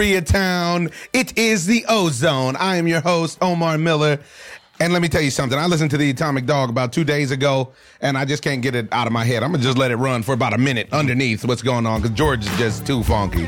Koreatown. 0.00 0.90
It 1.12 1.36
is 1.36 1.66
the 1.66 1.84
Ozone. 1.86 2.56
I 2.56 2.76
am 2.76 2.88
your 2.88 3.02
host, 3.02 3.36
Omar 3.42 3.76
Miller. 3.76 4.18
And 4.80 4.94
let 4.94 5.02
me 5.02 5.08
tell 5.08 5.20
you 5.20 5.30
something. 5.30 5.58
I 5.58 5.66
listened 5.66 5.90
to 5.90 5.98
the 5.98 6.08
Atomic 6.08 6.46
Dog 6.46 6.70
about 6.70 6.90
two 6.90 7.04
days 7.04 7.30
ago, 7.30 7.72
and 8.00 8.16
I 8.16 8.24
just 8.24 8.42
can't 8.42 8.62
get 8.62 8.74
it 8.74 8.88
out 8.92 9.06
of 9.06 9.12
my 9.12 9.26
head. 9.26 9.42
I'm 9.42 9.52
gonna 9.52 9.62
just 9.62 9.76
let 9.76 9.90
it 9.90 9.96
run 9.96 10.22
for 10.22 10.32
about 10.32 10.54
a 10.54 10.58
minute 10.58 10.88
underneath 10.90 11.44
what's 11.44 11.60
going 11.60 11.84
on 11.84 12.00
because 12.00 12.16
George 12.16 12.46
is 12.46 12.58
just 12.58 12.86
too 12.86 13.02
funky. 13.02 13.46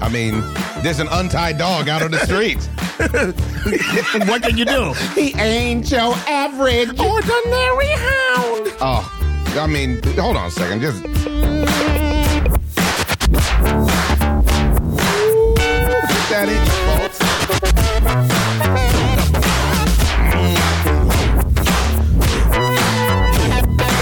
I 0.00 0.08
mean, 0.08 0.40
there's 0.82 0.98
an 0.98 1.06
untied 1.08 1.56
dog 1.56 1.88
out 1.88 2.02
on 2.02 2.10
the 2.10 2.18
streets. 2.18 2.66
what 4.28 4.42
can 4.42 4.58
you 4.58 4.64
do? 4.64 4.92
He 5.14 5.38
ain't 5.38 5.88
your 5.88 6.14
average 6.26 6.98
Ordinary 6.98 7.92
hound. 7.92 8.74
Oh, 8.80 9.54
I 9.56 9.68
mean, 9.68 10.02
hold 10.18 10.36
on 10.36 10.48
a 10.48 10.50
second. 10.50 10.80
Just. 10.80 11.55
Get 16.36 16.46
that 16.46 16.52
in, 16.52 16.66
folks. 17.00 18.26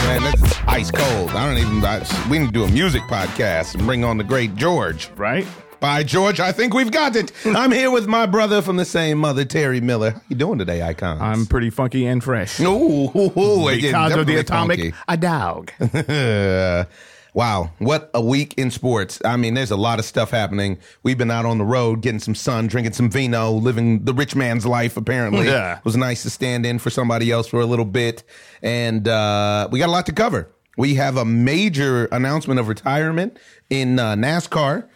Man, 0.04 0.22
that's 0.22 0.58
ice 0.66 0.90
cold. 0.90 1.30
I 1.30 1.46
don't 1.46 1.58
even. 1.58 1.84
I, 1.84 2.04
we 2.28 2.40
need 2.40 2.46
to 2.46 2.52
do 2.52 2.64
a 2.64 2.70
music 2.70 3.02
podcast 3.02 3.76
and 3.76 3.86
bring 3.86 4.02
on 4.02 4.18
the 4.18 4.24
great 4.24 4.56
George. 4.56 5.10
Right? 5.16 5.46
By 5.78 6.02
George, 6.02 6.40
I 6.40 6.50
think 6.50 6.74
we've 6.74 6.90
got 6.90 7.14
it. 7.14 7.30
I'm 7.44 7.70
here 7.70 7.92
with 7.92 8.08
my 8.08 8.26
brother 8.26 8.62
from 8.62 8.78
the 8.78 8.84
same 8.84 9.18
mother, 9.18 9.44
Terry 9.44 9.80
Miller. 9.80 10.10
How 10.10 10.22
you 10.28 10.34
doing 10.34 10.58
today, 10.58 10.82
Icons? 10.82 11.20
I'm 11.20 11.46
pretty 11.46 11.70
funky 11.70 12.04
and 12.06 12.24
fresh. 12.24 12.58
Ooh, 12.58 13.12
ooh, 13.14 13.38
ooh, 13.38 13.70
because 13.70 14.16
of 14.16 14.26
the 14.26 14.38
atomic, 14.38 14.80
funky. 14.80 14.94
a 15.06 15.16
dog. 15.16 15.70
wow, 17.34 17.72
what 17.78 18.10
a 18.14 18.22
week 18.22 18.54
in 18.56 18.70
sports. 18.70 19.20
I 19.24 19.36
mean, 19.36 19.54
there's 19.54 19.72
a 19.72 19.76
lot 19.76 19.98
of 19.98 20.04
stuff 20.04 20.30
happening. 20.30 20.78
We've 21.02 21.18
been 21.18 21.30
out 21.30 21.44
on 21.44 21.58
the 21.58 21.64
road 21.64 22.00
getting 22.00 22.20
some 22.20 22.34
sun, 22.34 22.68
drinking 22.68 22.94
some 22.94 23.10
vino, 23.10 23.50
living 23.50 24.04
the 24.04 24.14
rich 24.14 24.34
man's 24.36 24.64
life, 24.64 24.96
apparently. 24.96 25.46
Yeah. 25.46 25.78
It 25.78 25.84
was 25.84 25.96
nice 25.96 26.22
to 26.22 26.30
stand 26.30 26.64
in 26.64 26.78
for 26.78 26.90
somebody 26.90 27.30
else 27.30 27.48
for 27.48 27.60
a 27.60 27.66
little 27.66 27.84
bit. 27.84 28.22
And 28.62 29.06
uh, 29.06 29.68
we 29.70 29.80
got 29.80 29.88
a 29.88 29.92
lot 29.92 30.06
to 30.06 30.12
cover. 30.12 30.48
We 30.78 30.94
have 30.94 31.16
a 31.16 31.24
major 31.24 32.06
announcement 32.06 32.60
of 32.60 32.68
retirement 32.68 33.38
in 33.68 33.98
uh, 33.98 34.14
NASCAR. 34.14 34.88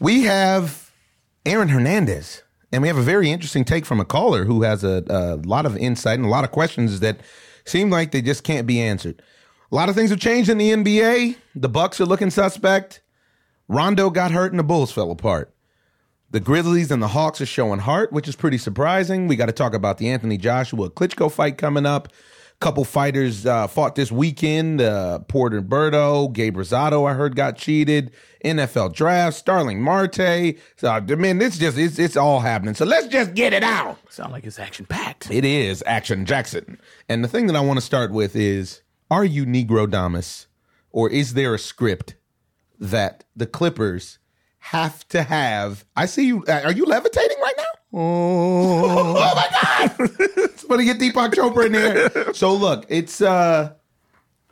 We 0.00 0.22
have 0.22 0.90
Aaron 1.44 1.68
Hernandez. 1.68 2.42
And 2.72 2.82
we 2.82 2.88
have 2.88 2.98
a 2.98 3.02
very 3.02 3.30
interesting 3.30 3.64
take 3.64 3.86
from 3.86 4.00
a 4.00 4.04
caller 4.04 4.44
who 4.44 4.62
has 4.62 4.82
a, 4.82 5.04
a 5.08 5.36
lot 5.46 5.66
of 5.66 5.76
insight 5.76 6.18
and 6.18 6.26
a 6.26 6.28
lot 6.28 6.44
of 6.44 6.50
questions 6.50 7.00
that 7.00 7.20
seem 7.64 7.90
like 7.90 8.10
they 8.10 8.20
just 8.20 8.44
can't 8.44 8.66
be 8.66 8.80
answered. 8.80 9.22
A 9.70 9.74
lot 9.74 9.88
of 9.88 9.96
things 9.96 10.10
have 10.10 10.20
changed 10.20 10.48
in 10.48 10.58
the 10.58 10.70
NBA. 10.70 11.36
The 11.56 11.68
Bucks 11.68 12.00
are 12.00 12.06
looking 12.06 12.30
suspect. 12.30 13.02
Rondo 13.68 14.10
got 14.10 14.30
hurt 14.30 14.52
and 14.52 14.58
the 14.60 14.64
Bulls 14.64 14.92
fell 14.92 15.10
apart. 15.10 15.52
The 16.30 16.40
Grizzlies 16.40 16.90
and 16.90 17.02
the 17.02 17.08
Hawks 17.08 17.40
are 17.40 17.46
showing 17.46 17.80
heart, 17.80 18.12
which 18.12 18.28
is 18.28 18.36
pretty 18.36 18.58
surprising. 18.58 19.26
We 19.26 19.36
got 19.36 19.46
to 19.46 19.52
talk 19.52 19.74
about 19.74 19.98
the 19.98 20.08
Anthony 20.08 20.36
Joshua 20.36 20.90
Klitschko 20.90 21.30
fight 21.32 21.58
coming 21.58 21.86
up. 21.86 22.08
Couple 22.58 22.84
fighters 22.84 23.44
uh, 23.44 23.66
fought 23.66 23.96
this 23.96 24.10
weekend. 24.10 24.80
Uh, 24.80 25.18
Porter 25.20 25.60
Berto, 25.60 26.32
Gabe 26.32 26.56
Rosado, 26.56 27.08
I 27.08 27.12
heard 27.12 27.36
got 27.36 27.56
cheated. 27.56 28.12
NFL 28.44 28.94
draft, 28.94 29.36
Starling 29.36 29.82
Marte. 29.82 30.56
So 30.76 30.88
I 30.88 31.00
mean, 31.00 31.42
it's 31.42 31.58
just 31.58 31.76
it's 31.76 31.98
it's 31.98 32.16
all 32.16 32.40
happening. 32.40 32.74
So 32.74 32.86
let's 32.86 33.08
just 33.08 33.34
get 33.34 33.52
it 33.52 33.62
out. 33.62 33.98
Sound 34.08 34.32
like 34.32 34.44
it's 34.44 34.58
action 34.58 34.86
packed. 34.86 35.30
It 35.30 35.44
is 35.44 35.82
Action 35.86 36.24
Jackson. 36.24 36.80
And 37.10 37.22
the 37.22 37.28
thing 37.28 37.46
that 37.48 37.56
I 37.56 37.60
want 37.60 37.76
to 37.78 37.84
start 37.84 38.10
with 38.10 38.34
is 38.34 38.80
are 39.10 39.24
you 39.24 39.44
Negrodamus 39.46 40.46
or 40.90 41.10
is 41.10 41.34
there 41.34 41.54
a 41.54 41.58
script 41.58 42.14
that 42.78 43.24
the 43.34 43.46
Clippers 43.46 44.18
have 44.58 45.06
to 45.08 45.22
have? 45.22 45.84
I 45.96 46.06
see 46.06 46.26
you. 46.26 46.44
uh, 46.46 46.62
Are 46.64 46.72
you 46.72 46.84
levitating 46.86 47.36
right 47.42 47.54
now? 47.56 47.64
Oh, 47.98 49.34
my 49.34 49.48
God. 49.98 50.50
Somebody 50.58 50.84
get 50.84 50.98
Deepak 50.98 51.32
Chopra 51.32 51.66
in 51.66 51.72
there. 51.72 52.34
So 52.34 52.52
look, 52.52 52.84
it's 52.88 53.22
uh 53.22 53.72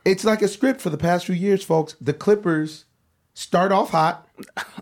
it's 0.03 0.23
like 0.23 0.41
a 0.41 0.47
script 0.47 0.81
for 0.81 0.89
the 0.89 0.97
past 0.97 1.25
few 1.25 1.35
years, 1.35 1.63
folks. 1.63 1.95
The 2.01 2.13
Clippers 2.13 2.85
start 3.33 3.71
off 3.71 3.89
hot. 3.91 4.24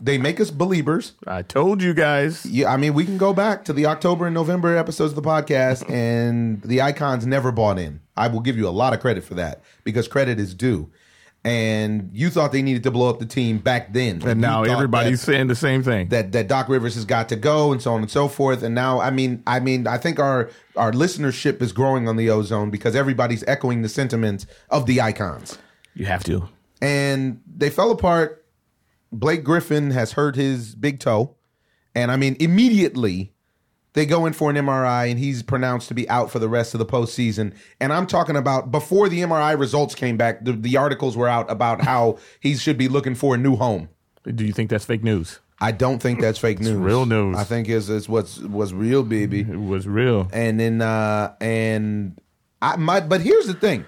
They 0.02 0.18
make 0.18 0.40
us 0.42 0.52
believers. 0.52 1.14
I 1.28 1.42
told 1.44 1.82
you 1.82 1.94
guys. 1.94 2.46
Yeah, 2.46 2.74
I 2.74 2.78
mean, 2.78 2.94
we 2.94 3.06
can 3.06 3.18
go 3.18 3.34
back 3.34 3.64
to 3.66 3.74
the 3.74 3.86
October 3.86 4.26
and 4.26 4.34
November 4.34 4.76
episodes 4.76 5.14
of 5.14 5.16
the 5.24 5.28
podcast, 5.30 5.90
and 5.94 6.62
the 6.64 6.82
icons 6.82 7.26
never 7.26 7.52
bought 7.52 7.78
in. 7.80 8.02
I 8.18 8.28
will 8.28 8.40
give 8.42 8.58
you 8.58 8.68
a 8.68 8.72
lot 8.72 8.94
of 8.94 9.00
credit 9.00 9.24
for 9.24 9.36
that 9.36 9.62
because 9.84 10.08
credit 10.08 10.40
is 10.40 10.54
due. 10.54 10.92
And 11.46 12.10
you 12.14 12.30
thought 12.30 12.54
they 12.54 12.62
needed 12.62 12.84
to 12.84 12.92
blow 12.92 13.10
up 13.10 13.20
the 13.20 13.26
team 13.26 13.58
back 13.58 13.92
then, 13.92 14.22
And 14.26 14.40
now 14.40 14.64
everybody's 14.64 15.20
that, 15.20 15.26
saying 15.34 15.48
the 15.48 15.56
same 15.56 15.84
thing. 15.84 16.08
that 16.08 16.32
that 16.32 16.48
Doc 16.48 16.70
Rivers 16.70 16.96
has 16.96 17.04
got 17.04 17.28
to 17.30 17.36
go, 17.36 17.74
and 17.74 17.82
so 17.82 17.94
on 17.94 18.02
and 18.02 18.10
so 18.10 18.30
forth. 18.30 18.64
And 18.64 18.74
now, 18.74 19.02
I 19.02 19.12
mean, 19.12 19.44
I 19.46 19.60
mean, 19.60 19.86
I 19.86 19.98
think 19.98 20.20
our 20.20 20.50
our 20.78 20.94
listenership 20.94 21.62
is 21.62 21.74
growing 21.74 22.08
on 22.08 22.16
the 22.16 22.30
ozone 22.30 22.70
because 22.70 22.96
everybody's 22.96 23.44
echoing 23.46 23.82
the 23.82 23.90
sentiments 23.90 24.46
of 24.70 24.86
the 24.86 25.02
icons 25.02 25.58
you 25.96 26.06
have 26.06 26.24
to. 26.24 26.48
and 26.82 27.42
they 27.58 27.70
fell 27.70 27.92
apart. 27.92 28.43
Blake 29.14 29.44
Griffin 29.44 29.92
has 29.92 30.14
hurt 30.14 30.36
his 30.36 30.76
big 30.76 31.00
toe, 31.00 31.36
and 31.96 32.12
I 32.12 32.18
mean 32.18 32.36
immediately 32.40 33.32
they 33.94 34.06
go 34.08 34.26
in 34.26 34.34
for 34.34 34.50
an 34.50 34.56
MRI, 34.56 35.10
and 35.12 35.20
he's 35.20 35.44
pronounced 35.44 35.88
to 35.90 35.94
be 35.94 36.10
out 36.10 36.32
for 36.32 36.40
the 36.40 36.50
rest 36.50 36.74
of 36.74 36.80
the 36.80 36.86
postseason. 36.86 37.54
And 37.80 37.94
I'm 37.94 38.08
talking 38.08 38.36
about 38.36 38.72
before 38.72 39.08
the 39.08 39.22
MRI 39.22 39.58
results 39.58 39.94
came 39.94 40.18
back, 40.18 40.44
the, 40.44 40.54
the 40.54 40.78
articles 40.78 41.16
were 41.16 41.28
out 41.28 41.50
about 41.50 41.82
how 41.86 42.18
he 42.40 42.56
should 42.56 42.78
be 42.78 42.88
looking 42.88 43.14
for 43.16 43.36
a 43.36 43.38
new 43.38 43.56
home. 43.56 43.90
Do 44.24 44.44
you 44.46 44.52
think 44.54 44.70
that's 44.70 44.86
fake 44.86 45.04
news? 45.04 45.40
I 45.62 45.72
don't 45.72 46.00
think 46.00 46.20
that's 46.20 46.40
fake 46.40 46.60
news. 46.60 46.76
real 46.76 47.06
news. 47.06 47.38
I 47.38 47.44
think 47.44 47.70
it's, 47.70 47.88
it's 47.88 48.10
what's 48.10 48.40
was 48.40 48.74
real, 48.74 49.04
baby. 49.04 49.42
It 49.42 49.60
was 49.60 49.88
real. 49.88 50.28
and 50.34 50.60
then 50.60 50.82
uh 50.82 51.36
and 51.40 52.20
I 52.62 52.76
my 52.78 53.00
but 53.00 53.22
here's 53.22 53.46
the 53.46 53.54
thing. 53.54 53.86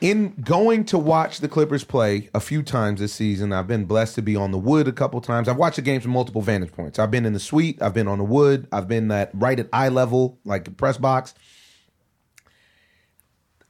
In 0.00 0.34
going 0.40 0.84
to 0.86 0.98
watch 0.98 1.40
the 1.40 1.48
Clippers 1.48 1.84
play 1.84 2.30
a 2.32 2.40
few 2.40 2.62
times 2.62 3.00
this 3.00 3.12
season, 3.12 3.52
I've 3.52 3.66
been 3.66 3.84
blessed 3.84 4.14
to 4.14 4.22
be 4.22 4.36
on 4.36 4.52
the 4.52 4.58
wood 4.58 4.88
a 4.88 4.92
couple 4.92 5.20
times. 5.20 5.48
I've 5.48 5.56
watched 5.56 5.76
the 5.76 5.82
games 5.82 6.04
from 6.04 6.12
multiple 6.12 6.40
vantage 6.40 6.72
points. 6.72 6.98
I've 6.98 7.10
been 7.10 7.26
in 7.26 7.32
the 7.32 7.40
suite, 7.40 7.82
I've 7.82 7.94
been 7.94 8.08
on 8.08 8.18
the 8.18 8.24
wood, 8.24 8.68
I've 8.72 8.88
been 8.88 9.10
at 9.10 9.30
right 9.34 9.58
at 9.58 9.68
eye 9.72 9.88
level, 9.88 10.38
like 10.44 10.64
the 10.64 10.70
press 10.70 10.96
box. 10.96 11.34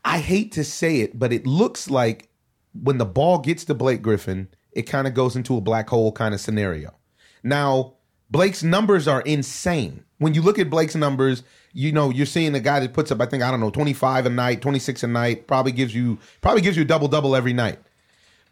I 0.05 0.19
hate 0.19 0.53
to 0.53 0.65
say 0.65 1.01
it, 1.01 1.19
but 1.19 1.33
it 1.33 1.47
looks 1.47 1.91
like 1.91 2.29
when 2.73 2.99
the 2.99 3.07
ball 3.07 3.39
gets 3.39 3.65
to 3.65 3.75
Blake 3.75 4.03
Griffin, 4.03 4.49
it 4.73 4.83
kind 4.83 5.07
of 5.07 5.15
goes 5.15 5.35
into 5.35 5.57
a 5.57 5.61
black 5.61 5.89
hole 5.89 6.13
kind 6.13 6.35
of 6.35 6.41
scenario. 6.41 6.95
Now, 7.43 7.95
Blake's 8.31 8.63
numbers 8.63 9.09
are 9.09 9.23
insane. 9.23 10.05
When 10.19 10.35
you 10.35 10.43
look 10.43 10.59
at 10.59 10.71
Blake's 10.71 10.95
numbers, 10.95 11.43
you 11.79 11.93
know 11.93 12.11
you're 12.11 12.27
seeing 12.27 12.57
a 12.57 12.61
guy 12.61 12.81
that 12.81 12.93
puts 12.93 13.13
up, 13.13 13.21
I 13.21 13.27
think, 13.27 13.45
I 13.45 13.53
don't 13.53 13.61
know, 13.61 13.71
25 13.71 14.27
a 14.27 14.31
night, 14.31 14.61
26 14.61 15.05
a 15.05 15.07
night, 15.07 15.47
probably 15.47 15.71
gives 15.71 15.95
you 15.95 16.19
probably 16.41 16.61
gives 16.61 16.77
you 16.77 16.83
a 16.83 16.87
double 16.87 17.07
double 17.07 17.37
every 17.37 17.53
night. 17.53 17.79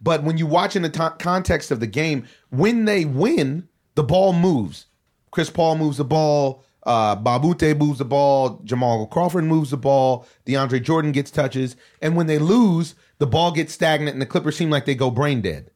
But 0.01 0.23
when 0.23 0.39
you 0.39 0.47
watch 0.47 0.77
in 0.77 0.83
the 0.83 0.89
to- 0.91 1.17
context 1.19 1.73
of 1.73 1.81
the 1.81 1.89
game, 1.89 2.29
when 2.51 2.85
they 2.85 3.05
win, 3.05 3.69
the 3.97 4.05
ball 4.05 4.33
moves. 4.33 4.87
Chris 5.33 5.51
Paul 5.51 5.77
moves 5.77 5.97
the 5.97 6.05
ball. 6.05 6.63
Uh, 6.85 7.17
Mbah 7.17 7.39
a 7.39 7.41
Moute 7.41 7.77
moves 7.77 7.99
the 7.99 8.05
ball. 8.05 8.61
Jamal 8.63 9.09
Crawford 9.09 9.45
moves 9.45 9.71
the 9.71 9.77
ball. 9.77 10.25
DeAndre 10.47 10.81
Jordan 10.81 11.11
gets 11.11 11.33
touches. 11.33 11.75
And 12.01 12.15
when 12.15 12.29
they 12.29 12.39
lose, 12.39 12.95
the 13.19 13.27
ball 13.27 13.51
gets 13.51 13.73
stagnant 13.73 14.15
and 14.15 14.23
the 14.23 14.27
Clippers 14.27 14.57
seem 14.57 14.71
like 14.71 14.85
they 14.85 14.95
go 14.95 15.11
brain 15.11 15.41
dead. 15.41 15.73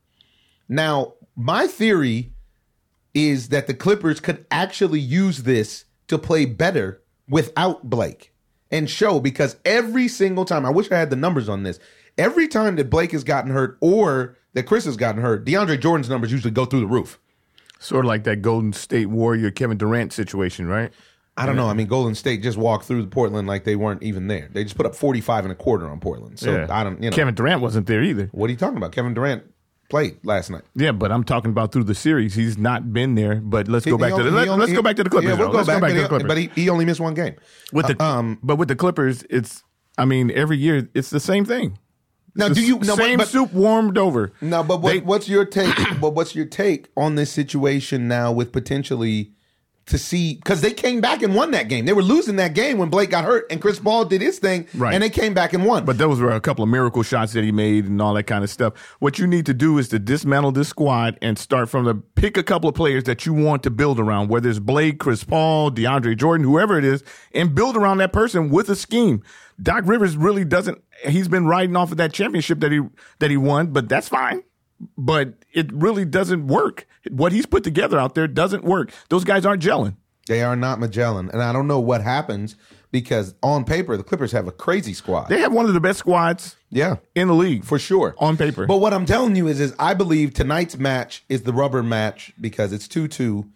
Now, 0.69 1.15
my 1.35 1.67
theory 1.67 2.33
is 3.13 3.49
that 3.49 3.67
the 3.67 3.75
Clippers 3.75 4.21
could 4.21 4.47
actually 4.53 5.01
use 5.01 5.43
this 5.43 5.87
to 6.07 6.17
play 6.17 6.45
better 6.45 7.03
without 7.31 7.89
Blake 7.89 8.33
and 8.71 8.91
show 8.91 9.21
because 9.21 9.57
every 9.65 10.09
single 10.09 10.45
time, 10.45 10.67
I 10.67 10.71
wish 10.71 10.91
I 10.91 10.99
had 10.99 11.11
the 11.11 11.17
numbers 11.17 11.49
on 11.49 11.63
this. 11.63 11.79
Every 12.19 12.49
time 12.49 12.77
that 12.77 12.91
Blake 12.91 13.13
has 13.13 13.25
gotten 13.25 13.51
hurt 13.51 13.79
or 13.81 14.37
that 14.53 14.65
Chris 14.65 14.85
has 14.85 14.97
gotten 14.97 15.23
hurt, 15.23 15.47
DeAndre 15.47 15.81
Jordan's 15.81 16.11
numbers 16.11 16.33
usually 16.33 16.51
go 16.51 16.67
through 16.67 16.81
the 16.81 16.87
roof. 16.87 17.19
Sort 17.79 18.05
of 18.05 18.09
like 18.09 18.25
that 18.25 18.43
Golden 18.43 18.75
State 18.75 19.07
Warrior 19.07 19.51
Kevin 19.51 19.79
Durant 19.79 20.13
situation, 20.13 20.67
right? 20.67 20.93
I 21.37 21.47
don't 21.47 21.57
know. 21.57 21.69
I 21.69 21.73
mean, 21.73 21.87
Golden 21.87 22.15
State 22.15 22.43
just 22.43 22.59
walked 22.59 22.85
through 22.85 23.07
Portland 23.07 23.49
like 23.49 23.65
they 23.65 23.77
weren't 23.77 24.03
even 24.03 24.27
there. 24.27 24.51
They 24.53 24.63
just 24.63 24.77
put 24.77 24.85
up 24.85 24.95
45 24.95 25.47
and 25.47 25.53
a 25.53 25.55
quarter 25.55 25.89
on 25.89 25.99
Portland. 25.99 26.39
So 26.39 26.67
I 26.69 26.85
don't, 26.85 27.03
you 27.03 27.09
know. 27.09 27.17
Kevin 27.17 27.35
Durant 27.35 27.63
wasn't 27.63 27.87
there 27.87 28.03
either. 28.03 28.29
what 28.33 28.49
are 28.49 28.51
you 28.51 28.59
talking 28.59 28.77
about? 28.77 28.93
Kevin 28.93 29.15
Durant 29.15 29.45
played 29.91 30.17
last 30.25 30.49
night. 30.51 30.63
Yeah, 30.75 30.93
but 30.93 31.13
I'm 31.13 31.25
talking 31.25 31.51
about 31.51 31.73
through 31.73 31.85
the 31.85 31.95
series. 31.95 32.35
He's 32.35 32.57
not 32.57 32.93
been 32.93 33.17
there. 33.17 33.37
But 33.37 33.69
let's 33.69 33.85
go 33.85 33.97
He 33.97 34.01
back 34.01 34.11
to 34.11 34.15
only- 34.21 34.25
the 34.31 34.41
he 34.45 34.49
let, 34.51 34.61
us 34.61 34.73
go 34.73 34.83
back 34.83 34.97
to 34.97 35.05
the 35.05 35.11
Clippers. 35.11 35.31
Yeah, 35.31 35.37
we'll 35.37 35.51
go 35.51 35.59
let's 35.59 35.67
back, 35.67 35.77
go 35.77 35.81
back 35.81 35.89
but, 35.91 35.95
to 35.95 35.95
he, 35.97 36.03
the 36.03 36.09
Clippers. 36.09 36.29
but 36.29 36.39
he, 36.39 36.63
he 36.63 36.69
only 36.71 36.85
missed 36.87 37.01
one 37.01 37.15
game. 37.15 37.35
with 37.73 37.87
the 37.89 38.03
Uh, 38.03 38.07
um, 38.19 38.39
but 38.43 38.57
with 38.57 38.69
the 38.69 38.77
Clippers, 38.77 39.25
it's 39.29 39.63
I 39.99 40.05
mean 40.07 40.31
every 40.31 40.57
year 40.57 40.89
it's 40.95 41.11
the 41.11 41.21
same 41.21 41.45
thing. 41.45 41.79
Now, 42.37 42.49
do 42.49 42.65
you 42.65 42.79
no, 42.79 42.95
same 42.95 43.19
but, 43.19 43.27
soup 43.27 43.53
warmed 43.53 43.99
over? 43.99 44.33
No, 44.41 44.63
but 44.63 44.81
what, 44.81 44.93
They- 44.93 45.01
what's 45.01 45.29
your 45.29 45.45
take? 45.45 45.75
but 46.01 46.11
what's 46.15 46.35
your 46.35 46.47
take 46.47 46.89
on 46.97 47.17
this 47.17 47.31
situation 47.33 48.07
now 48.09 48.31
with 48.33 48.53
potentially 48.53 49.33
to 49.87 49.99
see 49.99 50.35
because 50.35 50.61
they 50.61 50.73
came 50.73 51.01
back 51.01 51.23
and 51.23 51.35
won 51.35 51.51
that 51.51 51.69
game. 51.69 51.85
They 51.85 51.93
were 51.93 52.03
losing 52.03 52.37
that 52.37 52.55
game 52.55 52.79
when 52.79 52.91
Blake 52.91 53.11
got 53.11 53.25
hurt 53.25 53.51
and 53.51 53.61
Chris 53.61 53.79
Paul 53.81 54.05
did 54.05 54.21
his 54.21 54.39
thing, 54.39 54.67
Right. 54.75 54.95
and 54.95 55.03
they 55.03 55.11
came 55.11 55.35
back 55.35 55.53
and 55.53 55.65
won. 55.65 55.85
But 55.85 55.99
those 55.99 56.21
were 56.21 56.31
a 56.31 56.41
couple 56.41 56.63
of 56.63 56.69
miracle 56.71 57.03
shots 57.03 57.33
that 57.33 57.43
he 57.43 57.51
made 57.51 57.87
and 57.87 58.01
all 58.01 58.15
that 58.15 58.25
kind 58.25 58.45
of 58.45 58.51
stuff. 58.51 58.75
What 59.01 59.19
you 59.19 59.27
need 59.27 59.47
to 59.47 59.55
do 59.55 59.79
is 59.79 59.89
to 59.89 59.99
dismantle 59.99 60.53
this 60.53 60.69
squad 60.69 61.19
and 61.21 61.37
start 61.39 61.69
from 61.69 61.87
the 61.87 61.95
pick 61.95 62.37
a 62.37 62.43
couple 62.43 62.69
of 62.69 62.75
players 62.77 63.05
that 63.05 63.27
you 63.27 63.33
want 63.35 63.63
to 63.65 63.71
build 63.71 63.99
around, 63.99 64.29
whether 64.29 64.49
it's 64.49 64.59
Blake, 64.61 65.01
Chris 65.01 65.25
Paul, 65.25 65.71
DeAndre 65.73 66.17
Jordan, 66.17 66.47
whoever 66.47 66.79
it 66.79 66.85
is, 66.85 67.03
and 67.35 67.55
build 67.55 67.77
around 67.77 67.99
that 67.99 68.13
person 68.13 68.49
with 68.51 68.69
a 68.69 68.77
scheme. 68.77 69.23
Doc 69.61 69.83
Rivers 69.87 70.17
really 70.17 70.45
doesn't 70.45 70.81
he's 71.07 71.29
been 71.29 71.47
riding 71.47 71.75
off 71.77 71.91
of 71.91 71.97
that 71.99 72.13
championship 72.13 72.61
that 72.61 72.71
he 72.73 72.81
that 73.19 73.31
he 73.31 73.37
won, 73.37 73.69
but 73.73 73.89
that's 73.89 74.09
fine. 74.09 74.43
But 74.97 75.35
it 75.53 75.73
really 75.73 76.05
doesn't 76.05 76.47
work. 76.47 76.87
What 77.11 77.33
he's 77.33 77.47
put 77.47 77.65
together 77.65 77.99
out 77.99 78.15
there 78.15 78.27
doesn't 78.27 78.65
work. 78.65 78.93
Those 79.09 79.25
guys 79.25 79.45
aren't 79.45 79.63
gelling. 79.63 79.97
they 80.27 80.43
are 80.43 80.57
not 80.57 80.79
Magellan, 80.79 81.29
and 81.31 81.43
I 81.43 81.53
don't 81.53 81.67
know 81.67 81.81
what 81.81 82.03
happens 82.03 82.57
because 82.93 83.35
on 83.43 83.65
paper 83.65 83.97
the 83.97 84.03
Clippers 84.03 84.33
have 84.33 84.47
a 84.49 84.53
crazy 84.53 84.95
squad. 84.95 85.29
They 85.29 85.41
have 85.41 85.53
one 85.53 85.67
of 85.67 85.75
the 85.75 85.81
best 85.81 85.99
squads 85.99 86.57
yeah, 86.71 86.97
in 87.15 87.29
the 87.29 87.35
league 87.35 87.65
for 87.65 87.79
sure 87.79 88.15
on 88.19 88.37
paper. 88.37 88.67
But 88.67 88.79
what 88.79 88.93
I'm 88.93 89.07
telling 89.07 89.37
you 89.37 89.47
is, 89.49 89.61
is 89.61 89.75
I 89.79 89.95
believe 89.95 90.35
tonight's 90.35 90.77
match 90.77 91.25
is 91.29 91.43
the 91.43 91.53
rubber 91.53 91.83
match 91.83 92.33
because 92.41 92.73
it's 92.73 92.89
two 92.89 93.09
two. 93.09 93.51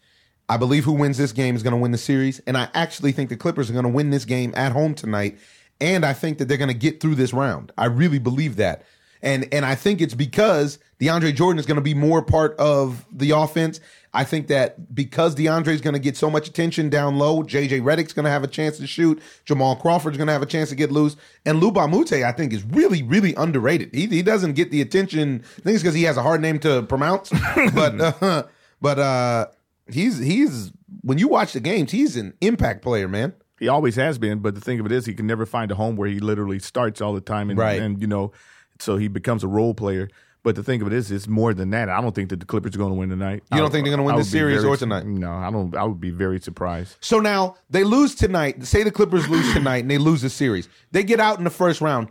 I 0.49 0.57
believe 0.59 0.85
who 0.85 0.93
wins 0.93 1.17
this 1.17 1.33
game 1.33 1.57
is 1.57 1.63
going 1.63 1.73
to 1.73 1.79
win 1.79 1.93
the 1.93 1.99
series, 1.99 2.39
and 2.41 2.57
I 2.57 2.69
actually 2.75 3.13
think 3.13 3.31
the 3.31 3.37
Clippers 3.37 3.71
are 3.71 3.73
going 3.73 3.85
to 3.85 3.89
win 3.89 4.11
this 4.11 4.25
game 4.25 4.53
at 4.57 4.73
home 4.73 4.95
tonight. 4.95 5.39
And 5.81 6.05
I 6.05 6.13
think 6.13 6.39
that 6.39 6.47
they're 6.47 6.59
going 6.59 6.69
to 6.69 6.75
get 6.75 7.01
through 7.01 7.17
this 7.17 7.33
round. 7.33 7.73
I 7.77 7.87
really 7.87 8.19
believe 8.21 8.57
that, 8.57 8.85
and 9.25 9.49
and 9.53 9.65
I 9.65 9.75
think 9.75 10.01
it's 10.01 10.15
because 10.15 10.79
DeAndre 11.01 11.35
Jordan 11.35 11.59
is 11.59 11.67
going 11.67 11.77
to 11.77 11.83
be 11.83 11.95
more 11.95 12.23
part 12.23 12.55
of 12.59 13.05
the 13.11 13.31
offense. 13.33 13.81
I 14.13 14.23
think 14.23 14.47
that 14.47 14.95
because 14.95 15.35
DeAndre 15.35 15.69
is 15.69 15.81
going 15.81 15.95
to 15.95 15.99
get 16.01 16.17
so 16.17 16.31
much 16.31 16.47
attention 16.47 16.89
down 16.89 17.19
low, 17.19 17.43
JJ 17.43 17.83
Redick's 17.83 18.13
going 18.13 18.27
to 18.27 18.31
have 18.31 18.45
a 18.45 18.47
chance 18.47 18.77
to 18.79 18.87
shoot. 18.87 19.21
Jamal 19.45 19.75
Crawford's 19.75 20.17
going 20.17 20.29
to 20.29 20.33
have 20.33 20.43
a 20.43 20.47
chance 20.47 20.69
to 20.69 20.77
get 20.77 20.93
loose. 20.93 21.17
And 21.45 21.59
Luc 21.59 21.75
Mbah 21.75 21.87
a 21.87 21.89
Moute, 21.89 22.13
I 22.13 22.31
think, 22.31 22.53
is 22.53 22.63
really, 22.63 23.03
really 23.03 23.35
underrated. 23.35 23.93
He, 23.93 24.07
he 24.07 24.23
doesn't 24.23 24.53
get 24.53 24.71
the 24.71 24.81
attention. 24.81 25.43
I 25.45 25.61
think 25.63 25.75
it's 25.75 25.83
because 25.83 25.97
he 25.97 26.05
has 26.05 26.17
a 26.17 26.23
hard 26.23 26.41
name 26.41 26.61
to 26.61 26.83
pronounce. 26.85 27.33
but 27.75 28.01
uh, 28.01 28.45
but 28.81 28.99
uh, 29.01 29.47
he's 29.91 30.19
he's 30.19 30.71
when 31.01 31.19
you 31.19 31.27
watch 31.27 31.53
the 31.53 31.61
games, 31.61 31.91
he's 31.91 32.17
an 32.17 32.35
impact 32.41 32.83
player, 32.83 33.09
man. 33.09 33.33
He 33.59 33.69
always 33.69 33.97
has 33.97 34.19
been, 34.19 34.41
but 34.41 34.55
the 34.55 34.61
thing 34.61 34.79
of 34.81 34.87
it 34.87 34.93
is, 34.93 35.07
he 35.07 35.15
can 35.15 35.27
never 35.27 35.47
find 35.47 35.71
a 35.71 35.75
home 35.75 35.97
where 35.97 36.09
he 36.09 36.21
literally 36.21 36.59
starts 36.59 37.01
all 37.01 37.15
the 37.15 37.21
time, 37.21 37.51
and, 37.51 37.59
Right. 37.59 37.81
and 37.81 38.01
you 38.01 38.07
know, 38.07 38.33
so 38.81 38.97
he 38.97 39.09
becomes 39.09 39.45
a 39.45 39.49
role 39.49 39.75
player. 39.75 40.09
But 40.43 40.57
the 40.57 40.63
thing 40.63 40.83
of 40.83 40.87
it 40.89 40.93
is, 40.93 41.11
it's 41.11 41.27
more 41.27 41.55
than 41.55 41.71
that. 41.71 41.89
I 41.89 42.03
don't 42.03 42.15
think 42.15 42.29
that 42.29 42.39
the 42.39 42.45
Clippers 42.45 42.75
are 42.75 42.79
going 42.79 42.91
to 42.93 42.99
win 42.99 43.09
tonight. 43.09 43.43
You 43.51 43.57
don't 43.59 43.69
I- 43.69 43.71
think 43.73 43.87
they're 43.87 43.93
gonna 43.93 44.03
win 44.03 44.15
I 44.15 44.19
this 44.19 44.31
series 44.31 44.61
very- 44.61 44.75
or 44.75 44.77
tonight? 44.77 45.07
No, 45.07 45.31
I 45.33 45.51
don't. 45.51 45.75
I 45.75 45.85
would 45.85 46.01
be 46.03 46.11
very 46.11 46.39
surprised. 46.39 46.97
So 47.01 47.19
now 47.19 47.57
they 47.71 47.83
lose 47.83 48.15
tonight. 48.15 48.63
Say 48.67 48.83
the 48.83 48.91
Clippers 48.91 49.27
lose 49.27 49.51
tonight 49.55 49.79
and 49.79 49.91
they 49.91 49.97
lose 49.97 50.21
the 50.21 50.29
series. 50.29 50.69
They 50.93 51.03
get 51.03 51.19
out 51.19 51.39
in 51.39 51.45
the 51.45 51.51
first 51.51 51.81
round. 51.81 52.09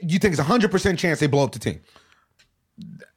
You 0.00 0.20
think 0.20 0.32
it's 0.32 0.38
a 0.40 0.44
hundred 0.44 0.70
percent 0.70 0.98
chance 1.00 1.18
they 1.18 1.26
blow 1.26 1.42
up 1.42 1.50
the 1.52 1.58
team? 1.58 1.80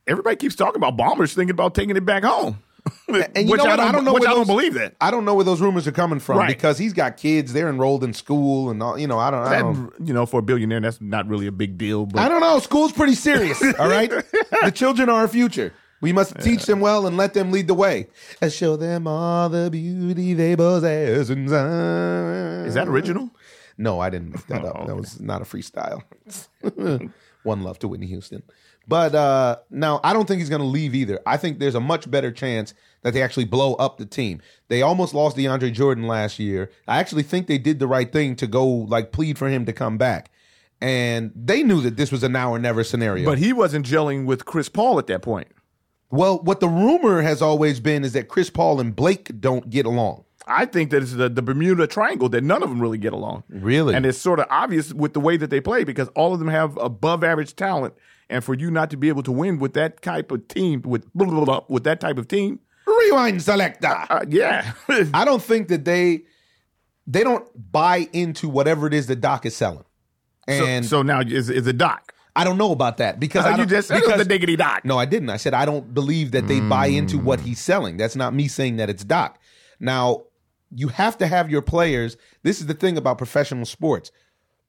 Everybody 0.07 0.35
keeps 0.35 0.55
talking 0.55 0.77
about 0.81 0.97
Ballmer's 0.97 1.33
thinking 1.35 1.51
about 1.51 1.75
taking 1.75 1.95
it 1.95 2.05
back 2.05 2.23
home, 2.23 2.57
And 3.07 3.45
you 3.47 3.51
which 3.51 3.57
know 3.59 3.65
I 3.65 3.69
what? 3.69 3.75
don't. 3.77 3.87
I 3.87 3.91
don't 3.91 4.05
know 4.05 4.13
which 4.13 4.23
I 4.23 4.27
don't 4.27 4.39
those- 4.39 4.47
believe 4.47 4.73
that. 4.75 4.95
I 5.01 5.09
don't 5.11 5.25
know 5.25 5.33
where 5.35 5.43
those 5.43 5.61
rumors 5.61 5.87
are 5.87 5.91
coming 5.91 6.19
from 6.19 6.37
Right. 6.37 6.47
because 6.47 6.77
he's 6.77 6.93
got 6.93 7.17
kids. 7.17 7.53
They're 7.53 7.69
enrolled 7.69 8.03
in 8.03 8.13
school 8.13 8.69
and 8.69 8.81
all. 8.83 8.97
You 8.99 9.07
know, 9.07 9.17
I 9.19 9.31
don't. 9.31 9.43
I 9.47 9.59
don't. 9.59 9.93
you 10.03 10.13
know, 10.13 10.25
for 10.25 10.39
a 10.39 10.43
billionaire, 10.43 10.79
that's 10.79 11.01
not 11.01 11.27
really 11.27 11.47
a 11.47 11.51
big 11.51 11.77
deal. 11.77 12.05
But 12.05 12.19
I 12.21 12.29
don't 12.29 12.39
know. 12.41 12.59
School's 12.59 12.91
pretty 12.91 13.15
serious. 13.15 13.61
All 13.79 13.89
right, 13.89 14.09
the 14.63 14.71
children 14.73 15.09
are 15.09 15.21
our 15.21 15.27
future. 15.27 15.73
We 16.01 16.13
must 16.13 16.39
teach 16.39 16.65
them 16.65 16.79
well 16.79 17.07
and 17.07 17.17
let 17.17 17.33
them 17.33 17.51
lead 17.51 17.67
the 17.67 17.73
way. 17.73 18.07
And 18.41 18.53
show 18.53 18.77
them 18.77 19.05
all 19.05 19.49
the 19.49 19.69
beauty 19.69 20.33
they 20.33 20.55
possess 20.55 21.29
is 21.29 21.37
that 22.75 22.87
original? 22.87 23.31
No, 23.77 23.99
I 23.99 24.09
didn't 24.09 24.29
make 24.33 24.47
that 24.47 24.63
Oh, 24.63 24.67
up. 24.69 24.87
That 24.87 24.93
oh, 24.93 24.97
was 24.97 25.19
not 25.19 25.41
a 25.41 25.45
freestyle. 25.45 26.03
One 27.43 27.63
love 27.63 27.79
to 27.79 27.87
Whitney 27.87 28.07
Houston. 28.07 28.43
But 28.87 29.13
uh 29.15 29.57
now 29.69 29.99
I 30.03 30.13
don't 30.13 30.27
think 30.27 30.39
he's 30.39 30.49
going 30.49 30.61
to 30.61 30.67
leave 30.67 30.95
either. 30.95 31.19
I 31.25 31.37
think 31.37 31.59
there's 31.59 31.75
a 31.75 31.79
much 31.79 32.09
better 32.09 32.31
chance 32.31 32.73
that 33.03 33.13
they 33.13 33.21
actually 33.21 33.45
blow 33.45 33.75
up 33.75 33.97
the 33.97 34.05
team. 34.05 34.41
They 34.67 34.81
almost 34.81 35.13
lost 35.13 35.37
DeAndre 35.37 35.71
Jordan 35.71 36.05
last 36.07 36.39
year. 36.39 36.69
I 36.87 36.99
actually 36.99 37.23
think 37.23 37.47
they 37.47 37.57
did 37.57 37.79
the 37.79 37.87
right 37.87 38.11
thing 38.11 38.35
to 38.37 38.47
go 38.47 38.65
like 38.67 39.11
plead 39.11 39.37
for 39.37 39.47
him 39.49 39.65
to 39.65 39.73
come 39.73 39.97
back. 39.97 40.31
And 40.81 41.31
they 41.35 41.61
knew 41.63 41.81
that 41.81 41.97
this 41.97 42.11
was 42.11 42.23
a 42.23 42.29
now 42.29 42.51
or 42.51 42.59
never 42.59 42.83
scenario. 42.83 43.25
But 43.25 43.37
he 43.37 43.51
wasn't 43.53 43.85
gelling 43.85 44.25
with 44.25 44.45
Chris 44.45 44.69
Paul 44.69 44.97
at 44.97 45.07
that 45.07 45.21
point. 45.21 45.49
well, 46.09 46.39
what 46.39 46.59
the 46.59 46.69
rumor 46.69 47.21
has 47.21 47.41
always 47.41 47.79
been 47.79 48.03
is 48.03 48.13
that 48.13 48.27
Chris 48.29 48.49
Paul 48.49 48.79
and 48.79 48.95
Blake 48.95 49.39
don't 49.39 49.69
get 49.69 49.85
along. 49.85 50.23
I 50.49 50.65
think 50.65 50.91
that 50.91 51.03
it's 51.03 51.13
the, 51.13 51.29
the 51.29 51.41
Bermuda 51.41 51.87
Triangle 51.87 52.27
that 52.29 52.43
none 52.43 52.63
of 52.63 52.69
them 52.69 52.81
really 52.81 52.97
get 52.97 53.13
along. 53.13 53.43
Really? 53.49 53.95
And 53.95 54.05
it's 54.05 54.17
sort 54.17 54.39
of 54.39 54.47
obvious 54.49 54.93
with 54.93 55.13
the 55.13 55.19
way 55.19 55.37
that 55.37 55.49
they 55.49 55.61
play 55.61 55.83
because 55.83 56.07
all 56.09 56.33
of 56.33 56.39
them 56.39 56.47
have 56.49 56.75
above 56.77 57.23
average 57.23 57.55
talent. 57.55 57.93
And 58.31 58.43
for 58.43 58.53
you 58.53 58.69
not 58.69 58.89
to 58.91 58.97
be 58.97 59.09
able 59.09 59.23
to 59.23 59.31
win 59.31 59.59
with 59.59 59.73
that 59.73 60.01
type 60.01 60.31
of 60.31 60.47
team, 60.47 60.81
with 60.83 61.11
blah, 61.13 61.27
blah, 61.27 61.45
blah, 61.45 61.61
with 61.67 61.83
that 61.85 61.99
type 61.99 62.17
of 62.17 62.27
team, 62.27 62.59
Rewind 62.97 63.41
selector. 63.41 63.87
Uh, 63.87 64.05
uh, 64.09 64.25
yeah. 64.27 64.73
I 65.13 65.25
don't 65.25 65.41
think 65.41 65.67
that 65.69 65.85
they 65.85 66.23
they 67.07 67.23
don't 67.23 67.47
buy 67.71 68.07
into 68.13 68.49
whatever 68.49 68.87
it 68.87 68.93
is 68.93 69.07
that 69.07 69.21
Doc 69.21 69.45
is 69.45 69.55
selling. 69.55 69.85
And 70.47 70.85
so 70.85 71.01
now 71.01 71.21
is, 71.21 71.49
is 71.49 71.67
it 71.67 71.77
Doc? 71.77 72.13
I 72.35 72.43
don't 72.43 72.57
know 72.57 72.71
about 72.71 72.97
that 72.97 73.19
because 73.19 73.45
uh, 73.45 73.49
I 73.49 73.57
you 73.57 73.65
just 73.65 73.89
said 73.89 74.01
because, 74.01 74.19
the 74.19 74.25
diggity 74.25 74.55
Doc. 74.55 74.85
No, 74.85 74.97
I 74.97 75.05
didn't. 75.05 75.29
I 75.29 75.37
said 75.37 75.53
I 75.53 75.65
don't 75.65 75.93
believe 75.93 76.31
that 76.31 76.47
they 76.47 76.59
buy 76.59 76.87
into 76.87 77.17
what 77.17 77.39
mm. 77.39 77.43
he's 77.43 77.59
selling. 77.59 77.97
That's 77.97 78.15
not 78.15 78.33
me 78.33 78.47
saying 78.47 78.77
that 78.77 78.89
it's 78.89 79.03
Doc. 79.03 79.39
Now, 79.79 80.23
you 80.73 80.89
have 80.89 81.17
to 81.17 81.27
have 81.27 81.49
your 81.49 81.61
players. 81.61 82.17
This 82.43 82.59
is 82.59 82.67
the 82.67 82.73
thing 82.73 82.97
about 82.97 83.17
professional 83.17 83.65
sports. 83.65 84.11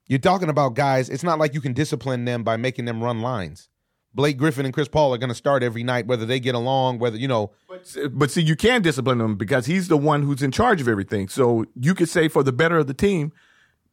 You're 0.07 0.19
talking 0.19 0.49
about 0.49 0.73
guys, 0.73 1.09
it's 1.09 1.23
not 1.23 1.39
like 1.39 1.53
you 1.53 1.61
can 1.61 1.73
discipline 1.73 2.25
them 2.25 2.43
by 2.43 2.57
making 2.57 2.85
them 2.85 3.03
run 3.03 3.21
lines. 3.21 3.69
Blake 4.13 4.37
Griffin 4.37 4.65
and 4.65 4.73
Chris 4.73 4.89
Paul 4.89 5.13
are 5.13 5.17
going 5.17 5.29
to 5.29 5.35
start 5.35 5.63
every 5.63 5.83
night, 5.83 6.05
whether 6.05 6.25
they 6.25 6.39
get 6.39 6.53
along, 6.53 6.99
whether, 6.99 7.15
you 7.15 7.29
know, 7.29 7.51
But, 7.69 7.95
but 8.11 8.29
see, 8.29 8.41
you 8.41 8.57
can 8.57 8.81
discipline 8.81 9.21
him 9.21 9.35
because 9.37 9.67
he's 9.67 9.87
the 9.87 9.95
one 9.95 10.23
who's 10.23 10.43
in 10.43 10.51
charge 10.51 10.81
of 10.81 10.89
everything. 10.89 11.29
So 11.29 11.65
you 11.79 11.95
could 11.95 12.09
say 12.09 12.27
for 12.27 12.43
the 12.43 12.51
better 12.51 12.77
of 12.77 12.87
the 12.87 12.93
team, 12.93 13.31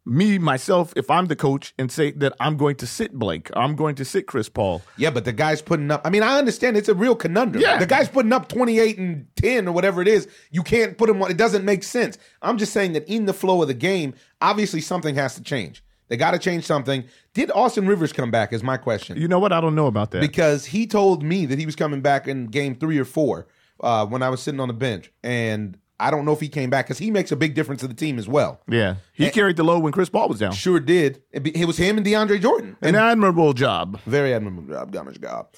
me 0.08 0.38
myself, 0.38 0.92
if 0.96 1.10
I'm 1.10 1.26
the 1.26 1.36
coach, 1.36 1.74
and 1.78 1.92
say 1.92 2.10
that 2.12 2.32
I'm 2.40 2.56
going 2.56 2.76
to 2.76 2.86
sit 2.86 3.12
Blake, 3.12 3.50
I'm 3.54 3.76
going 3.76 3.94
to 3.96 4.04
sit 4.04 4.26
Chris 4.26 4.48
Paul. 4.48 4.82
Yeah, 4.96 5.10
but 5.10 5.24
the 5.24 5.32
guy's 5.32 5.60
putting 5.62 5.90
up. 5.90 6.00
I 6.04 6.10
mean, 6.10 6.22
I 6.22 6.38
understand 6.38 6.76
it's 6.76 6.88
a 6.88 6.94
real 6.94 7.14
conundrum. 7.14 7.62
Yeah. 7.62 7.78
The 7.78 7.86
guy's 7.86 8.08
putting 8.08 8.32
up 8.32 8.48
28 8.48 8.98
and 8.98 9.26
10 9.36 9.68
or 9.68 9.72
whatever 9.72 10.00
it 10.00 10.08
is. 10.08 10.26
You 10.50 10.62
can't 10.62 10.96
put 10.96 11.10
him 11.10 11.22
on. 11.22 11.30
It 11.30 11.36
doesn't 11.36 11.64
make 11.64 11.82
sense. 11.82 12.18
I'm 12.42 12.58
just 12.58 12.72
saying 12.72 12.94
that 12.94 13.06
in 13.08 13.26
the 13.26 13.34
flow 13.34 13.60
of 13.62 13.68
the 13.68 13.74
game, 13.74 14.14
obviously 14.40 14.80
something 14.80 15.14
has 15.14 15.34
to 15.34 15.42
change. 15.42 15.82
They 16.08 16.16
got 16.16 16.30
to 16.30 16.38
change 16.38 16.64
something. 16.64 17.04
Did 17.34 17.50
Austin 17.50 17.86
Rivers 17.86 18.12
come 18.12 18.30
back? 18.30 18.52
Is 18.52 18.62
my 18.62 18.78
question. 18.78 19.18
You 19.18 19.28
know 19.28 19.38
what? 19.38 19.52
I 19.52 19.60
don't 19.60 19.74
know 19.74 19.86
about 19.86 20.10
that. 20.12 20.20
Because 20.20 20.64
he 20.64 20.86
told 20.86 21.22
me 21.22 21.46
that 21.46 21.58
he 21.58 21.66
was 21.66 21.76
coming 21.76 22.00
back 22.00 22.26
in 22.26 22.46
game 22.46 22.74
three 22.74 22.98
or 22.98 23.04
four 23.04 23.46
uh, 23.80 24.06
when 24.06 24.22
I 24.22 24.30
was 24.30 24.42
sitting 24.42 24.60
on 24.60 24.68
the 24.68 24.74
bench. 24.74 25.12
And 25.22 25.78
I 26.00 26.10
don't 26.10 26.24
know 26.24 26.32
if 26.32 26.40
he 26.40 26.48
came 26.48 26.70
back 26.70 26.86
because 26.86 26.98
he 26.98 27.10
makes 27.10 27.32
a 27.32 27.36
big 27.36 27.54
difference 27.54 27.80
to 27.80 27.88
the 27.88 27.94
team 27.94 28.18
as 28.18 28.28
well. 28.28 28.60
yeah, 28.68 28.96
he 29.12 29.30
carried 29.30 29.56
the 29.56 29.64
load 29.64 29.82
when 29.82 29.92
Chris 29.92 30.08
Paul 30.08 30.28
was 30.28 30.38
down. 30.38 30.52
Sure 30.52 30.80
did. 30.80 31.22
It, 31.32 31.42
be, 31.42 31.56
it 31.56 31.64
was 31.66 31.76
him 31.76 31.96
and 31.96 32.06
DeAndre 32.06 32.40
Jordan. 32.40 32.76
An 32.82 32.94
admirable 32.94 33.52
job. 33.52 34.00
Very 34.06 34.32
admirable 34.32 34.62
job, 34.62 34.92
damage 34.92 35.20
job. 35.20 35.48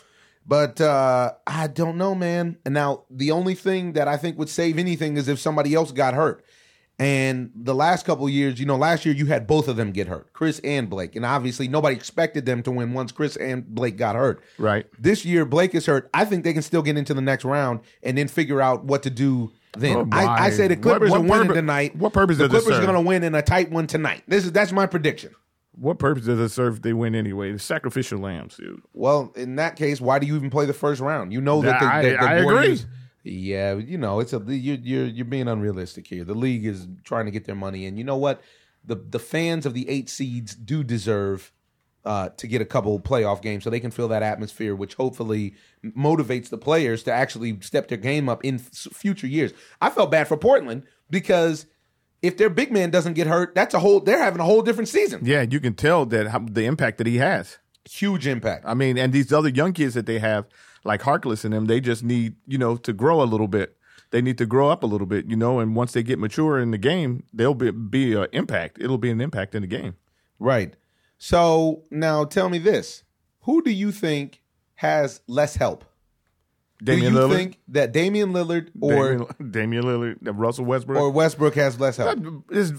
But 0.47 0.81
uh, 0.81 1.33
I 1.47 1.67
don't 1.69 1.97
know, 1.97 2.15
man. 2.15 2.57
And 2.65 2.75
now 2.75 3.05
the 3.11 3.31
only 3.31 3.55
thing 3.55 3.93
that 3.93 4.09
I 4.09 4.17
think 4.17 4.39
would 4.39 4.49
save 4.49 4.79
anything 4.79 5.17
is 5.17 5.29
if 5.29 5.39
somebody 5.39 5.75
else 5.75 5.93
got 5.93 6.15
hurt. 6.15 6.45
And 6.99 7.51
the 7.55 7.75
last 7.75 8.05
couple 8.05 8.27
of 8.27 8.31
years, 8.33 8.61
you 8.61 8.67
know, 8.67 8.77
last 8.77 9.07
year 9.07 9.15
you 9.15 9.25
had 9.25 9.47
both 9.47 9.69
of 9.69 9.77
them 9.77 9.91
get 9.91 10.07
hurt, 10.07 10.35
Chris 10.35 10.61
and 10.63 10.91
Blake. 10.91 11.17
And 11.17 11.25
obviously 11.25 11.67
nobody 11.67 11.97
expected 11.97 12.45
them 12.45 12.63
to 12.65 12.71
win 12.71 12.93
once 12.93 13.11
Chris 13.11 13.37
and 13.37 13.67
Blake 13.67 13.97
got 13.97 14.17
hurt. 14.17 14.43
Right. 14.59 14.87
This 14.99 15.25
year 15.25 15.47
Blake 15.47 15.75
is 15.75 15.87
hurt. 15.87 16.11
I 16.13 16.27
think 16.27 16.45
they 16.45 16.53
can 16.53 16.61
still 16.63 16.83
get 16.83 16.99
into 16.99 17.15
the 17.15 17.23
next 17.23 17.45
round 17.47 17.81
and 18.03 18.19
then 18.19 18.29
figure 18.29 18.61
out 18.61 18.85
what 18.85 19.03
to 19.05 19.11
do 19.11 19.51
then. 19.79 19.97
Oh, 19.97 20.09
I, 20.13 20.47
I 20.47 20.51
say 20.51 20.69
the 20.69 20.77
Clippers 20.77 21.11
what 21.11 21.21
are 21.21 21.23
winning 21.23 21.49
purpo- 21.49 21.55
tonight. 21.55 21.97
what 21.97 22.13
purpose 22.13 22.39
the 22.39 22.49
does 22.49 22.65
Clippers 22.65 22.79
are 22.81 22.87
going 22.87 22.95
to 23.03 23.07
win 23.09 23.23
in 23.23 23.35
a 23.35 23.43
tight 23.43 23.71
one 23.71 23.87
tonight. 23.87 24.23
This 24.27 24.45
is 24.45 24.53
that's 24.53 24.73
my 24.73 24.87
prediction. 24.87 25.33
What 25.73 25.99
purpose 25.99 26.27
does 26.27 26.39
it 26.39 26.49
serve 26.51 26.77
if 26.77 26.83
they 26.83 26.93
win 26.93 27.15
anyway? 27.15 27.53
The 27.53 27.59
sacrificial 27.59 28.19
lambs, 28.19 28.57
dude. 28.57 28.83
Well, 28.93 29.33
in 29.37 29.57
that 29.57 29.77
case, 29.77 30.01
why 30.01 30.19
do 30.19 30.27
you 30.27 30.35
even 30.37 30.51
play 30.51 30.67
the 30.67 30.75
first 30.75 31.01
round? 31.01 31.33
You 31.33 31.41
know 31.41 31.63
that 31.63 31.81
the, 31.81 31.87
I- 31.87 32.01
I 32.01 32.35
agree. 32.35 32.45
Warriors- 32.45 32.87
Yeah, 33.23 33.75
you 33.77 33.97
know 33.99 34.21
it's 34.21 34.33
a 34.33 34.39
you're 34.47 34.77
you're 34.77 35.07
you're 35.07 35.25
being 35.25 35.49
unrealistic 35.49 36.07
here. 36.07 36.25
The 36.25 36.35
league 36.35 36.67
is 36.67 36.87
trying 37.05 37.27
to 37.27 37.31
get 37.31 37.45
their 37.45 37.55
money 37.55 37.87
and 37.87 37.97
You 37.99 38.05
know 38.05 38.17
what? 38.17 38.43
The 38.85 38.97
the 38.97 39.19
fans 39.19 39.67
of 39.67 39.75
the 39.75 39.89
eight 39.89 40.09
seeds 40.11 40.55
do 40.55 40.83
deserve 40.83 41.53
uh, 42.05 42.31
to 42.31 42.47
get 42.47 42.63
a 42.63 42.65
couple 42.65 42.99
playoff 43.01 43.43
games 43.43 43.65
so 43.65 43.71
they 43.71 43.81
can 43.81 43.91
feel 43.91 44.09
that 44.09 44.23
atmosphere, 44.23 44.75
which 44.75 44.95
hopefully 44.95 45.55
motivates 45.85 46.49
the 46.49 46.59
players 46.59 47.03
to 47.03 47.13
actually 47.13 47.59
step 47.61 47.89
their 47.89 47.99
game 47.99 48.29
up 48.29 48.45
in 48.45 48.55
f- 48.57 48.65
future 48.93 49.27
years. 49.27 49.53
I 49.81 49.91
felt 49.91 50.11
bad 50.11 50.27
for 50.27 50.37
Portland 50.37 50.85
because 51.11 51.67
if 52.23 52.37
their 52.37 52.51
big 52.51 52.73
man 52.73 52.91
doesn't 52.91 53.15
get 53.15 53.27
hurt, 53.27 53.55
that's 53.55 53.75
a 53.75 53.81
whole. 53.81 54.01
They're 54.01 54.19
having 54.23 54.41
a 54.41 54.45
whole 54.45 54.63
different 54.63 54.89
season. 54.89 55.21
Yeah, 55.25 55.43
you 55.43 55.61
can 55.61 55.75
tell 55.75 56.07
that 56.07 56.29
how, 56.29 56.39
the 56.41 56.65
impact 56.65 56.99
that 56.99 57.07
he 57.07 57.19
has. 57.19 57.59
Huge 57.89 58.27
impact. 58.27 58.65
I 58.67 58.75
mean, 58.75 58.99
and 58.99 59.13
these 59.13 59.33
other 59.33 59.49
young 59.49 59.73
kids 59.73 59.95
that 59.95 60.07
they 60.07 60.19
have, 60.19 60.47
like 60.85 61.03
Harkless 61.03 61.45
and 61.45 61.53
them, 61.55 61.67
they 61.67 61.81
just 61.81 62.03
need 62.03 62.37
you 62.47 62.59
know 62.59 62.77
to 62.77 62.93
grow 62.93 63.23
a 63.23 63.25
little 63.25 63.49
bit. 63.49 63.77
they 64.11 64.21
need 64.21 64.39
to 64.39 64.47
grow 64.47 64.69
up 64.71 64.83
a 64.83 64.87
little 64.87 65.07
bit, 65.07 65.27
you 65.27 65.37
know. 65.37 65.61
And 65.61 65.77
once 65.77 65.93
they 65.93 66.03
get 66.03 66.19
mature 66.19 66.59
in 66.59 66.73
the 66.73 66.79
game, 66.79 67.25
they'll 67.33 67.55
be 67.55 67.71
be 67.71 68.15
an 68.15 68.27
impact. 68.33 68.79
It'll 68.81 68.99
be 68.99 69.11
an 69.11 69.21
impact 69.21 69.55
in 69.55 69.63
the 69.63 69.69
game. 69.69 69.95
Right. 70.39 70.75
So 71.23 71.83
now 71.91 72.25
tell 72.25 72.49
me 72.49 72.59
this: 72.59 73.05
Who 73.43 73.63
do 73.63 73.71
you 73.71 73.93
think 73.93 74.41
has 74.77 75.21
less 75.29 75.55
help? 75.55 75.85
Damian 76.83 77.13
do 77.13 77.19
you 77.21 77.27
Lillard, 77.27 77.37
think 77.37 77.59
that 77.69 77.93
Damian 77.93 78.33
Lillard 78.33 78.71
or 78.81 79.11
Damian, 79.11 79.35
Damian 79.51 79.85
Lillard, 79.85 80.17
Russell 80.23 80.65
Westbrook, 80.65 80.99
or 80.99 81.11
Westbrook 81.11 81.55
has 81.57 81.79
less 81.79 81.99
help? 81.99 82.19
is 82.51 82.73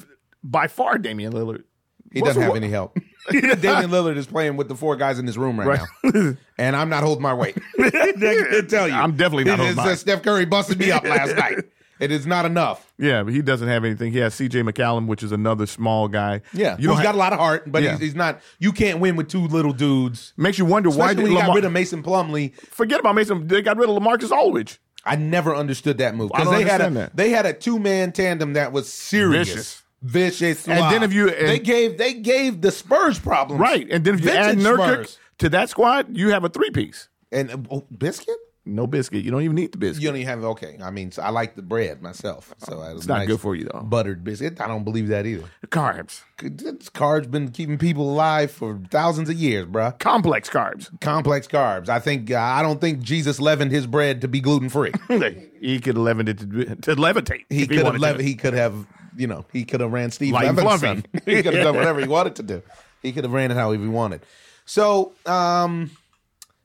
by 0.43 0.67
far 0.67 0.97
Damian 0.97 1.33
Lillard. 1.33 1.63
He 2.11 2.19
doesn't 2.19 2.41
have 2.41 2.55
any 2.55 2.69
help. 2.69 2.97
Damian 3.31 3.91
Lillard 3.91 4.17
is 4.17 4.25
playing 4.25 4.57
with 4.57 4.67
the 4.67 4.75
four 4.75 4.95
guys 4.95 5.19
in 5.19 5.27
this 5.27 5.37
room 5.37 5.59
right, 5.59 5.79
now, 6.03 6.35
and 6.57 6.75
I'm 6.75 6.89
not 6.89 7.03
holding 7.03 7.21
my 7.21 7.35
weight. 7.35 7.55
I 7.79 7.89
can 7.91 8.67
tell 8.67 8.87
you, 8.87 8.95
I'm 8.95 9.15
definitely 9.15 9.43
not 9.43 9.59
holding 9.59 9.75
mine. 9.75 9.95
Steph 9.95 10.23
Curry 10.23 10.45
busted 10.45 10.79
me 10.79 10.89
up 10.89 11.03
last 11.03 11.35
night. 11.35 11.59
It 12.01 12.11
is 12.11 12.25
not 12.25 12.45
enough. 12.45 12.91
Yeah, 12.97 13.23
but 13.23 13.31
he 13.33 13.41
doesn't 13.41 13.67
have 13.67 13.85
anything. 13.85 14.11
He 14.11 14.17
has 14.17 14.33
C.J. 14.33 14.63
McCallum, 14.63 15.05
which 15.07 15.21
is 15.23 15.31
another 15.31 15.65
small 15.67 16.07
guy. 16.07 16.41
Yeah, 16.51 16.75
you 16.79 16.87
who's 16.89 16.97
don't 16.97 17.03
got 17.03 17.15
a 17.15 17.17
lot 17.17 17.31
of 17.31 17.39
heart, 17.39 17.71
but 17.71 17.83
Yeah. 17.83 17.91
he's, 17.91 17.99
he's 17.99 18.15
not. 18.15 18.41
You 18.59 18.71
can't 18.71 18.99
win 18.99 19.15
with 19.15 19.29
two 19.29 19.45
little 19.47 19.71
dudes. 19.71 20.33
makes 20.35 20.57
you 20.57 20.65
wonder 20.65 20.89
why 20.89 21.11
Especially 21.11 21.15
did 21.15 21.23
when 21.23 21.31
you 21.33 21.47
got 21.47 21.55
rid 21.55 21.63
of 21.65 21.71
Mason 21.71 22.01
Plumlee. 22.03 22.55
forget 22.55 22.99
about 22.99 23.15
Mason. 23.15 23.47
They 23.47 23.61
got 23.61 23.77
rid 23.77 23.87
of 23.89 23.95
LaMarcus 23.95 24.31
Aldridge. 24.31 24.81
I 25.05 25.15
never 25.15 25.55
understood 25.55 25.99
that 25.99 26.15
move 26.15 26.31
because 26.35 26.51
they 26.51 26.63
had 26.63 26.81
a 26.81 26.89
that. 26.91 27.15
they 27.15 27.29
had 27.29 27.45
a 27.45 27.53
two 27.53 27.79
man 27.79 28.11
tandem 28.11 28.53
that 28.53 28.71
was 28.71 28.91
serious, 28.91 29.47
Vicious. 29.49 29.81
vicious. 30.01 30.67
And 30.67 30.79
then 30.93 31.03
if 31.03 31.13
you- 31.13 31.29
and- 31.29 31.47
they 31.47 31.59
gave 31.59 31.97
they 31.97 32.13
gave 32.13 32.61
the 32.61 32.71
Spurs 32.71 33.19
problems, 33.19 33.59
Right, 33.61 33.87
and 33.91 34.03
then 34.03 34.15
if 34.15 34.23
you 34.25 34.31
add 34.31 34.57
Nurkic 34.57 35.17
to 35.39 35.49
that 35.49 35.69
squad, 35.69 36.15
you 36.17 36.29
have 36.29 36.43
a 36.43 36.49
three 36.49 36.69
piece. 36.71 37.07
and 37.31 37.67
oh, 37.71 37.85
biscuit. 37.95 38.35
No 38.63 38.85
biscuit. 38.85 39.23
You 39.23 39.31
don't 39.31 39.41
even 39.41 39.55
need 39.55 39.71
the 39.71 39.79
biscuit. 39.79 40.03
You 40.03 40.09
don't 40.09 40.17
even 40.17 40.27
have 40.27 40.43
okay. 40.43 40.77
I 40.83 40.91
mean, 40.91 41.11
so 41.11 41.23
I 41.23 41.29
like 41.29 41.55
the 41.55 41.63
bread 41.63 42.01
myself, 42.01 42.53
so 42.59 42.81
It's 42.95 43.07
not 43.07 43.25
good 43.25 43.39
for 43.39 43.55
you 43.55 43.67
though. 43.71 43.79
Buttered 43.79 44.23
biscuit. 44.23 44.61
I 44.61 44.67
don't 44.67 44.83
believe 44.83 45.07
that 45.07 45.25
either. 45.25 45.45
Carbs, 45.67 46.21
carbs 46.37 47.29
been 47.29 47.49
keeping 47.49 47.79
people 47.79 48.11
alive 48.11 48.51
for 48.51 48.79
thousands 48.91 49.29
of 49.29 49.35
years, 49.35 49.65
bruh. 49.65 49.97
complex 49.97 50.47
carbs. 50.47 50.89
Complex 51.01 51.47
carbs. 51.47 51.89
I 51.89 51.99
think 51.99 52.29
uh, 52.29 52.39
I 52.39 52.61
don't 52.61 52.79
think 52.79 53.01
Jesus 53.01 53.39
leavened 53.39 53.71
his 53.71 53.87
bread 53.87 54.21
to 54.21 54.27
be 54.27 54.39
gluten 54.39 54.69
free. 54.69 54.91
he 55.59 55.79
could 55.79 55.95
have 55.95 56.03
leavened 56.03 56.29
it 56.29 56.37
to, 56.39 56.75
to 56.75 56.95
levitate. 56.95 57.45
He 57.49 57.65
could 57.65 57.85
have 57.85 57.97
lev- 57.97 58.19
he 58.19 58.35
could 58.35 58.53
have 58.53 58.85
you 59.17 59.25
know 59.25 59.45
he 59.51 59.65
could 59.65 59.81
have 59.81 59.91
ran 59.91 60.11
Steve 60.11 60.33
Light 60.33 60.53
fluffy. 60.53 61.03
he 61.25 61.41
could 61.41 61.55
have 61.55 61.63
done 61.63 61.75
whatever 61.75 61.99
he 61.99 62.07
wanted 62.17 62.35
to 62.35 62.43
do. 62.43 62.61
He 63.01 63.11
could 63.11 63.23
have 63.23 63.33
ran 63.33 63.49
it 63.49 63.55
however 63.55 63.81
he 63.81 63.89
wanted. 63.89 64.21
So 64.65 65.13
um, 65.25 65.89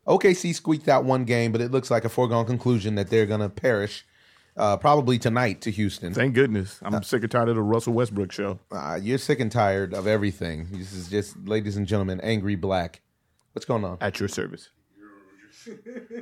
OKC 0.07 0.55
squeaked 0.55 0.89
out 0.89 1.05
one 1.05 1.25
game, 1.25 1.53
but 1.53 1.61
it 1.61 1.71
looks 1.71 1.91
like 1.91 2.05
a 2.05 2.09
foregone 2.09 2.47
conclusion 2.47 2.95
that 2.95 3.11
they're 3.11 3.27
going 3.27 3.41
to 3.41 3.49
perish 3.49 4.05
uh, 4.57 4.77
probably 4.77 5.19
tonight 5.19 5.61
to 5.63 5.71
Houston. 5.71 6.15
Thank 6.15 6.35
goodness. 6.35 6.79
I'm 6.83 7.03
sick 7.03 7.23
and 7.23 7.31
tired 7.31 7.49
of 7.49 7.57
the 7.57 7.63
Russell 7.63 7.93
Westbrook 7.93 8.33
show. 8.33 8.59
Uh, 8.71 8.99
you're 9.01 9.19
sick 9.19 9.41
and 9.41 9.51
tired 9.51 9.93
of 9.93 10.07
everything. 10.07 10.69
This 10.71 10.93
is 10.93 11.09
just, 11.09 11.37
ladies 11.47 11.77
and 11.77 11.87
gentlemen, 11.87 12.21
angry 12.23 12.55
black. 12.55 13.03
What's 13.53 13.67
going 13.67 13.85
on? 13.85 13.99
At 14.01 14.21
your 14.21 14.29
service. 14.29 14.71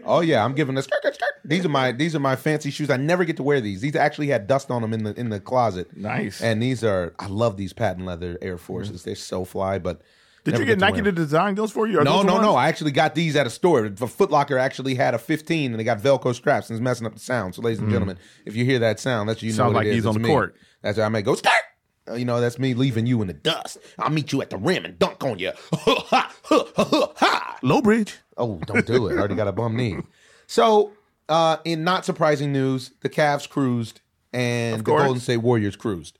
Oh 0.07 0.21
yeah, 0.21 0.45
I'm 0.45 0.55
giving 0.55 0.77
a 0.79 0.83
skirt, 0.83 0.99
skirt, 1.03 1.15
skirt. 1.15 1.29
These 1.45 1.67
are 1.67 1.69
my 1.69 1.93
these 1.93 2.15
are 2.15 2.21
my 2.21 2.37
fancy 2.37 2.71
shoes. 2.71 2.89
I 2.89 2.97
never 2.97 3.25
get 3.25 3.37
to 3.37 3.43
wear 3.43 3.61
these. 3.61 3.81
These 3.83 3.97
actually 3.97 4.29
had 4.29 4.47
dust 4.47 4.71
on 4.71 4.81
them 4.83 4.93
in 4.95 5.05
the 5.05 5.19
in 5.19 5.29
the 5.29 5.41
closet. 5.41 5.95
Nice. 5.97 6.41
And 6.41 6.63
these 6.63 6.83
are 6.83 7.15
I 7.19 7.27
love 7.27 7.57
these 7.57 7.73
patent 7.73 8.07
leather 8.07 8.39
Air 8.41 8.57
Forces. 8.57 9.03
They're 9.03 9.15
so 9.15 9.45
fly. 9.45 9.79
But 9.79 10.01
Did 10.45 10.59
you 10.59 10.65
get 10.67 10.79
Nike 10.79 10.99
to, 10.99 11.05
to 11.05 11.13
design 11.13 11.55
those 11.55 11.73
for 11.73 11.87
you? 11.87 11.99
Are 12.01 12.05
No, 12.05 12.23
no, 12.23 12.41
no. 12.41 12.55
I 12.55 12.69
actually 12.69 12.91
got 12.93 13.15
these 13.15 13.35
at 13.35 13.47
a 13.47 13.51
store. 13.51 13.89
The 13.89 14.07
Foot 14.07 14.31
Locker 14.31 14.59
actually 14.59 14.95
had 14.95 15.15
a 15.15 15.19
15, 15.19 15.71
and 15.73 15.81
they 15.81 15.85
got 15.85 15.99
Velcro 16.01 16.35
straps, 16.35 16.69
and 16.69 16.77
it's 16.77 16.83
messing 16.85 17.07
up 17.07 17.15
the 17.15 17.21
sound. 17.21 17.55
So, 17.55 17.63
ladies 17.63 17.79
and 17.81 17.91
gentlemen, 17.91 18.19
if 18.45 18.55
you 18.55 18.65
hear 18.65 18.79
that 18.81 19.01
sound, 19.01 19.29
that's 19.29 19.43
you 19.43 19.51
know 19.51 19.55
Mm. 19.55 19.57
Sound 19.57 19.75
what 19.75 19.81
like 19.81 19.87
it 19.87 19.91
is. 19.91 19.95
he's 19.97 20.07
on 20.07 20.15
the 20.15 20.21
me. 20.21 20.29
court. 20.29 20.57
That's 20.83 20.99
I 20.99 21.09
may 21.09 21.23
go 21.23 21.35
skirt. 21.35 21.51
Uh, 22.07 22.15
You 22.15 22.27
know, 22.27 22.41
that's 22.43 22.59
me 22.59 22.75
leaving 22.75 23.07
you 23.07 23.23
in 23.23 23.29
the 23.29 23.33
dust. 23.33 23.79
I'll 23.99 24.11
meet 24.11 24.33
you 24.33 24.43
at 24.43 24.51
the 24.51 24.59
rim 24.59 24.85
and 24.85 24.99
dunk 24.99 25.25
on 25.25 25.39
you. 25.39 25.53
Low 27.63 27.81
bridge. 27.81 28.19
Oh, 28.37 28.59
don't 28.67 28.87
do 28.87 29.07
it. 29.09 29.15
I 29.15 29.19
already 29.19 29.35
got 29.37 29.49
a 29.49 29.53
bum 29.53 29.77
knee. 29.77 29.97
So, 30.47 30.93
uh, 31.29 31.57
in 31.65 31.85
not 31.85 32.05
surprising 32.05 32.53
news, 32.53 32.91
the 33.01 33.09
Cavs 33.09 33.49
cruised 33.49 34.01
and 34.33 34.81
the. 34.81 34.85
Golden 34.85 35.21
State 35.21 35.39
Warriors 35.39 35.77
cruised. 35.77 36.19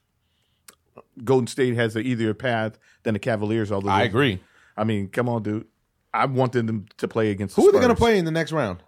Golden 1.23 1.47
State 1.47 1.75
has 1.75 1.95
a 1.95 1.99
easier 1.99 2.33
path 2.33 2.77
than 3.03 3.13
the 3.13 3.19
Cavaliers. 3.19 3.71
All 3.71 3.75
Although 3.77 3.89
I 3.89 4.03
agree. 4.03 4.41
I 4.77 4.83
mean, 4.83 5.07
come 5.09 5.29
on, 5.29 5.43
dude. 5.43 5.65
I 6.13 6.25
wanted 6.25 6.67
them 6.67 6.85
to 6.97 7.07
play 7.07 7.31
against. 7.31 7.55
The 7.55 7.61
Who 7.61 7.69
are 7.69 7.71
they 7.71 7.79
going 7.79 7.89
to 7.89 7.95
play 7.95 8.17
in 8.17 8.25
the 8.25 8.31
next 8.31 8.51
round? 8.51 8.83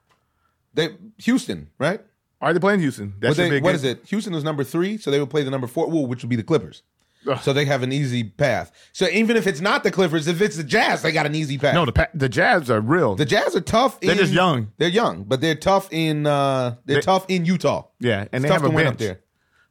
They 0.73 0.89
Houston, 1.19 1.69
right? 1.79 2.01
Are 2.41 2.53
they 2.53 2.59
playing 2.59 2.81
Houston? 2.81 3.15
That 3.19 3.29
But 3.29 3.37
they, 3.37 3.49
be 3.49 3.59
what 3.61 3.71
good- 3.71 3.75
is 3.75 3.83
it? 3.83 4.05
Houston 4.07 4.33
was 4.33 4.43
number 4.43 4.63
three, 4.63 4.97
so 4.97 5.09
they 5.11 5.19
would 5.19 5.29
play 5.29 5.43
the 5.43 5.49
number 5.51 5.67
four, 5.67 5.87
ooh, 5.87 6.01
which 6.05 6.21
would 6.23 6.29
be 6.29 6.35
the 6.35 6.43
Clippers. 6.43 6.83
Ugh. 7.27 7.37
So 7.41 7.51
they 7.51 7.65
have 7.65 7.81
an 7.83 7.91
easy 7.91 8.23
path. 8.23 8.71
So 8.93 9.07
even 9.09 9.35
if 9.35 9.47
it's 9.47 9.59
not 9.59 9.83
the 9.83 9.91
Clippers, 9.91 10.27
if 10.27 10.39
it's 10.39 10.55
the 10.55 10.63
Jazz, 10.63 11.01
they 11.01 11.11
got 11.11 11.25
an 11.25 11.33
easy 11.35 11.57
path. 11.57 11.73
No, 11.73 11.83
the 11.85 12.09
the 12.13 12.29
Jazz 12.29 12.69
are 12.69 12.79
real. 12.79 13.15
the 13.15 13.25
Jazz 13.25 13.55
are 13.55 13.59
tough. 13.61 13.99
They're 13.99 14.11
in, 14.11 14.17
just 14.17 14.31
young. 14.31 14.71
They're 14.77 14.87
young, 14.87 15.23
but 15.23 15.41
they're 15.41 15.55
tough 15.55 15.89
in. 15.91 16.25
Uh, 16.27 16.75
they're 16.85 16.97
They- 16.97 17.01
tough 17.01 17.25
in 17.27 17.43
Utah. 17.45 17.87
yeah, 17.99 18.19
and 18.19 18.29
It's 18.31 18.43
they 18.43 18.49
tough 18.49 18.61
have 18.61 18.71
a 18.71 18.73
win 18.73 18.85
bench. 18.85 18.93
up 18.93 18.99
there. 18.99 19.19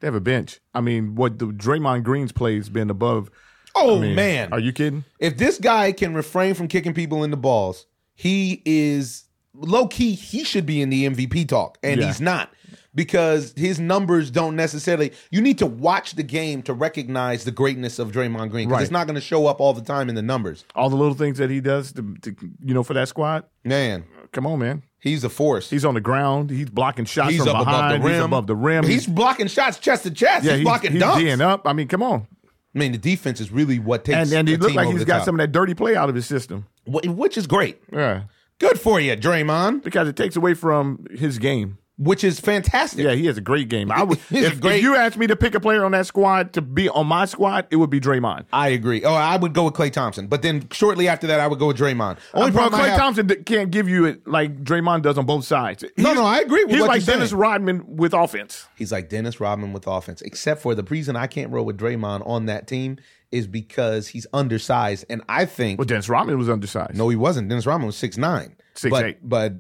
They 0.00 0.06
have 0.06 0.14
a 0.14 0.20
bench. 0.20 0.60
I 0.74 0.80
mean, 0.80 1.14
what 1.14 1.38
the 1.38 1.46
Draymond 1.46 2.02
Green's 2.04 2.32
play 2.32 2.56
has 2.56 2.68
been 2.68 2.90
above. 2.90 3.30
Oh 3.74 3.98
I 3.98 4.00
mean, 4.00 4.14
man, 4.14 4.52
are 4.52 4.58
you 4.60 4.72
kidding? 4.72 5.04
if 5.18 5.36
this 5.36 5.58
guy 5.58 5.92
can 5.92 6.14
refrain 6.14 6.54
from 6.54 6.68
kicking 6.68 6.94
people 6.94 7.24
in 7.24 7.30
the 7.30 7.36
balls, 7.36 7.86
he 8.14 8.62
is 8.64 9.24
low 9.54 9.86
key. 9.86 10.12
He 10.14 10.44
should 10.44 10.64
be 10.66 10.80
in 10.80 10.88
the 10.90 11.04
MVP 11.06 11.46
talk, 11.48 11.78
and 11.82 12.00
Yeah. 12.00 12.06
he's 12.06 12.20
not 12.20 12.50
because 12.94 13.52
his 13.56 13.78
numbers 13.78 14.30
don't 14.30 14.56
necessarily. 14.56 15.12
You 15.30 15.42
need 15.42 15.58
to 15.58 15.66
watch 15.66 16.12
the 16.12 16.22
game 16.22 16.62
to 16.62 16.72
recognize 16.72 17.44
the 17.44 17.50
greatness 17.50 17.98
of 17.98 18.12
Draymond 18.12 18.50
Green 18.50 18.68
because 18.68 18.78
Right. 18.78 18.82
it's 18.82 18.90
not 18.90 19.06
going 19.06 19.16
to 19.16 19.20
show 19.20 19.46
up 19.46 19.60
all 19.60 19.74
the 19.74 19.82
time 19.82 20.08
in 20.08 20.14
the 20.14 20.22
numbers. 20.22 20.64
All 20.74 20.88
the 20.88 20.96
little 20.96 21.14
things 21.14 21.36
that 21.36 21.50
he 21.50 21.60
does, 21.60 21.92
to, 21.92 22.14
to 22.22 22.34
you 22.64 22.72
know, 22.72 22.82
for 22.82 22.94
that 22.94 23.08
squad. 23.08 23.44
Man, 23.64 24.04
Come 24.32 24.46
on, 24.46 24.58
man. 24.58 24.82
He's 25.06 25.25
a 25.25 25.28
force. 25.28 25.70
He's 25.70 25.84
on 25.84 25.94
the 25.94 26.00
ground. 26.00 26.50
He's 26.50 26.70
blocking 26.70 27.04
shots 27.04 27.30
He's 27.32 27.42
from 27.44 27.52
behind. 27.52 27.68
above 27.68 27.90
the 28.02 28.06
rim. 28.06 28.14
He's 28.14 28.25
above 28.25 28.46
the 28.46 28.56
rim. 28.56 28.84
He's 28.84 29.06
blocking 29.06 29.46
shots 29.48 29.78
chest 29.78 30.02
to 30.04 30.10
chest. 30.10 30.44
yeah, 30.44 30.56
he's, 30.56 30.64
blocking 30.64 30.92
he's 30.92 31.02
dunks. 31.02 31.18
D'ing 31.18 31.40
up. 31.40 31.66
I 31.66 31.72
mean, 31.72 31.88
come 31.88 32.02
on. 32.02 32.26
I 32.75 32.78
mean, 32.78 32.92
the 32.92 32.98
defense 32.98 33.40
is 33.40 33.50
really 33.50 33.78
what 33.78 34.04
takes. 34.04 34.16
And 34.18 34.32
and 34.32 34.48
he 34.48 34.56
looked 34.56 34.75
like 34.75 34.88
he's 34.88 35.04
got 35.04 35.18
top. 35.18 35.25
some 35.26 35.34
of 35.36 35.38
that 35.38 35.52
dirty 35.52 35.75
play 35.75 35.96
out 35.96 36.08
of 36.10 36.14
his 36.14 36.26
system. 36.26 36.66
Which 36.86 37.36
is 37.38 37.46
great. 37.46 37.80
Yeah, 37.92 38.25
Good 38.58 38.80
for 38.80 39.00
you, 39.00 39.16
Draymond. 39.16 39.82
because 39.82 40.08
it 40.08 40.16
takes 40.16 40.36
away 40.36 40.54
from 40.54 41.06
his 41.10 41.38
game. 41.38 41.78
Which 41.98 42.24
is 42.24 42.38
fantastic. 42.38 43.04
Yeah, 43.04 43.12
he 43.12 43.24
has 43.24 43.38
a 43.38 43.40
great 43.40 43.70
game. 43.70 43.90
I 43.90 44.02
would 44.02 44.18
if, 44.30 44.60
great- 44.60 44.76
if 44.76 44.82
you 44.82 44.96
asked 44.96 45.16
me 45.16 45.26
to 45.28 45.34
pick 45.36 45.54
a 45.54 45.60
player 45.60 45.82
on 45.82 45.92
that 45.92 46.04
squad 46.06 46.52
to 46.52 46.60
be 46.60 46.90
on 46.90 47.06
my 47.06 47.24
squad, 47.24 47.66
it 47.70 47.76
would 47.76 47.88
be 47.88 48.00
Draymond. 48.00 48.44
I 48.52 48.68
agree. 48.68 49.02
Oh, 49.02 49.14
I 49.14 49.38
would 49.38 49.54
go 49.54 49.64
with 49.64 49.72
Klay 49.72 49.90
Thompson, 49.90 50.26
but 50.26 50.42
then 50.42 50.68
shortly 50.72 51.08
after 51.08 51.26
that, 51.28 51.40
I 51.40 51.46
would 51.46 51.58
go 51.58 51.68
with 51.68 51.78
Draymond. 51.78 52.18
Only 52.34 52.52
problem 52.52 52.78
I 52.78 52.84
Klay 52.84 52.88
have- 52.90 52.98
Thompson 52.98 53.28
can't 53.44 53.70
give 53.70 53.88
you 53.88 54.04
it 54.04 54.26
like 54.28 54.62
Draymond 54.62 55.02
does 55.02 55.16
on 55.16 55.24
both 55.24 55.46
sides. 55.46 55.84
No, 55.84 55.88
He's- 56.10 56.16
no, 56.16 56.24
I 56.26 56.40
agree 56.40 56.64
with 56.64 56.74
he's 56.74 56.82
like 56.84 57.04
Dennis 57.06 57.30
saying. 57.30 57.40
Rodman 57.40 57.96
with 57.96 58.12
offense. 58.12 58.66
He's 58.76 58.92
like 58.92 59.08
Dennis 59.08 59.40
Rodman 59.40 59.72
with 59.72 59.86
offense, 59.86 60.20
except 60.20 60.60
for 60.60 60.74
the 60.74 60.82
reason 60.82 61.16
I 61.16 61.26
can't 61.26 61.50
roll 61.50 61.64
with 61.64 61.78
Draymond 61.78 62.26
on 62.26 62.44
that 62.44 62.66
team 62.66 62.98
is 63.32 63.46
because 63.46 64.08
he's 64.08 64.26
undersized, 64.34 65.04
and 65.08 65.22
I 65.30 65.46
think 65.46 65.78
Well, 65.78 65.86
Dennis 65.86 66.08
Rodman 66.10 66.36
was 66.38 66.48
undersized. 66.50 66.94
no, 66.94 67.08
he 67.08 67.16
wasn't. 67.16 67.48
Dennis 67.48 67.64
Rodman 67.66 67.86
was 67.86 67.96
six 67.96 68.16
nine, 68.18 68.54
6'8". 68.76 68.90
but 68.90 69.16
but 69.28 69.52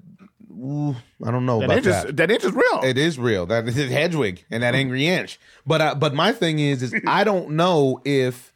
ooh, 0.56 0.96
I 1.24 1.30
don't 1.30 1.46
know 1.46 1.60
that 1.60 1.64
about 1.66 1.76
inch 1.78 1.86
is 1.86 2.02
that. 2.04 2.16
that 2.16 2.30
inch 2.30 2.44
is 2.44 2.52
real. 2.52 2.80
It 2.82 2.98
is 2.98 3.18
real. 3.18 3.46
That 3.46 3.66
is 3.68 3.76
Hedwig 3.76 4.44
and 4.50 4.62
that 4.62 4.74
angry 4.74 5.06
inch. 5.06 5.38
But 5.66 5.80
uh, 5.80 5.94
but 5.94 6.14
my 6.14 6.32
thing 6.32 6.58
is 6.58 6.82
is 6.82 6.94
I 7.06 7.24
don't 7.24 7.50
know 7.50 8.00
if 8.04 8.52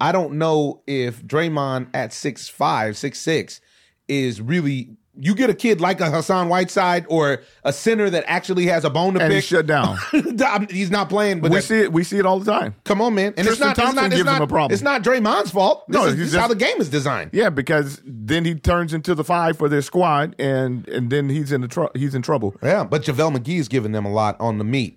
I 0.00 0.12
don't 0.12 0.34
know 0.34 0.82
if 0.86 1.22
Draymond 1.22 1.88
at 1.94 2.12
six 2.12 2.48
five, 2.48 2.96
six 2.96 3.18
six 3.18 3.60
is 4.08 4.40
really 4.40 4.96
you 5.22 5.34
get 5.34 5.50
a 5.50 5.54
kid 5.54 5.80
like 5.80 6.00
a 6.00 6.10
Hassan 6.10 6.48
Whiteside 6.48 7.04
or 7.08 7.42
a 7.62 7.72
center 7.72 8.08
that 8.10 8.24
actually 8.26 8.66
has 8.66 8.84
a 8.84 8.90
bone 8.90 9.14
to 9.14 9.20
and 9.20 9.28
pick. 9.30 9.36
he's 9.36 9.44
shut 9.44 9.66
down. 9.66 9.98
he's 10.70 10.90
not 10.90 11.08
playing, 11.08 11.40
but 11.40 11.50
we 11.50 11.58
that- 11.58 11.62
see 11.62 11.80
it. 11.80 11.92
We 11.92 12.04
see 12.04 12.18
it 12.18 12.24
all 12.26 12.38
the 12.40 12.50
time. 12.50 12.74
come 12.84 13.02
on, 13.02 13.14
man. 13.14 13.34
And 13.36 13.46
it's 13.46 13.58
Tristan 13.58 13.66
not, 13.68 13.70
it's 13.72 13.78
Thompson 13.80 13.96
not, 13.96 14.06
it's 14.06 14.14
gives 14.16 14.24
not, 14.26 14.36
him 14.38 14.42
a 14.42 14.46
problem. 14.46 14.72
It's 14.72 14.82
not 14.82 15.02
Draymond's 15.02 15.50
fault. 15.50 15.86
This 15.88 15.94
No, 15.94 16.06
is, 16.06 16.16
this 16.16 16.28
is 16.28 16.34
how 16.34 16.48
the 16.48 16.54
game 16.54 16.80
is 16.80 16.88
designed. 16.88 17.30
Yeah, 17.32 17.50
because 17.50 18.00
then 18.04 18.44
he 18.44 18.54
turns 18.54 18.94
into 18.94 19.14
the 19.14 19.24
five 19.24 19.58
for 19.58 19.68
their 19.68 19.82
squad, 19.82 20.34
and 20.38 20.88
and 20.88 21.10
then 21.10 21.28
he's 21.28 21.52
in 21.52 21.60
the 21.60 21.68
tr- 21.68 21.92
he's 21.94 22.14
in 22.14 22.22
trouble. 22.22 22.56
Yeah, 22.62 22.84
but 22.84 23.02
JaVale 23.02 23.36
McGee 23.36 23.58
is 23.58 23.68
giving 23.68 23.92
them 23.92 24.04
a 24.06 24.10
lot 24.12 24.36
on 24.40 24.58
the 24.58 24.64
meat. 24.64 24.96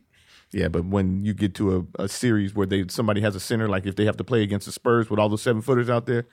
Yeah, 0.51 0.67
but 0.67 0.85
when 0.85 1.25
you 1.25 1.33
get 1.33 1.55
to 1.55 1.87
a, 1.97 2.03
a 2.03 2.07
series 2.07 2.53
where 2.53 2.67
they 2.67 2.85
somebody 2.87 3.21
has 3.21 3.35
a 3.35 3.39
center, 3.39 3.67
like 3.67 3.85
if 3.85 3.95
they 3.95 4.05
have 4.05 4.17
to 4.17 4.23
play 4.23 4.43
against 4.43 4.67
the 4.67 4.71
Spurs 4.71 5.09
with 5.09 5.19
all 5.19 5.27
those 5.27 5.41
seven 5.41 5.61
footers 5.61 5.89
out 5.89 6.05
there, 6.05 6.25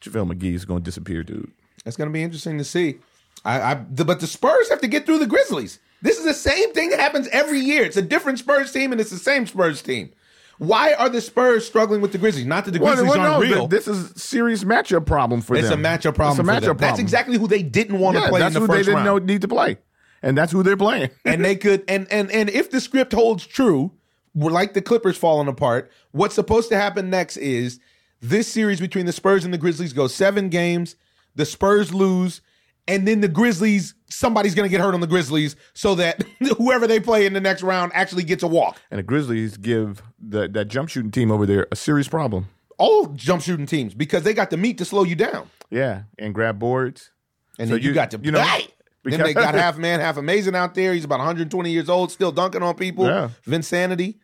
JaVale 0.00 0.32
McGee 0.32 0.54
is 0.54 0.64
going 0.64 0.80
to 0.80 0.84
disappear, 0.84 1.22
dude. 1.24 1.50
It's 1.84 1.96
going 1.96 2.08
to 2.08 2.12
be 2.12 2.22
interesting 2.22 2.56
to 2.58 2.64
see. 2.64 2.96
I, 3.44 3.60
I 3.72 3.84
the, 3.90 4.04
but 4.04 4.20
the 4.20 4.26
Spurs 4.26 4.68
have 4.70 4.80
to 4.80 4.88
get 4.88 5.06
through 5.06 5.18
the 5.18 5.26
Grizzlies. 5.26 5.78
This 6.02 6.18
is 6.18 6.24
the 6.24 6.34
same 6.34 6.72
thing 6.72 6.90
that 6.90 7.00
happens 7.00 7.28
every 7.28 7.60
year. 7.60 7.84
It's 7.84 7.96
a 7.96 8.02
different 8.02 8.38
Spurs 8.38 8.72
team, 8.72 8.92
and 8.92 9.00
it's 9.00 9.10
the 9.10 9.16
same 9.16 9.46
Spurs 9.46 9.82
team. 9.82 10.12
Why 10.58 10.94
are 10.94 11.08
the 11.08 11.20
Spurs 11.20 11.66
struggling 11.66 12.00
with 12.00 12.12
the 12.12 12.18
Grizzlies? 12.18 12.46
Not 12.46 12.64
that 12.66 12.70
the 12.70 12.78
Grizzlies 12.78 13.08
well, 13.08 13.20
aren't 13.20 13.48
no, 13.50 13.56
real. 13.56 13.66
this 13.66 13.88
is 13.88 14.12
a 14.12 14.18
serious 14.18 14.62
matchup 14.64 15.04
problem 15.06 15.40
for 15.40 15.56
it's 15.56 15.68
them. 15.68 15.84
a 15.84 15.88
matchup 15.88 16.14
problem. 16.14 16.30
It's 16.30 16.38
a 16.38 16.42
for 16.42 16.50
matchup 16.50 16.60
them. 16.60 16.76
problem. 16.76 16.78
That's 16.78 17.00
exactly 17.00 17.38
who 17.38 17.48
they 17.48 17.62
didn't 17.62 17.98
want 17.98 18.16
to 18.16 18.22
yeah, 18.22 18.28
play 18.28 18.40
that's 18.40 18.54
in 18.54 18.62
the 18.62 18.68
who 18.68 18.72
they 18.72 18.82
didn't 18.82 18.94
round. 18.94 19.06
know 19.06 19.18
need 19.18 19.40
to 19.40 19.48
play. 19.48 19.78
and 20.22 20.38
that's 20.38 20.52
who 20.52 20.62
they're 20.62 20.76
playing. 20.76 21.10
and 21.24 21.44
they 21.44 21.56
could 21.56 21.84
and 21.88 22.06
and 22.10 22.30
and 22.30 22.48
if 22.50 22.70
the 22.70 22.80
script 22.80 23.12
holds 23.12 23.46
true, 23.46 23.92
like 24.34 24.74
the 24.74 24.82
Clippers 24.82 25.16
falling 25.16 25.48
apart. 25.48 25.90
What's 26.12 26.34
supposed 26.34 26.68
to 26.70 26.76
happen 26.76 27.10
next 27.10 27.36
is 27.36 27.80
this 28.20 28.48
series 28.48 28.80
between 28.80 29.06
the 29.06 29.12
Spurs 29.12 29.44
and 29.44 29.52
the 29.52 29.58
Grizzlies 29.58 29.92
goes 29.92 30.14
seven 30.14 30.48
games. 30.48 30.96
The 31.34 31.44
Spurs 31.44 31.92
lose, 31.92 32.40
and 32.88 33.06
then 33.08 33.20
the 33.20 33.28
Grizzlies. 33.28 33.94
Somebody's 34.10 34.54
going 34.54 34.68
to 34.68 34.70
get 34.70 34.80
hurt 34.80 34.94
on 34.94 35.00
the 35.00 35.08
Grizzlies, 35.08 35.56
so 35.72 35.96
that 35.96 36.22
whoever 36.58 36.86
they 36.86 37.00
play 37.00 37.26
in 37.26 37.32
the 37.32 37.40
next 37.40 37.62
round 37.64 37.90
actually 37.94 38.22
gets 38.22 38.42
a 38.44 38.46
walk. 38.46 38.80
And 38.90 38.98
the 38.98 39.02
Grizzlies 39.02 39.56
give 39.56 40.02
the, 40.20 40.46
that 40.48 40.66
jump 40.66 40.88
shooting 40.88 41.10
team 41.10 41.32
over 41.32 41.46
there 41.46 41.66
a 41.72 41.76
serious 41.76 42.06
problem. 42.06 42.46
All 42.78 43.06
jump 43.06 43.42
shooting 43.42 43.66
teams 43.66 43.92
because 43.94 44.22
they 44.22 44.32
got 44.32 44.50
the 44.50 44.56
meat 44.56 44.78
to 44.78 44.84
slow 44.84 45.02
you 45.04 45.16
down, 45.16 45.48
Yeah, 45.70 46.02
and 46.18 46.32
grab 46.34 46.58
boards. 46.60 47.10
and 47.58 47.68
So 47.68 47.74
then 47.74 47.82
you, 47.82 47.88
you- 47.88 47.94
got 47.94 48.10
to 48.12 48.20
you 48.22 48.30
know, 48.30 48.42
play. 48.42 48.68
Then 49.04 49.20
they 49.20 49.34
got 49.34 49.54
half 49.56 49.76
man, 49.78 49.98
half 50.00 50.16
amazing 50.16 50.54
out 50.54 50.74
there. 50.74 50.94
He's 50.94 51.04
about 51.04 51.18
120 51.18 51.70
years 51.70 51.88
old, 51.88 52.10
still 52.12 52.32
dunking 52.32 52.62
on 52.62 52.74
people. 52.76 53.04
Yeah. 53.06 53.30
Vinsanity, 53.46 54.18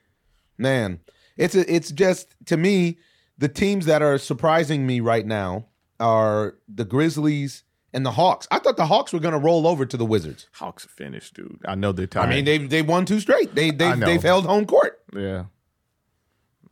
man, 0.57 1.00
it's 1.37 1.55
a, 1.55 1.73
it's 1.75 1.90
just 1.90 2.35
to 2.47 2.57
me 2.57 2.99
the 3.38 3.49
teams 3.49 3.87
that 3.87 4.02
are 4.02 4.19
surprising 4.19 4.87
me 4.87 5.00
right 5.00 5.26
now 5.26 5.67
are 5.99 6.55
the 6.69 6.85
Grizzlies 6.85 7.64
and 7.92 8.04
the 8.06 8.12
Hawks. 8.12 8.47
I 8.50 8.59
thought 8.59 8.76
the 8.76 8.87
Hawks 8.87 9.12
were 9.12 9.20
going 9.20 9.32
to 9.32 9.38
roll 9.38 9.66
over 9.66 9.85
to 9.87 9.97
the 9.97 10.06
Wizards. 10.06 10.49
Hawks 10.54 10.85
are 10.87 10.90
finished, 10.90 11.35
dude. 11.35 11.61
I 11.66 11.75
know 11.75 11.92
they're 11.92 12.09
I 12.16 12.26
mean, 12.26 12.44
they 12.44 12.59
they 12.59 12.82
won 12.82 13.04
two 13.04 13.20
straight. 13.20 13.54
They 13.54 13.70
they 13.70 13.94
they've 13.94 14.23
held 14.23 14.47
home 14.47 14.66
court. 14.66 15.00
yeah. 15.14 15.44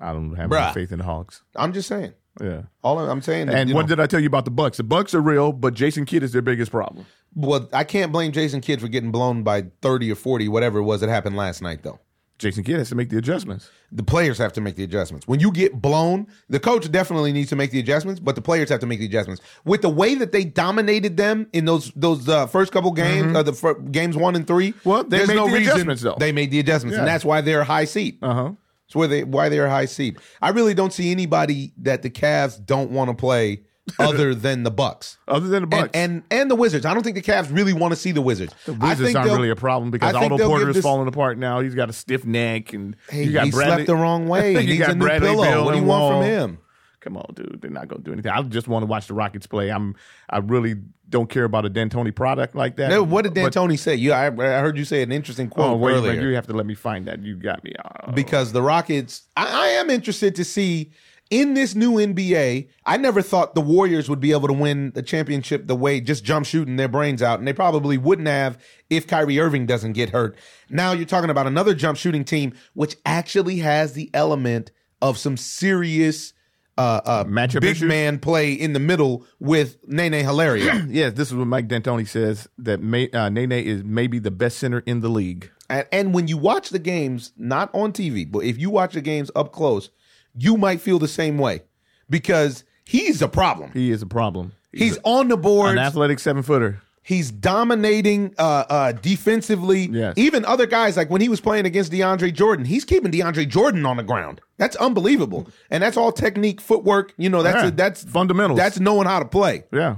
I 0.01 0.13
don't 0.13 0.35
have 0.37 0.49
Bruh. 0.49 0.67
any 0.67 0.75
faith 0.75 0.93
in 0.93 0.99
the 0.99 1.05
Hawks. 1.05 1.43
I'm 1.57 1.73
just 1.73 1.89
saying. 1.89 2.13
Yeah. 2.41 2.63
All 2.85 2.99
I'm 3.01 3.21
saying. 3.21 3.49
And 3.49 3.75
what 3.75 3.83
know, 3.83 3.89
did 3.89 4.01
I 4.01 4.07
tell 4.07 4.21
you 4.21 4.29
about 4.29 4.45
the 4.45 4.53
Bucks? 4.53 4.77
The 4.77 4.85
Bucks 4.85 5.13
are 5.13 5.21
real, 5.21 5.53
but 5.53 5.75
Jason 5.75 6.05
Kidd 6.05 6.23
is 6.23 6.33
their 6.33 6.43
biggest 6.43 6.71
problem. 6.71 7.05
well, 7.35 7.69
I 7.73 7.83
can't 7.83 8.13
blame 8.13 8.31
Jason 8.31 8.61
Kidd 8.61 8.81
for 8.81 8.87
getting 8.87 9.11
blown 9.11 9.43
by 9.43 9.65
30 9.83 10.13
or 10.13 10.15
40, 10.15 10.49
whatever 10.49 10.79
it 10.79 10.85
was 10.85 11.01
that 11.01 11.09
happened 11.09 11.37
last 11.37 11.63
night, 11.63 11.83
though. 11.83 11.99
Jason 12.39 12.63
Kidd 12.65 12.79
has 12.79 12.89
to 12.91 12.95
make 12.95 13.09
the 13.11 13.19
adjustments. 13.19 13.69
the 13.91 14.03
players 14.03 14.39
have 14.39 14.53
to 14.53 14.61
make 14.61 14.77
the 14.77 14.85
adjustments. 14.85 15.27
When 15.27 15.41
you 15.41 15.51
get 15.51 15.81
blown, 15.83 16.27
the 16.49 16.61
coach 16.61 16.91
definitely 16.91 17.33
needs 17.33 17.49
to 17.51 17.57
make 17.57 17.71
the 17.73 17.81
adjustments, 17.81 18.21
but 18.21 18.35
the 18.37 18.41
players 18.43 18.69
have 18.69 18.81
to 18.81 18.87
make 18.87 19.01
the 19.01 19.07
adjustments. 19.07 19.43
With 19.65 19.83
the 19.83 19.89
way 19.89 20.15
that 20.15 20.31
they 20.33 20.45
dominated 20.45 21.17
them 21.17 21.49
in 21.53 21.65
those 21.65 21.91
those 21.97 22.29
uh, 22.29 22.47
first 22.47 22.71
couple 22.73 22.93
games, 22.93 23.35
uh, 23.35 23.43
the 23.43 23.53
fir- 23.53 23.75
games 23.81 24.17
one 24.17 24.37
and 24.37 24.47
three, 24.47 24.73
Mm-hmm. 24.73 24.89
Well, 24.89 25.05
they 25.05 25.19
there's 25.19 25.29
made 25.29 25.37
no 25.37 25.47
the 25.49 25.53
reason 25.55 25.73
adjustments, 25.73 26.03
though. 26.03 26.17
they 26.19 26.33
made 26.33 26.51
the 26.51 26.61
adjustments, 26.61 26.97
and 26.99 27.07
that's 27.07 27.25
why 27.25 27.41
they're 27.41 27.61
a 27.63 27.65
high 27.65 27.85
seed. 27.87 28.19
Uh 28.23 28.35
huh. 28.35 28.53
That's 28.87 28.95
where 28.97 29.09
they 29.09 29.25
why 29.25 29.49
they're 29.49 29.67
a 29.67 29.71
high 29.71 29.85
seed. 29.87 30.19
I 30.41 30.51
really 30.51 30.75
don't 30.75 30.93
see 30.93 31.11
anybody 31.11 31.73
that 31.79 32.03
the 32.03 32.11
Cavs 32.11 32.65
don't 32.65 32.91
want 32.91 33.11
to 33.11 33.15
play 33.15 33.63
other 33.99 34.35
than 34.35 34.63
the 34.63 34.71
Bucks. 34.71 35.19
Other 35.27 35.49
than 35.49 35.63
the 35.63 35.67
Bucks. 35.67 35.91
And, 35.95 36.13
and 36.13 36.23
and 36.31 36.51
the 36.51 36.55
Wizards. 36.55 36.85
I 36.87 36.95
don't 36.95 37.03
think 37.03 37.17
the 37.17 37.23
Cavs 37.23 37.55
really 37.55 37.73
want 37.73 37.93
to 37.93 37.97
see 37.97 38.13
the 38.13 38.23
Wizards. 38.23 38.55
the 38.67 38.77
I 38.81 38.91
Wizards 38.91 39.15
aren't 39.15 39.31
really 39.33 39.51
a 39.51 39.57
problem 39.57 39.91
because 39.91 40.15
Otto 40.15 40.39
Porter 40.39 40.69
is 40.71 40.77
this- 40.77 40.83
falling 40.83 41.09
apart 41.09 41.39
now. 41.39 41.61
He's 41.61 41.75
got 41.75 41.89
a 41.91 41.93
stiff 41.93 42.25
neck, 42.25 42.73
and 42.73 42.97
Hey, 43.11 43.25
you 43.25 43.33
got 43.33 43.45
he 43.47 43.51
Bradley. 43.51 43.75
slept 43.77 43.87
the 43.87 43.97
wrong 43.97 44.29
way. 44.29 44.55
He 44.65 44.67
needs 44.79 44.89
a 44.89 44.95
new 44.95 45.05
Bradley 45.05 45.29
pillow. 45.29 45.45
Beal 45.45 45.65
what 45.65 45.73
do 45.75 45.79
you 45.81 45.85
want 45.87 46.15
from 46.15 46.23
him? 46.25 46.59
Come 47.01 47.17
on, 47.17 47.27
dude. 47.35 47.61
They're 47.63 47.71
not 47.71 47.87
going 47.87 48.03
to 48.03 48.05
do 48.05 48.13
anything. 48.13 48.33
I 48.33 48.43
just 48.43 48.67
want 48.67 48.83
to 48.83 48.87
watch 48.87 49.07
the 49.07 49.15
Rockets 49.15 49.47
play. 49.47 49.71
I'm. 49.71 49.95
I 50.29 50.39
really 50.39 50.75
don't 51.09 51.31
care 51.31 51.45
about 51.45 51.65
a 51.65 51.71
D'Antoni 51.71 52.15
product 52.15 52.55
like 52.57 52.77
that. 52.77 52.91
No, 52.91 53.03
what 53.05 53.23
did 53.23 53.35
But- 53.35 53.53
D'Antoni 53.53 53.79
say? 53.79 53.95
You, 53.95 54.13
I, 54.13 54.27
I 54.27 54.61
heard 54.61 54.77
you 54.77 54.85
say 54.85 55.03
an 55.03 55.13
interesting 55.13 55.47
Oh, 55.53 55.55
quote 55.55 55.81
wait, 55.81 55.93
earlier. 55.93 56.21
you 56.29 56.35
have 56.35 56.49
to 56.49 56.53
let 56.53 56.67
me 56.67 56.75
find 56.75 57.07
that. 57.07 57.23
You 57.23 57.37
got 57.37 57.63
me. 57.65 57.73
Oh. 58.03 58.11
because 58.13 58.53
the 58.53 58.61
Rockets, 58.63 59.23
I, 59.37 59.47
I 59.47 59.67
am 59.81 59.91
interested 59.91 60.35
to 60.35 60.45
see 60.45 60.91
in 61.31 61.55
this 61.55 61.75
new 61.75 61.95
NBA. 61.95 62.69
I 62.87 62.97
never 62.97 63.23
thought 63.23 63.55
the 63.55 63.61
Warriors 63.61 64.09
would 64.09 64.21
be 64.21 64.33
able 64.33 64.49
to 64.49 64.55
win 64.55 64.93
the 64.93 65.03
championship 65.03 65.67
the 65.67 65.77
way 65.77 66.01
just 66.01 66.25
jump 66.25 66.47
shooting 66.47 66.77
their 66.77 66.89
brains 66.89 67.23
out, 67.23 67.39
and 67.39 67.47
they 67.47 67.53
probably 67.53 67.99
wouldn't 67.99 68.29
have 68.29 68.63
if 68.91 69.07
Kyrie 69.07 69.39
Irving 69.39 69.67
doesn't 69.67 69.93
get 69.93 70.11
hurt. 70.11 70.37
Now 70.71 70.93
you're 70.93 71.07
talking 71.07 71.31
about 71.31 71.47
another 71.47 71.75
jump 71.75 71.99
shooting 71.99 72.25
team, 72.25 72.55
which 72.75 72.97
actually 73.05 73.59
has 73.59 73.93
the 73.93 74.11
element 74.15 74.71
of 75.01 75.19
some 75.19 75.37
serious. 75.37 76.33
Uh, 76.77 77.01
uh, 77.05 77.25
Matchup 77.25 77.61
big 77.61 77.73
issues? 77.73 77.89
man 77.89 78.21
play 78.21 78.53
in 78.53 78.73
the 78.73 78.79
middle 78.79 79.27
with 79.41 79.79
Nene 79.89 80.13
Hilario. 80.13 80.73
yes, 80.89 81.13
this 81.15 81.27
is 81.27 81.35
what 81.35 81.49
Mike 81.49 81.67
D'Antoni 81.67 82.07
says 82.07 82.47
that 82.57 82.81
may, 82.81 83.11
uh, 83.11 83.29
Nene 83.29 83.51
is 83.51 83.83
maybe 83.83 84.21
the 84.21 84.31
best 84.31 84.59
center 84.59 84.79
in 84.87 85.01
the 85.01 85.09
league. 85.09 85.51
And, 85.69 85.89
and 85.91 86.15
when 86.15 86.29
you 86.29 86.39
watch 86.39 86.71
the 86.71 86.79
games, 86.79 87.33
not 87.37 87.75
on 87.75 87.93
TV, 87.93 88.31
but 88.31 88.45
if 88.45 88.59
you 88.59 88.71
watch 88.71 88.95
the 88.95 89.01
games 89.01 89.29
up 89.35 89.51
close, 89.51 89.91
you 90.39 90.57
might 90.57 90.81
feel 90.81 90.99
the 90.99 91.09
same 91.09 91.39
way 91.39 91.63
because 92.09 92.65
he's 92.85 93.21
a 93.23 93.29
problem. 93.29 93.71
He 93.73 93.91
is 93.91 94.03
a 94.03 94.07
problem. 94.07 94.53
He's 94.73 94.99
on 95.03 95.29
the 95.29 95.37
board. 95.37 95.73
an 95.73 95.79
athletic 95.79 96.19
seven 96.19 96.43
footer. 96.43 96.81
He's 97.03 97.31
dominating 97.31 98.35
uh, 98.39 98.65
uh, 98.69 98.93
defensively. 98.93 99.87
Yes. 99.91 100.13
Even 100.19 100.45
other 100.45 100.67
guys, 100.67 100.95
like 100.97 101.09
when 101.09 101.23
he 101.23 101.31
was 101.31 101.41
playing 101.41 101.65
against 101.65 101.91
DeAndre 101.91 102.35
Jordan, 102.35 102.67
he's 102.67 102.85
keeping 102.85 103.11
DeAndre 103.11 103.49
Jordan 103.49 103.87
on 103.87 103.97
the 103.97 104.03
ground. 104.03 104.43
That's 104.59 104.77
unbelievable. 104.77 105.49
And 105.71 105.83
that's 105.83 105.97
all 105.97 106.13
technique, 106.13 106.61
footwork. 106.61 107.15
You 107.17 107.31
know, 107.31 107.43
that's 107.43 107.65
Yeah. 107.65 107.71
that's 107.71 108.05
Fundamentals. 108.05 108.59
That's 108.59 108.79
knowing 108.79 109.07
how 109.07 109.21
to 109.21 109.25
play. 109.25 109.65
Yeah. 109.73 109.97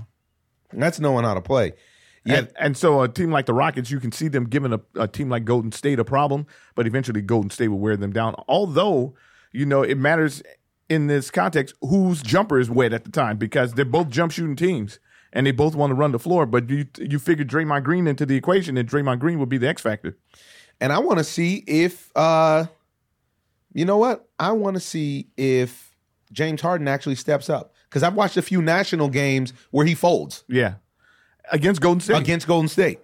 That's 0.72 1.00
knowing 1.00 1.24
how 1.24 1.34
to 1.34 1.40
play. 1.40 1.72
Yeah, 2.24 2.36
And, 2.36 2.52
and 2.60 2.76
so 2.76 3.00
a 3.02 3.08
team 3.08 3.30
like 3.32 3.46
the 3.46 3.54
Rockets, 3.54 3.90
you 3.90 3.98
can 3.98 4.12
see 4.12 4.28
them 4.28 4.44
giving 4.44 4.72
a, 4.72 4.80
a 4.94 5.08
team 5.08 5.28
like 5.30 5.44
Golden 5.44 5.72
State 5.72 5.98
a 5.98 6.04
problem, 6.04 6.46
but 6.76 6.86
eventually 6.86 7.22
Golden 7.22 7.50
State 7.50 7.68
will 7.68 7.78
wear 7.78 7.96
them 7.96 8.12
down. 8.12 8.36
Although, 8.46 9.14
you 9.52 9.66
know, 9.66 9.82
it 9.82 9.96
matters 9.98 10.42
in 10.88 11.06
this 11.06 11.30
context 11.30 11.74
whose 11.82 12.22
jumper 12.22 12.58
is 12.58 12.68
wet 12.70 12.92
at 12.92 13.04
the 13.04 13.10
time 13.10 13.36
because 13.36 13.74
they're 13.74 13.84
both 13.84 14.08
jump 14.10 14.32
shooting 14.32 14.56
teams 14.56 14.98
and 15.32 15.46
they 15.46 15.52
both 15.52 15.74
want 15.76 15.90
to 15.90 15.94
run 15.94 16.12
the 16.12 16.18
floor. 16.18 16.46
But 16.46 16.68
you 16.68 16.86
you 16.98 17.18
figure 17.18 17.44
Draymond 17.44 17.84
Green 17.84 18.06
into 18.06 18.26
the 18.26 18.36
equation 18.36 18.76
and 18.76 18.88
Draymond 18.88 19.18
Green 19.20 19.38
would 19.38 19.48
be 19.48 19.58
the 19.58 19.68
X 19.68 19.82
factor. 19.82 20.16
and 20.80 20.92
I 20.92 20.98
want 20.98 21.18
to 21.18 21.24
see 21.24 21.62
if 21.66 22.10
uh 22.16 22.66
you 23.72 23.84
know 23.84 23.98
what? 23.98 24.28
I 24.38 24.50
want 24.52 24.74
to 24.74 24.80
see 24.80 25.28
if 25.36 25.94
James 26.32 26.60
Harden 26.60 26.88
actually 26.88 27.14
steps 27.14 27.48
up 27.48 27.72
cuz 27.90 28.02
I've 28.02 28.14
watched 28.14 28.36
a 28.36 28.42
few 28.42 28.60
national 28.62 29.08
games 29.08 29.52
where 29.70 29.86
he 29.86 29.94
folds 29.94 30.44
Yeah. 30.48 30.74
Against 31.52 31.80
Golden 31.80 32.00
State. 32.00 32.16
against 32.18 32.46
Golden 32.46 32.68
State. 32.68 33.00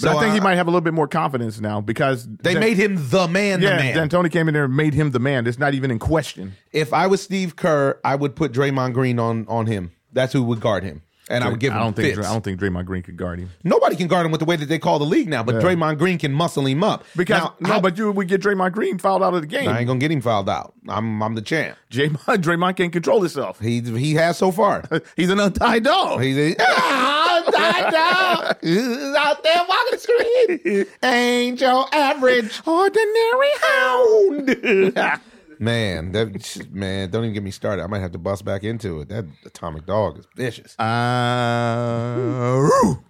But 0.00 0.16
I 0.16 0.20
think 0.20 0.34
he 0.34 0.40
uh, 0.40 0.42
might 0.42 0.56
have 0.56 0.66
a 0.66 0.70
little 0.70 0.82
bit 0.82 0.94
more 0.94 1.08
confidence 1.08 1.60
now 1.60 1.80
because 1.80 2.26
they 2.26 2.52
Dan- 2.52 2.60
made 2.60 2.76
him 2.76 2.96
the 3.10 3.26
man, 3.28 3.62
yeah, 3.62 3.76
the 3.76 3.82
man. 3.82 4.08
D'Antoni 4.08 4.30
came 4.30 4.48
in 4.48 4.54
there 4.54 4.64
and 4.64 4.76
made 4.76 4.94
him 4.94 5.10
the 5.10 5.18
man. 5.18 5.46
It's 5.46 5.58
not 5.58 5.74
even 5.74 5.90
in 5.90 5.98
question. 5.98 6.54
if 6.72 6.92
I 6.92 7.06
was 7.06 7.22
Steve 7.22 7.56
Kerr, 7.56 7.98
I 8.04 8.14
would 8.16 8.36
put 8.36 8.52
Draymond 8.52 8.92
Green 8.92 9.18
on 9.18 9.46
on 9.48 9.66
him. 9.66 9.92
That's 10.12 10.32
who 10.32 10.42
would 10.44 10.60
guard 10.60 10.84
him. 10.84 11.02
And 11.28 11.42
I 11.42 11.48
would 11.48 11.58
give 11.58 11.72
him 11.72 11.78
I 11.78 11.82
don't 11.82 11.94
think. 11.94 12.18
I 12.18 12.22
don't 12.22 12.44
think 12.44 12.60
Draymond 12.60 12.84
Green 12.84 13.02
could 13.02 13.16
guard 13.16 13.40
him. 13.40 13.50
Nobody 13.64 13.96
can 13.96 14.06
guard 14.06 14.24
him 14.24 14.32
with 14.32 14.38
the 14.38 14.44
way 14.44 14.54
that 14.56 14.66
they 14.66 14.78
call 14.78 14.98
the 14.98 15.04
league 15.06 15.28
now, 15.28 15.42
but 15.42 15.56
Draymond 15.56 15.98
Green 15.98 16.18
can 16.18 16.32
muscle 16.32 16.66
him 16.66 16.84
up. 16.84 17.04
Because 17.16 17.42
Now, 17.42 17.54
no, 17.60 17.80
but 17.80 17.98
you 17.98 18.12
would 18.12 18.28
get 18.28 18.40
Draymond 18.40 18.72
Green 18.72 18.98
fouled 18.98 19.22
out 19.22 19.34
of 19.34 19.40
the 19.40 19.46
game. 19.46 19.68
I 19.68 19.78
ain't 19.78 19.88
gonna 19.88 19.98
get 19.98 20.10
him 20.12 20.20
fouled 20.20 20.48
out. 20.48 20.74
I'm 20.88 21.22
I'm 21.22 21.34
the 21.34 21.42
champ. 21.42 21.76
Draymond, 21.90 22.18
Draymond 22.42 22.76
can't 22.76 22.92
control 22.92 23.20
himself. 23.20 23.58
He 23.58 23.80
he 23.80 24.14
has 24.14 24.38
so 24.38 24.52
far. 24.52 24.84
He's 25.16 25.30
an 25.30 25.40
untied 25.40 25.84
dog. 25.84 26.22
He's 26.22 26.36
a, 26.38 26.56
ah, 26.60 27.42
I'm 27.44 27.92
dog. 27.92 28.56
He's 28.62 29.14
out 29.16 29.42
there 29.42 29.64
walking 29.68 29.90
the 29.90 29.98
screen. 29.98 30.86
Ain't 31.02 31.60
your 31.60 31.86
average 31.92 32.62
Ordinary 32.66 33.48
hound. 33.62 35.22
Man, 35.58 36.12
that 36.12 36.68
man, 36.70 37.10
don't 37.10 37.24
even 37.24 37.34
get 37.34 37.42
me 37.42 37.50
started. 37.50 37.82
I 37.82 37.86
might 37.86 38.00
have 38.00 38.12
to 38.12 38.18
bust 38.18 38.44
back 38.44 38.64
into 38.64 39.00
it. 39.00 39.08
That 39.08 39.24
atomic 39.44 39.86
dog 39.86 40.18
is 40.18 40.26
vicious. 40.36 40.78
Uh, 40.78 42.68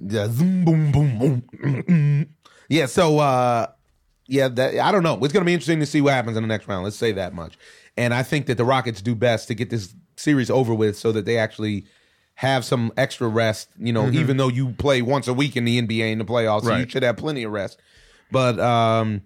Yeah, 0.00 0.28
zoom, 0.28 0.64
boom, 0.64 0.92
boom, 0.92 1.18
boom. 1.18 1.42
Mm, 1.62 1.84
mm. 1.88 2.28
yeah. 2.68 2.86
So, 2.86 3.18
uh, 3.18 3.68
yeah, 4.26 4.48
that, 4.48 4.78
I 4.78 4.92
don't 4.92 5.02
know. 5.02 5.14
It's 5.24 5.32
going 5.32 5.42
to 5.42 5.46
be 5.46 5.54
interesting 5.54 5.80
to 5.80 5.86
see 5.86 6.00
what 6.00 6.12
happens 6.12 6.36
in 6.36 6.42
the 6.42 6.48
next 6.48 6.68
round. 6.68 6.84
Let's 6.84 6.96
say 6.96 7.12
that 7.12 7.34
much. 7.34 7.58
And 7.96 8.14
I 8.14 8.22
think 8.22 8.46
that 8.46 8.56
the 8.56 8.64
Rockets 8.64 9.02
do 9.02 9.14
best 9.14 9.48
to 9.48 9.54
get 9.54 9.70
this 9.70 9.94
series 10.16 10.50
over 10.50 10.74
with, 10.74 10.96
so 10.96 11.10
that 11.12 11.24
they 11.24 11.38
actually 11.38 11.86
have 12.34 12.64
some 12.64 12.92
extra 12.96 13.26
rest. 13.26 13.70
You 13.78 13.92
know, 13.92 14.08
even 14.10 14.36
though 14.36 14.48
you 14.48 14.70
play 14.70 15.02
once 15.02 15.26
a 15.26 15.34
week 15.34 15.56
in 15.56 15.64
the 15.64 15.80
NBA 15.82 16.12
in 16.12 16.18
the 16.18 16.24
playoffs, 16.24 16.64
so 16.64 16.76
you 16.76 16.88
should 16.88 17.02
have 17.02 17.16
plenty 17.16 17.42
of 17.42 17.50
rest. 17.50 17.80
But 18.30 18.60
um, 18.60 19.22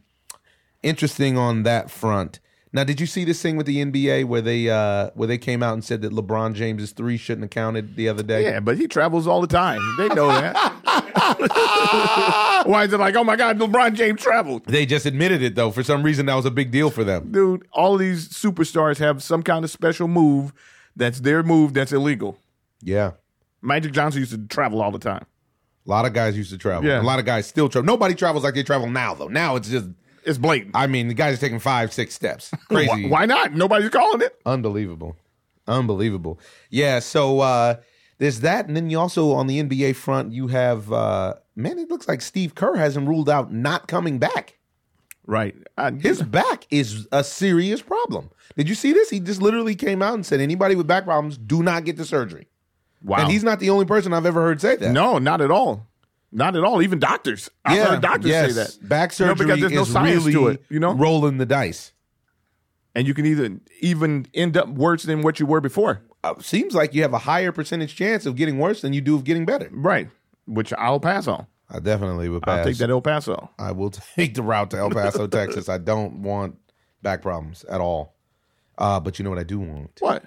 interesting 0.82 1.36
on 1.36 1.64
that 1.64 1.90
front. 1.90 2.40
Now, 2.74 2.84
did 2.84 3.00
you 3.00 3.06
see 3.06 3.24
this 3.24 3.42
thing 3.42 3.56
with 3.56 3.66
the 3.66 3.84
NBA 3.84 4.24
where 4.24 4.40
they 4.40 4.70
uh, 4.70 5.10
where 5.14 5.28
they 5.28 5.36
came 5.36 5.62
out 5.62 5.74
and 5.74 5.84
said 5.84 6.00
that 6.02 6.12
LeBron 6.12 6.54
James's 6.54 6.92
three 6.92 7.18
shouldn't 7.18 7.42
have 7.44 7.50
counted 7.50 7.96
the 7.96 8.08
other 8.08 8.22
day? 8.22 8.44
yeah, 8.44 8.60
but 8.60 8.78
he 8.78 8.86
travels 8.88 9.26
all 9.26 9.42
the 9.42 9.46
time. 9.46 9.80
They 9.98 10.08
know 10.08 10.28
that. 10.28 10.54
Why 12.66 12.84
is 12.84 12.92
it 12.92 12.98
like, 12.98 13.14
oh 13.16 13.24
my 13.24 13.36
God, 13.36 13.58
LeBron 13.58 13.94
James 13.94 14.20
traveled? 14.22 14.64
They 14.66 14.86
just 14.86 15.06
admitted 15.06 15.42
it 15.42 15.54
though. 15.54 15.70
For 15.70 15.82
some 15.82 16.02
reason, 16.02 16.26
that 16.26 16.34
was 16.34 16.46
a 16.46 16.50
big 16.50 16.70
deal 16.70 16.90
for 16.90 17.04
them. 17.04 17.30
Dude, 17.32 17.66
all 17.72 17.96
these 17.96 18.28
superstars 18.30 18.98
have 18.98 19.22
some 19.22 19.42
kind 19.42 19.64
of 19.64 19.70
special 19.70 20.08
move 20.08 20.52
that's 20.96 21.20
their 21.20 21.42
move 21.42 21.74
that's 21.74 21.92
illegal. 21.92 22.38
Yeah, 22.80 23.12
Magic 23.60 23.92
Johnson 23.92 24.20
used 24.20 24.32
to 24.32 24.38
travel 24.48 24.80
all 24.82 24.90
the 24.90 24.98
time. 24.98 25.24
a 25.86 25.90
lot 25.90 26.06
of 26.06 26.12
guys 26.14 26.36
used 26.36 26.50
to 26.50 26.58
travel. 26.58 26.88
Yeah. 26.88 27.00
A 27.00 27.02
lot 27.02 27.18
of 27.18 27.24
guys 27.26 27.46
still 27.46 27.68
travel. 27.68 27.86
Nobody 27.86 28.14
travels 28.14 28.44
like 28.44 28.54
they 28.54 28.62
travel 28.62 28.88
now 28.88 29.14
though. 29.14 29.28
Now 29.28 29.56
it's 29.56 29.68
just. 29.68 29.86
It's 30.24 30.38
blatant. 30.38 30.76
I 30.76 30.86
mean, 30.86 31.08
the 31.08 31.14
guys 31.14 31.36
are 31.38 31.40
taking 31.40 31.58
five, 31.58 31.92
six 31.92 32.14
steps. 32.14 32.50
Crazy. 32.68 32.88
Why, 32.88 33.20
why 33.20 33.26
not? 33.26 33.54
Nobody's 33.54 33.90
calling 33.90 34.20
it. 34.22 34.40
Unbelievable. 34.46 35.16
Unbelievable. 35.66 36.38
Yeah, 36.70 36.98
so 36.98 37.40
uh 37.40 37.76
There's 38.18 38.40
that, 38.40 38.66
and 38.66 38.76
then 38.76 38.90
you 38.90 38.98
also 38.98 39.32
on 39.32 39.46
the 39.46 39.62
NBA 39.62 39.96
front, 39.96 40.32
you 40.32 40.48
have 40.48 40.92
uh 40.92 41.34
man. 41.56 41.78
It 41.78 41.90
looks 41.90 42.08
like 42.08 42.20
Steve 42.20 42.54
Kerr 42.54 42.76
hasn't 42.76 43.08
ruled 43.08 43.28
out 43.30 43.52
not 43.52 43.88
coming 43.88 44.18
back. 44.18 44.58
Right. 45.24 45.54
I, 45.78 45.92
His 45.92 46.20
back 46.22 46.66
is 46.70 47.06
a 47.12 47.22
serious 47.22 47.80
problem. 47.80 48.30
Did 48.56 48.68
you 48.68 48.74
see 48.74 48.92
this? 48.92 49.08
He 49.08 49.20
just 49.20 49.40
literally 49.40 49.76
came 49.76 50.02
out 50.02 50.14
and 50.14 50.26
said 50.26 50.40
anybody 50.40 50.74
with 50.74 50.86
back 50.88 51.04
problems 51.04 51.38
do 51.38 51.62
not 51.62 51.84
get 51.84 51.96
the 51.96 52.04
surgery. 52.04 52.48
wow. 53.04 53.18
And 53.18 53.30
he's 53.30 53.44
not 53.44 53.60
the 53.60 53.70
only 53.70 53.84
person 53.86 54.12
I've 54.12 54.26
ever 54.26 54.42
heard 54.42 54.60
say 54.60 54.74
that. 54.76 54.90
no, 54.92 55.18
not 55.18 55.40
at 55.40 55.50
all. 55.52 55.86
Not 56.32 56.56
at 56.56 56.64
all. 56.64 56.82
Even 56.82 56.98
doctors. 56.98 57.50
I've 57.64 57.76
yeah, 57.76 57.84
heard 57.86 58.00
doctors 58.00 58.30
yes. 58.30 58.54
say 58.54 58.62
that. 58.62 58.88
Back 58.88 59.18
You 59.18 59.26
know, 59.26 59.32
surgery 59.32 59.46
because 59.46 59.60
there's 59.60 59.72
no 59.72 59.82
is 59.82 59.92
science 59.92 60.24
really 60.24 60.32
to 60.32 60.48
it, 60.48 60.64
you 60.70 60.80
know? 60.80 60.94
rolling 60.94 61.38
the 61.38 61.46
dice. 61.46 61.92
And 62.94 63.06
you 63.06 63.14
can 63.14 63.26
either 63.26 63.58
even 63.80 64.26
end 64.34 64.56
up 64.56 64.68
worse 64.68 65.02
than 65.02 65.22
what 65.22 65.40
you 65.40 65.46
were 65.46 65.60
before. 65.60 66.02
Uh, 66.24 66.34
seems 66.40 66.74
like 66.74 66.94
you 66.94 67.02
have 67.02 67.12
a 67.12 67.18
higher 67.18 67.52
percentage 67.52 67.94
chance 67.94 68.26
of 68.26 68.36
getting 68.36 68.58
worse 68.58 68.80
than 68.80 68.92
you 68.92 69.00
do 69.00 69.14
of 69.14 69.24
getting 69.24 69.44
better. 69.44 69.68
Right. 69.72 70.08
Which 70.46 70.72
I'll 70.74 71.00
pass 71.00 71.26
on. 71.26 71.46
I 71.68 71.80
definitely 71.80 72.28
would 72.28 72.42
pass. 72.42 72.58
I'll 72.58 72.64
take 72.64 72.76
that 72.78 72.90
El 72.90 73.00
Paso. 73.00 73.50
I 73.58 73.72
will 73.72 73.90
take 74.16 74.34
the 74.34 74.42
route 74.42 74.70
to 74.70 74.78
El 74.78 74.90
Paso, 74.90 75.26
Texas. 75.28 75.68
I 75.68 75.78
don't 75.78 76.22
want 76.22 76.56
back 77.02 77.22
problems 77.22 77.64
at 77.64 77.80
all. 77.80 78.14
Uh, 78.78 79.00
but 79.00 79.18
you 79.18 79.24
know 79.24 79.30
what 79.30 79.38
I 79.38 79.44
do 79.44 79.60
want? 79.60 79.90
What? 80.00 80.24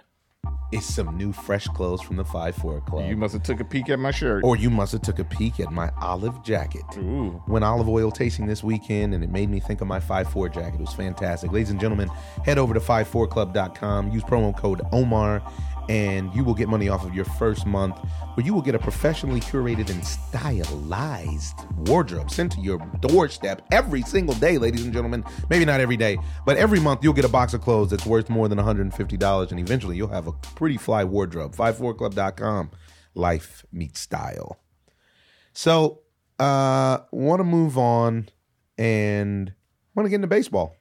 Is 0.72 0.84
some 0.84 1.16
new 1.16 1.32
fresh 1.32 1.68
clothes 1.68 2.02
from 2.02 2.16
the 2.18 2.24
5-4 2.24 2.86
Club. 2.86 3.08
You 3.08 3.16
must 3.16 3.34
have 3.34 3.44
took 3.44 3.60
a 3.60 3.64
peek 3.64 3.90
at 3.90 4.00
my 4.00 4.12
shirt. 4.12 4.44
or 4.44 4.58
you 4.58 4.70
must 4.70 4.92
have 4.94 5.04
took 5.04 5.20
a 5.20 5.24
peek 5.24 5.60
at 5.60 5.72
my 5.72 5.92
olive 6.02 6.44
jacket. 6.44 6.84
Ooh. 6.98 7.42
Went 7.48 7.64
olive 7.64 7.88
oil 7.88 8.10
tasting 8.12 8.48
this 8.48 8.64
weekend, 8.64 9.14
and 9.14 9.24
it 9.24 9.30
made 9.30 9.50
me 9.50 9.60
think 9.60 9.82
of 9.82 9.88
my 9.88 10.00
5-4 10.00 10.54
jacket. 10.54 10.76
It 10.76 10.82
was 10.82 10.94
fantastic. 10.94 11.52
Ladies 11.52 11.70
and 11.70 11.80
gentlemen, 11.80 12.10
head 12.44 12.58
over 12.58 12.74
to 12.74 12.80
54club.com. 12.80 14.12
Use 14.12 14.24
promo 14.24 14.58
code 14.58 14.82
OMAR, 14.92 15.42
and 15.90 16.34
you 16.36 16.44
will 16.44 16.54
get 16.54 16.68
money 16.70 16.90
off 16.90 17.06
of 17.06 17.14
your 17.14 17.26
first 17.26 17.66
month, 17.66 17.98
where 18.34 18.46
you 18.46 18.54
will 18.54 18.62
get 18.62 18.76
a 18.76 18.80
professionally 18.80 19.40
curated 19.40 19.90
and 19.90 20.04
stylized 20.06 21.56
wardrobe 21.88 22.30
sent 22.32 22.52
to 22.54 22.62
your 22.62 22.80
doorstep 23.02 23.62
every 23.72 24.02
single 24.02 24.36
day, 24.36 24.58
ladies 24.58 24.84
and 24.84 24.94
gentlemen. 24.94 25.24
Maybe 25.50 25.66
not 25.66 25.80
every 25.80 25.98
day, 25.98 26.18
but 26.46 26.58
every 26.58 26.80
month 26.80 27.04
you'll 27.04 27.14
get 27.14 27.26
a 27.26 27.30
box 27.30 27.54
of 27.54 27.62
clothes 27.62 27.90
that's 27.92 28.06
worth 28.06 28.30
more 28.30 28.48
than 28.48 28.58
$150, 28.58 29.52
and 29.52 29.60
eventually 29.60 29.96
you'll 29.98 30.08
have 30.10 30.28
a 30.28 30.32
pretty 30.56 30.78
fly 30.78 31.04
wardrobe. 31.04 31.56
54club.com. 31.56 32.72
Life 33.14 33.66
meets 33.72 34.00
style. 34.00 34.60
So, 35.54 36.02
uh, 36.40 37.00
want 37.12 37.40
to 37.40 37.44
move 37.46 37.78
on 37.78 38.28
and 38.78 39.54
want 39.96 40.06
to 40.06 40.10
get 40.10 40.16
into 40.16 40.28
baseball 40.28 40.76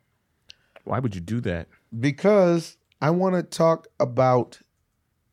Why 0.82 0.98
would 0.98 1.14
you 1.14 1.20
do 1.20 1.40
that? 1.42 1.68
because 1.96 2.76
I 3.00 3.10
want 3.10 3.36
to 3.36 3.42
talk 3.44 3.86
about. 4.00 4.58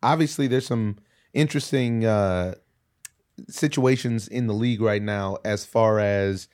Obviously, 0.04 0.48
there's 0.48 0.66
some 0.66 0.98
interesting 1.34 2.06
uh, 2.06 2.56
situations 3.48 4.28
in 4.28 4.48
the 4.48 4.54
league 4.54 4.82
right 4.82 5.02
now 5.02 5.38
as 5.46 5.66
far 5.66 6.00
as 6.00 6.48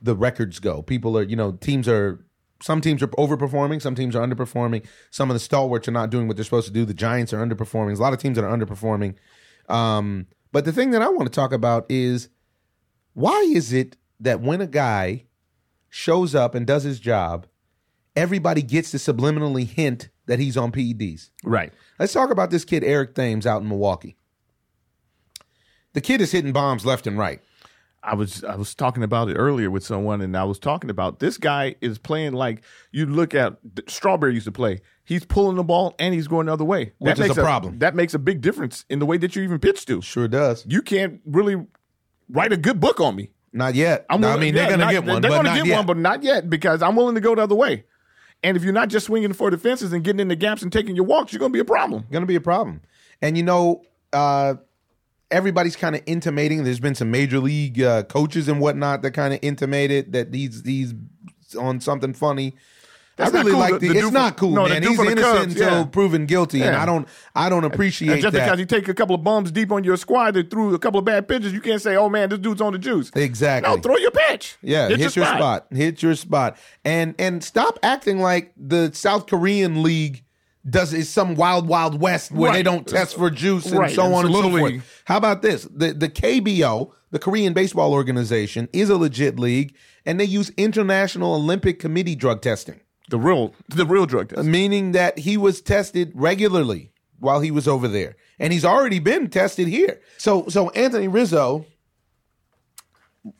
the 0.00 0.14
records 0.14 0.58
go. 0.58 0.82
People 0.82 1.16
are, 1.18 1.22
you 1.22 1.36
know, 1.36 1.52
teams 1.52 1.88
are. 1.88 2.22
Some 2.62 2.80
teams 2.80 3.02
are 3.02 3.08
overperforming. 3.08 3.82
Some 3.82 3.94
teams 3.94 4.16
are 4.16 4.26
underperforming. 4.26 4.86
Some 5.10 5.30
of 5.30 5.34
the 5.34 5.40
stalwarts 5.40 5.88
are 5.88 5.92
not 5.92 6.08
doing 6.08 6.26
what 6.26 6.38
they're 6.38 6.44
supposed 6.44 6.68
to 6.68 6.72
do. 6.72 6.86
The 6.86 6.94
Giants 6.94 7.34
are 7.34 7.46
underperforming. 7.46 7.88
There's 7.88 7.98
a 7.98 8.02
lot 8.02 8.14
of 8.14 8.18
teams 8.18 8.36
that 8.36 8.46
are 8.46 8.56
underperforming. 8.56 9.16
Um, 9.68 10.26
but 10.52 10.64
the 10.64 10.72
thing 10.72 10.92
that 10.92 11.02
I 11.02 11.08
want 11.08 11.30
to 11.30 11.34
talk 11.34 11.52
about 11.52 11.84
is 11.90 12.30
why 13.12 13.38
is 13.52 13.74
it 13.74 13.98
that 14.20 14.40
when 14.40 14.62
a 14.62 14.66
guy 14.66 15.26
shows 15.90 16.34
up 16.34 16.54
and 16.54 16.66
does 16.66 16.84
his 16.84 16.98
job, 16.98 17.46
everybody 18.14 18.62
gets 18.62 18.90
to 18.92 18.96
subliminally 18.96 19.66
hint 19.66 20.08
that 20.26 20.38
he's 20.38 20.56
on 20.56 20.72
PEDs? 20.72 21.30
Right. 21.44 21.72
Let's 21.98 22.12
talk 22.12 22.30
about 22.30 22.50
this 22.50 22.64
kid, 22.64 22.84
Eric 22.84 23.14
Thames, 23.14 23.46
out 23.46 23.62
in 23.62 23.68
Milwaukee. 23.68 24.16
The 25.94 26.00
kid 26.00 26.20
is 26.20 26.32
hitting 26.32 26.52
bombs 26.52 26.84
left 26.84 27.06
and 27.06 27.18
right. 27.18 27.40
I 28.02 28.14
was 28.14 28.44
I 28.44 28.54
was 28.54 28.74
talking 28.74 29.02
about 29.02 29.28
it 29.30 29.34
earlier 29.34 29.68
with 29.68 29.82
someone, 29.84 30.20
and 30.20 30.36
I 30.36 30.44
was 30.44 30.60
talking 30.60 30.90
about 30.90 31.18
this 31.18 31.38
guy 31.38 31.74
is 31.80 31.98
playing 31.98 32.34
like 32.34 32.62
you 32.92 33.04
look 33.06 33.34
at 33.34 33.56
Strawberry 33.88 34.34
used 34.34 34.44
to 34.46 34.52
play. 34.52 34.80
He's 35.04 35.24
pulling 35.24 35.56
the 35.56 35.64
ball 35.64 35.94
and 35.98 36.14
he's 36.14 36.28
going 36.28 36.46
the 36.46 36.52
other 36.52 36.64
way, 36.64 36.92
Which 36.98 37.14
is 37.14 37.18
makes 37.18 37.36
a 37.36 37.40
problem. 37.40 37.80
That 37.80 37.96
makes 37.96 38.14
a 38.14 38.18
big 38.20 38.42
difference 38.42 38.84
in 38.88 39.00
the 39.00 39.06
way 39.06 39.16
that 39.18 39.34
you 39.34 39.42
even 39.42 39.58
pitch 39.58 39.86
to. 39.86 40.00
Sure 40.02 40.28
does. 40.28 40.64
You 40.68 40.82
can't 40.82 41.20
really 41.24 41.66
write 42.28 42.52
a 42.52 42.56
good 42.56 42.78
book 42.78 43.00
on 43.00 43.16
me. 43.16 43.30
Not 43.52 43.74
yet. 43.74 44.06
I'm 44.10 44.20
No, 44.20 44.28
I 44.28 44.36
mean, 44.36 44.54
they're 44.54 44.68
going 44.68 44.80
to 44.80 44.90
get 44.92 45.04
one, 45.04 45.22
They're 45.22 45.30
gonna 45.30 45.48
not 45.48 45.56
get 45.56 45.66
yet. 45.66 45.76
one, 45.76 45.86
but 45.86 45.96
not 45.96 46.22
yet 46.22 46.50
because 46.50 46.82
I'm 46.82 46.94
willing 46.94 47.14
to 47.14 47.20
go 47.20 47.34
the 47.34 47.42
other 47.42 47.54
way. 47.54 47.84
And 48.42 48.56
if 48.56 48.62
you're 48.62 48.72
not 48.72 48.88
just 48.88 49.06
swinging 49.06 49.32
for 49.32 49.50
the 49.50 49.58
fences 49.58 49.92
and 49.92 50.04
getting 50.04 50.20
in 50.20 50.28
the 50.28 50.36
gaps 50.36 50.62
and 50.62 50.72
taking 50.72 50.94
your 50.94 51.04
walks, 51.04 51.32
you're 51.32 51.40
going 51.40 51.52
to 51.52 51.56
be 51.56 51.60
a 51.60 51.64
problem. 51.64 52.04
going 52.10 52.22
to 52.22 52.26
be 52.26 52.36
a 52.36 52.40
problem. 52.40 52.82
And 53.20 53.36
you 53.36 53.42
know, 53.42 53.82
uh, 54.12 54.54
everybody's 55.30 55.76
kind 55.76 55.96
of 55.96 56.02
intimating. 56.06 56.64
There's 56.64 56.80
been 56.80 56.94
some 56.94 57.10
major 57.10 57.38
league 57.38 57.80
uh, 57.82 58.04
coaches 58.04 58.48
and 58.48 58.60
whatnot 58.60 59.02
that 59.02 59.12
kind 59.12 59.34
of 59.34 59.40
intimated 59.42 60.12
that 60.12 60.32
these 60.32 60.62
these 60.62 60.94
on 61.58 61.80
something 61.80 62.14
funny. 62.14 62.54
That's 63.16 63.32
I 63.34 63.38
really 63.38 63.50
cool. 63.52 63.60
like 63.60 63.72
The- 63.80 63.88
the. 63.88 63.88
the 63.94 63.98
it's 64.00 64.10
not 64.10 64.36
cool, 64.36 64.50
no, 64.50 64.68
man. 64.68 64.82
He's 64.82 64.98
innocent 64.98 65.18
Cubs, 65.20 65.52
until 65.54 65.78
yeah. 65.78 65.84
proven 65.86 66.26
guilty, 66.26 66.62
and 66.62 66.76
I 66.76 66.84
don't. 66.84 67.08
I 67.34 67.48
don't 67.48 67.64
appreciate 67.64 68.12
And 68.12 68.20
just 68.22 68.34
that. 68.34 68.44
because 68.44 68.58
you 68.60 68.66
take 68.66 68.88
a 68.88 68.94
couple 68.94 69.14
of 69.14 69.24
bums 69.24 69.50
deep 69.50 69.72
on 69.72 69.84
your 69.84 69.96
squad 69.96 70.32
that 70.34 70.50
threw 70.50 70.74
a 70.74 70.78
couple 70.78 70.98
of 70.98 71.06
bad 71.06 71.26
pitches, 71.26 71.52
you 71.54 71.60
can't 71.62 71.80
say, 71.80 71.96
"Oh 71.96 72.08
man, 72.10 72.28
this 72.28 72.38
dude's 72.40 72.60
on 72.60 72.74
the 72.74 72.78
juice." 72.78 73.10
Exactly. 73.14 73.74
No, 73.74 73.80
throw 73.80 73.96
your 73.96 74.10
pitch. 74.10 74.56
Yeah, 74.60 74.88
hit, 74.88 74.98
your, 75.16 75.24
spot. 75.24 75.66
Hit 75.70 76.02
your 76.02 76.14
spot. 76.14 76.58
And 76.84 77.14
and 77.18 77.42
stop 77.42 77.78
acting 77.82 78.20
like 78.20 78.52
the 78.56 78.90
South 78.92 79.26
Korean 79.26 79.82
league 79.82 80.22
does 80.68 80.92
is 80.92 81.08
some 81.08 81.36
wild 81.36 81.68
wild 81.68 82.00
west 82.00 82.32
where 82.32 82.52
they 82.52 82.62
don't 82.62 82.86
test 82.86 83.16
for 83.16 83.30
juice 83.30 83.66
and 83.66 83.78
Right, 83.78 83.94
so 83.94 84.04
and 84.04 84.14
on 84.14 84.26
and 84.26 84.34
so 84.34 84.42
forth. 84.42 84.62
league. 84.72 84.82
How 85.06 85.16
about 85.16 85.40
this? 85.40 85.62
The 85.74 85.92
the 85.94 86.08
KBO, 86.10 86.90
the 87.12 87.18
Korean 87.18 87.52
Baseball 87.54 87.92
Organization, 87.94 88.68
is 88.74 88.90
a 88.90 88.96
legit 88.98 89.38
league 89.38 89.74
and 90.04 90.20
they 90.20 90.24
use 90.24 90.50
International 90.56 91.34
Olympic 91.34 91.78
Committee 91.78 92.14
drug 92.16 92.42
testing, 92.42 92.80
The 93.08 93.18
real, 93.18 93.54
the 93.68 93.86
real 93.86 94.06
drug 94.06 94.30
test. 94.30 94.46
meaning 94.46 94.92
that 94.92 95.18
he 95.18 95.36
was 95.36 95.60
tested 95.60 96.12
regularly 96.14 96.90
while 97.20 97.40
he 97.40 97.50
was 97.50 97.68
over 97.68 97.86
there. 97.88 98.16
And 98.38 98.52
he's 98.52 98.64
already 98.64 98.98
been 98.98 99.28
tested 99.30 99.68
here. 99.68 100.00
So 100.18 100.48
so 100.48 100.70
Anthony 100.70 101.08
Rizzo 101.08 101.66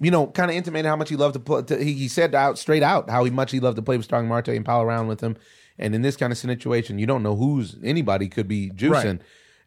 you 0.00 0.10
know, 0.10 0.26
kind 0.26 0.50
of 0.50 0.56
intimated 0.56 0.88
how 0.88 0.96
much 0.96 1.08
he 1.08 1.16
loved 1.16 1.34
to 1.34 1.40
play. 1.40 1.62
To, 1.62 1.82
he, 1.82 1.92
he 1.92 2.08
said 2.08 2.34
out 2.34 2.58
straight 2.58 2.82
out 2.82 3.08
how 3.08 3.24
he 3.24 3.30
much 3.30 3.52
he 3.52 3.60
loved 3.60 3.76
to 3.76 3.82
play 3.82 3.96
with 3.96 4.04
Starling 4.04 4.28
Marte 4.28 4.48
and 4.48 4.64
pal 4.64 4.82
around 4.82 5.06
with 5.06 5.20
him. 5.20 5.36
And 5.78 5.94
in 5.94 6.02
this 6.02 6.16
kind 6.16 6.32
of 6.32 6.38
situation, 6.38 6.98
you 6.98 7.06
don't 7.06 7.22
know 7.22 7.36
who's 7.36 7.76
anybody 7.84 8.28
could 8.28 8.48
be 8.48 8.70
juicing, 8.70 8.90
Right. 8.90 9.20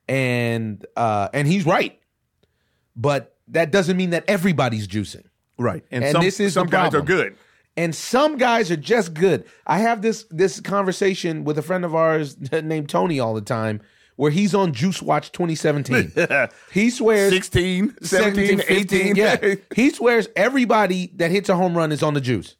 and 0.07 0.85
uh, 0.97 1.29
and 1.33 1.47
he's 1.47 1.65
right, 1.65 1.99
but 2.95 3.37
that 3.49 3.71
doesn't 3.71 3.95
mean 3.95 4.09
that 4.09 4.25
everybody's 4.27 4.87
juicing. 4.87 5.23
Right. 5.57 5.83
And, 5.91 6.03
And 6.03 6.13
some, 6.13 6.23
this 6.23 6.39
is 6.39 6.53
some 6.53 6.67
guys 6.67 6.93
are 6.95 7.01
good. 7.01 7.35
And 7.79 7.95
some 7.95 8.35
guys 8.37 8.69
are 8.71 8.75
just 8.75 9.13
good. 9.13 9.45
I 9.65 9.79
have 9.79 10.01
this 10.01 10.25
this 10.29 10.59
conversation 10.59 11.45
with 11.45 11.57
a 11.57 11.61
friend 11.61 11.85
of 11.85 11.95
ours 11.95 12.35
named 12.51 12.89
Tony 12.89 13.21
all 13.21 13.33
the 13.33 13.39
time, 13.39 13.79
where 14.17 14.31
he's 14.31 14.53
on 14.53 14.73
Juice 14.73 15.01
Watch 15.01 15.31
2017. 15.31 16.11
he 16.73 16.89
swears 16.89 17.31
16, 17.31 17.95
17, 18.01 18.63
18. 18.67 19.15
yeah. 19.15 19.55
he 19.75 19.91
swears 19.91 20.27
everybody 20.35 21.13
that 21.15 21.31
hits 21.31 21.47
a 21.47 21.55
home 21.55 21.77
run 21.77 21.93
is 21.93 22.03
on 22.03 22.13
the 22.13 22.19
juice. 22.19 22.57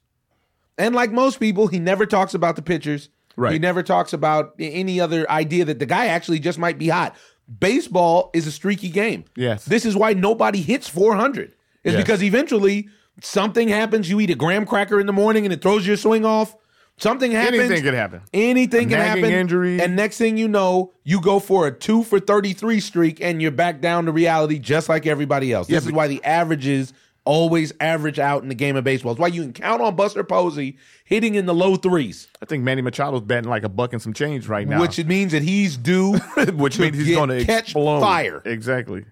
And 0.78 0.94
like 0.94 1.12
most 1.12 1.38
people, 1.38 1.66
he 1.66 1.78
never 1.78 2.06
talks 2.06 2.32
about 2.32 2.56
the 2.56 2.62
pitchers. 2.62 3.10
Right. 3.36 3.52
He 3.52 3.58
never 3.58 3.82
talks 3.82 4.14
about 4.14 4.54
any 4.58 5.02
other 5.02 5.30
idea 5.30 5.66
that 5.66 5.80
the 5.80 5.86
guy 5.86 6.06
actually 6.06 6.38
just 6.38 6.58
might 6.58 6.78
be 6.78 6.88
hot. 6.88 7.14
Baseball 7.58 8.30
is 8.32 8.46
a 8.46 8.52
streaky 8.52 8.88
game. 8.88 9.26
Yes. 9.36 9.66
This 9.66 9.84
is 9.84 9.94
why 9.94 10.14
nobody 10.14 10.62
hits 10.62 10.88
400. 10.88 11.54
Is 11.84 11.92
Yes. 11.94 12.02
because 12.02 12.22
eventually 12.22 12.88
something 13.22 13.68
happens. 13.68 14.08
You 14.08 14.20
eat 14.20 14.30
a 14.30 14.34
graham 14.34 14.66
cracker 14.66 15.00
in 15.00 15.06
the 15.06 15.12
morning 15.12 15.44
and 15.44 15.52
it 15.52 15.62
throws 15.62 15.86
your 15.86 15.96
swing 15.96 16.24
off. 16.24 16.56
Something 16.98 17.32
happens. 17.32 17.60
Anything 17.60 17.82
could 17.82 17.94
happen. 17.94 18.20
Anything 18.34 18.88
A 18.88 18.96
can 18.96 19.00
happen. 19.00 19.24
injury. 19.24 19.80
And 19.80 19.96
next 19.96 20.18
thing 20.18 20.36
you 20.36 20.48
know, 20.48 20.92
you 21.02 21.20
go 21.22 21.38
for 21.38 21.66
a 21.66 21.72
two 21.72 22.02
for 22.02 22.20
33 22.20 22.78
streak 22.80 23.20
and 23.22 23.40
you're 23.40 23.50
back 23.50 23.80
down 23.80 24.04
to 24.04 24.12
reality 24.12 24.58
just 24.58 24.88
like 24.90 25.06
everybody 25.06 25.50
else. 25.50 25.66
This 25.66 25.86
is 25.86 25.92
why 25.92 26.08
the 26.08 26.22
averages 26.24 26.92
always 27.24 27.72
average 27.80 28.18
out 28.18 28.42
in 28.42 28.48
the 28.50 28.54
game 28.54 28.76
of 28.76 28.84
baseball. 28.84 29.12
It's 29.12 29.20
why 29.20 29.28
you 29.28 29.42
can 29.42 29.52
count 29.54 29.80
on 29.80 29.96
Buster 29.96 30.24
Posey 30.24 30.76
hitting 31.04 31.36
in 31.36 31.46
the 31.46 31.54
low 31.54 31.76
threes, 31.76 32.28
I 32.42 32.44
think 32.46 32.64
Manny 32.64 32.82
Machado's 32.82 33.22
batting 33.22 33.48
like 33.48 33.62
a 33.62 33.68
buck 33.68 33.92
and 33.94 34.02
some 34.02 34.12
change 34.12 34.46
right 34.48 34.66
now. 34.68 34.80
which 34.80 34.98
it 34.98 35.06
means 35.06 35.32
that 35.32 35.42
he's 35.42 35.76
due 35.76 36.16
which 36.54 36.76
to 36.76 36.82
means 36.82 36.96
he's 36.98 37.14
going 37.14 37.28
to 37.30 37.44
catch 37.44 37.64
explode. 37.64 38.00
fire. 38.00 38.42
Exactly. 38.44 39.04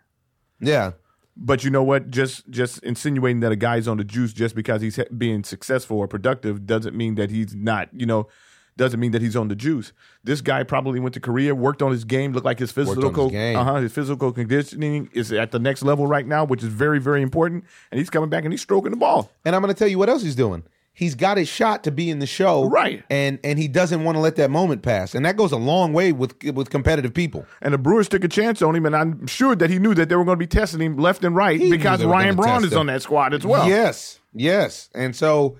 Yeah. 0.60 0.92
But 1.40 1.62
you 1.62 1.70
know 1.70 1.84
what? 1.84 2.10
Just 2.10 2.48
just 2.50 2.82
insinuating 2.82 3.40
that 3.40 3.52
a 3.52 3.56
guy's 3.56 3.86
on 3.86 3.96
the 3.96 4.04
juice 4.04 4.32
just 4.32 4.56
because 4.56 4.82
he's 4.82 4.98
being 5.16 5.44
successful 5.44 5.98
or 5.98 6.08
productive 6.08 6.66
doesn't 6.66 6.96
mean 6.96 7.14
that 7.14 7.30
he's 7.30 7.54
not. 7.54 7.88
You 7.92 8.06
know, 8.06 8.26
doesn't 8.76 8.98
mean 8.98 9.12
that 9.12 9.22
he's 9.22 9.36
on 9.36 9.46
the 9.46 9.54
juice. 9.54 9.92
This 10.24 10.40
guy 10.40 10.64
probably 10.64 10.98
went 10.98 11.14
to 11.14 11.20
Korea, 11.20 11.54
worked 11.54 11.80
on 11.80 11.92
his 11.92 12.04
game, 12.04 12.32
looked 12.32 12.44
like 12.44 12.58
his 12.58 12.70
his 12.70 12.86
physical, 12.86 13.28
uh 13.56 13.64
huh, 13.64 13.74
his 13.76 13.92
physical 13.92 14.32
conditioning 14.32 15.10
is 15.12 15.32
at 15.32 15.52
the 15.52 15.60
next 15.60 15.82
level 15.82 16.06
right 16.08 16.26
now, 16.26 16.44
which 16.44 16.62
is 16.62 16.68
very 16.68 16.98
very 16.98 17.22
important. 17.22 17.64
And 17.92 17.98
he's 18.00 18.10
coming 18.10 18.30
back 18.30 18.44
and 18.44 18.52
he's 18.52 18.62
stroking 18.62 18.90
the 18.90 18.96
ball. 18.96 19.30
And 19.44 19.54
I'm 19.54 19.62
going 19.62 19.72
to 19.72 19.78
tell 19.78 19.88
you 19.88 19.98
what 19.98 20.08
else 20.08 20.22
he's 20.22 20.36
doing. 20.36 20.64
He's 20.98 21.14
got 21.14 21.36
his 21.36 21.46
shot 21.48 21.84
to 21.84 21.92
be 21.92 22.10
in 22.10 22.18
the 22.18 22.26
show, 22.26 22.68
Right. 22.68 23.04
And 23.08 23.38
and 23.44 23.56
he 23.58 23.68
doesn't 23.68 24.02
want 24.02 24.16
to 24.16 24.20
let 24.20 24.34
that 24.36 24.50
moment 24.50 24.82
pass, 24.82 25.14
and 25.14 25.24
that 25.24 25.36
goes 25.36 25.52
a 25.52 25.56
long 25.56 25.92
way 25.92 26.12
with 26.12 26.34
with 26.54 26.70
competitive 26.70 27.14
people. 27.14 27.46
And 27.62 27.72
the 27.72 27.78
Brewers 27.78 28.08
took 28.08 28.24
a 28.24 28.28
chance 28.28 28.60
on 28.62 28.74
him, 28.74 28.84
and 28.84 28.96
I'm 28.96 29.26
sure 29.28 29.54
that 29.54 29.70
he 29.70 29.78
knew 29.78 29.94
that 29.94 30.08
they 30.08 30.16
were 30.16 30.24
going 30.24 30.36
to 30.36 30.44
be 30.44 30.46
testing 30.48 30.80
him 30.80 30.96
left 30.96 31.22
and 31.24 31.36
right 31.36 31.60
He 31.60 31.70
because 31.70 32.04
Ryan 32.04 32.34
Braun 32.34 32.64
is 32.64 32.72
him. 32.72 32.80
on 32.80 32.86
that 32.86 33.02
squad 33.02 33.32
as 33.32 33.46
well. 33.46 33.68
Yes, 33.68 34.18
yes, 34.34 34.90
and 34.94 35.14
so 35.14 35.56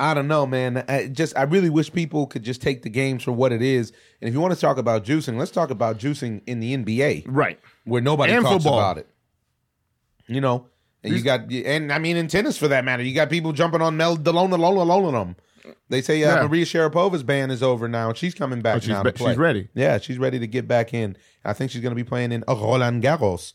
I 0.00 0.14
don't 0.14 0.28
know, 0.28 0.44
man. 0.46 0.84
I 0.88 1.06
just 1.06 1.36
I 1.38 1.42
really 1.42 1.70
wish 1.70 1.92
people 1.92 2.26
could 2.26 2.42
just 2.42 2.60
take 2.60 2.82
the 2.82 2.90
games 2.90 3.22
for 3.22 3.32
what 3.32 3.52
it 3.52 3.62
is. 3.62 3.92
And 4.20 4.28
if 4.28 4.34
you 4.34 4.40
want 4.40 4.54
to 4.54 4.60
talk 4.60 4.76
about 4.78 5.04
juicing, 5.04 5.36
let's 5.38 5.50
talk 5.52 5.70
about 5.70 5.98
juicing 5.98 6.42
in 6.46 6.60
the 6.60 6.76
NBA, 6.76 7.24
Right. 7.26 7.58
where 7.84 8.00
nobody 8.02 8.32
And 8.32 8.44
talks 8.44 8.62
football. 8.64 8.78
about 8.80 8.98
it. 8.98 9.08
You 10.26 10.40
know, 10.40 10.66
and 11.04 11.14
you 11.14 11.22
got, 11.22 11.50
and 11.52 11.92
I 11.92 11.98
mean 11.98 12.16
in 12.16 12.28
tennis 12.28 12.56
for 12.58 12.68
that 12.68 12.84
matter, 12.84 13.02
you 13.02 13.14
got 13.14 13.30
people 13.30 13.52
jumping 13.52 13.82
on 13.82 13.96
Mel 13.96 14.16
Delona, 14.16 14.58
Lola, 14.58 14.82
Lola, 14.82 15.12
them. 15.12 15.36
They 15.90 16.00
say 16.02 16.22
uh, 16.24 16.36
Yeah. 16.36 16.46
Maria 16.46 16.64
Sharapova's 16.64 17.22
ban 17.22 17.50
is 17.50 17.62
over 17.62 17.88
now, 17.88 18.08
and 18.08 18.16
she's 18.16 18.34
coming 18.34 18.60
back 18.62 18.76
Oh, 18.76 18.80
she's 18.80 18.88
now 18.90 19.02
be- 19.02 19.10
to 19.12 19.16
play. 19.18 19.32
she's 19.32 19.38
ready. 19.38 19.68
Yeah, 19.74 19.98
she's 19.98 20.18
ready 20.18 20.38
to 20.38 20.46
get 20.46 20.66
back 20.66 20.94
in. 20.94 21.16
I 21.44 21.52
think 21.52 21.70
she's 21.70 21.80
going 21.82 21.92
to 21.92 21.96
be 21.96 22.04
playing 22.08 22.32
in 22.32 22.42
Roland 22.48 23.02
Garros, 23.02 23.52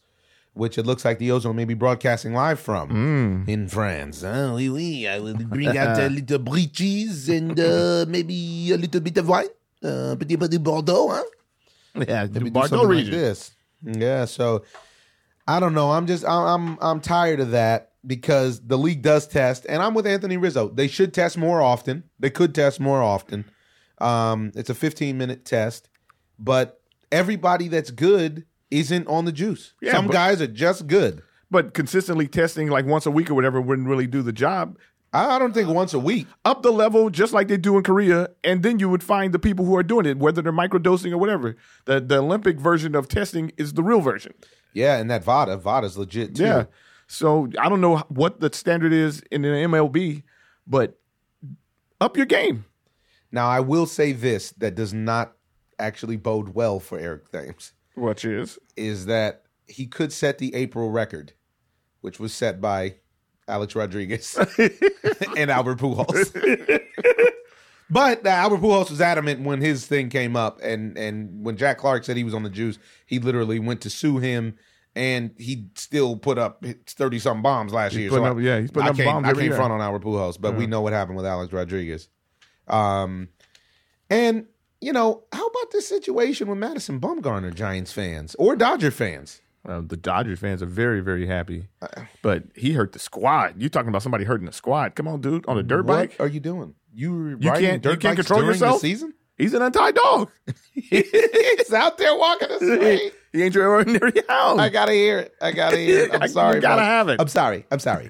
which 0.53 0.77
it 0.77 0.85
looks 0.85 1.03
like 1.05 1.17
the 1.19 1.31
Ozone 1.31 1.55
may 1.55 1.65
be 1.65 1.73
broadcasting 1.73 2.33
live 2.33 2.59
from 2.59 2.89
Mm. 2.89 3.49
in 3.49 3.67
France. 3.67 4.23
Oh, 4.23 4.55
oui, 4.55 4.69
oui. 4.69 5.07
I 5.07 5.19
will 5.19 5.33
bring 5.35 5.75
out 5.77 5.99
a 5.99 6.07
little 6.17 6.39
breeches 6.39 7.29
and 7.29 7.59
uh, 7.59 8.05
maybe 8.07 8.71
a 8.71 8.77
little 8.77 9.01
bit 9.01 9.17
of 9.17 9.27
wine. 9.27 9.47
Uh, 9.83 10.15
petit 10.15 10.37
peu 10.37 10.47
de 10.47 10.57
Bordeaux, 10.59 11.09
huh? 11.09 11.23
Yeah, 12.07 12.25
the 12.25 12.39
Bordeaux 12.49 12.67
something 12.67 12.89
like 12.89 12.97
region. 13.05 13.11
this. 13.11 13.51
Yeah, 13.83 14.25
so 14.25 14.63
I 15.47 15.59
don't 15.59 15.73
know. 15.73 15.91
I'm 15.91 16.07
just 16.07 16.25
I'm, 16.25 16.45
I'm 16.71 16.77
I'm 16.81 16.99
tired 17.01 17.39
of 17.39 17.51
that 17.51 17.91
because 18.05 18.61
the 18.65 18.77
league 18.77 19.01
does 19.01 19.27
test, 19.27 19.65
and 19.67 19.81
I'm 19.81 19.93
with 19.93 20.07
Anthony 20.07 20.37
Rizzo. 20.37 20.69
They 20.69 20.87
should 20.87 21.13
test 21.13 21.37
more 21.37 21.61
often. 21.61 22.03
They 22.19 22.29
could 22.29 22.53
test 22.55 22.79
more 22.79 23.01
often. 23.01 23.45
Um, 23.99 24.51
it's 24.55 24.69
a 24.69 24.73
15 24.75 25.17
minute 25.17 25.45
test, 25.45 25.89
but 26.39 26.81
everybody 27.11 27.67
that's 27.67 27.91
good 27.91 28.45
isn't 28.71 29.07
on 29.07 29.25
the 29.25 29.31
juice. 29.31 29.73
Yeah, 29.81 29.93
Some 29.93 30.07
but- 30.07 30.13
guys 30.13 30.41
are 30.41 30.47
just 30.47 30.87
good. 30.87 31.21
But 31.51 31.75
consistently 31.75 32.27
testing 32.27 32.67
like 32.69 32.85
once 32.85 33.05
a 33.05 33.11
week 33.11 33.29
or 33.29 33.35
whatever 33.35 33.61
wouldn't 33.61 33.87
really 33.87 34.07
do 34.07 34.23
the 34.23 34.33
job. 34.33 34.75
I 35.13 35.37
don't 35.37 35.53
think 35.53 35.69
once 35.69 35.93
a 35.93 35.99
week. 35.99 36.27
Up 36.43 36.63
the 36.63 36.71
level, 36.71 37.11
just 37.11 37.33
like 37.33 37.47
they 37.47 37.57
do 37.57 37.77
in 37.77 37.83
Korea, 37.83 38.29
and 38.43 38.63
then 38.63 38.79
you 38.79 38.89
would 38.89 39.03
find 39.03 39.31
the 39.31 39.39
people 39.39 39.63
who 39.63 39.75
are 39.75 39.83
doing 39.83 40.07
it, 40.07 40.17
whether 40.17 40.41
they're 40.41 40.51
microdosing 40.51 41.11
or 41.11 41.17
whatever. 41.17 41.55
The 41.85 42.01
the 42.01 42.17
Olympic 42.17 42.59
version 42.59 42.95
of 42.95 43.07
testing 43.07 43.51
is 43.57 43.73
the 43.73 43.83
real 43.83 44.01
version. 44.01 44.33
Yeah, 44.73 44.97
and 44.97 45.11
that 45.11 45.23
Vada, 45.23 45.55
Vada's 45.57 45.97
legit 45.97 46.35
too. 46.35 46.43
Yeah. 46.43 46.65
So 47.05 47.47
I 47.59 47.69
don't 47.69 47.81
know 47.81 47.97
what 48.09 48.39
the 48.39 48.51
standard 48.51 48.91
is 48.91 49.21
in 49.31 49.43
the 49.43 49.49
MLB, 49.49 50.23
but 50.65 50.99
up 52.01 52.17
your 52.17 52.25
game. 52.25 52.65
Now 53.31 53.47
I 53.47 53.59
will 53.59 53.85
say 53.85 54.13
this 54.13 54.51
that 54.57 54.73
does 54.73 54.93
not 54.93 55.33
actually 55.77 56.17
bode 56.17 56.49
well 56.49 56.79
for 56.79 56.97
Eric 56.97 57.31
Thames. 57.31 57.73
Which 57.95 58.25
is 58.25 58.57
is 58.75 59.05
that 59.05 59.43
he 59.67 59.85
could 59.85 60.11
set 60.11 60.39
the 60.39 60.55
April 60.55 60.89
record, 60.89 61.33
which 62.01 62.19
was 62.19 62.33
set 62.33 62.59
by 62.59 62.95
Alex 63.47 63.75
Rodriguez 63.75 64.37
and 65.37 65.51
Albert 65.51 65.79
Pujols. 65.79 66.33
but 67.89 68.25
uh, 68.25 68.29
Albert 68.29 68.57
Pujols 68.61 68.89
was 68.89 69.01
adamant 69.01 69.41
when 69.41 69.61
his 69.61 69.85
thing 69.85 70.09
came 70.09 70.35
up, 70.35 70.59
and 70.61 70.97
and 70.97 71.43
when 71.45 71.57
Jack 71.57 71.77
Clark 71.77 72.03
said 72.03 72.17
he 72.17 72.23
was 72.23 72.33
on 72.33 72.43
the 72.43 72.49
juice, 72.49 72.79
he 73.05 73.19
literally 73.19 73.59
went 73.59 73.81
to 73.81 73.89
sue 73.89 74.17
him. 74.17 74.55
And 74.95 75.31
he 75.39 75.69
still 75.73 76.15
put 76.17 76.37
up 76.37 76.63
thirty 76.85 77.17
something 77.17 77.41
bombs 77.41 77.73
last 77.73 77.95
year. 77.95 78.09
putting 78.09 78.25
I- 78.25 78.39
yeah, 78.41 78.59
he's 78.59 78.69
putting 78.69 78.87
I 78.87 78.91
up 78.91 78.95
bombs 78.97 79.27
I 79.27 79.33
can't 79.33 79.55
front 79.55 79.73
on 79.73 79.81
Albert 79.81 80.03
Pujols, 80.03 80.39
but 80.39 80.55
we 80.55 80.67
know 80.67 80.81
what 80.81 80.93
happened 80.93 81.17
with 81.17 81.25
Alex 81.25 81.51
Rodriguez. 81.51 82.09
Um, 82.67 83.29
and 84.11 84.45
you 84.81 84.93
know, 84.93 85.23
how 85.31 85.47
about 85.47 85.71
this 85.71 85.87
situation 85.87 86.47
with 86.47 86.59
Madison 86.59 86.99
Bumgarner, 86.99 87.55
Giants 87.55 87.91
fans 87.91 88.35
or 88.35 88.55
Dodger 88.55 88.91
fans? 88.91 89.41
Well, 89.65 89.81
the 89.81 89.97
Dodgers 89.97 90.39
fans 90.39 90.61
are 90.61 90.67
very 90.67 90.99
very 91.01 91.25
happy, 91.27 91.67
Uh, 91.81 91.87
but 92.21 92.43
he 92.55 92.73
hurt 92.73 92.91
the 92.91 92.99
squad. 92.99 93.61
You 93.61 93.69
talking 93.69 93.89
about 93.89 94.01
somebody 94.03 94.23
hurting 94.23 94.45
the 94.45 94.51
squad? 94.53 94.95
Come 94.95 95.07
on, 95.07 95.21
dude, 95.21 95.45
on 95.47 95.57
a 95.57 95.63
dirt 95.63 95.85
What 95.85 95.95
bike. 96.09 96.15
are 96.19 96.27
you 96.27 96.39
doing? 96.39 96.75
You 96.93 97.37
You 97.39 97.51
can't 97.51 97.81
dirt 97.81 97.91
you 97.93 97.97
can't 97.97 98.17
bikes 98.17 98.27
control 98.27 98.43
yourself. 98.43 98.81
the 98.81 98.87
season? 98.89 99.13
He's 99.37 99.53
an 99.55 99.63
untied 99.63 99.95
dog. 99.95 100.29
He's 100.73 101.73
out 101.73 101.97
there 101.97 102.15
walking 102.15 102.49
the 102.49 102.57
street. 102.77 103.13
he 103.31 103.41
ain't 103.41 103.55
your 103.55 103.67
ordinary 103.69 104.13
hound. 104.29 104.61
I 104.61 104.69
gotta 104.69 104.91
hear 104.93 105.19
it. 105.19 105.33
I 105.41 105.51
gotta 105.51 105.77
hear 105.77 106.05
it. 106.05 106.11
I'm 106.21 106.27
sorry. 106.27 106.57
You 106.57 106.61
sorry. 106.61 106.61
gotta 106.61 106.81
bud. 106.81 106.85
have 106.85 107.09
it. 107.09 107.19
I'm 107.19 107.27
sorry. 107.27 107.65
I'm 107.71 107.79
sorry. 107.79 108.09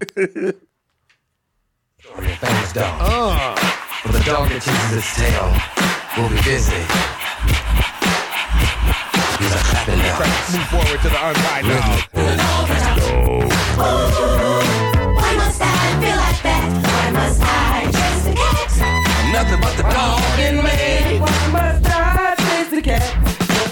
Famous 2.00 2.74
dog. 2.74 3.58
But 4.04 4.12
the 4.12 4.24
dog 4.26 4.50
that 4.50 4.62
chases 4.62 4.98
its 4.98 5.16
tail 5.16 6.22
will 6.22 6.30
be 6.30 6.42
busy. 6.44 7.23
He's 9.86 10.00
a 10.00 10.14
clapping 10.16 10.48
dog. 10.48 10.54
Move 10.54 10.68
forward 10.70 11.00
to 11.02 11.10
the 11.10 11.20
untied 11.28 11.66
dog. 11.66 12.00
Why 15.18 15.36
must 15.36 15.62
I 15.62 15.66
feel 16.02 16.16
like 16.16 16.42
that? 16.44 16.66
Why 16.88 17.12
must 17.12 17.42
I 17.44 17.92
chase 17.92 18.24
the 18.24 18.34
cat? 18.34 18.70
Nothing 19.34 19.60
but 19.62 19.76
the 19.76 19.84
dog 19.84 20.40
in 20.40 20.56
me. 20.58 21.20
Why 21.20 21.48
must 21.52 21.86
I 21.88 22.36
chase 22.38 22.70
the 22.72 22.82
cat? 22.82 23.04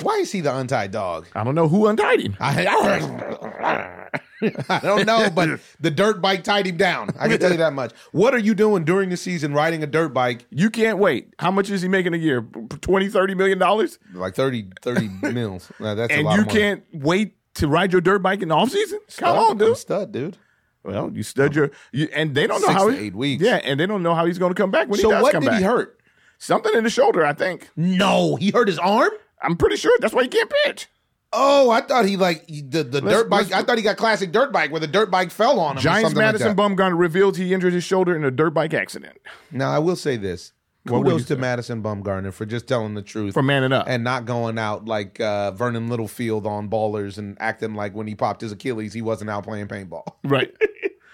Why 0.04 0.16
is 0.18 0.32
he 0.32 0.42
the 0.42 0.56
untied 0.56 0.92
dog? 0.92 1.28
I 1.34 1.44
don't 1.44 1.56
know 1.56 1.68
who 1.68 1.88
untied 1.88 2.20
him. 2.20 2.36
I, 2.40 2.66
I 2.68 4.20
don't 4.82 5.06
know, 5.06 5.30
but 5.30 5.60
the 5.80 5.92
dirt 5.92 6.22
bike 6.22 6.44
tied 6.44 6.66
him 6.68 6.78
down. 6.78 7.10
I 7.20 7.28
can 7.28 7.40
tell 7.40 7.52
you 7.52 7.58
that 7.58 7.74
much. 7.74 7.94
What 8.12 8.34
are 8.34 8.40
you 8.40 8.54
doing 8.56 8.84
during 8.84 9.10
the 9.10 9.18
season 9.18 9.54
riding 9.54 9.84
a 9.84 9.88
dirt 9.88 10.10
bike 10.14 10.46
You 10.50 10.70
can't 10.70 10.98
wait. 10.98 11.34
How 11.40 11.52
much 11.52 11.70
is 11.70 11.82
he 11.82 11.88
making 11.88 12.14
a 12.14 12.18
year? 12.18 12.42
20, 12.82 13.10
30 13.10 13.36
million 13.36 13.58
dollars? 13.60 14.00
like 14.14 14.36
30, 14.36 14.68
30 14.82 15.08
mils? 15.34 15.72
Now, 15.80 15.96
that's 15.96 16.12
a 16.12 16.18
And 16.18 16.26
lot 16.26 16.36
you 16.36 16.42
of 16.42 16.48
money. 16.48 16.60
can't 16.60 16.84
wait 16.94 17.36
to 17.56 17.68
ride 17.68 17.92
your 17.92 18.02
dirt 18.02 18.20
bike 18.20 18.42
in 18.42 18.48
the 18.50 18.56
off 18.56 18.70
season? 18.72 19.00
Come 19.18 19.38
on, 19.38 19.52
I'm 19.52 19.58
dude. 19.58 19.78
stud, 19.78 20.12
dude. 20.12 20.38
Well, 20.84 21.12
you 21.14 21.22
stud 21.22 21.56
your 21.56 21.70
you, 21.92 22.08
and 22.14 22.34
they 22.34 22.48
don't 22.48 22.60
know 22.62 22.68
Six 22.68 22.80
how 22.80 22.88
to 22.90 22.96
he- 22.96 23.06
eight 23.08 23.16
weeks. 23.16 23.44
Yeah, 23.44 23.58
and 23.64 23.80
they 23.80 23.86
don't 23.86 24.02
know 24.02 24.16
how 24.16 24.26
he's 24.26 24.40
going 24.40 24.52
to 24.54 24.60
come 24.60 24.72
back 24.72 24.88
when 24.90 24.98
he 24.98 25.04
So 25.04 25.12
does 25.12 25.22
what 25.24 25.32
come 25.32 25.44
did 25.44 25.50
back. 25.52 25.60
he 25.60 25.64
hurt? 25.66 26.00
Something 26.40 26.74
in 26.74 26.84
the 26.84 26.90
shoulder, 26.90 27.24
I 27.24 27.34
think. 27.34 27.70
No, 27.76 28.36
he 28.36 28.50
hurt 28.50 28.68
his 28.68 28.80
arm. 28.80 29.12
I'm 29.44 29.56
pretty 29.58 29.76
sure 29.76 29.96
that's 30.00 30.12
why 30.14 30.24
he 30.24 30.28
can't 30.30 30.52
pitch. 30.66 30.88
Oh, 31.34 31.70
I 31.70 31.82
thought 31.82 32.06
he 32.06 32.18
like 32.18 32.46
the 32.48 32.84
the 32.84 33.00
dirt 33.02 33.30
bike. 33.30 33.52
I 33.54 33.64
thought 33.64 33.78
he 33.78 33.84
got 33.84 33.96
classic 33.98 34.32
dirt 34.32 34.52
bike 34.52 34.70
where 34.72 34.82
the 34.82 34.88
dirt 34.88 35.10
bike 35.10 35.32
fell 35.32 35.60
on 35.60 35.78
him. 35.78 35.82
Giants 35.82 36.14
Madison 36.14 36.56
like. 36.56 36.58
Bumgarner 36.58 36.98
revealed 37.00 37.38
he 37.38 37.54
injured 37.54 37.74
his 37.74 37.84
shoulder 37.86 38.16
in 38.16 38.24
a 38.26 38.32
dirt 38.32 38.50
bike 38.54 38.74
accident. 38.74 39.18
Now 39.50 39.72
I 39.72 39.80
will 39.80 39.96
say 39.96 40.18
this: 40.18 40.52
What 40.84 41.04
kudos 41.04 41.22
to 41.28 41.36
say? 41.36 41.40
Madison 41.40 41.82
Bumgarner 41.82 42.34
for 42.34 42.46
just 42.46 42.68
telling 42.68 42.96
the 42.96 43.02
truth, 43.02 43.34
For 43.34 43.44
manning 43.44 43.72
up. 43.72 43.86
and 43.88 44.04
not 44.04 44.26
going 44.26 44.58
out 44.60 44.86
like 44.86 45.22
uh, 45.22 45.52
Vernon 45.52 45.88
Littlefield 45.88 46.46
on 46.46 46.70
ballers 46.70 47.18
and 47.18 47.38
acting 47.40 47.76
like 47.76 47.96
when 47.96 48.08
he 48.08 48.16
popped 48.16 48.42
his 48.42 48.52
Achilles, 48.52 48.94
he 48.94 49.02
wasn't 49.02 49.30
out 49.30 49.44
playing 49.46 49.68
paintball. 49.68 50.04
Right. 50.26 50.52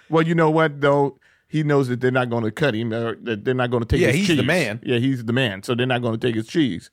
well, 0.10 0.24
you 0.24 0.34
know 0.34 0.50
what 0.50 0.82
though? 0.82 1.20
He 1.48 1.64
knows 1.64 1.88
that 1.90 2.02
they're 2.02 2.12
not 2.12 2.30
going 2.30 2.44
to 2.44 2.52
cut 2.52 2.74
him. 2.74 2.92
Or 2.92 3.16
that 3.18 3.46
they're 3.46 3.54
not 3.54 3.70
going 3.72 3.84
to 3.84 3.88
take. 3.88 4.02
Yeah, 4.02 4.12
he's 4.12 4.28
the 4.36 4.44
man. 4.44 4.82
Yeah, 4.84 4.98
he's 4.98 5.24
the 5.24 5.32
man. 5.32 5.64
So 5.64 5.76
they're 5.76 5.86
not 5.86 6.02
going 6.02 6.20
to 6.20 6.28
take 6.28 6.36
his 6.36 6.48
cheese. 6.48 6.90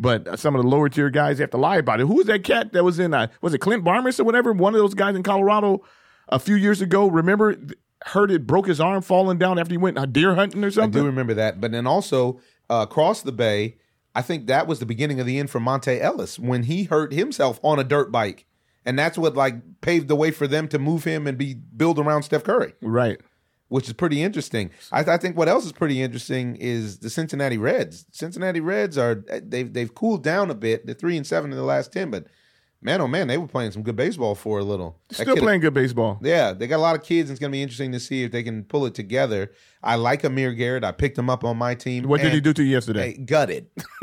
But 0.00 0.38
some 0.38 0.54
of 0.54 0.62
the 0.62 0.68
lower 0.68 0.88
tier 0.88 1.10
guys 1.10 1.40
have 1.40 1.50
to 1.50 1.56
lie 1.56 1.76
about 1.76 2.00
it. 2.00 2.06
Who 2.06 2.14
was 2.14 2.26
that 2.26 2.44
cat 2.44 2.72
that 2.72 2.84
was 2.84 3.00
in? 3.00 3.12
Uh, 3.12 3.26
was 3.42 3.52
it 3.52 3.58
Clint 3.58 3.82
Barmes 3.82 4.20
or 4.20 4.24
whatever? 4.24 4.52
One 4.52 4.74
of 4.74 4.80
those 4.80 4.94
guys 4.94 5.16
in 5.16 5.24
Colorado 5.24 5.82
a 6.28 6.38
few 6.38 6.54
years 6.54 6.80
ago. 6.80 7.08
Remember, 7.08 7.56
heard 8.04 8.30
it 8.30 8.46
broke 8.46 8.68
his 8.68 8.80
arm 8.80 9.02
falling 9.02 9.38
down 9.38 9.58
after 9.58 9.72
he 9.72 9.78
went 9.78 9.98
uh, 9.98 10.06
deer 10.06 10.36
hunting 10.36 10.62
or 10.62 10.70
something. 10.70 11.00
I 11.00 11.02
do 11.02 11.06
remember 11.06 11.34
that, 11.34 11.60
but 11.60 11.72
then 11.72 11.86
also 11.86 12.40
uh, 12.70 12.86
across 12.88 13.22
the 13.22 13.32
bay, 13.32 13.76
I 14.14 14.22
think 14.22 14.46
that 14.46 14.66
was 14.66 14.78
the 14.78 14.86
beginning 14.86 15.20
of 15.20 15.26
the 15.26 15.38
end 15.38 15.50
for 15.50 15.60
Monta 15.60 16.00
Ellis 16.00 16.38
when 16.38 16.64
he 16.64 16.84
hurt 16.84 17.12
himself 17.12 17.58
on 17.62 17.78
a 17.78 17.84
dirt 17.84 18.12
bike, 18.12 18.46
and 18.84 18.98
that's 18.98 19.18
what 19.18 19.36
like 19.36 19.80
paved 19.80 20.08
the 20.08 20.16
way 20.16 20.30
for 20.30 20.46
them 20.46 20.68
to 20.68 20.78
move 20.78 21.04
him 21.04 21.26
and 21.26 21.36
be 21.36 21.54
build 21.54 21.98
around 21.98 22.22
Steph 22.22 22.44
Curry. 22.44 22.74
right. 22.80 23.20
Which 23.68 23.86
is 23.86 23.92
pretty 23.92 24.22
interesting. 24.22 24.70
I, 24.92 25.00
I 25.00 25.16
think 25.16 25.36
what 25.36 25.48
else 25.48 25.64
is 25.64 25.72
pretty 25.72 26.02
interesting 26.02 26.56
is 26.56 26.98
the 26.98 27.10
Cincinnati 27.10 27.58
Reds. 27.58 28.06
Cincinnati 28.10 28.60
Reds 28.60 28.98
are 28.98 29.24
eh, 29.28 29.40
they've 29.42 29.72
they've 29.72 29.94
cooled 29.94 30.22
down 30.22 30.50
a 30.50 30.54
bit. 30.54 30.86
They're 30.86 30.94
three 30.94 31.16
and 31.16 31.26
seven 31.26 31.50
in 31.50 31.56
the 31.56 31.64
last 31.64 31.92
ten, 31.92 32.10
but 32.10 32.26
man, 32.80 33.00
oh 33.00 33.08
man, 33.08 33.26
they 33.28 33.38
were 33.38 33.46
playing 33.48 33.70
some 33.72 33.82
good 33.82 33.96
baseball 33.96 34.34
for 34.34 34.58
a 34.58 34.64
little. 34.64 34.96
Still 35.10 35.34
kid- 35.34 35.42
playing 35.42 35.60
good 35.60 35.74
baseball. 35.74 36.18
Yeah, 36.22 36.52
they 36.52 36.66
got 36.66 36.76
a 36.76 36.82
lot 36.82 36.96
of 36.96 37.02
kids. 37.02 37.28
and 37.30 37.34
It's 37.36 37.40
going 37.40 37.50
to 37.50 37.56
be 37.56 37.62
interesting 37.62 37.92
to 37.92 38.00
see 38.00 38.22
if 38.22 38.32
they 38.32 38.42
can 38.42 38.64
pull 38.64 38.86
it 38.86 38.94
together. 38.94 39.52
I 39.82 39.94
like 39.96 40.24
Amir 40.24 40.52
Garrett. 40.54 40.84
I 40.84 40.92
picked 40.92 41.16
him 41.18 41.30
up 41.30 41.44
on 41.44 41.56
my 41.56 41.74
team. 41.74 42.04
What 42.08 42.20
did 42.20 42.32
he 42.32 42.40
do 42.40 42.52
to 42.52 42.62
you 42.62 42.70
yesterday? 42.72 43.12
Hey, 43.12 43.18
gutted. 43.18 43.66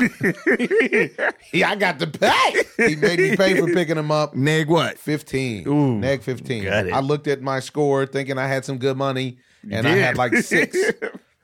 yeah, 1.52 1.70
I 1.70 1.76
got 1.76 1.98
to 2.00 2.06
pay. 2.06 2.64
He 2.88 2.96
made 2.96 3.18
me 3.18 3.36
pay 3.36 3.58
for 3.60 3.66
picking 3.72 3.96
him 3.98 4.10
up. 4.10 4.34
Neg 4.34 4.68
what? 4.68 4.98
15. 4.98 5.68
Ooh, 5.68 5.98
Neg 5.98 6.22
15. 6.22 6.64
got 6.64 6.86
it. 6.86 6.92
I 6.92 7.00
looked 7.00 7.26
at 7.26 7.42
my 7.42 7.60
score 7.60 8.06
thinking 8.06 8.38
I 8.38 8.46
had 8.46 8.64
some 8.64 8.78
good 8.78 8.96
money, 8.96 9.38
and 9.70 9.86
I 9.86 9.96
had 9.96 10.16
like 10.16 10.34
six. 10.38 10.76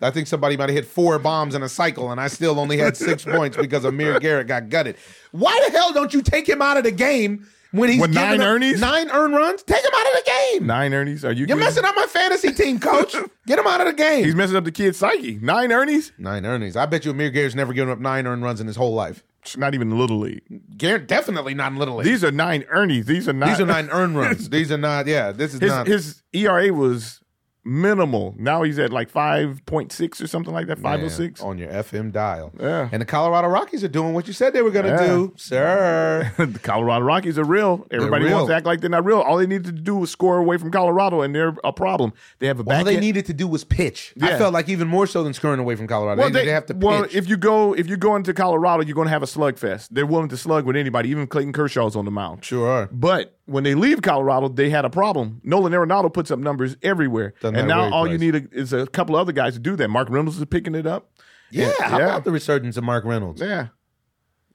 I 0.03 0.11
think 0.11 0.27
somebody 0.27 0.57
might 0.57 0.69
have 0.69 0.77
hit 0.77 0.87
four 0.87 1.19
bombs 1.19 1.55
in 1.55 1.63
a 1.63 1.69
cycle, 1.69 2.11
and 2.11 2.21
I 2.21 2.29
still 2.29 2.59
only 2.59 2.77
had 2.79 2.97
six 2.97 3.25
points 3.27 3.57
because 3.57 3.85
Amir 3.85 4.19
Garrett 4.21 4.47
got 4.49 4.69
gutted. 4.69 4.97
Why 5.31 5.61
the 5.67 5.77
hell 5.77 5.93
don't 5.93 6.13
you 6.13 6.23
take 6.23 6.49
him 6.49 6.61
out 6.63 6.77
of 6.77 6.85
the 6.85 6.91
game 6.91 7.47
when 7.71 7.89
he's 7.89 8.01
With 8.01 8.13
nine 8.13 8.41
Ernies? 8.41 8.81
nine 8.81 9.11
earned 9.11 9.35
runs, 9.35 9.63
take 9.63 9.83
him 9.83 9.91
out 9.95 10.07
of 10.07 10.13
the 10.25 10.31
game. 10.31 10.67
Nine 10.67 10.93
Ernie's? 10.93 11.25
Are 11.25 11.33
you? 11.33 11.39
You're 11.41 11.47
kidding? 11.49 11.61
messing 11.61 11.85
up 11.85 11.95
my 11.97 12.07
fantasy 12.07 12.53
team, 12.53 12.79
coach. 12.79 13.15
Get 13.47 13.59
him 13.59 13.67
out 13.67 13.81
of 13.81 13.87
the 13.87 13.93
game. 13.95 14.25
He's 14.25 14.35
messing 14.35 14.57
up 14.57 14.65
the 14.65 14.73
kid's 14.73 14.99
psyche. 14.99 15.39
Nine 15.41 15.73
Ernie's? 15.73 16.13
nine 16.19 16.45
earnings. 16.45 16.77
I 16.77 16.87
bet 16.87 17.05
you 17.05 17.11
Amir 17.13 17.31
Garrett's 17.31 17.55
never 17.55 17.73
given 17.73 17.91
up 17.93 17.99
nine 17.99 18.27
earned 18.27 18.43
runs 18.43 18.61
in 18.61 18.67
his 18.67 18.77
whole 18.77 18.95
life. 18.95 19.25
Not 19.57 19.75
even 19.75 19.99
little 19.99 20.19
league. 20.21 20.43
Garrett 20.77 21.09
definitely 21.09 21.55
not 21.55 21.73
in 21.73 21.79
little 21.79 21.97
league. 21.97 22.05
These 22.07 22.23
are 22.23 22.31
nine 22.31 22.65
Ernie's. 22.69 23.07
These 23.07 23.29
are 23.29 23.33
not. 23.33 23.49
These 23.49 23.61
are 23.61 23.67
nine 23.67 23.89
earned 23.91 24.17
runs. 24.19 24.49
These 24.51 24.71
are 24.71 24.79
not. 24.79 25.07
Yeah, 25.07 25.33
this 25.33 25.55
is 25.55 25.61
His 25.61 25.71
not. 25.73 25.87
his 25.89 26.23
ERA 26.33 26.73
was 26.73 27.21
minimal. 27.65 28.35
Now 28.39 28.63
he's 28.63 28.79
at 28.79 28.93
like 28.93 29.09
five 29.11 29.65
point 29.67 29.93
six 29.93 30.21
or 30.21 30.27
something 30.27 30.53
like 30.53 30.67
that. 30.67 30.79
506. 30.79 31.41
Man, 31.41 31.49
on 31.51 31.59
your 31.59 31.69
FM 31.69 32.13
dial. 32.13 32.53
Yeah. 32.59 32.89
And 32.93 33.01
the 33.01 33.07
Colorado 33.07 33.49
Rockies 33.49 33.85
are 33.85 33.89
doing 33.89 34.15
what 34.15 34.27
you 34.27 34.33
said 34.33 34.53
they 34.53 34.63
were 34.63 34.71
going 34.71 34.85
to 34.87 34.91
Yeah. 34.93 35.07
do, 35.07 35.33
sir. 35.37 36.33
the 36.39 36.59
Colorado 36.59 37.05
Rockies 37.05 37.39
are 37.39 37.45
real. 37.45 37.87
Everybody 37.91 38.25
real. 38.27 38.35
wants 38.39 38.49
to 38.51 38.55
act 38.57 38.67
like 38.67 38.81
they're 38.81 38.91
not 38.91 39.05
real. 39.05 39.21
All 39.21 39.37
they 39.37 39.47
need 39.47 39.65
to 39.65 39.73
do 39.73 39.97
was 39.97 40.11
score 40.11 40.39
away 40.39 40.59
from 40.59 40.71
Colorado, 40.71 41.21
and 41.23 41.35
they're 41.35 41.55
a 41.65 41.73
problem. 41.73 42.13
They 42.39 42.47
have 42.47 42.61
a 42.61 42.63
All 42.77 42.85
they 42.85 42.93
end- 42.95 43.01
needed 43.01 43.27
to 43.27 43.33
do 43.33 43.47
was 43.47 43.65
pitch. 43.65 44.15
I 44.21 44.39
felt 44.39 44.53
like 44.53 44.69
even 44.69 44.89
more 44.89 45.07
so 45.07 45.23
than 45.23 45.33
scoring 45.35 45.61
away 45.61 45.77
from 45.77 45.87
Colorado. 45.87 46.21
Well, 46.21 46.31
they, 46.31 46.45
they 46.45 46.51
have 46.53 46.67
to 46.67 46.75
pitch. 46.75 46.83
well, 46.83 47.07
if 47.13 47.29
you 47.29 47.37
go 47.37 47.75
if 47.75 47.89
you 47.89 47.97
go 47.97 48.17
into 48.17 48.35
Colorado, 48.35 48.83
you're 48.83 48.95
going 48.95 49.07
to 49.07 49.13
have 49.13 49.23
a 49.23 49.27
slugfest. 49.27 49.89
They're 49.91 50.07
willing 50.07 50.29
to 50.29 50.37
slug 50.37 50.67
with 50.67 50.77
anybody, 50.77 51.11
even 51.11 51.27
Clayton 51.27 51.53
Kershaw's 51.53 51.97
on 51.97 52.05
the 52.05 52.11
mound. 52.11 52.45
sure 52.45 52.69
are. 52.69 52.89
But 52.93 53.39
when 53.47 53.65
they 53.65 53.75
leave 53.75 54.03
Colorado, 54.03 54.49
they 54.49 54.71
had 54.71 54.85
a 54.85 54.91
problem. 54.91 55.41
Nolan 55.45 55.73
Arenado 55.73 56.13
puts 56.13 56.31
up 56.31 56.39
numbers 56.39 56.77
everywhere, 56.83 57.35
and 57.43 57.67
now 57.69 57.93
all 57.93 58.07
you 58.07 58.19
need 58.19 58.35
a, 58.35 58.43
is 58.53 58.73
a 58.73 58.87
couple 58.87 59.17
other 59.17 59.33
guys 59.33 59.55
to 59.55 59.59
do 59.59 59.77
that. 59.77 59.89
Mark 59.89 60.09
Reynolds 60.11 60.39
is 60.39 60.45
picking 60.47 60.75
it 60.75 60.87
up. 60.87 61.11
Yeah, 61.51 61.71
how 61.81 61.99
yeah. 61.99 62.05
about 62.07 62.25
the 62.25 62.31
resurgence 62.31 62.77
of 62.77 62.85
Mark 62.85 63.05
Reynolds? 63.05 63.41
Yeah, 63.43 63.69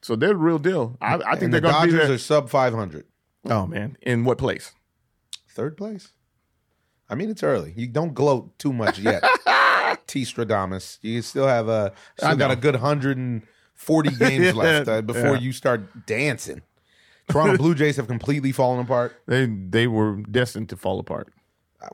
so 0.01 0.15
they're 0.15 0.29
the 0.29 0.35
real 0.37 0.57
deal. 0.59 0.97
I, 1.01 1.15
I 1.15 1.17
think 1.31 1.43
and 1.43 1.53
they're 1.53 1.61
the 1.61 1.69
going 1.69 1.81
to 1.81 1.85
be 1.87 1.91
Dodgers 1.91 2.07
there. 2.07 2.15
are 2.15 2.17
sub 2.17 2.49
500. 2.49 3.05
oh 3.45 3.67
man, 3.67 3.97
in 4.01 4.23
what 4.23 4.37
place? 4.37 4.71
Third 5.49 5.75
place. 5.77 6.13
I 7.09 7.15
mean, 7.15 7.29
it's 7.29 7.43
early. 7.43 7.73
You 7.75 7.87
don't 7.87 8.13
gloat 8.13 8.57
too 8.59 8.73
much 8.73 8.99
yet. 8.99 9.23
T. 10.07 10.23
Stradamus. 10.23 10.97
You 11.01 11.21
still 11.21 11.47
have 11.47 11.67
a 11.69 11.93
I 12.21 12.25
still 12.27 12.37
got 12.37 12.51
a 12.51 12.55
good 12.55 12.75
140 12.75 14.09
games 14.11 14.55
left 14.55 14.87
uh, 14.87 15.01
before 15.01 15.35
Yeah. 15.35 15.39
you 15.39 15.51
start 15.53 16.05
dancing. 16.05 16.61
Toronto 17.29 17.57
Blue 17.63 17.75
Jays 17.75 17.97
have 17.97 18.07
completely 18.07 18.51
fallen 18.51 18.79
apart, 18.79 19.13
They 19.27 19.45
they 19.45 19.87
were 19.87 20.15
destined 20.29 20.69
to 20.69 20.77
fall 20.77 20.99
apart. 20.99 21.33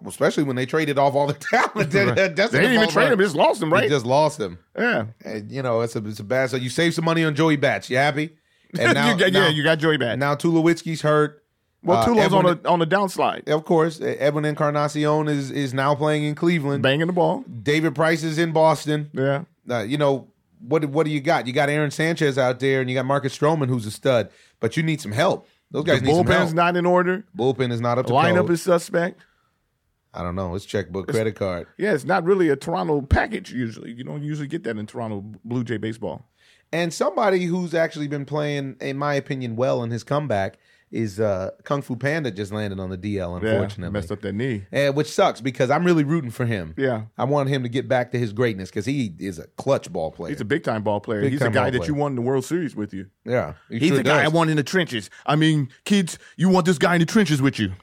especially 0.05 0.43
when 0.43 0.55
they 0.55 0.65
traded 0.65 0.97
off 0.97 1.13
all 1.15 1.27
the 1.27 1.33
talent. 1.33 1.91
They, 1.91 2.05
They 2.05 2.29
didn't 2.29 2.73
even 2.73 2.89
trade 2.89 3.11
him; 3.11 3.17
They 3.17 3.23
just 3.25 3.35
lost 3.35 3.61
him, 3.61 3.69
They 3.69 3.75
right? 3.75 3.89
just 3.89 4.05
lost 4.05 4.39
him. 4.39 4.59
yeah. 4.77 5.05
And, 5.25 5.51
you 5.51 5.61
know, 5.61 5.81
it's 5.81 5.95
a 5.95 6.05
it's 6.05 6.19
a 6.19 6.23
bad. 6.23 6.49
So 6.49 6.57
you 6.57 6.69
save 6.69 6.93
some 6.93 7.05
money 7.05 7.23
on 7.23 7.35
Joey 7.35 7.55
Bats. 7.57 7.89
You 7.89 7.97
happy? 7.97 8.35
And 8.79 8.95
now, 8.95 9.11
you 9.11 9.19
got, 9.19 9.33
now, 9.33 9.43
yeah, 9.43 9.49
you 9.49 9.63
got 9.63 9.77
Joey 9.77 9.97
back. 9.97 10.17
now 10.17 10.33
Tulowitzki's 10.33 11.01
hurt. 11.03 11.43
well, 11.83 11.99
Uh, 11.99 12.05
Tulo's 12.07 12.33
on 12.33 12.47
Edwin- 12.47 12.59
a 12.65 12.69
on 12.69 12.81
a 12.81 12.87
downslide, 12.87 13.47
Of 13.47 13.65
course, 13.65 14.01
Edwin 14.01 14.45
Encarnacion 14.45 15.27
is 15.27 15.51
is 15.51 15.73
now 15.75 15.93
playing 15.93 16.23
in 16.23 16.33
Cleveland. 16.33 16.81
banging 16.81 17.05
the 17.07 17.13
ball. 17.13 17.43
David 17.61 17.93
Price 17.93 18.23
is 18.23 18.39
in 18.39 18.51
Boston. 18.51 19.11
Yeah, 19.13 19.43
Uh, 19.69 19.83
you 19.83 19.97
know 19.99 20.27
what? 20.59 20.85
What 20.85 21.05
do 21.05 21.11
you 21.11 21.21
got? 21.21 21.45
You 21.45 21.53
got 21.53 21.69
Aaron 21.69 21.91
Sanchez 21.91 22.37
out 22.39 22.59
there, 22.59 22.81
and 22.81 22.89
you 22.89 22.95
got 22.95 23.05
Marcus 23.05 23.37
Stroman, 23.37 23.67
who's 23.67 23.85
a 23.85 23.91
stud. 23.91 24.29
But 24.63 24.77
you 24.77 24.83
need 24.83 25.01
some 25.01 25.11
help. 25.11 25.45
Those 25.71 25.83
guys 25.83 25.99
the 25.99 26.05
need 26.05 26.15
some 26.15 26.25
help. 26.25 26.47
bullpen's 26.47 26.53
not 26.53 26.77
in 26.77 26.85
order. 26.85 27.25
Bullpen 27.37 27.69
is 27.69 27.81
not 27.81 27.97
up 27.99 28.05
to 28.05 28.13
Lineup 28.13 28.43
code. 28.43 28.51
is 28.51 28.61
suspect. 28.61 29.19
I 30.13 30.23
don't 30.23 30.35
know. 30.35 30.55
It's 30.55 30.63
checkbook, 30.63 31.09
credit 31.09 31.35
card. 31.35 31.67
Yeah, 31.77 31.93
it's 31.93 32.05
not 32.05 32.23
really 32.23 32.47
a 32.47 32.55
Toronto 32.55 33.01
package 33.01 33.51
usually. 33.51 33.91
You 33.91 34.05
don't 34.05 34.23
usually 34.23 34.47
get 34.47 34.63
that 34.63 34.77
in 34.77 34.85
Toronto 34.85 35.25
Blue 35.43 35.65
Jay 35.65 35.75
baseball. 35.75 36.29
And 36.71 36.93
somebody 36.93 37.43
who's 37.43 37.73
actually 37.73 38.07
been 38.07 38.23
playing, 38.23 38.77
in 38.79 38.97
my 38.97 39.15
opinion, 39.15 39.57
well 39.57 39.83
in 39.83 39.91
his 39.91 40.05
comeback 40.05 40.57
is 40.93 41.19
uh, 41.19 41.49
Kung 41.63 41.81
Fu 41.81 41.95
Panda. 41.95 42.31
Just 42.31 42.51
landed 42.53 42.79
on 42.79 42.89
the 42.89 42.97
DL, 42.97 43.41
Yeah, 43.41 43.49
unfortunately. 43.51 43.91
messed 43.91 44.11
up 44.11 44.21
that 44.21 44.33
knee. 44.33 44.63
Eh, 44.71 44.89
which 44.89 45.07
sucks 45.11 45.41
because 45.41 45.69
I'm 45.69 45.83
really 45.83 46.03
rooting 46.03 46.29
for 46.31 46.45
him. 46.45 46.75
Yeah. 46.77 47.03
I 47.17 47.23
want 47.25 47.49
him 47.49 47.63
to 47.63 47.69
get 47.69 47.87
back 47.87 48.11
to 48.11 48.19
his 48.19 48.31
greatness 48.31 48.69
because 48.69 48.85
he 48.85 49.13
is 49.19 49.39
a 49.39 49.47
clutch 49.57 49.91
ball 49.91 50.11
player. 50.11 50.29
He's 50.31 50.41
a 50.41 50.45
big 50.45 50.63
time 50.63 50.83
ball 50.83 51.01
player. 51.01 51.21
Big 51.21 51.31
He's 51.31 51.39
the 51.39 51.45
time 51.45 51.53
guy 51.53 51.69
that 51.71 51.87
you 51.87 51.95
won 51.95 52.15
the 52.15 52.21
World 52.21 52.45
Series 52.45 52.75
with 52.75 52.93
you. 52.93 53.07
yeah, 53.25 53.53
he 53.69 53.79
He's 53.79 53.87
sure 53.89 53.97
the 53.97 54.03
guy 54.03 54.23
I 54.23 54.27
want 54.27 54.49
in 54.51 54.57
the 54.57 54.63
trenches. 54.63 55.09
I 55.25 55.35
mean, 55.35 55.69
kids, 55.83 56.19
you 56.37 56.47
want 56.49 56.65
this 56.65 56.77
guy 56.77 56.93
in 56.95 56.99
the 56.99 57.05
trenches 57.07 57.41
with 57.41 57.59
you. 57.59 57.73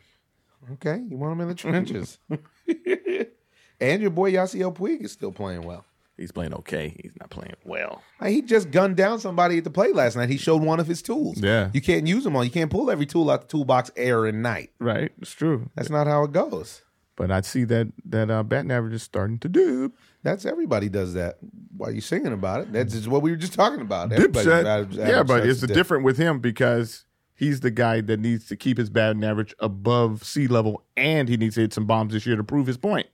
Okay, 0.74 1.02
you 1.08 1.16
want 1.16 1.32
him 1.32 1.40
in 1.40 1.48
the 1.48 1.54
trenches. 1.54 2.18
and 3.80 4.00
your 4.02 4.10
boy 4.10 4.32
Yasiel 4.32 4.74
Puig 4.74 5.02
is 5.04 5.12
still 5.12 5.32
playing 5.32 5.62
well. 5.62 5.84
He's 6.20 6.32
playing 6.32 6.52
okay. 6.52 6.94
He's 7.02 7.16
not 7.18 7.30
playing 7.30 7.54
well. 7.64 8.02
He 8.22 8.42
just 8.42 8.70
gunned 8.70 8.96
down 8.96 9.20
somebody 9.20 9.56
at 9.56 9.64
the 9.64 9.70
plate 9.70 9.94
last 9.94 10.16
night. 10.16 10.28
He 10.28 10.36
showed 10.36 10.62
one 10.62 10.78
of 10.78 10.86
his 10.86 11.00
tools. 11.00 11.38
Yeah. 11.38 11.70
you 11.72 11.80
can't 11.80 12.06
use 12.06 12.24
them 12.24 12.36
all. 12.36 12.44
You 12.44 12.50
can't 12.50 12.70
pull 12.70 12.90
every 12.90 13.06
tool 13.06 13.30
out 13.30 13.40
the 13.40 13.46
toolbox 13.48 13.90
air 13.96 14.26
and 14.26 14.42
night. 14.42 14.70
Right, 14.78 15.12
it's 15.18 15.32
true. 15.32 15.70
That's 15.74 15.88
not 15.88 16.06
how 16.06 16.24
it 16.24 16.32
goes. 16.32 16.82
But 17.16 17.30
I 17.30 17.40
see 17.40 17.64
that 17.64 17.88
that 18.04 18.30
uh, 18.30 18.42
batting 18.42 18.70
average 18.70 18.92
is 18.92 19.02
starting 19.02 19.38
to 19.38 19.48
dip. 19.48 19.92
That's 20.22 20.44
everybody 20.44 20.90
does 20.90 21.14
that. 21.14 21.38
Why 21.74 21.88
are 21.88 21.92
you 21.92 22.02
singing 22.02 22.34
about 22.34 22.60
it? 22.62 22.72
That's 22.72 22.92
just 22.92 23.08
what 23.08 23.22
we 23.22 23.30
were 23.30 23.36
just 23.36 23.54
talking 23.54 23.80
about. 23.80 24.12
Everybody's 24.12 24.46
Dipset. 24.46 24.64
average- 24.66 24.96
yeah, 24.98 25.22
but 25.22 25.46
it's 25.46 25.60
different 25.62 26.04
with 26.04 26.18
him 26.18 26.40
because 26.40 27.06
he's 27.34 27.60
the 27.60 27.70
guy 27.70 28.02
that 28.02 28.20
needs 28.20 28.46
to 28.48 28.56
keep 28.56 28.76
his 28.76 28.90
batting 28.90 29.24
average 29.24 29.54
above 29.58 30.22
sea 30.24 30.46
level, 30.46 30.82
and 30.98 31.30
he 31.30 31.38
needs 31.38 31.54
to 31.54 31.62
hit 31.62 31.72
some 31.72 31.86
bombs 31.86 32.12
this 32.12 32.26
year 32.26 32.36
to 32.36 32.44
prove 32.44 32.66
his 32.66 32.76
point. 32.76 33.06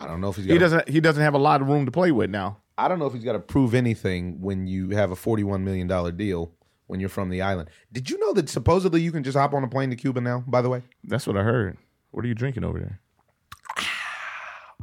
I 0.00 0.06
don't 0.06 0.20
know 0.20 0.28
if 0.30 0.36
he's 0.36 0.46
got. 0.46 0.52
He 0.52 0.58
doesn't. 0.58 0.88
He 0.88 1.00
doesn't 1.00 1.22
have 1.22 1.34
a 1.34 1.38
lot 1.38 1.60
of 1.60 1.68
room 1.68 1.84
to 1.86 1.90
play 1.90 2.12
with 2.12 2.30
now. 2.30 2.58
I 2.76 2.86
don't 2.88 2.98
know 2.98 3.06
if 3.06 3.12
he's 3.12 3.24
got 3.24 3.32
to 3.32 3.40
prove 3.40 3.74
anything 3.74 4.40
when 4.40 4.66
you 4.66 4.90
have 4.90 5.10
a 5.10 5.16
forty-one 5.16 5.64
million 5.64 5.86
dollar 5.86 6.12
deal 6.12 6.52
when 6.86 7.00
you're 7.00 7.08
from 7.08 7.28
the 7.30 7.42
island. 7.42 7.70
Did 7.92 8.08
you 8.10 8.18
know 8.18 8.32
that 8.34 8.48
supposedly 8.48 9.00
you 9.00 9.12
can 9.12 9.22
just 9.22 9.36
hop 9.36 9.52
on 9.54 9.64
a 9.64 9.68
plane 9.68 9.90
to 9.90 9.96
Cuba 9.96 10.20
now? 10.20 10.44
By 10.46 10.62
the 10.62 10.68
way. 10.68 10.82
That's 11.04 11.26
what 11.26 11.36
I 11.36 11.42
heard. 11.42 11.76
What 12.10 12.24
are 12.24 12.28
you 12.28 12.34
drinking 12.34 12.64
over 12.64 12.78
there? 12.78 13.00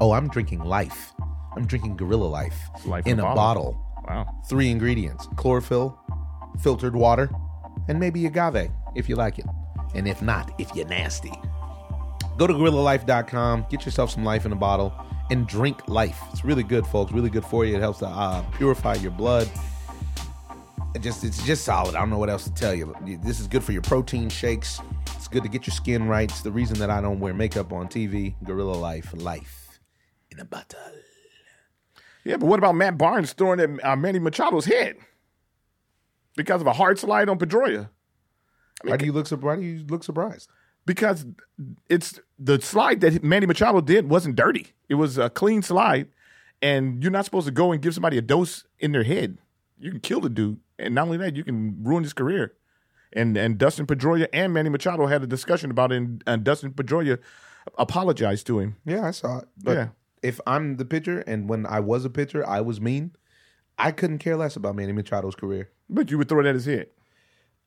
Oh, 0.02 0.12
I'm 0.12 0.28
drinking 0.28 0.60
life. 0.60 1.14
I'm 1.56 1.66
drinking 1.66 1.96
Gorilla 1.96 2.26
Life, 2.26 2.58
Life 2.86 3.08
in 3.08 3.18
a 3.18 3.26
a 3.26 3.34
bottle. 3.34 3.82
Wow. 4.06 4.28
Three 4.50 4.70
ingredients: 4.70 5.26
chlorophyll, 5.38 5.98
filtered 6.62 6.98
water, 6.98 7.30
and 7.88 7.98
maybe 7.98 8.26
agave 8.26 8.70
if 8.96 9.08
you 9.08 9.16
like 9.16 9.40
it. 9.40 9.46
And 9.94 10.06
if 10.06 10.22
not, 10.22 10.54
if 10.60 10.76
you're 10.76 10.88
nasty. 10.88 11.32
Go 12.38 12.46
to 12.46 12.54
gorillalife.com, 12.54 13.68
get 13.70 13.86
yourself 13.86 14.12
some 14.12 14.26
life 14.26 14.46
in 14.46 14.52
a 14.52 14.58
bottle, 14.58 14.94
and 15.30 15.48
drink 15.48 15.88
life. 15.88 16.20
It's 16.32 16.46
really 16.46 16.64
good, 16.64 16.86
folks. 16.88 17.12
Really 17.12 17.30
good 17.30 17.46
for 17.46 17.66
you. 17.66 17.76
It 17.76 17.80
helps 17.80 18.00
to 18.00 18.08
uh, 18.08 18.42
purify 18.58 18.96
your 18.96 19.12
blood. 19.12 19.50
It 20.94 21.02
just 21.02 21.24
it's 21.24 21.44
just 21.46 21.66
solid. 21.66 21.96
I 21.96 22.00
don't 22.00 22.10
know 22.10 22.18
what 22.18 22.30
else 22.30 22.46
to 22.46 22.54
tell 22.54 22.74
you. 22.74 22.96
This 23.22 23.40
is 23.40 23.48
good 23.48 23.64
for 23.64 23.74
your 23.74 23.82
protein 23.82 24.30
shakes. 24.30 24.80
It's 25.16 25.28
good 25.28 25.44
to 25.44 25.50
get 25.50 25.68
your 25.68 25.74
skin 25.74 26.08
right. 26.08 26.30
It's 26.30 26.42
the 26.42 26.52
reason 26.52 26.80
that 26.80 26.90
I 26.90 27.02
don't 27.02 27.20
wear 27.20 27.34
makeup 27.34 27.74
on 27.74 27.88
TV. 27.88 28.36
Gorilla 28.44 28.74
Life, 28.74 29.14
life 29.16 29.80
in 30.32 30.40
a 30.40 30.46
bottle. 30.46 30.80
Yeah, 32.24 32.38
but 32.38 32.48
what 32.48 32.60
about 32.60 32.76
Matt 32.76 32.98
Barnes 32.98 33.34
throwing 33.34 33.60
at 33.60 33.86
uh, 33.86 33.96
Manny 33.96 34.20
Machado's 34.20 34.66
head 34.66 34.96
because 36.36 36.62
of 36.62 36.68
a 36.68 36.74
hard 36.74 36.98
slide 36.98 37.30
on 37.30 37.38
Pedroia? 37.38 37.90
Why 38.84 38.98
do 38.98 39.06
you 39.06 39.12
look 39.12 39.28
surprised? 39.28 39.60
Why 39.60 39.64
do 39.64 39.68
you 39.68 39.86
look 39.86 40.04
surprised? 40.04 40.50
Because 40.86 41.26
it's 41.90 42.20
the 42.38 42.62
slide 42.62 43.02
that 43.02 43.24
Manny 43.24 43.46
Machado 43.46 43.82
did 43.82 44.10
wasn't 44.10 44.36
dirty. 44.36 44.74
It 44.88 44.96
was 44.96 45.18
a 45.18 45.30
clean 45.30 45.62
slide, 45.64 46.08
and 46.62 47.02
you're 47.02 47.12
not 47.12 47.26
supposed 47.26 47.48
to 47.48 47.52
go 47.52 47.72
and 47.72 47.82
give 47.82 47.94
somebody 47.94 48.18
a 48.18 48.22
dose 48.22 48.66
in 48.80 48.92
their 48.92 49.04
head. 49.04 49.40
You 49.80 49.90
can 49.92 50.00
kill 50.00 50.22
the 50.22 50.30
dude, 50.30 50.60
and 50.78 50.94
not 50.94 51.06
only 51.06 51.18
that, 51.18 51.36
you 51.36 51.44
can 51.44 51.78
ruin 51.84 52.04
his 52.04 52.14
career. 52.14 52.54
And 53.14 53.36
and 53.38 53.58
Dustin 53.58 53.88
Pedroia 53.88 54.28
and 54.34 54.54
Manny 54.54 54.70
Machado 54.70 55.08
had 55.08 55.24
a 55.24 55.28
discussion 55.28 55.72
about 55.72 55.92
it, 55.92 55.96
and, 55.98 56.24
and 56.28 56.44
Dustin 56.44 56.72
Pedroia 56.72 57.18
apologized 57.78 58.46
to 58.48 58.60
him. 58.60 58.76
Yeah, 58.86 59.06
I 59.08 59.12
saw 59.12 59.40
it. 59.40 59.48
But 59.64 59.72
Yeah. 59.78 59.88
if 60.22 60.40
I'm 60.46 60.78
the 60.78 60.86
pitcher, 60.86 61.22
and 61.22 61.50
when 61.50 61.66
I 61.66 61.80
was 61.80 62.06
a 62.06 62.10
pitcher, 62.10 62.48
I 62.48 62.62
was 62.62 62.80
mean. 62.80 63.12
I 63.78 63.92
couldn't 63.92 64.20
care 64.20 64.38
less 64.38 64.56
about 64.56 64.76
Manny 64.76 64.94
Machado's 64.94 65.36
career. 65.36 65.70
But 65.90 66.10
you 66.12 66.18
would 66.18 66.30
throw 66.30 66.40
it 66.42 66.46
at 66.46 66.56
his 66.56 66.66
head. 66.66 66.88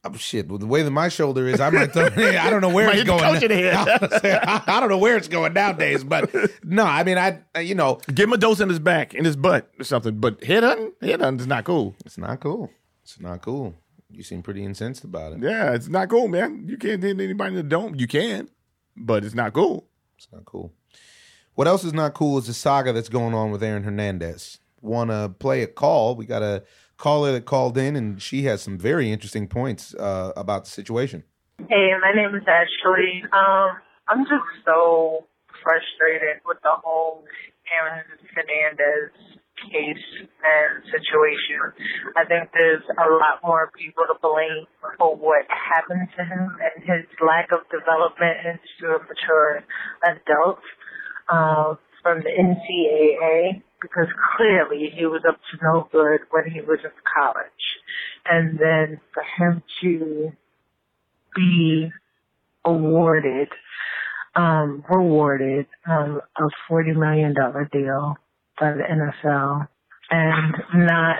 Oh, 0.04 0.14
shit, 0.14 0.48
with 0.48 0.61
the 0.61 0.66
way 0.66 0.82
that 0.82 0.90
my 0.92 1.08
shoulder 1.08 1.48
is, 1.48 1.61
I 1.61 1.70
might 1.70 1.92
throw. 1.92 2.04
I 2.06 2.50
don't 2.50 2.61
know 2.61 2.68
where 2.68 2.88
it's 2.90 3.02
going. 3.04 3.40
the. 3.40 4.40
I 4.70 4.80
don't 4.80 4.88
know 4.88 4.98
where 4.98 5.16
it's 5.16 5.26
going 5.26 5.53
nowadays, 5.53 6.05
but 6.05 6.32
no, 6.62 6.84
I 6.84 7.03
mean, 7.03 7.18
I 7.18 7.40
you 7.61 7.74
know, 7.74 8.01
Give 8.14 8.28
him 8.28 8.32
a 8.32 8.38
dose 8.38 8.61
in 8.61 8.68
his 8.68 8.78
back, 8.78 9.12
in 9.12 9.24
his 9.24 9.34
butt, 9.36 9.70
or 9.78 9.84
something. 9.84 10.20
But 10.20 10.44
head 10.44 10.62
hunting, 10.62 10.92
head 11.03 11.20
hunting 11.20 11.40
is 11.40 11.46
not 11.49 11.64
cool. 11.64 11.96
it's 12.07 12.16
not 12.16 12.38
cool. 12.40 12.70
It's 13.03 13.18
not 13.20 13.42
cool. 13.42 13.74
You 14.11 14.22
seem 14.22 14.42
pretty 14.42 14.64
incensed 14.64 15.05
about 15.05 15.32
it. 15.32 15.40
Yeah, 15.42 15.72
it's 15.74 15.88
not 15.88 16.09
cool, 16.09 16.28
man. 16.28 16.64
You 16.66 16.78
can't 16.78 17.03
hit 17.03 17.20
anybody 17.20 17.51
in 17.51 17.57
the 17.57 17.62
dome. 17.62 17.94
You 17.96 18.07
can, 18.07 18.49
but 18.96 19.24
it's 19.24 19.34
not 19.34 19.53
cool. 19.53 19.88
It's 20.16 20.28
not 20.32 20.44
cool. 20.44 20.72
What 21.55 21.66
else 21.66 21.82
is 21.82 21.92
not 21.92 22.14
cool 22.14 22.38
is 22.38 22.46
the 22.46 22.55
saga 22.55 22.92
that's 22.92 23.09
going 23.09 23.34
on 23.34 23.51
with 23.51 23.62
Aaron 23.64 23.82
Hernandez. 23.82 24.59
Want 24.80 25.11
to 25.11 25.34
play 25.38 25.62
a 25.62 25.66
call? 25.66 26.14
We 26.14 26.24
got 26.24 26.42
a 26.42 26.62
caller 26.99 27.32
that 27.32 27.46
called 27.46 27.78
in, 27.78 27.96
and 27.96 28.20
she 28.20 28.42
has 28.44 28.61
some 28.61 28.76
very 28.76 29.11
interesting 29.11 29.49
points 29.49 29.94
uh, 29.94 30.32
about 30.36 30.64
the 30.64 30.70
situation. 30.70 31.24
Hey, 31.68 31.90
my 32.03 32.12
name 32.14 32.34
is 32.34 32.42
Ashley. 32.46 33.22
Um, 33.32 33.78
I'm 34.09 34.24
just 34.24 34.51
so 34.66 35.24
frustrated 35.62 36.42
with 36.44 36.59
the 36.62 36.74
whole 36.84 37.24
Aaron 37.72 38.05
Hernandez 38.34 39.14
case 39.72 40.09
and 40.22 40.84
situation. 40.86 41.74
I 42.16 42.24
think 42.24 42.51
there's 42.55 42.82
a 42.94 43.11
lot 43.11 43.42
more 43.42 43.70
people 43.76 44.05
to 44.07 44.14
blame 44.22 44.66
for 44.99 45.16
what 45.16 45.46
happened 45.51 46.09
to 46.16 46.22
him 46.24 46.57
and 46.62 46.78
his 46.84 47.07
lack 47.18 47.51
of 47.51 47.66
development 47.70 48.38
into 48.46 48.94
a 48.94 48.99
mature 49.03 49.64
adult 50.07 50.62
uh, 51.28 51.74
from 52.03 52.22
the 52.22 52.30
NCAA 52.30 53.62
because 53.81 54.09
clearly 54.37 54.91
he 54.95 55.07
was 55.07 55.22
up 55.29 55.37
to 55.51 55.59
no 55.62 55.89
good 55.93 56.20
when 56.31 56.51
he 56.51 56.61
was 56.61 56.79
in 56.85 56.91
college. 57.14 57.45
And 58.24 58.59
then 58.59 59.01
for 59.14 59.22
him 59.39 59.62
to 59.83 60.33
be 61.35 61.91
awarded, 62.64 63.49
um, 64.35 64.85
rewarded 64.89 65.66
um, 65.89 66.20
a 66.39 66.72
$40 66.72 66.97
million 66.97 67.35
deal 67.72 68.16
by 68.61 68.72
the 68.72 68.83
NFL 68.83 69.68
and 70.11 70.55
not 70.74 71.16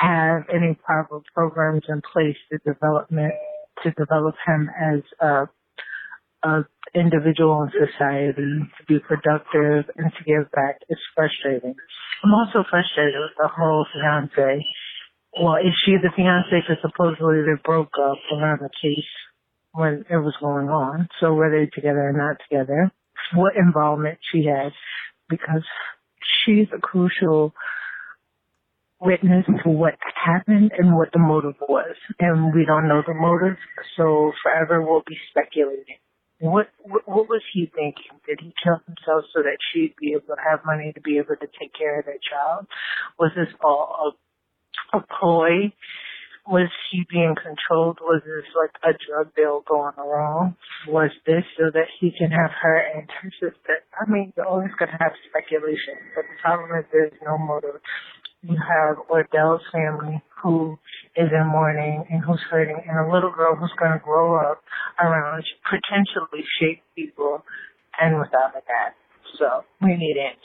have 0.00 0.44
any 0.54 0.74
proper 0.84 1.20
programs 1.34 1.82
in 1.88 2.00
place 2.12 2.36
to 2.50 2.58
development 2.58 3.32
to 3.82 3.90
develop 3.92 4.34
him 4.46 4.70
as 4.80 5.00
a, 5.20 5.48
a 6.44 6.62
individual 6.94 7.62
and 7.62 7.72
society 7.72 8.64
to 8.78 8.84
be 8.86 8.98
productive 8.98 9.90
and 9.96 10.12
to 10.16 10.24
give 10.24 10.50
back 10.52 10.80
is 10.88 10.98
frustrating. 11.14 11.74
I'm 12.24 12.34
also 12.34 12.64
frustrated 12.68 13.20
with 13.20 13.36
the 13.36 13.48
whole 13.48 13.86
fiance. 13.92 14.64
Well, 15.40 15.56
is 15.56 15.74
she 15.84 15.96
the 16.00 16.10
fiance? 16.16 16.48
Because 16.50 16.82
supposedly 16.82 17.42
they 17.42 17.60
broke 17.64 17.92
up 18.00 18.18
around 18.32 18.60
the 18.62 18.70
case 18.80 19.10
when 19.72 20.04
it 20.10 20.16
was 20.16 20.34
going 20.40 20.68
on. 20.68 21.08
So 21.20 21.34
were 21.34 21.50
they 21.50 21.70
together 21.74 22.08
or 22.08 22.12
not 22.12 22.38
together? 22.48 22.90
What 23.34 23.56
involvement 23.56 24.18
she 24.32 24.46
had? 24.46 24.72
Because 25.28 25.64
she's 26.44 26.68
a 26.74 26.80
crucial 26.80 27.52
witness 29.00 29.44
to 29.62 29.68
what 29.68 29.94
happened 30.14 30.72
and 30.76 30.96
what 30.96 31.12
the 31.12 31.18
motive 31.18 31.54
was. 31.68 31.94
And 32.18 32.54
we 32.54 32.64
don't 32.64 32.88
know 32.88 33.02
the 33.06 33.14
motive, 33.14 33.56
so 33.96 34.32
forever 34.42 34.82
we'll 34.82 35.04
be 35.06 35.16
speculating. 35.30 35.98
What, 36.40 36.68
what 36.78 37.02
what 37.08 37.28
was 37.28 37.42
he 37.52 37.66
thinking? 37.74 38.14
Did 38.26 38.38
he 38.40 38.54
kill 38.62 38.78
himself 38.86 39.24
so 39.34 39.42
that 39.42 39.58
she'd 39.72 39.94
be 40.00 40.12
able 40.12 40.36
to 40.36 40.42
have 40.42 40.60
money 40.64 40.92
to 40.94 41.00
be 41.00 41.18
able 41.18 41.34
to 41.34 41.48
take 41.58 41.74
care 41.74 41.98
of 41.98 42.06
their 42.06 42.22
child? 42.22 42.66
Was 43.18 43.32
this 43.34 43.50
all 43.62 44.14
a, 44.94 44.98
a 44.98 45.04
ploy? 45.18 45.74
Was 46.46 46.70
he 46.90 47.04
being 47.10 47.34
controlled? 47.34 47.98
Was 48.00 48.22
this 48.24 48.48
like 48.54 48.72
a 48.86 48.96
drug 48.96 49.34
deal 49.34 49.62
going 49.68 49.98
wrong? 49.98 50.56
Was 50.86 51.10
this 51.26 51.44
so 51.58 51.70
that 51.74 51.90
he 52.00 52.12
can 52.16 52.30
have 52.30 52.50
her 52.62 52.78
and 52.94 53.10
her 53.20 53.30
sister? 53.36 53.82
I 54.00 54.08
mean, 54.08 54.32
you're 54.36 54.46
always 54.46 54.70
to 54.78 54.86
have 54.86 55.12
speculation, 55.28 55.98
but 56.14 56.22
the 56.22 56.38
problem 56.40 56.70
is 56.78 56.86
there's 56.92 57.12
no 57.26 57.36
motive. 57.36 57.82
You 58.42 58.56
have 58.56 58.96
Odin's 59.10 59.60
family 59.72 60.22
who 60.40 60.78
is 61.16 61.30
in 61.32 61.46
mourning 61.46 62.04
and 62.10 62.22
who's 62.22 62.40
hurting, 62.50 62.80
and 62.88 62.98
a 62.98 63.12
little 63.12 63.30
girl 63.30 63.54
who's 63.56 63.72
going 63.78 63.92
to 63.92 63.98
grow 63.98 64.36
up 64.36 64.62
around 65.00 65.44
potentially 65.64 66.44
shape 66.60 66.82
people 66.94 67.44
and 68.00 68.18
without 68.18 68.50
a 68.50 68.60
dad. 68.66 68.92
So 69.38 69.64
we 69.80 69.96
need 69.96 70.16
answers. 70.16 70.44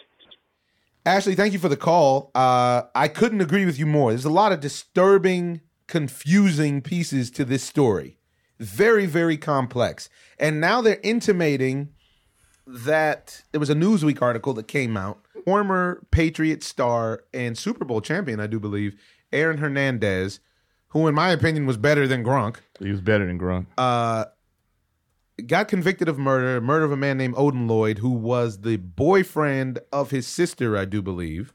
Ashley, 1.06 1.36
thank 1.36 1.54
you 1.54 1.60
for 1.60 1.70
the 1.70 1.78
call. 1.78 2.32
Uh, 2.34 2.84
I 2.96 3.08
couldn't 3.08 3.42
agree 3.42 3.66
with 3.66 3.78
you 3.78 3.86
more. 3.86 4.12
There's 4.12 4.26
a 4.26 4.30
lot 4.30 4.52
of 4.52 4.62
disturbing, 4.62 5.62
confusing 5.88 6.82
pieces 6.82 7.30
to 7.32 7.44
this 7.44 7.64
story. 7.64 8.18
Very, 8.60 9.06
very 9.06 9.36
complex. 9.38 10.10
And 10.40 10.62
now 10.62 10.82
they're 10.82 11.02
intimating 11.04 11.90
that 12.66 13.44
there 13.52 13.60
was 13.60 13.70
a 13.70 13.76
Newsweek 13.76 14.22
article 14.22 14.54
that 14.54 14.68
came 14.68 14.96
out. 14.96 15.20
Former 15.44 16.02
Patriot 16.12 16.64
star 16.64 17.26
and 17.34 17.58
Super 17.58 17.84
Bowl 17.84 18.00
champion, 18.00 18.40
I 18.40 18.48
do 18.48 18.60
believe, 18.60 18.96
Aaron 19.34 19.58
Hernandez, 19.58 20.40
who, 20.94 21.08
in 21.08 21.14
my 21.16 21.30
opinion, 21.32 21.66
was 21.66 21.78
better 21.78 22.08
than 22.08 22.24
Gronk, 22.24 22.58
He 22.80 22.90
was 22.90 23.02
better 23.02 23.26
than 23.28 23.38
Gronk. 23.40 23.66
uh, 23.78 24.26
got 25.48 25.68
convicted 25.68 26.08
of 26.08 26.18
murder, 26.18 26.62
murder 26.62 26.86
of 26.86 26.92
a 26.92 26.98
man 26.98 27.18
named 27.18 27.34
Odin 27.38 27.68
Lloyd, 27.68 27.98
who 27.98 28.12
was 28.12 28.62
the 28.62 28.78
boyfriend 28.78 29.80
of 29.92 30.12
his 30.12 30.26
sister, 30.28 30.78
I 30.78 30.86
do 30.86 31.02
believe, 31.02 31.54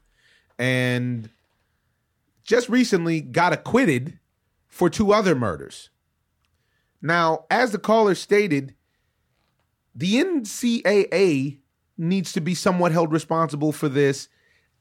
and 0.59 1.29
just 2.43 2.67
recently 2.69 3.21
got 3.21 3.53
acquitted 3.53 4.19
for 4.67 4.89
two 4.89 5.13
other 5.13 5.33
murders. 5.35 5.89
Now, 7.01 7.45
as 7.49 7.71
the 7.71 7.79
caller 7.79 8.15
stated, 8.15 8.75
the 9.95 10.15
NCAA 10.15 11.59
needs 11.97 12.33
to 12.33 12.41
be 12.41 12.53
somewhat 12.55 12.91
held 12.91 13.11
responsible 13.11 13.71
for 13.71 13.87
this. 13.89 14.27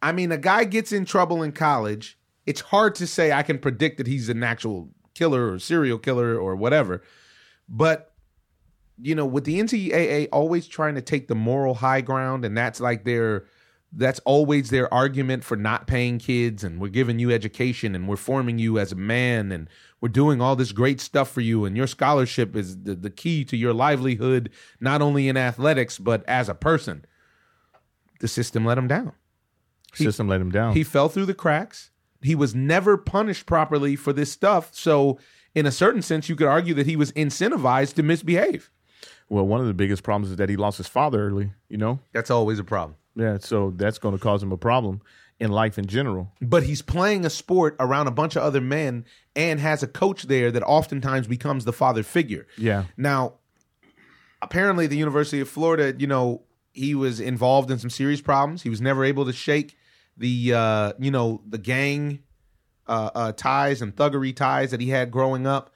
I 0.02 0.12
mean, 0.12 0.32
a 0.32 0.38
guy 0.38 0.64
gets 0.64 0.92
in 0.92 1.04
trouble 1.04 1.42
in 1.42 1.52
college. 1.52 2.18
It's 2.48 2.62
hard 2.62 2.94
to 2.96 3.06
say 3.06 3.30
I 3.30 3.42
can 3.42 3.58
predict 3.58 3.98
that 3.98 4.06
he's 4.06 4.30
an 4.30 4.42
actual 4.42 4.88
killer 5.14 5.52
or 5.52 5.58
serial 5.58 5.98
killer 5.98 6.38
or 6.38 6.56
whatever. 6.56 7.02
But, 7.68 8.14
you 9.00 9.14
know, 9.14 9.26
with 9.26 9.44
the 9.44 9.60
NCAA 9.60 10.28
always 10.32 10.66
trying 10.66 10.94
to 10.94 11.02
take 11.02 11.28
the 11.28 11.34
moral 11.34 11.74
high 11.74 12.00
ground, 12.00 12.46
and 12.46 12.56
that's 12.56 12.80
like 12.80 13.04
their 13.04 13.44
that's 13.92 14.18
always 14.20 14.70
their 14.70 14.92
argument 14.92 15.44
for 15.44 15.56
not 15.56 15.86
paying 15.86 16.18
kids 16.18 16.62
and 16.62 16.78
we're 16.78 16.88
giving 16.88 17.18
you 17.18 17.30
education 17.30 17.94
and 17.94 18.06
we're 18.06 18.16
forming 18.16 18.58
you 18.58 18.78
as 18.78 18.92
a 18.92 18.96
man 18.96 19.50
and 19.50 19.68
we're 20.00 20.10
doing 20.10 20.42
all 20.42 20.54
this 20.54 20.72
great 20.72 21.00
stuff 21.00 21.30
for 21.30 21.40
you 21.40 21.64
and 21.64 21.74
your 21.74 21.86
scholarship 21.86 22.54
is 22.54 22.82
the, 22.82 22.94
the 22.94 23.08
key 23.08 23.44
to 23.46 23.56
your 23.56 23.72
livelihood 23.72 24.50
not 24.78 25.00
only 25.00 25.26
in 25.26 25.38
athletics 25.38 25.98
but 25.98 26.22
as 26.28 26.50
a 26.50 26.54
person 26.54 27.02
the 28.20 28.28
system 28.28 28.64
let 28.64 28.76
him 28.76 28.88
down 28.88 29.12
System 29.94 30.28
let 30.28 30.40
him 30.40 30.50
down. 30.50 30.74
he 30.74 30.84
fell 30.84 31.08
through 31.08 31.24
the 31.24 31.32
cracks 31.32 31.90
he 32.22 32.34
was 32.34 32.54
never 32.54 32.96
punished 32.96 33.46
properly 33.46 33.96
for 33.96 34.12
this 34.12 34.30
stuff 34.32 34.74
so 34.74 35.18
in 35.54 35.66
a 35.66 35.72
certain 35.72 36.02
sense 36.02 36.28
you 36.28 36.36
could 36.36 36.48
argue 36.48 36.74
that 36.74 36.86
he 36.86 36.96
was 36.96 37.12
incentivized 37.12 37.94
to 37.94 38.02
misbehave 38.02 38.70
well, 39.28 39.46
one 39.46 39.60
of 39.60 39.66
the 39.66 39.74
biggest 39.74 40.02
problems 40.02 40.30
is 40.30 40.36
that 40.36 40.48
he 40.48 40.56
lost 40.56 40.78
his 40.78 40.86
father 40.86 41.26
early. 41.26 41.52
You 41.68 41.76
know. 41.78 42.00
that's 42.12 42.30
always 42.30 42.58
a 42.58 42.64
problem 42.64 42.96
Yeah. 43.14 43.38
So 43.40 43.72
that's 43.76 43.98
going 43.98 44.16
to 44.16 44.22
cause 44.22 44.42
him 44.42 44.52
a 44.52 44.56
problem 44.56 45.02
in 45.38 45.52
life 45.52 45.78
in 45.78 45.86
general. 45.86 46.32
but 46.40 46.64
he's 46.64 46.82
playing 46.82 47.24
a 47.24 47.30
sport 47.30 47.76
around 47.78 48.08
a 48.08 48.10
bunch 48.10 48.34
of 48.34 48.42
other 48.42 48.60
men 48.60 49.04
and 49.36 49.60
has 49.60 49.82
a 49.82 49.86
coach 49.86 50.24
there 50.24 50.50
that 50.50 50.64
oftentimes 50.64 51.28
becomes 51.28 51.64
the 51.64 51.72
father 51.72 52.02
figure. 52.02 52.46
Yeah. 52.56 52.84
Now, 52.96 53.34
apparently, 54.42 54.88
the 54.88 54.96
University 54.96 55.40
of 55.40 55.48
Florida, 55.48 55.94
you 55.96 56.08
know, 56.08 56.42
he 56.72 56.94
was 56.94 57.20
involved 57.20 57.70
in 57.70 57.78
some 57.78 57.90
serious 57.90 58.20
problems. 58.20 58.62
He 58.62 58.70
was 58.70 58.80
never 58.80 59.04
able 59.04 59.24
to 59.26 59.32
shake 59.32 59.76
the, 60.18 60.52
uh, 60.54 60.92
you 60.98 61.10
know, 61.10 61.40
the 61.48 61.58
gang 61.58 62.20
uh, 62.86 63.10
uh, 63.14 63.32
ties 63.32 63.80
and 63.82 63.94
thuggery 63.94 64.34
ties 64.34 64.70
that 64.70 64.80
he 64.80 64.90
had 64.90 65.10
growing 65.10 65.46
up. 65.46 65.70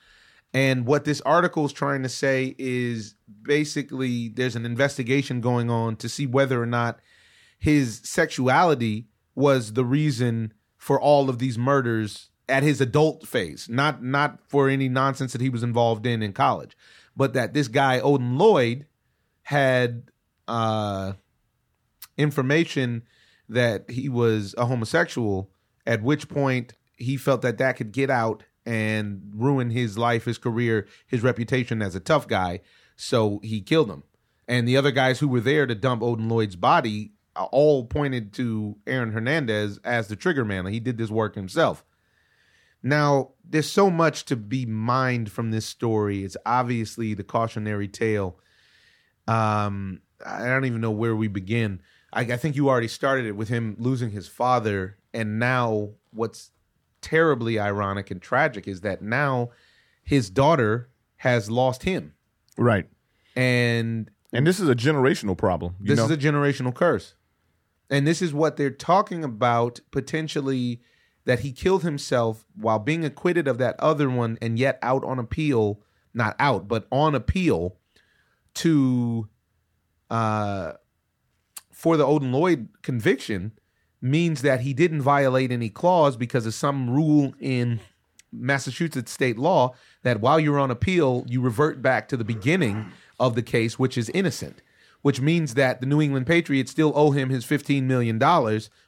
And 0.54 0.86
what 0.86 1.04
this 1.04 1.20
article 1.22 1.64
is 1.64 1.72
trying 1.72 2.02
to 2.02 2.08
say 2.08 2.54
is 2.58 3.14
basically 3.42 4.28
there's 4.28 4.56
an 4.56 4.66
investigation 4.66 5.40
going 5.40 5.70
on 5.70 5.96
to 5.96 6.08
see 6.08 6.26
whether 6.26 6.62
or 6.62 6.66
not 6.66 7.00
his 7.58 8.00
sexuality 8.04 9.06
was 9.34 9.72
the 9.72 9.84
reason 9.84 10.52
for 10.76 11.00
all 11.00 11.30
of 11.30 11.38
these 11.38 11.56
murders 11.56 12.30
at 12.48 12.62
his 12.62 12.80
adult 12.80 13.26
phase, 13.26 13.68
not 13.68 14.02
not 14.02 14.40
for 14.48 14.68
any 14.68 14.88
nonsense 14.88 15.32
that 15.32 15.40
he 15.40 15.48
was 15.48 15.62
involved 15.62 16.04
in 16.04 16.22
in 16.22 16.32
college, 16.32 16.76
but 17.16 17.32
that 17.32 17.54
this 17.54 17.68
guy 17.68 18.00
Odin 18.00 18.36
Lloyd 18.36 18.86
had 19.44 20.10
uh, 20.48 21.12
information 22.18 23.04
that 23.52 23.90
he 23.90 24.08
was 24.08 24.54
a 24.58 24.66
homosexual. 24.66 25.50
At 25.86 26.02
which 26.02 26.28
point 26.28 26.74
he 26.96 27.16
felt 27.16 27.42
that 27.42 27.58
that 27.58 27.76
could 27.76 27.92
get 27.92 28.10
out 28.10 28.44
and 28.64 29.32
ruin 29.34 29.70
his 29.70 29.98
life, 29.98 30.24
his 30.24 30.38
career, 30.38 30.86
his 31.06 31.22
reputation 31.22 31.82
as 31.82 31.94
a 31.94 32.00
tough 32.00 32.28
guy. 32.28 32.60
So 32.96 33.40
he 33.42 33.60
killed 33.60 33.90
him. 33.90 34.04
And 34.46 34.68
the 34.68 34.76
other 34.76 34.90
guys 34.90 35.18
who 35.18 35.28
were 35.28 35.40
there 35.40 35.66
to 35.66 35.74
dump 35.74 36.02
Odin 36.02 36.28
Lloyd's 36.28 36.56
body 36.56 37.12
uh, 37.34 37.44
all 37.44 37.86
pointed 37.86 38.32
to 38.34 38.76
Aaron 38.86 39.12
Hernandez 39.12 39.78
as 39.84 40.08
the 40.08 40.16
trigger 40.16 40.44
man. 40.44 40.66
He 40.66 40.80
did 40.80 40.98
this 40.98 41.10
work 41.10 41.34
himself. 41.34 41.84
Now, 42.82 43.30
there's 43.44 43.70
so 43.70 43.90
much 43.90 44.24
to 44.26 44.36
be 44.36 44.66
mined 44.66 45.30
from 45.30 45.50
this 45.50 45.64
story. 45.64 46.24
It's 46.24 46.36
obviously 46.44 47.14
the 47.14 47.22
cautionary 47.22 47.88
tale. 47.88 48.38
Um, 49.28 50.00
I 50.24 50.46
don't 50.46 50.64
even 50.64 50.80
know 50.80 50.90
where 50.90 51.14
we 51.14 51.28
begin. 51.28 51.80
I, 52.12 52.20
I 52.22 52.36
think 52.36 52.56
you 52.56 52.68
already 52.68 52.88
started 52.88 53.26
it 53.26 53.36
with 53.36 53.48
him 53.48 53.76
losing 53.78 54.10
his 54.10 54.28
father, 54.28 54.98
and 55.14 55.38
now 55.38 55.90
what's 56.12 56.50
terribly 57.00 57.58
ironic 57.58 58.10
and 58.10 58.20
tragic 58.22 58.68
is 58.68 58.82
that 58.82 59.02
now 59.02 59.50
his 60.04 60.30
daughter 60.30 60.90
has 61.16 61.50
lost 61.50 61.84
him, 61.84 62.14
Right. 62.56 62.86
and 63.36 64.10
And 64.32 64.46
this 64.46 64.60
is 64.60 64.68
a 64.68 64.74
generational 64.74 65.36
problem. 65.36 65.76
This 65.80 65.96
know? 65.98 66.04
is 66.04 66.10
a 66.10 66.16
generational 66.16 66.74
curse. 66.74 67.14
And 67.90 68.06
this 68.06 68.22
is 68.22 68.32
what 68.32 68.56
they're 68.56 68.70
talking 68.70 69.22
about 69.22 69.80
potentially 69.90 70.80
that 71.24 71.40
he 71.40 71.52
killed 71.52 71.82
himself 71.82 72.44
while 72.56 72.78
being 72.78 73.04
acquitted 73.04 73.46
of 73.46 73.58
that 73.58 73.78
other 73.78 74.08
one 74.10 74.38
and 74.42 74.58
yet 74.58 74.78
out 74.82 75.04
on 75.04 75.18
appeal, 75.18 75.80
not 76.14 76.34
out, 76.38 76.66
but 76.66 76.86
on 76.90 77.14
appeal 77.14 77.76
to 78.54 79.28
uh 80.10 80.72
for 81.82 81.96
the 81.96 82.06
Odin 82.06 82.30
Lloyd 82.30 82.68
conviction 82.82 83.50
means 84.00 84.42
that 84.42 84.60
he 84.60 84.72
didn't 84.72 85.02
violate 85.02 85.50
any 85.50 85.68
clause 85.68 86.16
because 86.16 86.46
of 86.46 86.54
some 86.54 86.88
rule 86.88 87.34
in 87.40 87.80
Massachusetts 88.30 89.10
state 89.10 89.36
law 89.36 89.74
that 90.04 90.20
while 90.20 90.38
you're 90.38 90.60
on 90.60 90.70
appeal, 90.70 91.24
you 91.26 91.40
revert 91.40 91.82
back 91.82 92.06
to 92.06 92.16
the 92.16 92.22
beginning 92.22 92.92
of 93.18 93.34
the 93.34 93.42
case, 93.42 93.80
which 93.80 93.98
is 93.98 94.08
innocent, 94.10 94.62
which 95.00 95.20
means 95.20 95.54
that 95.54 95.80
the 95.80 95.86
New 95.86 96.00
England 96.00 96.28
Patriots 96.28 96.70
still 96.70 96.92
owe 96.94 97.10
him 97.10 97.30
his 97.30 97.44
$15 97.44 97.82
million, 97.82 98.16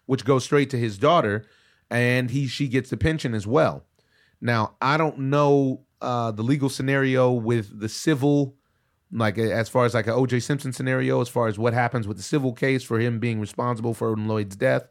which 0.07 0.25
goes 0.25 0.45
straight 0.45 0.71
to 0.71 0.79
his 0.79 0.97
daughter, 0.97 1.45
and 1.91 2.31
he 2.31 2.47
she 2.47 2.69
gets 2.69 2.91
the 2.91 2.97
pension 2.97 3.35
as 3.35 3.45
well. 3.45 3.83
Now, 4.41 4.77
I 4.81 4.99
don't 4.99 5.19
know 5.19 5.81
uh, 6.01 6.31
the 6.31 6.45
legal 6.45 6.69
scenario 6.69 7.33
with 7.33 7.81
the 7.81 7.89
civil, 7.89 8.55
like 9.13 9.39
as 9.39 9.69
far 9.69 9.85
as 9.85 9.95
like 9.95 10.07
an 10.07 10.15
OJ 10.15 10.43
Simpson 10.43 10.73
scenario, 10.73 11.21
as 11.21 11.29
far 11.29 11.47
as 11.49 11.59
what 11.59 11.73
happens 11.73 12.09
with 12.09 12.17
the 12.17 12.23
civil 12.23 12.53
case 12.53 12.83
for 12.83 12.99
him 12.99 13.19
being 13.19 13.41
responsible 13.41 13.95
for 13.95 14.17
Lloyd's 14.17 14.57
death. 14.57 14.89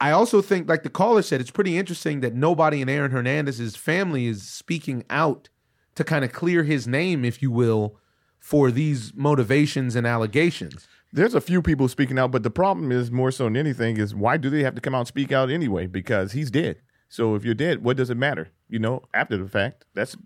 I 0.00 0.12
also 0.12 0.40
think, 0.40 0.68
like 0.68 0.82
the 0.82 0.88
caller 0.88 1.22
said, 1.22 1.40
it's 1.40 1.50
pretty 1.50 1.76
interesting 1.76 2.20
that 2.20 2.34
nobody 2.34 2.80
in 2.80 2.88
Aaron 2.88 3.10
Hernandez's 3.10 3.76
family 3.76 4.26
is 4.26 4.42
speaking 4.42 5.04
out 5.10 5.50
to 5.94 6.04
kind 6.04 6.24
of 6.24 6.32
clear 6.32 6.62
his 6.62 6.86
name, 6.86 7.24
if 7.24 7.42
you 7.42 7.50
will, 7.50 7.98
for 8.38 8.70
these 8.70 9.12
motivations 9.14 9.94
and 9.94 10.06
allegations. 10.06 10.88
There's 11.12 11.34
a 11.34 11.40
few 11.40 11.60
people 11.60 11.88
speaking 11.88 12.18
out, 12.18 12.30
but 12.30 12.44
the 12.44 12.50
problem 12.50 12.90
is 12.90 13.10
more 13.10 13.30
so 13.30 13.44
than 13.44 13.56
anything 13.56 13.98
is 13.98 14.14
why 14.14 14.38
do 14.38 14.48
they 14.48 14.62
have 14.62 14.74
to 14.76 14.80
come 14.80 14.94
out 14.94 15.00
and 15.00 15.08
speak 15.08 15.32
out 15.32 15.50
anyway? 15.50 15.86
Because 15.86 16.32
he's 16.32 16.50
dead. 16.50 16.76
So 17.08 17.34
if 17.34 17.44
you're 17.44 17.54
dead, 17.54 17.82
what 17.82 17.96
does 17.96 18.08
it 18.08 18.16
matter? 18.16 18.50
You 18.68 18.78
know, 18.78 19.02
after 19.12 19.36
the 19.36 19.48
fact, 19.48 19.84
that's 19.94 20.16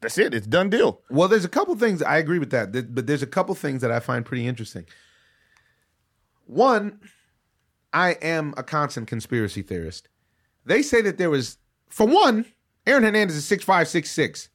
that's 0.00 0.18
it. 0.18 0.34
It's 0.34 0.46
done 0.46 0.70
deal. 0.70 1.00
Well, 1.10 1.28
there's 1.28 1.44
a 1.44 1.48
couple 1.48 1.74
things 1.76 2.02
I 2.02 2.18
agree 2.18 2.38
with 2.38 2.50
that, 2.50 2.94
but 2.94 3.06
there's 3.06 3.22
a 3.22 3.26
couple 3.26 3.54
things 3.54 3.82
that 3.82 3.90
I 3.90 4.00
find 4.00 4.24
pretty 4.24 4.46
interesting. 4.46 4.84
One, 6.46 7.00
I 7.92 8.12
am 8.22 8.54
a 8.56 8.62
constant 8.62 9.08
conspiracy 9.08 9.62
theorist. 9.62 10.08
They 10.64 10.82
say 10.82 11.00
that 11.02 11.18
there 11.18 11.30
was, 11.30 11.58
for 11.88 12.06
one, 12.06 12.44
Aaron 12.86 13.02
Hernandez 13.04 13.36
is 13.36 13.44
six 13.44 13.64
five, 13.64 13.88
six 13.88 14.10
six. 14.10 14.48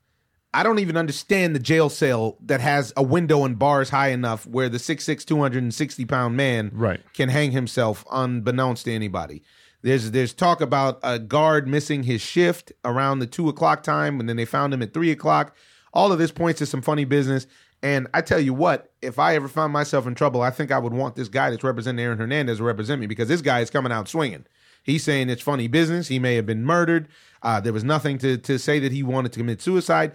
I 0.53 0.63
don't 0.63 0.79
even 0.79 0.97
understand 0.97 1.55
the 1.55 1.59
jail 1.59 1.89
cell 1.89 2.38
that 2.45 2.59
has 2.59 2.91
a 2.97 3.03
window 3.03 3.45
and 3.45 3.57
bars 3.57 3.89
high 3.89 4.09
enough 4.09 4.45
where 4.45 4.67
the 4.67 4.79
6'6", 4.79 5.23
260 5.23 6.03
pound 6.03 6.36
man 6.36 6.71
Right. 6.73 6.99
can 7.13 7.29
hang 7.29 7.51
himself 7.51 8.03
unbeknownst 8.11 8.84
to 8.84 8.91
anybody. 8.91 9.43
There's 9.82 10.11
there's 10.11 10.34
talk 10.34 10.61
about 10.61 10.99
a 11.03 11.17
guard 11.19 11.67
missing 11.67 12.03
his 12.03 12.21
shift 12.21 12.71
around 12.86 13.19
the 13.19 13.27
two 13.27 13.49
o'clock 13.49 13.84
time, 13.84 14.19
and 14.19 14.29
then 14.29 14.38
they 14.38 14.45
found 14.45 14.73
him 14.73 14.82
at 14.82 14.93
three 14.93 15.11
o'clock. 15.11 15.55
All 15.93 16.11
of 16.11 16.19
this 16.19 16.32
points 16.32 16.59
to 16.59 16.65
some 16.65 16.82
funny 16.82 17.05
business. 17.05 17.47
And 17.84 18.07
I 18.13 18.21
tell 18.21 18.39
you 18.39 18.53
what, 18.53 18.91
if 19.01 19.17
I 19.17 19.36
ever 19.36 19.47
found 19.47 19.73
myself 19.73 20.05
in 20.05 20.13
trouble, 20.13 20.41
I 20.43 20.51
think 20.51 20.71
I 20.71 20.77
would 20.77 20.93
want 20.93 21.15
this 21.15 21.29
guy 21.29 21.49
that's 21.49 21.63
representing 21.63 22.05
Aaron 22.05 22.19
Hernandez 22.19 22.59
to 22.59 22.63
represent 22.63 23.01
me 23.01 23.07
because 23.07 23.27
this 23.27 23.41
guy 23.41 23.61
is 23.61 23.71
coming 23.71 23.91
out 23.91 24.07
swinging. 24.07 24.45
He's 24.84 25.03
saying 25.03 25.29
it's 25.29 25.41
funny 25.41 25.67
business. 25.67 26.07
He 26.07 26.19
may 26.19 26.36
have 26.36 26.45
been 26.45 26.63
murdered. 26.63 27.07
Uh, 27.41 27.59
there 27.59 27.73
was 27.73 27.84
nothing 27.84 28.17
to 28.19 28.38
to 28.38 28.59
say 28.59 28.79
that 28.79 28.91
he 28.91 29.03
wanted 29.03 29.32
to 29.34 29.39
commit 29.39 29.61
suicide. 29.61 30.11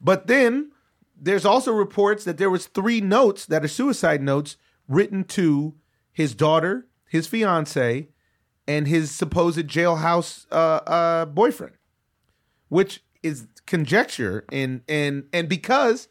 But 0.00 0.28
then 0.28 0.70
there's 1.20 1.44
also 1.44 1.72
reports 1.72 2.24
that 2.24 2.38
there 2.38 2.50
was 2.50 2.66
three 2.66 3.00
notes 3.00 3.46
that 3.46 3.64
are 3.64 3.68
suicide 3.68 4.22
notes 4.22 4.56
written 4.86 5.24
to 5.24 5.74
his 6.12 6.34
daughter, 6.34 6.86
his 7.08 7.26
fiance, 7.26 8.08
and 8.68 8.86
his 8.86 9.10
supposed 9.10 9.66
jailhouse 9.66 10.46
uh, 10.52 10.54
uh, 10.86 11.24
boyfriend, 11.24 11.74
which 12.68 13.02
is 13.22 13.48
conjecture 13.66 14.44
and 14.52 14.82
and 14.88 15.24
and 15.32 15.48
because 15.48 16.06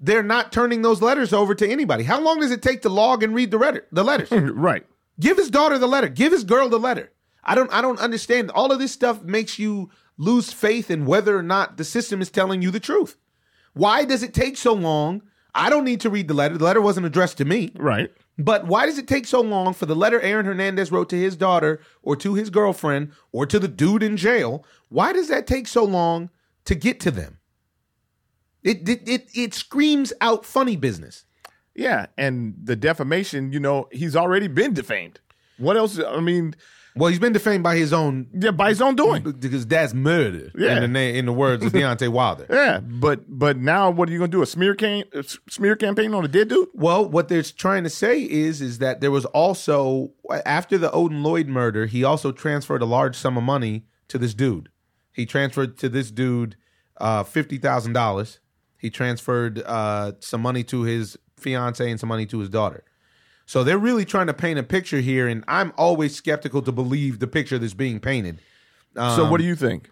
they're 0.00 0.22
not 0.22 0.50
turning 0.50 0.82
those 0.82 1.00
letters 1.00 1.32
over 1.32 1.54
to 1.54 1.68
anybody. 1.68 2.02
How 2.02 2.20
long 2.20 2.40
does 2.40 2.50
it 2.50 2.62
take 2.62 2.82
to 2.82 2.88
log 2.88 3.22
and 3.22 3.34
read 3.34 3.52
the 3.52 3.58
letter 3.58 3.86
the 3.92 4.02
letters? 4.02 4.30
right. 4.32 4.84
Give 5.20 5.36
his 5.36 5.50
daughter 5.50 5.78
the 5.78 5.86
letter. 5.86 6.08
Give 6.08 6.32
his 6.32 6.42
girl 6.42 6.68
the 6.68 6.80
letter. 6.80 7.12
I 7.44 7.54
don't 7.54 7.72
I 7.72 7.82
don't 7.82 8.00
understand. 8.00 8.50
All 8.50 8.72
of 8.72 8.78
this 8.78 8.92
stuff 8.92 9.22
makes 9.22 9.58
you 9.58 9.90
lose 10.16 10.52
faith 10.52 10.90
in 10.90 11.06
whether 11.06 11.36
or 11.36 11.42
not 11.42 11.76
the 11.76 11.84
system 11.84 12.20
is 12.20 12.30
telling 12.30 12.62
you 12.62 12.70
the 12.70 12.80
truth. 12.80 13.16
Why 13.74 14.04
does 14.04 14.22
it 14.22 14.34
take 14.34 14.56
so 14.56 14.72
long? 14.72 15.22
I 15.54 15.68
don't 15.68 15.84
need 15.84 16.00
to 16.00 16.10
read 16.10 16.28
the 16.28 16.34
letter. 16.34 16.56
The 16.56 16.64
letter 16.64 16.80
wasn't 16.80 17.06
addressed 17.06 17.38
to 17.38 17.44
me. 17.44 17.72
Right. 17.76 18.10
But 18.38 18.66
why 18.66 18.86
does 18.86 18.98
it 18.98 19.06
take 19.06 19.26
so 19.26 19.40
long 19.40 19.74
for 19.74 19.86
the 19.86 19.94
letter 19.94 20.20
Aaron 20.20 20.46
Hernandez 20.46 20.90
wrote 20.90 21.10
to 21.10 21.18
his 21.18 21.36
daughter 21.36 21.80
or 22.02 22.16
to 22.16 22.34
his 22.34 22.50
girlfriend 22.50 23.12
or 23.30 23.44
to 23.46 23.58
the 23.58 23.68
dude 23.68 24.02
in 24.02 24.16
jail? 24.16 24.64
Why 24.88 25.12
does 25.12 25.28
that 25.28 25.46
take 25.46 25.66
so 25.66 25.84
long 25.84 26.30
to 26.64 26.74
get 26.74 26.98
to 27.00 27.10
them? 27.10 27.38
It 28.62 28.88
it 28.88 29.08
it, 29.08 29.28
it 29.34 29.54
screams 29.54 30.12
out 30.20 30.46
funny 30.46 30.76
business. 30.76 31.24
Yeah, 31.74 32.06
and 32.18 32.54
the 32.62 32.76
defamation, 32.76 33.52
you 33.52 33.60
know, 33.60 33.88
he's 33.92 34.14
already 34.14 34.46
been 34.46 34.74
defamed. 34.74 35.20
What 35.58 35.76
else? 35.76 35.98
I 35.98 36.20
mean, 36.20 36.54
Well, 36.94 37.08
he's 37.08 37.18
been 37.18 37.32
defamed 37.32 37.64
by 37.64 37.76
his 37.76 37.92
own 37.92 38.28
yeah, 38.34 38.50
by 38.50 38.68
his 38.68 38.82
own 38.82 38.96
doing. 38.96 39.22
because 39.22 39.66
that's 39.66 39.94
murder. 39.94 40.50
Yeah. 40.54 40.76
In 40.76 40.82
the 40.82 40.88
name, 40.88 41.16
in 41.16 41.26
the 41.26 41.32
words 41.32 41.64
of 41.64 41.72
Deontay 41.72 42.08
Wilder. 42.08 42.46
Yeah, 42.50 42.80
but 42.80 43.24
but 43.26 43.56
now 43.56 43.90
what 43.90 44.08
are 44.08 44.12
you 44.12 44.18
gonna 44.18 44.30
do? 44.30 44.42
A 44.42 44.46
smear 44.46 44.74
can 44.74 45.04
a 45.14 45.24
smear 45.48 45.76
campaign 45.76 46.12
on 46.14 46.24
a 46.24 46.28
dead 46.28 46.48
dude? 46.48 46.68
Well, 46.74 47.08
what 47.08 47.28
they're 47.28 47.42
trying 47.42 47.84
to 47.84 47.90
say 47.90 48.20
is 48.20 48.60
is 48.60 48.78
that 48.78 49.00
there 49.00 49.10
was 49.10 49.24
also 49.26 50.12
after 50.44 50.76
the 50.76 50.90
Odin 50.92 51.22
Lloyd 51.22 51.48
murder, 51.48 51.86
he 51.86 52.04
also 52.04 52.30
transferred 52.32 52.82
a 52.82 52.86
large 52.86 53.16
sum 53.16 53.36
of 53.38 53.44
money 53.44 53.86
to 54.08 54.18
this 54.18 54.34
dude. 54.34 54.68
He 55.12 55.24
transferred 55.26 55.78
to 55.78 55.88
this 55.88 56.10
dude 56.10 56.56
uh, 56.98 57.22
fifty 57.24 57.56
thousand 57.58 57.94
dollars. 57.94 58.40
He 58.76 58.90
transferred 58.90 59.62
uh, 59.64 60.12
some 60.20 60.42
money 60.42 60.64
to 60.64 60.82
his 60.82 61.16
fiance 61.38 61.88
and 61.88 61.98
some 61.98 62.08
money 62.08 62.26
to 62.26 62.38
his 62.40 62.48
daughter. 62.48 62.84
So 63.52 63.62
they're 63.62 63.76
really 63.76 64.06
trying 64.06 64.28
to 64.28 64.32
paint 64.32 64.58
a 64.58 64.62
picture 64.62 65.00
here, 65.00 65.28
and 65.28 65.44
I'm 65.46 65.74
always 65.76 66.16
skeptical 66.16 66.62
to 66.62 66.72
believe 66.72 67.18
the 67.18 67.26
picture 67.26 67.58
that's 67.58 67.74
being 67.74 68.00
painted. 68.00 68.38
so 68.96 69.30
what 69.30 69.36
do 69.36 69.44
um, 69.44 69.48
you 69.48 69.56
think? 69.56 69.90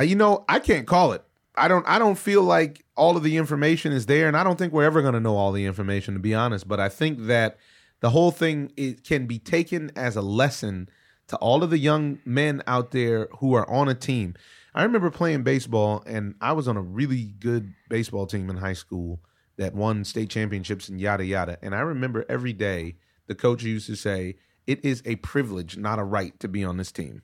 You 0.00 0.14
know, 0.14 0.46
I 0.48 0.60
can't 0.60 0.86
call 0.86 1.12
it. 1.12 1.22
I 1.58 1.68
don't. 1.68 1.86
I 1.86 1.98
don't 1.98 2.14
feel 2.16 2.42
like 2.42 2.82
all 2.96 3.18
of 3.18 3.22
the 3.22 3.36
information 3.36 3.92
is 3.92 4.06
there, 4.06 4.28
and 4.28 4.34
I 4.34 4.42
don't 4.42 4.58
think 4.58 4.72
we're 4.72 4.84
ever 4.84 5.02
going 5.02 5.12
to 5.12 5.20
know 5.20 5.36
all 5.36 5.52
the 5.52 5.66
information, 5.66 6.14
to 6.14 6.20
be 6.20 6.34
honest. 6.34 6.66
But 6.66 6.80
I 6.80 6.88
think 6.88 7.26
that 7.26 7.58
the 8.00 8.08
whole 8.08 8.30
thing 8.30 8.72
it 8.78 9.04
can 9.04 9.26
be 9.26 9.38
taken 9.38 9.92
as 9.94 10.16
a 10.16 10.22
lesson 10.22 10.88
to 11.28 11.36
all 11.36 11.62
of 11.62 11.68
the 11.68 11.76
young 11.76 12.20
men 12.24 12.62
out 12.66 12.92
there 12.92 13.28
who 13.40 13.52
are 13.52 13.68
on 13.68 13.90
a 13.90 13.94
team. 13.94 14.36
I 14.74 14.84
remember 14.84 15.10
playing 15.10 15.42
baseball, 15.42 16.02
and 16.06 16.34
I 16.40 16.54
was 16.54 16.66
on 16.66 16.78
a 16.78 16.82
really 16.82 17.34
good 17.38 17.74
baseball 17.90 18.24
team 18.24 18.48
in 18.48 18.56
high 18.56 18.72
school 18.72 19.20
that 19.56 19.74
won 19.74 20.04
state 20.04 20.30
championships 20.30 20.88
and 20.88 21.00
yada 21.00 21.24
yada. 21.24 21.58
And 21.62 21.74
I 21.74 21.80
remember 21.80 22.24
every 22.28 22.52
day 22.52 22.96
the 23.26 23.34
coach 23.34 23.62
used 23.62 23.86
to 23.86 23.96
say, 23.96 24.36
"It 24.66 24.84
is 24.84 25.02
a 25.04 25.16
privilege, 25.16 25.76
not 25.76 25.98
a 25.98 26.04
right, 26.04 26.38
to 26.40 26.48
be 26.48 26.64
on 26.64 26.76
this 26.76 26.92
team." 26.92 27.22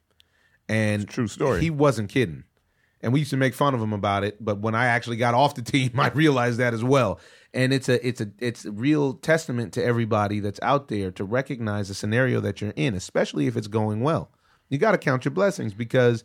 And 0.69 1.09
True 1.09 1.27
story. 1.27 1.61
He 1.61 1.71
wasn't 1.71 2.11
kidding. 2.11 2.45
And 3.03 3.13
we 3.13 3.21
used 3.21 3.31
to 3.31 3.37
make 3.37 3.55
fun 3.55 3.75
of 3.75 3.81
him 3.81 3.95
about 3.95 4.25
it, 4.25 4.45
but 4.45 4.61
when 4.61 4.75
I 4.75 4.87
actually 4.87 5.17
got 5.17 5.35
off 5.35 5.55
the 5.55 5.63
team, 5.73 5.99
I 5.99 6.11
realized 6.11 6.59
that 6.59 6.75
as 6.75 6.85
well. 6.85 7.19
And 7.53 7.73
it's 7.73 7.89
a 7.89 8.07
it's 8.07 8.21
a 8.21 8.31
it's 8.39 8.65
a 8.65 8.73
real 8.73 9.15
testament 9.15 9.73
to 9.75 9.85
everybody 9.85 10.41
that's 10.41 10.61
out 10.63 10.89
there 10.89 11.11
to 11.13 11.25
recognize 11.25 11.89
the 11.89 11.95
scenario 11.95 12.41
that 12.41 12.61
you're 12.61 12.73
in, 12.77 12.95
especially 12.95 13.47
if 13.47 13.57
it's 13.57 13.67
going 13.67 14.01
well. 14.01 14.31
You 14.69 14.79
got 14.79 14.93
to 14.93 14.99
count 14.99 15.25
your 15.25 15.33
blessings 15.33 15.75
because 15.75 16.25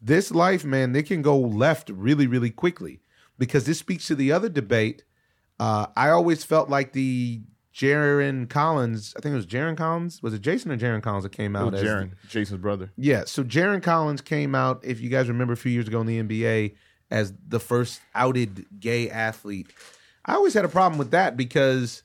this 0.00 0.30
life, 0.30 0.64
man, 0.64 0.92
they 0.92 1.02
can 1.02 1.22
go 1.22 1.38
left 1.38 1.90
really, 1.90 2.26
really 2.26 2.50
quickly. 2.50 3.00
Because 3.36 3.66
this 3.66 3.78
speaks 3.78 4.06
to 4.08 4.16
the 4.16 4.32
other 4.32 4.48
debate. 4.48 5.04
Uh, 5.60 5.86
I 5.96 6.10
always 6.10 6.44
felt 6.44 6.68
like 6.68 6.92
the 6.92 7.40
Jarron 7.74 8.48
Collins, 8.48 9.14
I 9.16 9.20
think 9.20 9.32
it 9.32 9.36
was 9.36 9.46
Jarron 9.46 9.76
Collins, 9.76 10.22
was 10.22 10.34
it 10.34 10.40
Jason 10.40 10.70
or 10.72 10.76
Jarron 10.76 11.02
Collins 11.02 11.24
that 11.24 11.32
came 11.32 11.54
out? 11.56 11.74
As 11.74 11.82
Jarron, 11.82 12.12
Jason's 12.28 12.60
brother. 12.60 12.90
yeah, 12.96 13.24
so 13.24 13.42
Jarron 13.44 13.82
Collins 13.82 14.20
came 14.20 14.54
out, 14.54 14.84
if 14.84 15.00
you 15.00 15.08
guys 15.08 15.28
remember 15.28 15.52
a 15.52 15.56
few 15.56 15.72
years 15.72 15.86
ago 15.88 16.00
in 16.00 16.06
the 16.06 16.20
NBA, 16.22 16.74
as 17.10 17.32
the 17.46 17.60
first 17.60 18.00
outed 18.14 18.66
gay 18.80 19.08
athlete. 19.10 19.72
I 20.24 20.34
always 20.34 20.54
had 20.54 20.64
a 20.64 20.68
problem 20.68 20.98
with 20.98 21.10
that 21.12 21.36
because 21.36 22.02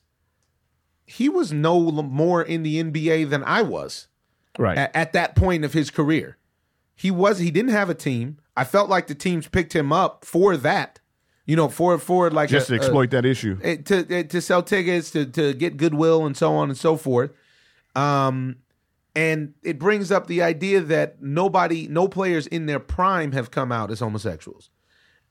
he 1.06 1.28
was 1.28 1.52
no 1.52 1.78
more 1.90 2.42
in 2.42 2.62
the 2.62 2.82
NBA 2.82 3.28
than 3.28 3.44
I 3.44 3.62
was 3.62 4.08
Right. 4.58 4.78
at, 4.78 4.94
at 4.96 5.12
that 5.12 5.34
point 5.36 5.64
of 5.64 5.72
his 5.72 5.90
career. 5.90 6.38
He 6.94 7.10
was 7.10 7.38
he 7.38 7.50
didn't 7.50 7.72
have 7.72 7.90
a 7.90 7.94
team. 7.94 8.38
I 8.56 8.64
felt 8.64 8.88
like 8.88 9.08
the 9.08 9.14
teams 9.14 9.48
picked 9.48 9.74
him 9.74 9.92
up 9.92 10.24
for 10.24 10.56
that. 10.56 11.00
You 11.46 11.56
know, 11.56 11.68
for 11.68 11.98
for 11.98 12.30
like 12.30 12.48
Just 12.48 12.70
a- 12.70 12.72
to 12.72 12.74
a- 12.74 12.76
exploit 12.78 13.10
that 13.10 13.24
issue. 13.26 13.58
eh, 13.62 13.76
to 13.76 14.06
eh, 14.10 14.22
to 14.24 14.40
sell 14.40 14.62
tickets 14.62 15.10
to 15.10 15.26
to 15.26 15.52
get 15.54 15.76
goodwill 15.76 16.24
and 16.26 16.36
so 16.36 16.54
on 16.54 16.70
and 16.70 16.78
so 16.78 16.96
forth. 16.96 17.32
Um, 17.94 18.56
and 19.14 19.54
it 19.62 19.78
brings 19.78 20.10
up 20.10 20.26
the 20.26 20.42
idea 20.42 20.80
that 20.80 21.22
nobody, 21.22 21.86
no 21.86 22.08
players 22.08 22.46
in 22.48 22.66
their 22.66 22.80
prime 22.80 23.30
have 23.32 23.50
come 23.52 23.70
out 23.70 23.90
as 23.92 24.00
homosexuals. 24.00 24.70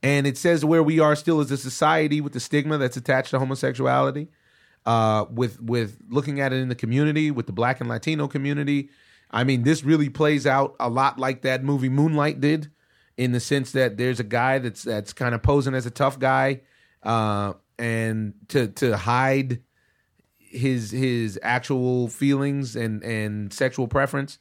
And 0.02 0.26
it 0.28 0.38
says 0.38 0.64
where 0.64 0.84
we 0.84 1.00
are 1.00 1.16
still 1.16 1.40
as 1.42 1.52
a 1.52 1.58
society 1.58 2.22
with 2.22 2.34
the 2.34 2.40
stigma 2.40 2.78
that's 2.78 2.96
attached 2.98 3.32
to 3.32 3.40
homosexuality, 3.40 4.28
uh, 4.86 5.26
with 5.30 5.62
with 5.62 5.98
looking 6.10 6.40
at 6.40 6.54
it 6.54 6.58
in 6.58 6.70
the 6.70 6.76
community, 6.76 7.32
with 7.32 7.46
the 7.48 7.54
Black 7.54 7.80
and 7.80 7.90
Latino 7.90 8.28
community. 8.28 8.90
I 9.32 9.44
mean, 9.44 9.64
this 9.64 9.84
really 9.84 10.10
plays 10.10 10.46
out 10.46 10.76
a 10.80 10.90
lot 10.90 11.18
like 11.18 11.42
that 11.42 11.64
movie 11.64 11.90
Moonlight 11.90 12.40
did, 12.40 12.70
in 13.18 13.32
the 13.32 13.40
sense 13.40 13.72
that 13.74 13.98
there's 13.98 14.20
a 14.20 14.24
guy 14.24 14.60
that's 14.60 14.84
that's 14.84 15.14
kind 15.14 15.36
of 15.36 15.44
posing 15.44 15.74
as 15.76 15.86
a 15.86 15.92
tough 15.92 16.20
guy, 16.20 16.62
uh, 17.04 17.54
and 17.78 18.34
to 18.50 18.68
to 18.70 18.98
hide 18.98 19.62
his 20.38 20.92
his 20.92 21.40
actual 21.42 22.08
feelings 22.08 22.76
and 22.76 23.04
and 23.04 23.52
sexual 23.54 23.88
preference. 23.88 24.40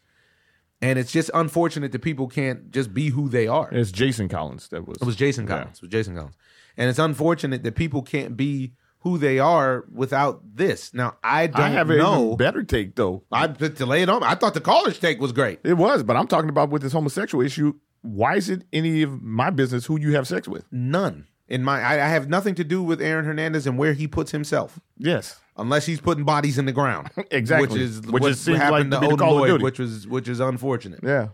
And 0.81 0.99
it's 0.99 1.13
just 1.13 1.31
unfortunate 1.33 1.93
that 1.93 2.03
people 2.03 2.27
can't 2.27 2.73
just 2.73 2.93
be 2.93 3.11
who 3.11 3.29
they 3.29 3.47
are. 3.47 3.69
It's 3.71 3.93
Jason 3.93 4.29
Collins 4.29 4.69
that 4.71 4.87
was. 4.87 4.99
It 5.01 5.05
was 5.05 5.15
Jason 5.17 5.45
Yeah. 5.47 5.59
Collins. 5.59 5.77
It 5.77 5.83
was 5.83 5.91
Jason 5.91 6.17
Collins. 6.17 6.35
And 6.77 6.91
it's 6.91 6.99
unfortunate 6.99 7.63
that 7.63 7.77
people 7.77 8.03
can't 8.03 8.37
be 8.37 8.73
who 9.01 9.17
they 9.19 9.39
are 9.39 9.85
without 9.93 10.41
this. 10.57 10.93
Now 10.93 11.17
I 11.23 11.47
don't 11.47 11.61
I 11.61 11.69
have 11.71 11.89
know. 11.89 12.35
better 12.37 12.65
take 12.65 12.97
though. 12.97 13.23
I 13.31 13.47
to 13.47 13.87
lay 13.87 14.03
it 14.03 14.09
on. 14.09 14.23
I 14.25 14.35
thought 14.35 14.55
the 14.55 14.61
caller's 14.61 14.99
take 14.99 15.21
was 15.21 15.31
great. 15.33 15.61
It 15.63 15.75
was, 15.75 16.03
but 16.03 16.17
I'm 16.17 16.27
talking 16.27 16.51
about 16.51 16.71
with 16.71 16.83
this 16.83 16.93
homosexual 16.93 17.45
issue. 17.45 17.75
Why 18.03 18.37
is 18.37 18.51
it 18.51 18.65
any 18.73 19.03
of 19.03 19.23
my 19.23 19.51
business 19.51 19.87
who 19.87 19.99
you 19.99 20.15
have 20.15 20.27
sex 20.29 20.47
with? 20.49 20.65
None 20.73 21.27
in 21.49 21.63
my. 21.65 21.81
I, 21.81 21.95
I 22.05 22.09
have 22.09 22.29
nothing 22.29 22.55
to 22.57 22.65
do 22.65 22.83
with 22.83 23.01
Aaron 23.01 23.25
Hernandez 23.25 23.67
and 23.67 23.79
where 23.79 23.93
he 23.95 24.07
puts 24.09 24.33
himself, 24.33 24.79
Yes, 24.99 25.41
unless 25.57 25.87
he's 25.87 26.01
putting 26.01 26.25
bodies 26.25 26.59
in 26.59 26.67
the 26.67 26.73
ground. 26.73 27.11
Exactly. 27.31 27.69
Which 27.69 27.81
is 27.81 28.01
Which 28.03 28.21
what 28.23 28.31
is- 28.33 28.47
happened 28.47 28.91
like 28.91 29.01
to 29.03 29.07
to 29.09 29.13
be 29.13 29.17
the 29.17 29.25
Odin 29.25 29.37
Lloyd, 29.51 29.63
which 29.63 29.79
was 29.79 30.07
which 30.09 30.29
is 30.29 30.41
unfortunate. 30.41 31.01
yeah. 31.03 31.29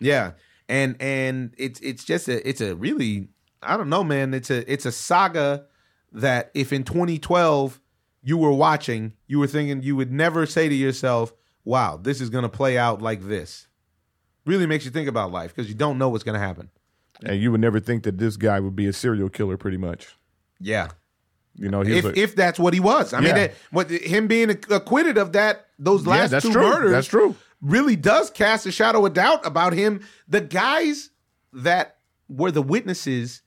Yeah, 0.00 0.32
and 0.68 0.96
and 1.00 1.54
it's 1.58 1.78
it's 1.80 2.04
just 2.04 2.26
a 2.28 2.46
it's 2.48 2.60
a 2.60 2.74
really 2.74 3.28
I 3.62 3.76
don't 3.76 3.88
know, 3.90 4.02
man. 4.02 4.32
It's 4.34 4.50
a 4.50 4.70
it's 4.72 4.86
a 4.86 4.92
saga 4.92 5.66
that 6.12 6.50
if 6.54 6.72
in 6.72 6.82
2012 6.84 7.80
you 8.22 8.36
were 8.36 8.52
watching, 8.52 9.12
you 9.26 9.38
were 9.38 9.46
thinking 9.46 9.82
you 9.82 9.94
would 9.96 10.10
never 10.10 10.44
say 10.46 10.68
to 10.68 10.74
yourself, 10.74 11.32
"Wow, 11.64 11.98
this 12.02 12.20
is 12.20 12.30
going 12.30 12.42
to 12.42 12.48
play 12.48 12.76
out 12.78 13.00
like 13.02 13.22
this." 13.22 13.68
Really 14.46 14.66
makes 14.66 14.84
you 14.84 14.90
think 14.90 15.08
about 15.08 15.30
life 15.32 15.54
because 15.54 15.68
you 15.68 15.74
don't 15.74 15.98
know 15.98 16.08
what's 16.08 16.24
going 16.24 16.38
to 16.40 16.44
happen. 16.46 16.70
And 17.24 17.40
you 17.40 17.50
would 17.52 17.60
never 17.60 17.80
think 17.80 18.04
that 18.04 18.16
this 18.18 18.36
guy 18.36 18.58
would 18.60 18.74
be 18.74 18.86
a 18.86 18.92
serial 18.92 19.28
killer, 19.28 19.56
pretty 19.58 19.76
much. 19.76 20.08
Yeah, 20.58 20.88
You 21.54 21.68
know, 21.68 21.82
if 21.82 22.04
a, 22.04 22.18
if 22.18 22.34
that's 22.36 22.58
what 22.58 22.72
he 22.74 22.80
was. 22.80 23.12
I 23.12 23.18
mean, 23.20 23.28
Yeah. 23.28 23.34
that, 23.34 23.54
what 23.70 23.90
him 23.90 24.26
being 24.26 24.50
acquitted 24.50 25.18
of 25.18 25.32
that 25.32 25.66
those 25.78 26.06
last 26.06 26.30
that's 26.30 26.44
two 26.46 26.52
true. 26.52 26.62
murders, 26.68 26.90
That's 26.92 27.06
true. 27.06 27.34
really 27.62 27.96
does 27.96 28.30
cast 28.30 28.64
a 28.66 28.72
shadow 28.72 29.04
of 29.06 29.12
doubt 29.14 29.44
about 29.46 29.72
him. 29.74 30.00
The 30.28 30.40
guys 30.40 31.10
that 31.52 31.96
were 32.28 32.50
the 32.50 32.62
witnesses 32.62 33.42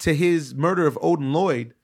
to 0.00 0.14
his 0.14 0.54
murder 0.54 0.86
of 0.86 0.98
Odin 1.02 1.32
Lloyd 1.32 1.74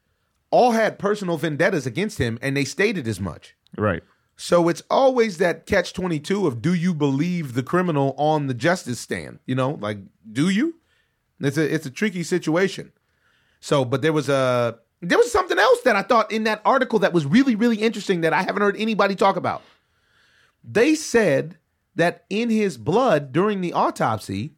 all 0.51 0.72
had 0.72 0.99
personal 0.99 1.36
vendettas 1.36 1.86
against 1.86 2.18
him, 2.18 2.38
and 2.40 2.57
they 2.57 2.64
stated 2.64 3.07
as 3.09 3.20
much. 3.20 3.55
right. 3.76 4.03
So 4.41 4.68
it's 4.68 4.84
always 4.89 5.39
that 5.39 5.66
catch 5.66 5.93
22 5.93 6.47
of 6.47 6.62
do 6.62 6.72
you 6.72 6.95
believe 6.95 7.55
the 7.55 7.62
criminal 7.64 8.14
on 8.16 8.47
the 8.47 8.55
justice 8.55 9.01
stand? 9.01 9.41
You 9.47 9.57
know, 9.57 9.72
like 9.80 9.99
do 10.30 10.49
you? 10.49 10.76
It's 11.41 11.59
a 11.59 11.74
it's 11.74 11.86
a 11.86 11.91
tricky 11.91 12.22
situation. 12.22 12.93
So, 13.61 13.84
but 13.84 14.01
there 14.01 14.12
was 14.12 14.28
a 14.28 14.78
there 15.01 15.18
was 15.18 15.32
something 15.32 15.59
else 15.59 15.80
that 15.82 15.97
I 15.97 16.03
thought 16.03 16.30
in 16.30 16.45
that 16.45 16.62
article 16.64 17.01
that 17.01 17.12
was 17.12 17.26
really 17.26 17.57
really 17.57 17.78
interesting 17.78 18.20
that 18.20 18.32
I 18.32 18.43
haven't 18.43 18.62
heard 18.62 18.76
anybody 18.76 19.16
talk 19.16 19.34
about. 19.34 19.62
They 20.62 20.95
said 20.95 21.59
that 21.97 22.24
in 22.30 22.49
his 22.49 22.78
blood 22.78 23.32
during 23.32 23.61
the 23.61 23.72
autopsy 23.72 24.55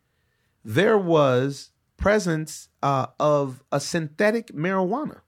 there 0.62 0.98
was 0.98 1.70
presence 1.96 2.68
uh, 2.82 3.06
of 3.18 3.62
a 3.72 3.80
synthetic 3.80 4.48
marijuana 4.48 5.20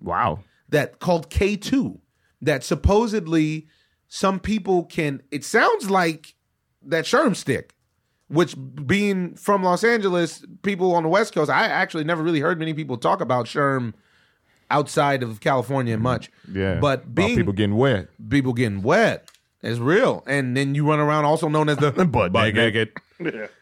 Wow. 0.00 0.40
that 0.68 0.98
called 0.98 1.30
K2 1.30 2.00
that 2.42 2.64
supposedly 2.64 3.68
some 4.12 4.38
people 4.40 4.84
can 4.84 5.22
it 5.30 5.44
sounds 5.44 5.88
like 5.88 6.34
that 6.82 7.04
Sherm 7.04 7.34
stick 7.36 7.72
which 8.28 8.54
being 8.86 9.34
from 9.36 9.62
Los 9.62 9.82
Angeles 9.84 10.44
people 10.62 10.94
on 10.94 11.04
the 11.04 11.08
west 11.08 11.32
coast 11.32 11.48
I 11.50 11.64
actually 11.64 12.04
never 12.04 12.22
really 12.22 12.40
heard 12.40 12.58
many 12.58 12.74
people 12.74 12.96
talk 12.98 13.20
about 13.20 13.46
Sherm 13.46 13.94
outside 14.68 15.22
of 15.22 15.40
California 15.40 15.96
much 15.96 16.30
Yeah. 16.52 16.78
but 16.80 17.04
About 17.04 17.14
being 17.14 17.36
people 17.36 17.52
getting 17.52 17.76
wet. 17.76 18.08
people 18.28 18.52
getting 18.52 18.82
wet 18.82 19.30
is 19.62 19.78
real 19.78 20.22
and 20.26 20.56
then 20.56 20.74
you 20.74 20.88
run 20.88 20.98
around 20.98 21.24
also 21.24 21.48
known 21.48 21.68
as 21.68 21.76
the 21.78 21.90
Butt 22.06 22.32
naked. 22.32 22.92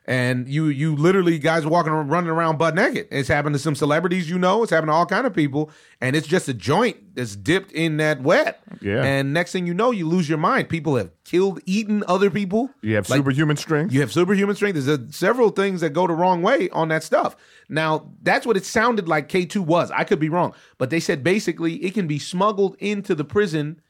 and 0.06 0.48
you 0.48 0.66
you 0.66 0.94
literally 0.94 1.38
guys 1.38 1.64
are 1.64 1.68
walking 1.68 1.92
around 1.92 2.08
running 2.08 2.30
around 2.30 2.58
butt 2.58 2.74
naked. 2.76 3.08
It's 3.10 3.28
happened 3.28 3.54
to 3.54 3.58
some 3.58 3.74
celebrities 3.74 4.30
you 4.30 4.38
know. 4.38 4.62
It's 4.62 4.70
happened 4.70 4.90
to 4.90 4.92
all 4.92 5.06
kind 5.06 5.26
of 5.26 5.34
people, 5.34 5.70
and 6.00 6.14
it's 6.14 6.28
just 6.28 6.48
a 6.48 6.54
joint 6.54 7.16
that's 7.16 7.34
dipped 7.34 7.72
in 7.72 7.96
that 7.96 8.22
wet. 8.22 8.60
Yeah. 8.80 9.02
And 9.02 9.32
next 9.32 9.50
thing 9.52 9.66
you 9.66 9.74
know, 9.74 9.90
you 9.90 10.06
lose 10.08 10.28
your 10.28 10.38
mind. 10.38 10.68
People 10.68 10.94
have 10.96 11.10
killed, 11.24 11.60
eaten 11.66 12.04
other 12.06 12.30
people. 12.30 12.70
You 12.82 12.94
have 12.94 13.10
Like, 13.10 13.18
superhuman 13.18 13.56
strength. 13.56 13.92
You 13.92 14.00
have 14.00 14.12
superhuman 14.12 14.54
strength. 14.54 14.74
There's 14.74 14.86
a, 15.00 15.12
several 15.12 15.50
things 15.50 15.80
that 15.80 15.90
go 15.90 16.06
the 16.06 16.14
wrong 16.14 16.42
way 16.42 16.68
on 16.70 16.88
that 16.88 17.02
stuff. 17.02 17.36
Now, 17.68 18.10
that's 18.22 18.46
what 18.46 18.56
it 18.56 18.64
sounded 18.64 19.08
like 19.08 19.28
K2 19.28 19.58
was. 19.58 19.90
I 19.90 20.04
could 20.04 20.20
be 20.20 20.28
wrong. 20.28 20.54
But 20.78 20.90
they 20.90 21.00
said 21.00 21.24
basically 21.24 21.74
it 21.84 21.94
can 21.94 22.06
be 22.06 22.18
smuggled 22.20 22.76
into 22.78 23.14
the 23.16 23.24
prison, 23.24 23.80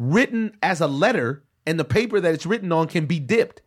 written 0.00 0.56
as 0.62 0.80
a 0.80 0.86
letter, 0.86 1.44
and 1.66 1.78
the 1.78 1.84
paper 1.84 2.20
that 2.20 2.32
it's 2.32 2.46
written 2.46 2.72
on 2.72 2.88
can 2.88 3.04
be 3.04 3.20
dipped. 3.20 3.60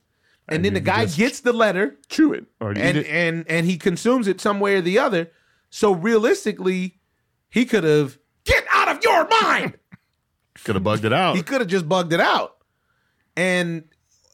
And, 0.48 0.56
And 0.56 0.66
then 0.66 0.74
the 0.74 0.80
guy 0.80 1.06
gets 1.06 1.40
the 1.40 1.54
letter 1.54 1.98
Chew 2.10 2.34
it 2.34 2.46
or 2.60 2.72
and, 2.72 2.98
it. 2.98 3.08
and 3.08 3.46
and 3.48 3.66
he 3.66 3.78
consumes 3.78 4.28
it 4.28 4.42
some 4.42 4.60
way 4.60 4.76
or 4.76 4.82
the 4.82 5.00
other. 5.00 5.32
So 5.70 5.94
realistically, 5.94 7.00
he 7.50 7.64
could 7.66 7.86
have 7.86 8.18
get 8.44 8.66
out 8.72 8.90
of 8.90 9.02
your 9.04 9.28
mind. 9.30 9.78
Could 10.66 10.76
have 10.76 10.84
bugged 10.84 11.04
it 11.04 11.12
out. 11.12 11.36
he 11.36 11.42
could 11.42 11.62
have 11.62 11.70
just 11.70 11.90
bugged 11.90 12.14
it 12.14 12.20
out. 12.20 12.58
And 13.36 13.86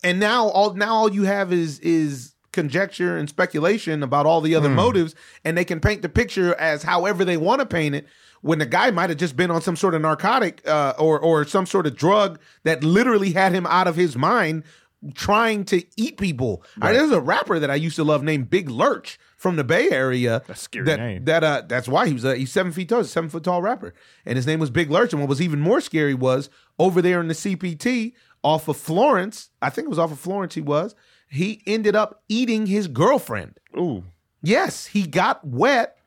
and 0.04 0.20
now 0.20 0.50
all 0.50 0.74
now 0.74 0.94
all 0.94 1.12
you 1.12 1.24
have 1.24 1.54
is 1.54 1.80
is 1.80 2.34
conjecture 2.52 3.16
and 3.16 3.30
speculation 3.30 4.04
about 4.04 4.26
all 4.26 4.42
the 4.42 4.54
other 4.54 4.70
hmm. 4.70 4.76
motives, 4.76 5.16
and 5.46 5.58
they 5.58 5.64
can 5.64 5.80
paint 5.80 6.02
the 6.02 6.10
picture 6.10 6.54
as 6.56 6.84
however 6.84 7.24
they 7.24 7.38
want 7.38 7.62
to 7.62 7.66
paint 7.66 7.96
it. 7.96 8.06
When 8.42 8.60
the 8.60 8.66
guy 8.66 8.92
might 8.92 9.10
have 9.10 9.20
just 9.20 9.36
been 9.36 9.52
on 9.52 9.62
some 9.62 9.76
sort 9.76 9.96
of 9.96 10.02
narcotic 10.02 10.68
uh, 10.68 10.94
or 10.98 11.20
or 11.20 11.46
some 11.46 11.66
sort 11.66 11.86
of 11.88 11.96
drug 11.96 12.40
that 12.64 12.84
literally 12.84 13.32
had 13.32 13.54
him 13.54 13.66
out 13.68 13.88
of 13.88 13.96
his 13.96 14.16
mind, 14.16 14.64
trying 15.14 15.66
to 15.66 15.84
eat 15.98 16.18
people. 16.18 16.64
Uh, 16.82 16.92
there's 16.92 17.12
a 17.12 17.22
rapper 17.22 17.60
that 17.60 17.70
I 17.70 17.76
used 17.76 17.96
to 17.98 18.04
love 18.04 18.24
named 18.24 18.50
Big 18.50 18.70
Lurch 18.70 19.20
from 19.38 19.56
the 19.56 19.64
Bay 19.64 19.90
Area. 19.90 20.42
That's 20.48 20.62
scary 20.62 20.86
that, 20.86 21.00
name. 21.00 21.26
That 21.26 21.44
uh, 21.44 21.64
that's 21.68 21.88
why 21.88 22.08
he 22.08 22.14
was 22.14 22.26
uh, 22.26 22.34
he's 22.34 22.52
seven 22.52 22.72
feet 22.72 22.90
tall, 22.90 23.00
a 23.00 23.06
seven 23.06 23.30
foot 23.30 23.44
tall 23.44 23.62
rapper, 23.62 23.94
and 24.26 24.36
his 24.36 24.46
name 24.46 24.60
was 24.60 24.70
Big 24.70 24.92
Lurch. 24.92 25.14
And 25.14 25.22
what 25.22 25.30
was 25.30 25.42
even 25.42 25.60
more 25.60 25.82
scary 25.82 26.14
was 26.14 26.50
over 26.78 27.02
there 27.02 27.22
in 27.22 27.28
the 27.28 27.34
CPT 27.34 28.14
off 28.44 28.68
of 28.68 28.78
Florence. 28.78 29.50
I 29.62 29.70
think 29.70 29.86
it 29.86 29.90
was 29.90 30.00
off 30.00 30.12
of 30.12 30.20
Florence. 30.20 30.56
He 30.56 30.62
was. 30.62 30.96
He 31.30 31.62
ended 31.68 31.96
up 31.96 32.24
eating 32.28 32.66
his 32.66 32.88
girlfriend. 32.88 33.60
Ooh. 33.78 34.04
Yes, 34.42 34.88
he 34.88 35.06
got 35.06 35.46
wet, 35.46 35.98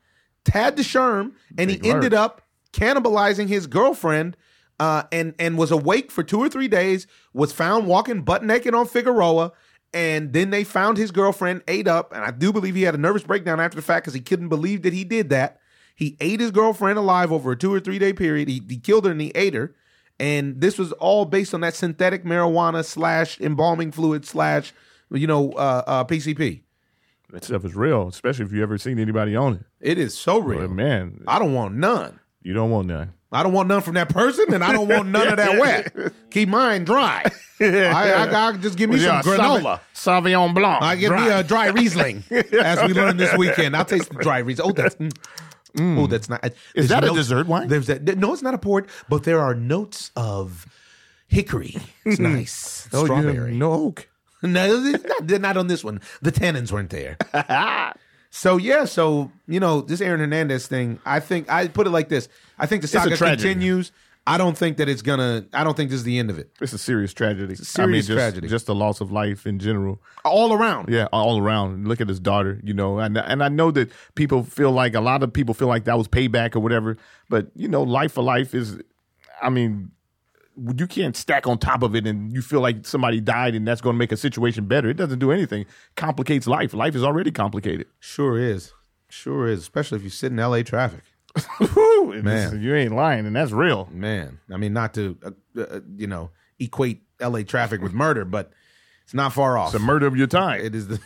had 0.49 0.76
the 0.76 0.82
sherm, 0.82 1.32
and 1.59 1.68
Big 1.68 1.84
he 1.84 1.90
ended 1.90 2.14
up 2.14 2.43
cannibalizing 2.72 3.49
his 3.49 3.66
girlfriend. 3.66 4.36
Uh, 4.80 5.05
and 5.12 5.34
and 5.38 5.57
was 5.57 5.70
awake 5.70 6.11
for 6.11 6.24
two 6.24 6.40
or 6.40 6.49
three 6.49 6.66
days. 6.66 7.07
Was 7.32 7.53
found 7.53 7.86
walking 7.86 8.22
butt 8.22 8.43
naked 8.43 8.74
on 8.74 8.86
Figueroa, 8.86 9.53
and 9.95 10.32
then 10.32 10.51
they 10.51 10.64
found 10.64 10.97
his 10.97 11.11
girlfriend 11.11 11.62
ate 11.68 11.86
up. 11.86 12.12
And 12.12 12.24
I 12.24 12.30
do 12.30 12.53
believe 12.53 12.74
he 12.74 12.82
had 12.82 12.95
a 12.95 12.99
nervous 12.99 13.22
breakdown 13.22 13.61
after 13.61 13.76
the 13.76 13.82
fact 13.82 14.05
because 14.05 14.14
he 14.14 14.20
couldn't 14.20 14.49
believe 14.49 14.82
that 14.82 14.93
he 14.93 15.05
did 15.05 15.28
that. 15.30 15.61
He 15.95 16.16
ate 16.20 16.40
his 16.40 16.51
girlfriend 16.51 16.99
alive 16.99 17.30
over 17.30 17.53
a 17.53 17.57
two 17.57 17.72
or 17.72 17.80
three 17.80 17.99
day 17.99 18.12
period. 18.12 18.49
He, 18.49 18.62
he 18.68 18.78
killed 18.78 19.05
her 19.05 19.12
and 19.12 19.20
he 19.20 19.30
ate 19.34 19.55
her. 19.55 19.74
And 20.18 20.61
this 20.61 20.78
was 20.78 20.93
all 20.93 21.24
based 21.24 21.53
on 21.55 21.61
that 21.61 21.74
synthetic 21.74 22.24
marijuana 22.24 22.84
slash 22.84 23.40
embalming 23.40 23.93
fluid 23.93 24.24
slash 24.24 24.72
you 25.11 25.26
know 25.26 25.53
uh, 25.53 25.82
uh, 25.86 26.05
PCP. 26.05 26.62
That 27.33 27.45
stuff 27.45 27.64
is 27.64 27.74
real, 27.74 28.09
especially 28.09 28.45
if 28.45 28.53
you 28.53 28.62
ever 28.62 28.76
seen 28.76 28.99
anybody 28.99 29.35
on 29.35 29.55
it. 29.55 29.62
It 29.80 29.99
is 29.99 30.14
so 30.14 30.39
real. 30.39 30.61
But 30.61 30.70
man, 30.70 31.24
I 31.26 31.39
don't 31.39 31.55
want 31.55 31.74
none. 31.74 32.20
you 32.43 32.53
don't 32.53 32.70
want 32.70 32.89
none. 32.89 33.14
I 33.33 33.43
don't 33.43 33.55
want 33.55 33.68
none 33.68 33.80
from 33.80 33.95
that 33.95 34.11
person, 34.11 34.53
and 34.53 34.62
I 34.62 34.72
don't 34.72 34.87
want 34.87 35.09
none 35.09 35.28
of 35.28 35.39
that 35.39 35.59
wet. 35.95 36.12
Keep 36.30 36.51
mine 36.51 36.85
dry. 36.85 37.24
I, 37.61 38.12
I, 38.12 38.49
I 38.49 38.57
just 38.59 38.76
give 38.76 38.91
me 38.91 38.99
some 38.99 39.22
granola. 39.22 39.80
Sauvignon 39.95 40.55
Blanc. 40.55 40.83
I 40.83 40.97
give 40.97 41.12
me 41.12 41.26
a 41.30 41.43
dry 41.43 41.68
Riesling, 41.68 42.22
as 42.30 42.87
we 42.87 42.93
learned 42.93 43.18
this 43.18 43.35
weekend. 43.39 43.74
I'll 43.74 43.87
taste 43.87 44.11
the 44.11 44.18
dry 44.22 44.39
Riesling. 44.39 44.68
Oh, 44.68 44.72
that's. 44.74 44.97
Mm. 44.97 45.12
mm. 45.76 45.99
Oh, 45.99 46.07
that's 46.07 46.28
not. 46.28 46.45
Uh, 46.45 46.49
is 46.74 46.89
there's 46.89 47.01
that 47.01 47.05
a 47.05 47.14
dessert 47.14 47.47
wine? 47.47 47.68
There's 47.68 47.87
that. 47.87 48.03
No, 48.18 48.35
it's 48.35 48.43
not 48.43 48.53
a 48.53 48.59
port, 48.59 48.91
but 49.09 49.24
there 49.24 49.41
are 49.41 49.55
notes 49.55 50.11
of 50.16 50.66
hickory. 51.28 51.76
It's 52.05 52.20
mm. 52.20 52.35
nice. 52.35 52.89
Oh, 52.93 53.07
you 53.07 53.14
have 53.14 53.22
Strawberry. 53.22 53.55
no 53.55 53.72
oak. 53.72 54.09
No, 54.53 54.76
not, 54.76 55.26
they're 55.26 55.38
not 55.38 55.57
on 55.57 55.68
this 55.68 55.84
one. 55.84 56.01
The 56.20 56.32
tannins 56.32 56.72
weren't 56.72 56.90
there. 56.90 57.16
so 58.30 58.57
yeah, 58.57 58.84
so 58.84 59.30
you 59.47 59.61
know 59.61 59.82
this 59.82 60.01
Aaron 60.01 60.18
Hernandez 60.18 60.66
thing. 60.66 60.99
I 61.07 61.20
think 61.20 61.49
I 61.51 61.68
put 61.68 61.86
it 61.86 61.90
like 61.90 62.09
this. 62.09 62.28
I 62.59 62.66
think 62.66 62.82
the 62.82 62.88
saga 62.88 63.16
tragedy. 63.16 63.49
continues. 63.49 63.93
I 64.26 64.38
don't 64.38 64.57
think 64.57 64.76
that 64.76 64.88
it's 64.88 65.03
gonna. 65.03 65.47
I 65.53 65.64
don't 65.64 65.76
think 65.76 65.90
this 65.90 65.99
is 65.99 66.05
the 66.05 66.18
end 66.18 66.30
of 66.30 66.38
it. 66.38 66.51
It's 66.61 66.72
a 66.72 66.78
serious 66.78 67.12
tragedy. 67.12 67.55
a 67.55 67.57
serious 67.57 67.78
I 67.78 67.86
mean, 67.86 68.03
just, 68.03 68.12
tragedy. 68.12 68.49
Just 68.49 68.66
the 68.66 68.74
loss 68.74 69.01
of 69.01 69.11
life 69.11 69.47
in 69.47 69.59
general. 69.59 70.01
All 70.24 70.53
around. 70.53 70.88
Yeah, 70.90 71.07
all 71.12 71.38
around. 71.38 71.88
Look 71.88 72.01
at 72.01 72.09
his 72.09 72.20
daughter, 72.20 72.61
you 72.62 72.72
know, 72.72 72.99
and 72.99 73.18
and 73.18 73.43
I 73.43 73.49
know 73.49 73.72
that 73.72 73.90
people 74.14 74.45
feel 74.45 74.70
like 74.70 74.95
a 74.95 75.01
lot 75.01 75.22
of 75.22 75.32
people 75.32 75.55
feel 75.55 75.68
like 75.68 75.84
that 75.84 75.99
was 75.99 76.07
payback 76.07 76.55
or 76.55 76.61
whatever, 76.61 76.97
but 77.28 77.49
you 77.57 77.68
know, 77.68 77.82
life 77.82 78.12
for 78.12 78.22
life 78.22 78.55
is, 78.55 78.78
I 79.40 79.51
mean, 79.51 79.90
you 80.76 80.86
can't 80.86 81.16
stack 81.16 81.46
on 81.46 81.59
top 81.59 81.82
of 81.82 81.94
it 81.96 82.07
and 82.07 82.32
you 82.32 82.42
feel 82.42 82.61
like 82.61 82.86
somebody 82.86 83.20
died 83.20 83.55
and 83.55 83.66
that's 83.66 83.80
going 83.80 83.94
to 83.94 83.98
make 83.98 84.12
a 84.12 84.16
situation 84.16 84.66
better. 84.66 84.88
It 84.88 84.96
doesn't 84.96 85.18
do 85.18 85.32
anything. 85.32 85.66
Complicates 85.96 86.46
life. 86.46 86.74
Life 86.74 86.94
is 86.94 87.03
already 87.03 87.30
complicated. 87.30 87.86
Sure 88.00 88.38
is. 88.38 88.72
Sure 89.09 89.48
is. 89.48 89.61
Especially 89.61 89.96
if 89.96 90.05
you 90.05 90.11
sit 90.11 90.32
in 90.32 90.38
L.A. 90.38 90.62
traffic. 90.62 91.03
Man. 92.03 92.61
you 92.61 92.74
ain't 92.74 92.94
lying, 92.94 93.26
and 93.26 93.34
that's 93.34 93.53
real. 93.53 93.88
Man, 93.90 94.38
I 94.53 94.59
mean, 94.59 94.74
not 94.74 94.92
to 94.94 95.16
uh, 95.24 95.61
uh, 95.61 95.80
you 95.96 96.07
know 96.07 96.30
equate 96.59 97.03
L.A. 97.20 97.42
traffic 97.42 97.80
with 97.80 97.94
murder, 97.94 98.26
but 98.26 98.53
it's 99.05 99.14
not 99.14 99.32
far 99.32 99.57
off. 99.57 99.74
It's 99.74 99.82
a 99.82 99.86
murder 99.86 100.07
of 100.07 100.16
your 100.16 100.26
time 100.26 100.61
It 100.61 100.74
is 100.74 100.88
the 100.88 101.00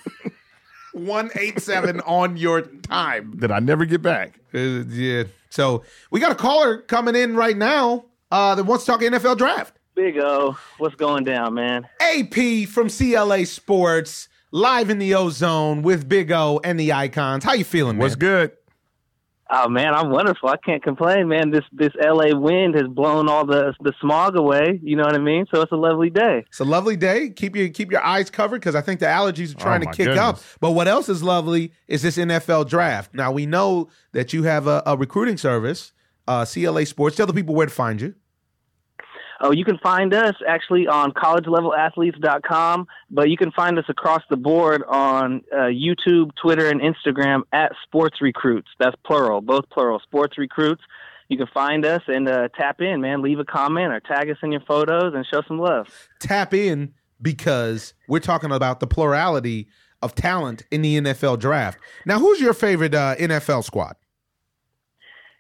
one 0.93 1.31
eight 1.37 1.61
seven 1.61 2.01
on 2.01 2.37
your 2.37 2.63
time. 2.63 3.35
that 3.37 3.53
I 3.53 3.61
never 3.61 3.85
get 3.85 4.03
back. 4.03 4.41
Uh, 4.53 4.59
yeah. 4.89 5.25
So 5.51 5.85
we 6.11 6.19
got 6.19 6.33
a 6.33 6.37
caller 6.37 6.79
coming 6.79 7.15
in 7.15 7.37
right 7.37 7.57
now 7.57 8.05
uh, 8.31 8.55
that 8.55 8.65
wants 8.65 8.85
to 8.85 8.91
talk 8.93 9.01
NFL 9.01 9.39
draft. 9.39 9.77
Big 9.95 10.19
O, 10.19 10.57
what's 10.79 10.95
going 10.95 11.25
down, 11.25 11.55
man? 11.55 11.89
AP 12.01 12.69
from 12.69 12.91
CLA 12.91 13.47
Sports, 13.47 14.29
live 14.51 14.91
in 14.91 14.99
the 14.99 15.15
Ozone 15.15 15.83
with 15.83 16.09
Big 16.09 16.31
O 16.33 16.61
and 16.63 16.79
the 16.79 16.93
Icons. 16.93 17.45
How 17.45 17.55
you 17.55 17.65
feeling, 17.65 17.97
man? 17.97 18.03
What's 18.03 18.15
good? 18.17 18.53
Oh 19.49 19.69
man, 19.69 19.95
I'm 19.95 20.11
wonderful. 20.11 20.49
I 20.49 20.57
can't 20.57 20.83
complain, 20.83 21.29
man. 21.29 21.51
This 21.53 21.63
this 21.73 21.93
LA 22.01 22.37
wind 22.37 22.75
has 22.75 22.89
blown 22.89 23.29
all 23.29 23.47
the 23.47 23.73
the 23.81 23.93
smog 24.01 24.37
away. 24.37 24.81
You 24.83 24.97
know 24.97 25.05
what 25.05 25.15
I 25.15 25.19
mean? 25.19 25.47
So 25.55 25.61
it's 25.63 25.71
a 25.71 25.77
lovely 25.77 26.11
day. 26.11 26.45
It's 26.49 26.59
a 26.59 26.65
lovely 26.65 26.97
day. 26.97 27.31
Keep 27.31 27.55
your 27.55 27.69
keep 27.69 27.93
your 27.93 28.03
eyes 28.05 28.29
covered 28.29 28.59
because 28.61 28.75
I 28.75 28.81
think 28.81 28.99
the 28.99 29.07
allergies 29.07 29.55
are 29.55 29.61
trying 29.61 29.87
Oh, 29.87 29.91
to 29.93 29.97
kick 29.97 30.07
goodness. 30.09 30.19
up. 30.19 30.41
But 30.61 30.73
what 30.73 30.89
else 30.89 31.09
is 31.09 31.23
lovely 31.23 31.73
is 31.87 32.03
this 32.03 32.19
NFL 32.19 32.69
draft. 32.69 33.15
Now 33.15 33.31
we 33.31 33.47
know 33.47 33.89
that 34.13 34.33
you 34.33 34.43
have 34.43 34.67
a, 34.67 34.83
a 34.85 34.97
recruiting 34.97 35.37
service, 35.37 35.93
uh, 36.29 36.45
CLA 36.45 36.87
Sports. 36.87 37.17
Tell 37.17 37.27
the 37.27 37.35
people 37.35 37.55
where 37.55 37.67
to 37.67 37.73
find 37.73 38.01
you. 38.01 38.15
Oh, 39.41 39.53
you 39.53 39.65
can 39.65 39.79
find 39.79 40.15
us 40.15 40.35
actually 40.49 40.87
on 40.87 41.13
collegelevelathletes.com, 41.13 42.87
but 43.11 43.29
you 43.29 43.37
can 43.37 43.53
find 43.53 43.79
us 43.79 43.85
across 43.89 44.23
the 44.31 44.37
board 44.37 44.83
on 44.89 45.43
uh, 45.53 45.65
YouTube, 45.65 46.31
Twitter, 46.41 46.69
and 46.71 46.81
Instagram 46.81 47.43
at 47.53 47.73
Sports 47.83 48.23
Recruits. 48.23 48.69
That's 48.79 48.97
plural, 49.05 49.43
both 49.43 49.69
plural. 49.69 50.01
Sports 50.01 50.39
Recruits. 50.39 50.83
You 51.29 51.37
can 51.37 51.49
find 51.53 51.85
us 51.85 52.03
and 52.07 52.29
uh, 52.29 52.49
tap 52.57 52.81
in, 52.81 53.01
man. 53.01 53.21
Leave 53.21 53.39
a 53.39 53.45
comment 53.45 53.93
or 53.93 54.01
tag 54.01 54.31
us 54.31 54.39
in 54.43 54.53
your 54.53 54.63
photos 54.63 55.13
and 55.15 55.27
show 55.27 55.43
some 55.47 55.59
love. 55.59 55.89
Tap 56.21 56.55
in 56.55 56.95
because 57.21 57.95
we're 58.09 58.21
talking 58.21 58.53
about 58.53 58.81
the 58.81 58.87
plurality 58.87 59.69
of 60.03 60.15
talent 60.15 60.63
in 60.71 60.83
the 60.83 61.01
NFL 61.01 61.41
draft. 61.41 61.79
Now, 62.07 62.21
who's 62.21 62.41
your 62.41 62.55
favorite 62.55 62.95
uh, 62.95 63.17
NFL 63.17 63.65
squad? 63.65 63.97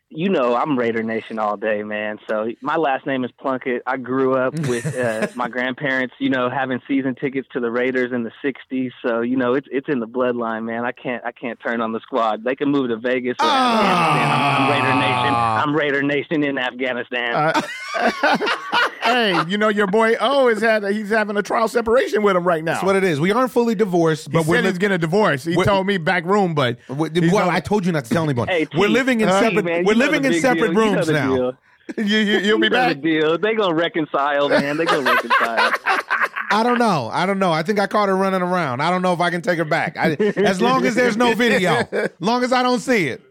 You 0.08 0.28
know 0.28 0.54
I'm 0.54 0.78
Raider 0.78 1.02
Nation 1.02 1.38
all 1.38 1.56
day, 1.56 1.82
man. 1.82 2.18
So 2.28 2.48
my 2.60 2.76
last 2.76 3.06
name 3.06 3.24
is 3.24 3.30
Plunkett. 3.40 3.82
I 3.86 3.96
grew 3.96 4.34
up 4.34 4.58
with 4.60 4.96
uh, 4.96 5.28
my 5.34 5.48
grandparents, 5.48 6.14
you 6.18 6.30
know, 6.30 6.48
having 6.48 6.80
season 6.86 7.14
tickets 7.14 7.48
to 7.52 7.60
the 7.60 7.70
Raiders 7.70 8.12
in 8.12 8.22
the 8.22 8.32
'60s. 8.44 8.92
So 9.04 9.20
you 9.20 9.36
know, 9.36 9.54
it's 9.54 9.66
it's 9.70 9.88
in 9.88 10.00
the 10.00 10.06
bloodline, 10.06 10.64
man. 10.64 10.84
I 10.84 10.92
can't 10.92 11.24
I 11.24 11.32
can't 11.32 11.58
turn 11.60 11.80
on 11.80 11.92
the 11.92 12.00
squad. 12.00 12.44
They 12.44 12.54
can 12.54 12.70
move 12.70 12.88
to 12.90 12.96
Vegas 12.96 13.36
or 13.40 13.46
Afghanistan. 13.46 14.30
I'm, 14.30 14.62
I'm 14.62 14.70
Raider 14.70 14.94
Nation. 14.94 15.34
I'm 15.34 15.76
Raider 15.76 16.02
Nation 16.02 16.44
in 16.44 16.58
Afghanistan. 16.58 17.62
hey, 19.02 19.42
you 19.48 19.58
know 19.58 19.68
your 19.68 19.86
boy 19.86 20.14
O 20.20 20.48
is 20.48 20.60
had 20.60 20.84
he's 20.84 21.10
having 21.10 21.36
a 21.36 21.42
trial 21.42 21.68
separation 21.68 22.22
with 22.22 22.36
him 22.36 22.44
right 22.44 22.62
now. 22.62 22.74
That's 22.74 22.84
what 22.84 22.96
it 22.96 23.04
is. 23.04 23.20
We 23.20 23.32
aren't 23.32 23.50
fully 23.50 23.74
divorced, 23.74 24.30
but 24.30 24.40
but 24.40 24.46
we're 24.46 24.56
said 24.56 24.64
he's 24.66 24.78
getting 24.78 24.94
a 24.96 24.98
divorce. 24.98 25.44
He 25.44 25.54
told 25.64 25.86
me 25.86 25.98
back 25.98 26.24
room, 26.24 26.54
but 26.54 26.78
we- 26.88 27.10
he's 27.10 27.32
well, 27.32 27.48
on- 27.48 27.54
I 27.54 27.60
told 27.60 27.86
you 27.86 27.92
not 27.92 28.04
to 28.04 28.10
tell 28.10 28.24
anyone. 28.24 28.48
Hey, 28.48 28.64
T, 28.66 28.76
we're 28.78 28.88
living 28.88 29.20
in 29.20 29.28
T, 29.28 29.32
separate. 29.34 29.64
man, 29.64 29.84
we're 29.84 29.94
living 29.94 30.24
in 30.24 30.34
separate 30.40 30.72
deal. 30.72 30.84
You 30.84 30.90
know 30.90 30.94
rooms 30.96 31.08
now. 31.10 31.34
deal. 31.36 31.58
you, 31.98 32.18
you, 32.18 32.38
you'll 32.38 32.58
be 32.58 32.66
You 32.66 32.70
back. 32.70 32.96
the 32.96 33.02
deal. 33.02 33.38
They 33.38 33.54
gonna 33.54 33.74
reconcile, 33.74 34.48
man. 34.48 34.76
They 34.76 34.84
gonna 34.86 35.08
reconcile. 35.10 35.72
I 36.50 36.62
don't 36.62 36.78
know. 36.78 37.10
I 37.12 37.26
don't 37.26 37.38
know. 37.38 37.52
I 37.52 37.62
think 37.62 37.78
I 37.78 37.86
caught 37.86 38.08
her 38.08 38.16
running 38.16 38.42
around. 38.42 38.80
I 38.80 38.90
don't 38.90 39.02
know 39.02 39.12
if 39.12 39.20
I 39.20 39.30
can 39.30 39.42
take 39.42 39.58
her 39.58 39.64
back. 39.64 39.96
I, 39.96 40.12
as 40.36 40.60
long 40.60 40.84
as 40.86 40.94
there's 40.94 41.16
no 41.16 41.34
video, 41.34 41.82
long 42.20 42.44
as 42.44 42.52
I 42.52 42.62
don't 42.62 42.78
see 42.80 43.08
it. 43.08 43.22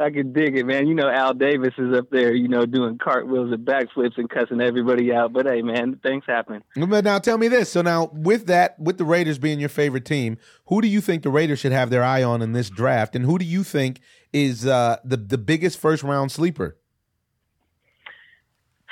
I 0.00 0.10
can 0.10 0.32
dig 0.32 0.56
it, 0.56 0.64
man. 0.64 0.86
You 0.86 0.94
know, 0.94 1.08
Al 1.08 1.34
Davis 1.34 1.74
is 1.76 1.96
up 1.96 2.10
there, 2.10 2.34
you 2.34 2.46
know, 2.48 2.66
doing 2.66 2.98
cartwheels 2.98 3.52
and 3.52 3.66
backflips 3.66 4.16
and 4.16 4.30
cussing 4.30 4.60
everybody 4.60 5.12
out. 5.12 5.32
But 5.32 5.46
hey, 5.46 5.62
man, 5.62 5.98
things 6.02 6.24
happen. 6.26 6.62
But 6.76 7.04
now 7.04 7.18
tell 7.18 7.36
me 7.38 7.48
this. 7.48 7.70
So 7.70 7.82
now 7.82 8.10
with 8.12 8.46
that, 8.46 8.78
with 8.78 8.98
the 8.98 9.04
Raiders 9.04 9.38
being 9.38 9.58
your 9.60 9.68
favorite 9.68 10.04
team, 10.04 10.38
who 10.66 10.80
do 10.80 10.88
you 10.88 11.00
think 11.00 11.22
the 11.22 11.30
Raiders 11.30 11.58
should 11.58 11.72
have 11.72 11.90
their 11.90 12.04
eye 12.04 12.22
on 12.22 12.42
in 12.42 12.52
this 12.52 12.70
draft, 12.70 13.16
and 13.16 13.24
who 13.24 13.38
do 13.38 13.44
you 13.44 13.64
think 13.64 14.00
is 14.32 14.66
uh, 14.66 14.98
the 15.04 15.16
the 15.16 15.38
biggest 15.38 15.78
first 15.78 16.02
round 16.02 16.30
sleeper? 16.30 16.76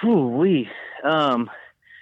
Whew, 0.02 0.28
we, 0.28 0.68
um, 1.04 1.50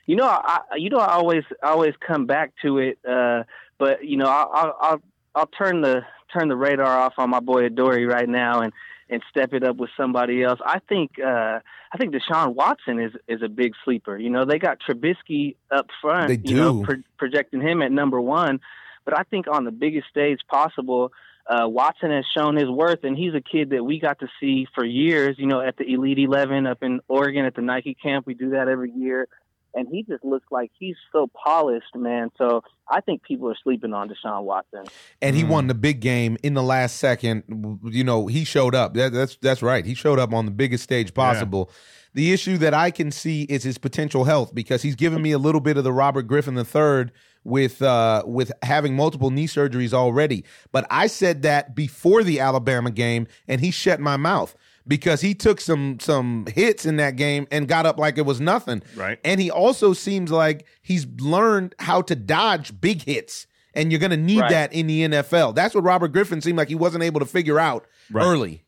you 0.07 0.17
know, 0.17 0.27
I, 0.27 0.61
I- 0.71 0.77
you 0.77 0.91
know, 0.91 0.99
I 0.99 1.13
always, 1.15 1.45
always 1.63 1.95
come 2.05 2.27
back 2.27 2.53
to 2.63 2.79
it. 2.79 2.99
Uh, 3.09 3.45
but 3.79 4.05
you 4.05 4.17
know, 4.17 4.27
I'll, 4.27 4.51
I'll, 4.53 4.77
I'll, 4.81 5.03
I'll 5.35 5.47
turn 5.47 5.81
the 5.83 6.03
turn 6.33 6.49
the 6.49 6.57
radar 6.57 6.87
off 6.87 7.15
on 7.19 7.31
my 7.31 7.39
boy 7.41 7.69
Adori 7.69 8.09
right 8.11 8.29
now 8.29 8.61
and 8.61 8.73
and 9.11 9.23
step 9.31 9.53
it 9.53 9.63
up 9.63 9.77
with 9.77 9.91
somebody 9.97 10.43
else. 10.43 10.61
I 10.65 10.79
think, 10.89 11.13
uh, 11.19 11.61
I 11.93 11.97
think 11.99 12.15
Deshaun 12.15 12.55
Watson 12.55 13.01
is 13.01 13.13
is 13.29 13.43
a 13.43 13.49
big 13.49 13.73
sleeper. 13.85 14.17
You 14.17 14.31
know, 14.31 14.45
they 14.45 14.59
got 14.59 14.79
Trubisky 14.81 15.57
up 15.71 15.89
front. 16.01 16.29
They 16.29 16.51
You 16.51 16.57
know, 16.57 16.73
do. 16.79 16.85
pro- 16.85 17.03
projecting 17.19 17.61
him 17.61 17.83
at 17.83 17.93
number 17.93 18.21
one. 18.21 18.61
But 19.05 19.19
I 19.19 19.23
think 19.25 19.47
on 19.49 19.65
the 19.65 19.71
biggest 19.71 20.09
stage 20.09 20.41
possible, 20.49 21.13
uh, 21.47 21.69
Watson 21.69 22.11
has 22.11 22.25
shown 22.35 22.57
his 22.57 22.71
worth, 22.71 23.05
and 23.05 23.17
he's 23.17 23.35
a 23.35 23.41
kid 23.43 23.71
that 23.71 23.85
we 23.85 24.01
got 24.01 24.21
to 24.21 24.29
see 24.41 24.67
for 24.75 24.85
years. 24.85 25.37
You 25.39 25.47
know, 25.47 25.61
at 25.61 25.77
the 25.77 25.85
Elite 25.85 26.19
Eleven 26.19 26.67
up 26.67 26.83
in 26.83 27.01
Oregon 27.09 27.45
at 27.45 27.55
the 27.55 27.61
Nike 27.63 27.95
camp, 27.95 28.27
we 28.27 28.33
do 28.33 28.51
that 28.51 28.69
every 28.69 28.91
year, 28.91 29.29
and 29.75 29.89
he 29.91 30.03
just 30.03 30.25
looks 30.25 30.47
like 30.51 30.71
he's 30.79 30.97
so 31.13 31.29
polished, 31.29 31.95
man. 31.95 32.31
So 32.39 32.63
I 32.89 33.01
think 33.01 33.23
people 33.23 33.49
are 33.51 33.57
sleeping 33.63 33.93
on 33.93 34.09
Deshaun 34.09 34.45
Watson. 34.45 34.85
and 35.21 35.35
he 35.37 35.45
won 35.45 35.67
the 35.67 35.75
big 35.75 36.01
game 36.01 36.37
in 36.43 36.55
the 36.55 36.63
last 36.63 36.97
second. 36.97 37.81
You 37.85 38.05
know, 38.05 38.27
he 38.27 38.45
showed 38.45 38.75
up. 38.75 38.95
That, 38.95 39.13
that's 39.13 39.37
that's 39.37 39.63
right. 39.63 39.85
He 39.85 39.95
showed 39.95 40.19
up 40.19 40.33
on 40.33 40.45
the 40.45 40.53
biggest 40.53 40.85
stage 40.85 41.13
possible. 41.15 41.71
The 42.15 42.33
issue 42.33 42.59
that 42.59 42.75
I 42.75 42.93
can 42.93 43.11
see 43.11 43.43
is 43.43 43.65
his 43.65 43.77
potential 43.77 44.23
health 44.25 44.55
because 44.55 44.83
he's 44.83 44.95
given 44.95 45.21
me 45.21 45.33
a 45.33 45.39
little 45.39 45.61
bit 45.61 45.77
of 45.77 45.83
the 45.83 45.93
Robert 45.93 46.23
Griffin 46.29 46.57
III 46.57 47.11
with 47.43 47.83
uh, 47.83 48.23
with 48.25 48.53
having 48.63 48.95
multiple 48.95 49.31
knee 49.31 49.49
surgeries 49.49 49.93
already. 49.93 50.45
But 50.71 50.87
I 50.91 51.09
said 51.09 51.43
that 51.43 51.75
before 51.75 52.23
the 52.23 52.39
Alabama 52.41 52.91
game, 52.91 53.27
and 53.49 53.61
he 53.61 53.71
shut 53.71 53.99
my 54.01 54.17
mouth 54.17 54.55
because 54.87 55.21
he 55.21 55.35
took 55.35 55.61
some 55.61 55.99
some 56.01 56.47
hits 56.47 56.85
in 56.87 56.97
that 56.97 57.17
game 57.17 57.47
and 57.51 57.67
got 57.69 57.87
up 57.87 57.99
like 57.99 58.19
it 58.19 58.27
was 58.27 58.41
nothing. 58.41 58.83
Right. 58.97 59.19
And 59.25 59.41
he 59.41 59.51
also 59.51 59.93
seems 59.93 60.31
like 60.31 60.67
he's 60.83 61.07
learned 61.21 61.75
how 61.79 62.03
to 62.03 62.15
dodge 62.15 62.81
big 62.81 63.03
hits. 63.03 63.47
And 63.77 63.91
you're 63.91 63.99
going 63.99 64.11
to 64.13 64.17
need 64.17 64.41
Right. 64.41 64.51
that 64.51 64.73
in 64.73 64.87
the 64.87 65.03
NFL. 65.03 65.53
That's 65.55 65.75
what 65.75 65.83
Robert 65.83 66.09
Griffin 66.13 66.41
seemed 66.41 66.57
like 66.59 66.69
he 66.69 66.77
wasn't 66.77 67.03
able 67.03 67.19
to 67.21 67.27
figure 67.27 67.59
out 67.59 67.87
Right. 68.11 68.25
early. 68.25 68.63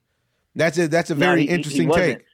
That's 0.57 0.79
a 0.79 0.89
that's 0.89 1.11
a 1.11 1.15
very 1.15 1.43
he- 1.43 1.47
he- 1.47 1.51
he 1.51 1.55
interesting 1.55 1.89
wasn't. 1.89 2.19
take. 2.19 2.27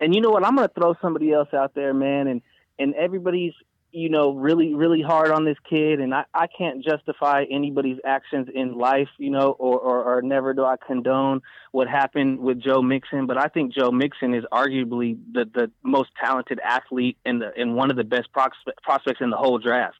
And 0.00 0.14
you 0.14 0.20
know 0.22 0.30
what? 0.30 0.44
I'm 0.46 0.56
going 0.56 0.66
to 0.68 0.74
throw 0.74 0.94
somebody 1.02 1.30
else 1.32 1.52
out 1.52 1.74
there, 1.74 1.92
man. 1.92 2.26
And 2.26 2.40
and 2.78 2.94
everybody's 2.94 3.52
you 3.92 4.08
know 4.08 4.34
really 4.34 4.74
really 4.74 5.02
hard 5.02 5.30
on 5.30 5.44
this 5.44 5.56
kid, 5.68 6.00
and 6.00 6.14
I 6.14 6.24
I 6.34 6.46
can't 6.46 6.84
justify 6.84 7.44
anybody's 7.50 7.98
actions 8.04 8.48
in 8.54 8.78
life, 8.78 9.08
you 9.18 9.30
know, 9.30 9.50
or 9.58 9.78
or, 9.78 10.18
or 10.18 10.22
never 10.22 10.54
do 10.54 10.64
I 10.64 10.76
condone 10.84 11.42
what 11.72 11.88
happened 11.88 12.40
with 12.40 12.60
Joe 12.60 12.82
Mixon. 12.82 13.26
But 13.26 13.38
I 13.38 13.48
think 13.48 13.74
Joe 13.74 13.90
Mixon 13.90 14.34
is 14.34 14.44
arguably 14.52 15.18
the 15.32 15.44
the 15.44 15.70
most 15.82 16.10
talented 16.22 16.60
athlete 16.64 17.18
and 17.24 17.40
the 17.40 17.50
and 17.56 17.74
one 17.74 17.90
of 17.90 17.96
the 17.96 18.04
best 18.04 18.32
prospect, 18.32 18.82
prospects 18.82 19.20
in 19.20 19.30
the 19.30 19.36
whole 19.36 19.58
draft. 19.58 19.96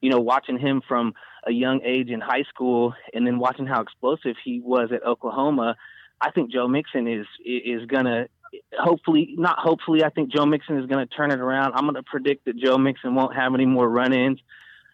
You 0.00 0.10
know, 0.10 0.20
watching 0.20 0.58
him 0.58 0.82
from 0.86 1.14
a 1.46 1.52
young 1.52 1.80
age 1.84 2.08
in 2.08 2.20
high 2.20 2.44
school, 2.48 2.94
and 3.14 3.26
then 3.26 3.38
watching 3.38 3.66
how 3.66 3.80
explosive 3.80 4.36
he 4.44 4.60
was 4.60 4.90
at 4.92 5.04
Oklahoma. 5.04 5.76
I 6.20 6.30
think 6.30 6.52
Joe 6.52 6.68
Mixon 6.68 7.08
is 7.08 7.26
is 7.44 7.86
gonna 7.86 8.26
hopefully 8.78 9.34
not 9.36 9.58
hopefully 9.58 10.04
I 10.04 10.10
think 10.10 10.32
Joe 10.32 10.46
Mixon 10.46 10.78
is 10.78 10.86
going 10.86 11.06
to 11.06 11.14
turn 11.14 11.30
it 11.30 11.40
around. 11.40 11.74
I'm 11.74 11.84
going 11.84 11.94
to 11.94 12.02
predict 12.02 12.44
that 12.46 12.56
Joe 12.56 12.78
Mixon 12.78 13.14
won't 13.14 13.34
have 13.34 13.54
any 13.54 13.66
more 13.66 13.88
run-ins. 13.88 14.40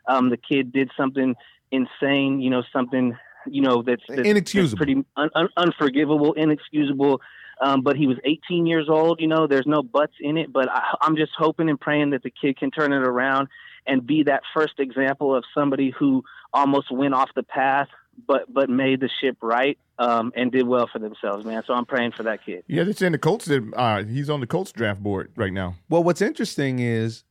Um, 0.06 0.30
the 0.30 0.36
kid 0.36 0.72
did 0.72 0.90
something 0.96 1.34
insane, 1.70 2.40
you 2.40 2.50
know, 2.50 2.62
something 2.72 3.16
you 3.46 3.62
know 3.62 3.82
that's, 3.82 4.02
that's 4.08 4.18
that's 4.18 4.28
Inexcusable. 4.28 4.76
pretty 4.76 5.04
un- 5.16 5.30
un- 5.34 5.48
unforgivable, 5.56 6.32
inexcusable. 6.34 7.20
Um, 7.60 7.82
but 7.82 7.96
he 7.96 8.06
was 8.06 8.18
18 8.24 8.66
years 8.66 8.86
old. 8.88 9.20
You 9.20 9.26
know, 9.26 9.46
there's 9.48 9.66
no 9.66 9.82
buts 9.82 10.12
in 10.20 10.36
it. 10.36 10.52
But 10.52 10.70
I, 10.70 10.94
I'm 11.00 11.16
just 11.16 11.32
hoping 11.36 11.68
and 11.68 11.80
praying 11.80 12.10
that 12.10 12.22
the 12.22 12.30
kid 12.30 12.56
can 12.56 12.70
turn 12.70 12.92
it 12.92 13.02
around 13.02 13.48
and 13.86 14.06
be 14.06 14.22
that 14.24 14.42
first 14.54 14.74
example 14.78 15.34
of 15.34 15.44
somebody 15.54 15.92
who 15.98 16.22
almost 16.52 16.90
went 16.92 17.14
off 17.14 17.30
the 17.34 17.42
path, 17.42 17.88
but 18.26 18.52
but 18.52 18.68
made 18.68 19.00
the 19.00 19.08
ship 19.20 19.36
right 19.42 19.78
um, 19.98 20.32
and 20.36 20.52
did 20.52 20.66
well 20.66 20.88
for 20.92 20.98
themselves, 20.98 21.44
man. 21.44 21.62
So 21.66 21.74
I'm 21.74 21.86
praying 21.86 22.12
for 22.12 22.22
that 22.24 22.44
kid. 22.44 22.64
Yeah, 22.66 22.82
it's 22.82 23.02
in 23.02 23.12
the 23.12 23.18
Colts. 23.18 23.48
Uh, 23.50 24.02
he's 24.04 24.30
on 24.30 24.40
the 24.40 24.46
Colts 24.46 24.72
draft 24.72 25.02
board 25.02 25.32
right 25.36 25.52
now. 25.52 25.74
Well, 25.88 26.02
what's 26.02 26.22
interesting 26.22 26.78
is 26.78 27.24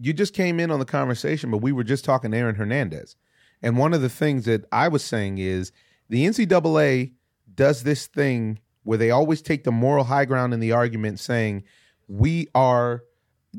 you 0.00 0.12
just 0.12 0.34
came 0.34 0.60
in 0.60 0.70
on 0.70 0.78
the 0.78 0.84
conversation, 0.84 1.50
but 1.50 1.58
we 1.58 1.72
were 1.72 1.84
just 1.84 2.04
talking 2.04 2.30
to 2.30 2.36
Aaron 2.36 2.54
Hernandez. 2.54 3.16
And 3.62 3.76
one 3.76 3.92
of 3.92 4.02
the 4.02 4.08
things 4.08 4.44
that 4.44 4.64
I 4.70 4.88
was 4.88 5.02
saying 5.02 5.38
is 5.38 5.72
the 6.08 6.24
NCAA 6.24 7.12
does 7.54 7.82
this 7.82 8.06
thing 8.06 8.60
where 8.84 8.98
they 8.98 9.10
always 9.10 9.42
take 9.42 9.64
the 9.64 9.72
moral 9.72 10.04
high 10.04 10.24
ground 10.24 10.54
in 10.54 10.60
the 10.60 10.72
argument 10.72 11.18
saying, 11.18 11.64
we 12.06 12.48
are 12.54 13.02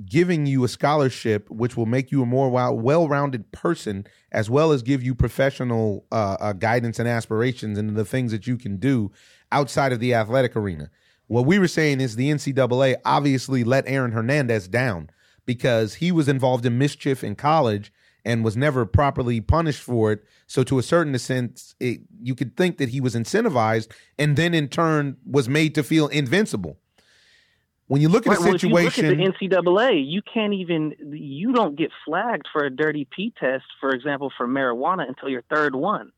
giving 0.05 0.45
you 0.45 0.63
a 0.63 0.67
scholarship 0.67 1.49
which 1.49 1.75
will 1.75 1.85
make 1.85 2.11
you 2.11 2.21
a 2.21 2.25
more 2.25 2.49
well 2.49 3.07
rounded 3.07 3.51
person 3.51 4.05
as 4.31 4.49
well 4.49 4.71
as 4.71 4.81
give 4.81 5.03
you 5.03 5.15
professional 5.15 6.05
uh, 6.11 6.37
uh, 6.39 6.53
guidance 6.53 6.99
and 6.99 7.07
aspirations 7.07 7.77
into 7.77 7.93
the 7.93 8.05
things 8.05 8.31
that 8.31 8.47
you 8.47 8.57
can 8.57 8.77
do 8.77 9.11
outside 9.51 9.91
of 9.91 9.99
the 9.99 10.13
athletic 10.13 10.55
arena. 10.55 10.89
What 11.27 11.45
we 11.45 11.59
were 11.59 11.67
saying 11.67 12.01
is 12.01 12.15
the 12.15 12.31
NCAA 12.31 12.95
obviously 13.05 13.63
let 13.63 13.87
Aaron 13.87 14.11
Hernandez 14.11 14.67
down 14.67 15.09
because 15.45 15.95
he 15.95 16.11
was 16.11 16.27
involved 16.27 16.65
in 16.65 16.77
mischief 16.77 17.23
in 17.23 17.35
college 17.35 17.91
and 18.25 18.43
was 18.43 18.57
never 18.57 18.85
properly 18.85 19.41
punished 19.41 19.81
for 19.81 20.11
it. 20.11 20.23
So, 20.47 20.63
to 20.63 20.79
a 20.79 20.83
certain 20.83 21.15
extent, 21.15 21.73
it, 21.79 22.01
you 22.21 22.35
could 22.35 22.57
think 22.57 22.77
that 22.77 22.89
he 22.89 23.01
was 23.01 23.15
incentivized 23.15 23.89
and 24.17 24.35
then 24.35 24.53
in 24.53 24.67
turn 24.67 25.17
was 25.25 25.47
made 25.47 25.75
to 25.75 25.83
feel 25.83 26.07
invincible. 26.07 26.77
When 27.89 28.01
you 28.01 28.07
look 28.09 28.27
at 28.27 28.29
Right, 28.29 28.39
a 28.39 28.41
well, 28.43 28.53
if 28.53 28.61
you 28.61 28.69
look 28.69 28.99
at 28.99 29.07
the 29.07 29.15
NCAA, 29.15 30.03
you 30.07 30.21
can't 30.21 30.53
even 30.53 30.93
you 31.11 31.53
don't 31.53 31.75
get 31.75 31.89
flagged 32.05 32.47
for 32.53 32.63
a 32.63 32.69
dirty 32.69 33.07
P 33.09 33.33
test, 33.39 33.65
for 33.81 33.89
example, 33.89 34.31
for 34.37 34.47
marijuana 34.47 35.07
until 35.07 35.27
your 35.27 35.41
third 35.53 35.73
one. 35.73 36.11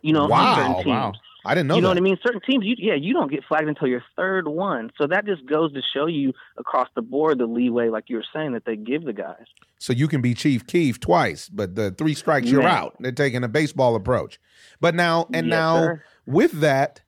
You 0.00 0.14
know, 0.14 0.26
Wow, 0.26 0.82
wow. 0.86 1.12
I 1.44 1.54
didn't 1.54 1.68
know 1.68 1.76
you 1.76 1.82
know 1.82 1.88
that. 1.88 1.94
what 1.96 1.98
I 1.98 2.00
mean? 2.00 2.18
Certain 2.24 2.40
teams, 2.40 2.64
you, 2.64 2.74
yeah, 2.78 2.94
you 2.94 3.12
don't 3.12 3.30
get 3.30 3.44
flagged 3.46 3.68
until 3.68 3.88
your 3.88 4.02
third 4.16 4.48
one. 4.48 4.90
So 4.96 5.06
that 5.08 5.26
just 5.26 5.44
goes 5.44 5.74
to 5.74 5.82
show 5.94 6.06
you 6.06 6.32
across 6.56 6.88
the 6.94 7.02
board 7.02 7.36
the 7.38 7.44
leeway, 7.46 7.90
like 7.90 8.04
you 8.08 8.16
were 8.16 8.24
saying, 8.34 8.52
that 8.52 8.64
they 8.64 8.76
give 8.76 9.04
the 9.04 9.12
guys. 9.12 9.44
So 9.78 9.92
you 9.92 10.08
can 10.08 10.22
be 10.22 10.32
Chief 10.32 10.66
Keef 10.66 11.00
twice, 11.00 11.50
but 11.50 11.74
the 11.74 11.90
three 11.90 12.14
strikes 12.14 12.48
you're 12.50 12.66
out. 12.66 12.96
They're 12.98 13.12
taking 13.12 13.44
a 13.44 13.48
baseball 13.48 13.94
approach. 13.94 14.40
But 14.80 14.94
now 14.94 15.28
and 15.34 15.48
Yes, 15.48 15.50
now 15.50 15.74
sir. 15.80 16.02
with 16.24 16.52
that, 16.60 17.02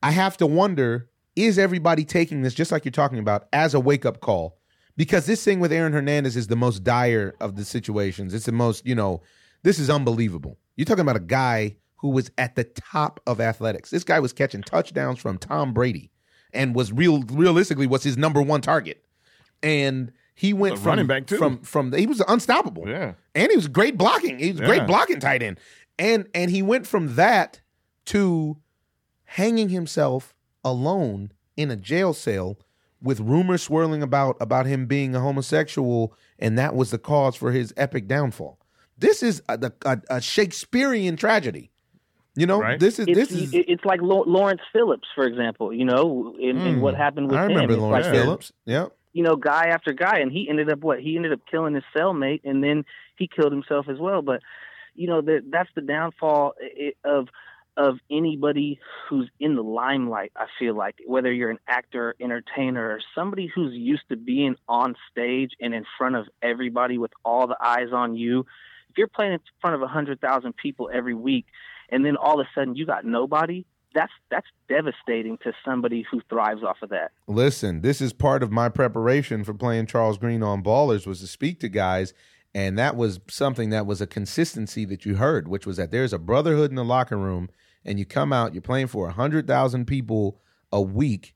I 0.00 0.12
have 0.12 0.36
to 0.36 0.46
wonder 0.46 1.09
is 1.36 1.58
everybody 1.58 2.04
taking 2.04 2.42
this 2.42 2.54
just 2.54 2.72
like 2.72 2.84
you're 2.84 2.92
talking 2.92 3.18
about 3.18 3.48
as 3.52 3.74
a 3.74 3.80
wake 3.80 4.04
up 4.04 4.20
call? 4.20 4.58
Because 4.96 5.26
this 5.26 5.42
thing 5.42 5.60
with 5.60 5.72
Aaron 5.72 5.92
Hernandez 5.92 6.36
is 6.36 6.48
the 6.48 6.56
most 6.56 6.84
dire 6.84 7.34
of 7.40 7.56
the 7.56 7.64
situations. 7.64 8.34
It's 8.34 8.46
the 8.46 8.52
most, 8.52 8.86
you 8.86 8.94
know, 8.94 9.22
this 9.62 9.78
is 9.78 9.88
unbelievable. 9.88 10.58
You're 10.76 10.84
talking 10.84 11.02
about 11.02 11.16
a 11.16 11.20
guy 11.20 11.76
who 11.96 12.08
was 12.08 12.30
at 12.38 12.54
the 12.54 12.64
top 12.64 13.20
of 13.26 13.40
athletics. 13.40 13.90
This 13.90 14.04
guy 14.04 14.20
was 14.20 14.32
catching 14.32 14.62
touchdowns 14.62 15.18
from 15.18 15.38
Tom 15.38 15.72
Brady 15.72 16.10
and 16.52 16.74
was 16.74 16.92
real 16.92 17.22
realistically 17.22 17.86
was 17.86 18.02
his 18.02 18.16
number 18.16 18.42
one 18.42 18.60
target. 18.60 19.04
And 19.62 20.12
he 20.34 20.54
went 20.54 20.78
from 20.78 20.86
running 20.86 21.06
back, 21.06 21.26
too. 21.26 21.36
from 21.36 21.60
from 21.62 21.92
he 21.92 22.06
was 22.06 22.22
unstoppable. 22.26 22.88
Yeah. 22.88 23.14
And 23.34 23.50
he 23.50 23.56
was 23.56 23.68
great 23.68 23.98
blocking. 23.98 24.38
He 24.38 24.52
was 24.52 24.60
great 24.60 24.86
blocking 24.86 25.20
tight 25.20 25.42
end. 25.42 25.60
And 25.98 26.26
and 26.34 26.50
he 26.50 26.62
went 26.62 26.86
from 26.86 27.16
that 27.16 27.60
to 28.06 28.56
hanging 29.24 29.68
himself 29.68 30.34
alone 30.64 31.32
in 31.56 31.70
a 31.70 31.76
jail 31.76 32.12
cell 32.12 32.56
with 33.02 33.20
rumors 33.20 33.62
swirling 33.62 34.02
about 34.02 34.36
about 34.40 34.66
him 34.66 34.86
being 34.86 35.14
a 35.14 35.20
homosexual 35.20 36.14
and 36.38 36.58
that 36.58 36.74
was 36.74 36.90
the 36.90 36.98
cause 36.98 37.36
for 37.36 37.52
his 37.52 37.72
epic 37.76 38.06
downfall. 38.06 38.58
This 38.98 39.22
is 39.22 39.42
a, 39.48 39.72
a, 39.86 40.00
a 40.10 40.20
Shakespearean 40.20 41.16
tragedy. 41.16 41.70
You 42.36 42.46
know, 42.46 42.60
Right. 42.60 42.78
this 42.78 42.98
is 42.98 43.06
It's, 43.08 43.16
this 43.18 43.30
is 43.32 43.50
it's 43.52 43.84
like 43.84 44.00
Lawrence 44.02 44.60
Phillips, 44.72 45.08
for 45.14 45.24
example. 45.26 45.72
You 45.72 45.84
know, 45.84 46.34
and, 46.40 46.58
and 46.60 46.82
what 46.82 46.94
happened 46.94 47.26
with 47.28 47.36
Hmm. 47.36 47.42
I 47.42 47.46
remember 47.46 47.74
him. 47.74 47.80
Lawrence 47.80 48.06
like 48.06 48.14
Phillips. 48.14 48.52
Yeah. 48.66 48.86
You 49.12 49.24
know, 49.24 49.34
guy 49.36 49.66
after 49.68 49.92
guy, 49.92 50.18
and 50.20 50.30
he 50.30 50.48
ended 50.48 50.70
up 50.70 50.78
what? 50.80 51.00
He 51.00 51.16
ended 51.16 51.32
up 51.32 51.40
killing 51.50 51.74
his 51.74 51.82
cellmate, 51.96 52.42
and 52.44 52.62
then 52.62 52.84
he 53.16 53.26
killed 53.26 53.50
himself 53.52 53.88
as 53.88 53.98
well. 53.98 54.22
But 54.22 54.40
you 54.94 55.08
know, 55.08 55.20
that 55.22 55.44
that's 55.50 55.68
the 55.74 55.80
downfall 55.80 56.54
of 57.04 57.28
of 57.80 57.98
anybody 58.10 58.78
who's 59.08 59.30
in 59.40 59.56
the 59.56 59.62
limelight. 59.62 60.32
I 60.36 60.46
feel 60.58 60.76
like 60.76 60.96
whether 61.06 61.32
you're 61.32 61.50
an 61.50 61.58
actor, 61.66 62.14
entertainer, 62.20 62.90
or 62.90 63.00
somebody 63.14 63.50
who's 63.52 63.72
used 63.72 64.02
to 64.10 64.16
being 64.16 64.56
on 64.68 64.96
stage 65.10 65.52
and 65.60 65.72
in 65.72 65.86
front 65.96 66.16
of 66.16 66.26
everybody 66.42 66.98
with 66.98 67.12
all 67.24 67.46
the 67.46 67.56
eyes 67.58 67.88
on 67.90 68.14
you. 68.14 68.40
If 68.90 68.98
you're 68.98 69.08
playing 69.08 69.32
in 69.32 69.40
front 69.62 69.76
of 69.76 69.82
a 69.82 69.86
hundred 69.86 70.20
thousand 70.20 70.56
people 70.58 70.90
every 70.92 71.14
week, 71.14 71.46
and 71.88 72.04
then 72.04 72.16
all 72.16 72.38
of 72.38 72.46
a 72.46 72.50
sudden 72.54 72.76
you 72.76 72.84
got 72.84 73.06
nobody, 73.06 73.64
that's 73.94 74.12
that's 74.30 74.46
devastating 74.68 75.38
to 75.38 75.52
somebody 75.64 76.04
who 76.10 76.20
thrives 76.28 76.62
off 76.62 76.76
of 76.82 76.90
that. 76.90 77.12
Listen, 77.26 77.80
this 77.80 78.02
is 78.02 78.12
part 78.12 78.42
of 78.42 78.52
my 78.52 78.68
preparation 78.68 79.42
for 79.42 79.54
playing 79.54 79.86
Charles 79.86 80.18
Greane 80.18 80.42
on 80.42 80.62
Ballers 80.62 81.06
was 81.06 81.20
to 81.20 81.26
speak 81.26 81.60
to 81.60 81.70
guys, 81.70 82.12
and 82.54 82.78
that 82.78 82.94
was 82.94 83.20
something 83.28 83.70
that 83.70 83.86
was 83.86 84.00
a 84.00 84.06
consistency 84.06 84.84
that 84.84 85.06
you 85.06 85.16
heard, 85.16 85.48
which 85.48 85.66
was 85.66 85.78
that 85.78 85.90
there's 85.90 86.12
a 86.12 86.18
brotherhood 86.18 86.70
in 86.70 86.76
the 86.76 86.84
locker 86.84 87.16
room, 87.16 87.48
and 87.84 87.98
you 87.98 88.04
come 88.04 88.32
out, 88.32 88.54
you're 88.54 88.62
playing 88.62 88.88
for 88.88 89.08
hundred 89.10 89.46
thousand 89.46 89.86
people 89.86 90.40
a 90.72 90.80
week 90.80 91.34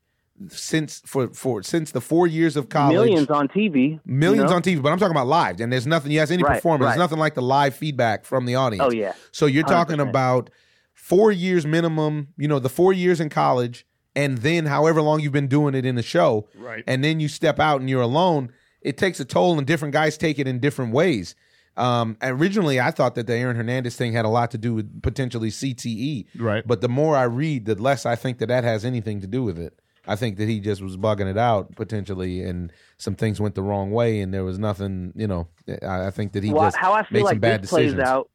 since 0.49 1.01
for 1.07 1.29
for 1.29 1.63
since 1.63 1.93
the 1.93 2.01
four 2.01 2.27
years 2.27 2.57
of 2.57 2.69
college. 2.69 2.95
Millions 2.95 3.31
on 3.31 3.49
TV. 3.49 4.01
Millions 4.05 4.45
you 4.45 4.49
know? 4.51 4.57
on 4.57 4.63
TV, 4.63 4.83
but 4.83 4.93
I'm 4.93 4.99
talking 4.99 5.13
about 5.13 5.27
live, 5.27 5.61
and 5.61 5.73
there's 5.73 5.87
nothing. 5.87 6.13
Yes, 6.13 6.31
any 6.31 6.43
Right, 6.43 6.55
performance, 6.57 6.91
there's 6.91 6.99
nothing 6.99 7.19
like 7.19 7.35
the 7.35 7.43
live 7.43 7.75
feedback 7.75 8.25
from 8.25 8.45
the 8.47 8.57
audience. 8.57 8.85
Oh, 8.85 8.91
yeah. 8.93 9.13
So 9.33 9.47
you're 9.47 9.65
talking 9.65 9.99
100%. 9.99 10.09
about 10.09 10.51
four 10.93 11.31
years 11.33 11.67
minimum. 11.67 12.29
You 12.37 12.49
know, 12.49 12.59
the 12.59 12.69
four 12.69 12.93
years 12.93 13.21
in 13.21 13.29
college, 13.29 13.87
and 14.17 14.39
then 14.39 14.67
however 14.67 15.01
long 15.03 15.21
you've 15.21 15.33
been 15.33 15.49
doing 15.49 15.75
it 15.75 15.87
in 15.87 15.95
the 15.95 16.03
show, 16.03 16.49
Right. 16.57 16.85
And 16.87 17.03
then 17.05 17.21
you 17.21 17.29
step 17.29 17.61
out 17.61 17.81
and 17.81 17.89
you're 17.89 18.03
alone. 18.03 18.53
It 18.81 18.99
takes 18.99 19.21
a 19.21 19.25
toll, 19.25 19.57
and 19.57 19.67
different 19.67 19.95
guys 19.95 20.19
take 20.19 20.39
it 20.39 20.47
in 20.49 20.59
different 20.59 20.93
ways. 20.93 21.35
Um, 21.77 22.17
originally, 22.23 22.81
I 22.81 22.91
thought 22.91 23.15
that 23.17 23.27
the 23.27 23.35
Aaron 23.35 23.57
Hernandez 23.57 23.97
thing 23.97 24.13
had 24.13 24.25
a 24.25 24.29
lot 24.29 24.51
to 24.53 24.59
do 24.59 24.75
with 24.75 25.03
potentially 25.03 25.51
CTE, 25.51 26.27
Right. 26.39 26.67
But 26.67 26.81
the 26.81 26.89
more 26.89 27.17
I 27.17 27.25
read, 27.25 27.65
the 27.65 27.75
less 27.75 28.07
I 28.07 28.15
think 28.15 28.39
that 28.39 28.47
that 28.47 28.65
has 28.65 28.85
anything 28.85 29.21
to 29.21 29.27
do 29.27 29.43
with 29.43 29.59
it. 29.59 29.79
I 30.07 30.17
think 30.17 30.37
that 30.37 30.49
he 30.49 30.61
just 30.61 30.83
was 30.83 30.97
bugging 30.97 31.31
it 31.31 31.39
out 31.39 31.75
potentially, 31.77 32.43
and 32.43 32.71
some 32.99 33.15
things 33.15 33.41
went 33.41 33.55
the 33.55 33.63
wrong 33.63 33.91
way, 33.91 34.21
and 34.21 34.35
there 34.35 34.45
was 34.45 34.59
nothing. 34.59 35.13
You 35.17 35.27
know, 35.27 35.49
I, 35.83 36.09
I 36.09 36.11
think 36.11 36.33
that 36.33 36.45
he 36.45 36.53
well, 36.53 36.65
just 36.65 36.77
how 36.77 36.93
I 36.93 37.07
made 37.11 37.21
feel 37.21 37.29
some 37.29 37.39
bad 37.39 37.63
this 37.63 37.71
decisions. 37.71 37.95
plays 37.95 38.07
out 38.07 38.31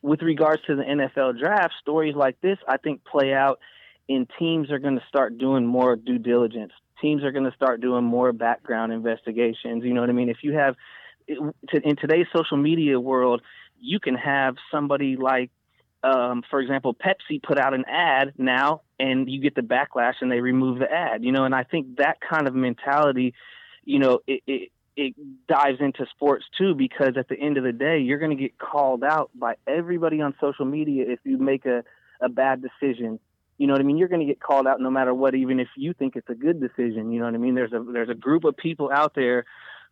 with 0.00 0.22
regards 0.22 0.62
to 0.66 0.74
the 0.76 0.82
NFL 0.82 1.38
draft, 1.38 1.74
stories 1.80 2.14
like 2.14 2.40
this, 2.40 2.58
I 2.66 2.76
think 2.76 3.04
play 3.04 3.32
out 3.32 3.60
in 4.08 4.26
teams 4.38 4.70
are 4.70 4.78
going 4.78 4.98
to 4.98 5.04
start 5.08 5.38
doing 5.38 5.66
more 5.66 5.96
due 5.96 6.18
diligence. 6.18 6.72
Teams 7.00 7.22
are 7.24 7.32
going 7.32 7.44
to 7.44 7.54
start 7.54 7.80
doing 7.80 8.04
more 8.04 8.32
background 8.32 8.92
investigations. 8.92 9.84
You 9.84 9.94
know 9.94 10.00
what 10.00 10.10
I 10.10 10.14
mean? 10.14 10.28
If 10.28 10.38
you 10.42 10.54
have 10.54 10.76
in 11.28 11.96
today's 11.96 12.26
social 12.34 12.56
media 12.56 12.98
world, 12.98 13.42
you 13.80 14.00
can 14.00 14.14
have 14.14 14.56
somebody 14.70 15.16
like, 15.16 15.50
um, 16.04 16.42
for 16.50 16.60
example, 16.60 16.94
Pepsi 16.94 17.42
put 17.42 17.58
out 17.58 17.74
an 17.74 17.84
ad 17.88 18.34
now, 18.36 18.82
and 18.98 19.30
you 19.30 19.40
get 19.40 19.54
the 19.54 19.62
backlash, 19.62 20.14
and 20.20 20.30
they 20.30 20.40
remove 20.40 20.78
the 20.78 20.90
ad. 20.90 21.24
You 21.24 21.32
know, 21.32 21.44
and 21.44 21.54
I 21.54 21.64
think 21.64 21.96
that 21.96 22.18
kind 22.20 22.46
of 22.46 22.54
mentality, 22.54 23.34
you 23.84 23.98
know, 23.98 24.20
it, 24.26 24.42
it 24.46 24.72
it 24.96 25.14
dives 25.48 25.78
into 25.80 26.06
sports 26.10 26.44
too 26.58 26.74
because 26.74 27.14
at 27.16 27.28
the 27.28 27.38
end 27.38 27.56
of 27.56 27.64
the 27.64 27.72
day 27.72 27.98
you're 27.98 28.18
going 28.18 28.36
to 28.36 28.42
get 28.42 28.58
called 28.58 29.02
out 29.02 29.30
by 29.34 29.54
everybody 29.66 30.20
on 30.20 30.34
social 30.40 30.64
media 30.64 31.04
if 31.08 31.18
you 31.24 31.38
make 31.38 31.64
a, 31.64 31.82
a 32.20 32.28
bad 32.28 32.62
decision 32.62 33.18
you 33.56 33.66
know 33.66 33.72
what 33.72 33.80
i 33.80 33.84
mean 33.84 33.96
you're 33.96 34.08
going 34.08 34.20
to 34.20 34.26
get 34.26 34.40
called 34.40 34.66
out 34.66 34.80
no 34.80 34.90
matter 34.90 35.14
what 35.14 35.34
even 35.34 35.60
if 35.60 35.68
you 35.76 35.94
think 35.94 36.14
it's 36.14 36.28
a 36.28 36.34
good 36.34 36.60
decision 36.60 37.10
you 37.10 37.18
know 37.18 37.24
what 37.24 37.34
i 37.34 37.38
mean 37.38 37.54
there's 37.54 37.72
a 37.72 37.82
there's 37.92 38.10
a 38.10 38.14
group 38.14 38.44
of 38.44 38.56
people 38.56 38.90
out 38.92 39.14
there 39.14 39.44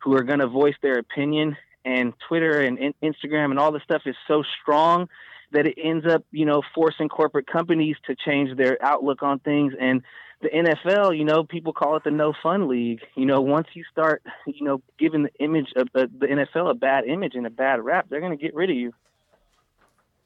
who 0.03 0.15
are 0.15 0.23
going 0.23 0.39
to 0.39 0.47
voice 0.47 0.75
their 0.81 0.97
opinion 0.97 1.57
and 1.85 2.13
twitter 2.27 2.61
and 2.61 2.77
in- 2.79 2.93
instagram 3.03 3.51
and 3.51 3.59
all 3.59 3.71
this 3.71 3.83
stuff 3.83 4.03
is 4.05 4.15
so 4.27 4.43
strong 4.61 5.07
that 5.51 5.67
it 5.67 5.77
ends 5.81 6.05
up 6.05 6.23
you 6.31 6.45
know 6.45 6.61
forcing 6.75 7.09
corporate 7.09 7.47
companies 7.47 7.95
to 8.05 8.15
change 8.15 8.55
their 8.57 8.77
outlook 8.83 9.23
on 9.23 9.39
things 9.39 9.73
and 9.79 10.01
the 10.41 10.49
NFL, 10.49 11.17
you 11.17 11.23
know, 11.23 11.43
people 11.43 11.71
call 11.71 11.95
it 11.97 12.03
the 12.03 12.11
no 12.11 12.33
fun 12.41 12.67
league. 12.67 13.01
You 13.15 13.25
know, 13.25 13.41
once 13.41 13.67
you 13.73 13.83
start, 13.91 14.23
you 14.47 14.65
know, 14.65 14.81
giving 14.97 15.23
the 15.23 15.33
image 15.39 15.71
of 15.75 15.87
uh, 15.93 16.07
the 16.17 16.27
NFL 16.27 16.69
a 16.69 16.73
bad 16.73 17.05
image 17.05 17.35
and 17.35 17.45
a 17.45 17.51
bad 17.51 17.79
rap, 17.83 18.07
they're 18.09 18.19
going 18.19 18.35
to 18.35 18.43
get 18.43 18.55
rid 18.55 18.69
of 18.69 18.75
you. 18.75 18.93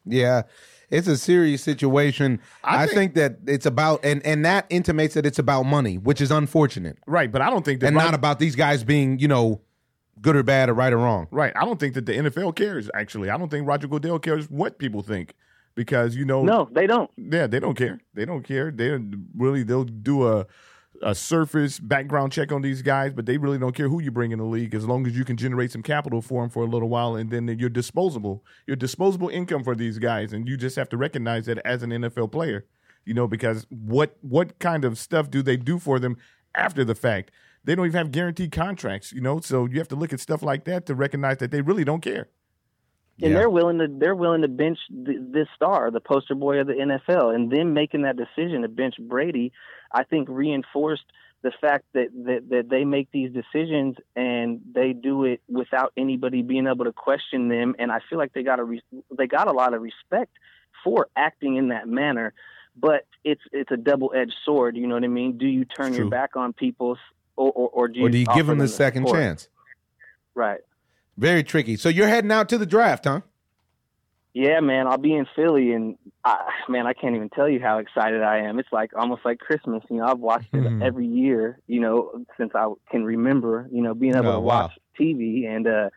Yeah, 0.05 0.43
it's 0.89 1.07
a 1.07 1.17
serious 1.17 1.61
situation. 1.63 2.39
I, 2.63 2.83
I 2.83 2.85
think, 2.87 2.95
think- 2.95 3.13
that 3.15 3.37
it's 3.51 3.65
about 3.65 4.03
and 4.05 4.25
and 4.25 4.45
that 4.45 4.65
intimates 4.69 5.13
that 5.15 5.25
it's 5.25 5.39
about 5.39 5.63
money, 5.63 5.97
which 5.97 6.21
is 6.21 6.31
unfortunate, 6.31 6.97
Right, 7.07 7.31
but 7.31 7.41
I 7.41 7.49
don't 7.49 7.65
think 7.65 7.79
that 7.81 7.87
and 7.87 7.95
Rod- 7.95 8.05
not 8.05 8.13
about 8.13 8.39
these 8.39 8.55
guys 8.55 8.83
being 8.83 9.19
you 9.19 9.27
know 9.27 9.61
good 10.21 10.35
or 10.35 10.43
bad 10.43 10.69
or 10.69 10.73
right 10.73 10.93
or 10.93 10.97
wrong. 10.97 11.27
right. 11.31 11.51
I 11.55 11.65
don't 11.65 11.79
think 11.79 11.93
that 11.95 12.05
the 12.05 12.13
NFL 12.13 12.55
cares. 12.55 12.89
Actually, 12.93 13.29
I 13.29 13.37
don't 13.37 13.49
think 13.49 13.67
Roger 13.67 13.87
Goodell 13.87 14.19
cares 14.19 14.49
what 14.49 14.77
people 14.79 15.01
think 15.01 15.33
because 15.75 16.15
you 16.15 16.23
know, 16.23 16.43
No, 16.43 16.69
they 16.71 16.87
don't. 16.87 17.11
yeah, 17.17 17.47
they 17.47 17.59
don't 17.59 17.75
care. 17.75 17.99
They 18.13 18.23
don't 18.25 18.43
care. 18.43 18.71
They 18.71 18.97
really 19.35 19.63
they'll 19.63 19.83
do 19.83 20.25
a 20.27 20.45
a 21.05 21.13
surface 21.13 21.79
background 21.79 22.31
check 22.33 22.51
on 22.51 22.63
these 22.63 22.81
guys, 22.81 23.13
but 23.13 23.27
they 23.27 23.37
really 23.37 23.59
don't 23.59 23.75
care 23.75 23.87
who 23.87 24.01
you 24.01 24.09
bring 24.09 24.31
in 24.31 24.39
the 24.39 24.45
league 24.45 24.73
as 24.73 24.85
long 24.85 25.05
as 25.05 25.15
you 25.15 25.23
can 25.23 25.37
generate 25.37 25.71
some 25.71 25.83
capital 25.83 26.19
for 26.19 26.41
them 26.41 26.49
for 26.49 26.63
a 26.63 26.67
little 26.67 26.89
while, 26.89 27.15
and 27.15 27.29
then 27.29 27.47
you're 27.59 27.69
disposable. 27.69 28.43
You're 28.65 28.75
disposable 28.75 29.29
income 29.29 29.63
for 29.63 29.75
these 29.75 29.99
guys, 29.99 30.33
and 30.33 30.47
you 30.47 30.57
just 30.57 30.75
have 30.75 30.89
to 30.89 30.97
recognize 30.97 31.45
that 31.45 31.59
as 31.63 31.83
an 31.83 31.91
NFL 31.91 32.31
player, 32.31 32.65
you 33.05 33.13
know, 33.13 33.27
because 33.27 33.67
what 33.69 34.17
what 34.21 34.57
kind 34.57 34.83
of 34.83 34.97
stuff 34.97 35.29
do 35.29 35.43
they 35.43 35.57
do 35.57 35.77
for 35.77 35.99
them 35.99 36.17
after 36.55 36.83
the 36.83 36.95
fact? 36.95 37.29
They 37.63 37.75
don't 37.75 37.85
even 37.85 37.97
have 37.99 38.11
guaranteed 38.11 38.51
contracts, 38.51 39.11
you 39.11 39.21
know, 39.21 39.39
so 39.39 39.65
you 39.65 39.77
have 39.77 39.87
to 39.89 39.95
look 39.95 40.11
at 40.11 40.19
stuff 40.19 40.41
like 40.41 40.65
that 40.65 40.87
to 40.87 40.95
recognize 40.95 41.37
that 41.37 41.51
they 41.51 41.61
really 41.61 41.83
don't 41.83 42.01
care. 42.01 42.29
And 43.21 43.31
Yeah. 43.31 43.37
they're 43.39 43.49
willing 43.49 43.77
to 43.79 43.87
they're 43.87 44.15
willing 44.15 44.41
to 44.41 44.47
bench 44.49 44.77
th- 45.05 45.19
this 45.31 45.47
star, 45.55 45.89
the 45.89 46.01
poster 46.01 46.35
boy 46.35 46.59
of 46.59 46.67
the 46.67 46.73
NFL, 46.73 47.29
and 47.33 47.49
then 47.51 47.73
making 47.73 48.01
that 48.01 48.17
decision 48.17 48.63
to 48.63 48.67
bench 48.67 48.95
Brady, 48.99 49.53
I 49.91 50.03
think 50.03 50.27
reinforced 50.29 51.05
the 51.41 51.51
fact 51.61 51.85
that, 51.93 52.07
that 52.25 52.49
that 52.49 52.69
they 52.69 52.85
make 52.85 53.11
these 53.11 53.31
decisions 53.31 53.97
and 54.15 54.61
they 54.73 54.93
do 54.93 55.25
it 55.25 55.41
without 55.47 55.93
anybody 55.95 56.41
being 56.41 56.65
able 56.67 56.85
to 56.85 56.91
question 56.93 57.49
them. 57.49 57.75
And 57.77 57.91
I 57.91 57.99
feel 58.09 58.17
like 58.17 58.33
they 58.33 58.43
got 58.43 58.59
a 58.59 58.63
re- 58.63 58.83
they 59.15 59.27
got 59.27 59.47
a 59.47 59.51
lot 59.51 59.73
of 59.73 59.81
respect 59.81 60.31
for 60.83 61.07
acting 61.15 61.55
in 61.57 61.69
that 61.69 61.87
manner. 61.87 62.33
but 62.75 63.05
it's 63.23 63.41
it's 63.51 63.71
a 63.71 63.77
double 63.77 64.11
edged 64.15 64.35
sword. 64.43 64.75
You 64.75 64.87
know 64.87 64.95
what 64.95 65.03
I 65.03 65.07
mean? 65.07 65.37
Do 65.37 65.47
you 65.47 65.65
turn 65.65 65.93
your 65.93 66.09
back 66.09 66.35
on 66.35 66.51
people, 66.53 66.97
or 67.35 67.51
or, 67.51 67.69
or 67.69 67.87
do 67.87 67.99
you 67.99 68.05
Or 68.05 68.09
do 68.09 68.17
you 68.17 68.25
give 68.33 68.47
them 68.47 68.57
the 68.57 68.67
second 68.67 69.03
support? 69.03 69.19
chance? 69.21 69.49
Right. 70.33 70.61
Very 71.17 71.43
tricky. 71.43 71.77
So 71.77 71.87
you're 71.89 72.07
heading 72.09 72.31
out 72.31 72.49
to 72.49 72.57
the 72.57 72.65
draft, 72.65 73.05
huh? 73.05 73.21
Yeah, 74.35 74.59
man, 74.59 74.85
I'll 74.85 74.97
be 74.97 75.13
in 75.13 75.25
Philly, 75.33 75.71
and 75.71 75.97
I, 76.25 76.49
man, 76.67 76.85
I 76.87 76.91
can't 76.91 77.15
even 77.15 77.29
tell 77.29 77.47
you 77.47 77.61
how 77.61 77.77
excited 77.77 78.21
I 78.21 78.39
am. 78.39 78.59
It's 78.59 78.67
like 78.69 78.91
almost 78.93 79.21
like 79.23 79.39
Christmas. 79.39 79.81
You 79.89 79.99
know, 79.99 80.07
I've 80.07 80.19
watched 80.19 80.53
it 80.53 80.65
Mhm. 80.65 80.81
every 80.81 81.07
year. 81.07 81.57
You 81.67 81.79
know, 81.79 82.25
since 82.35 82.51
I 82.53 82.67
can 82.91 83.05
remember. 83.05 83.69
You 83.71 83.81
know, 83.81 83.93
being 83.93 84.13
able 84.13 84.27
Oh, 84.27 84.33
to 84.33 84.39
wow. 84.41 84.63
watch 84.63 84.77
TV, 84.99 85.45
and 85.47 85.65
uh, 85.65 85.89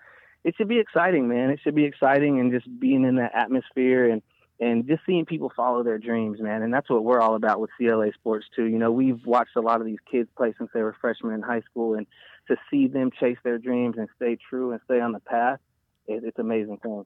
it 0.45 0.55
should 0.55 0.69
be 0.69 0.79
exciting, 0.79 1.27
man. 1.27 1.51
It 1.51 1.59
should 1.65 1.75
be 1.75 1.85
exciting, 1.85 2.39
and 2.39 2.53
just 2.53 2.69
being 2.79 3.03
in 3.03 3.17
that 3.17 3.35
atmosphere 3.35 4.09
and 4.09 4.23
and 4.61 4.87
just 4.87 5.05
seeing 5.05 5.25
people 5.25 5.53
follow 5.57 5.83
their 5.83 5.99
dreams, 5.99 6.41
man. 6.41 6.63
And 6.63 6.73
that's 6.73 6.89
what 6.89 7.03
we're 7.03 7.21
all 7.21 7.35
about 7.35 7.59
with 7.59 7.71
CLA 7.77 8.13
Sports 8.13 8.47
too. 8.55 8.67
You 8.67 8.79
know, 8.79 8.93
we've 8.93 9.25
watched 9.27 9.57
a 9.57 9.61
lot 9.61 9.81
of 9.81 9.87
these 9.87 10.01
kids 10.09 10.29
play 10.37 10.55
since 10.59 10.71
they 10.73 10.83
were 10.83 10.95
freshmen 11.01 11.35
in 11.35 11.43
high 11.43 11.63
school, 11.63 11.95
and 11.95 12.07
to 12.47 12.57
see 12.71 12.87
them 12.87 13.11
chase 13.11 13.39
their 13.43 13.59
dreams 13.59 13.97
and 13.99 14.09
stay 14.15 14.37
true 14.49 14.71
and 14.71 14.81
stay 14.85 15.01
on 15.01 15.11
the 15.11 15.21
path, 15.21 15.59
it, 16.07 16.23
it's 16.23 16.39
amazing 16.39 16.77
thing. 16.79 17.05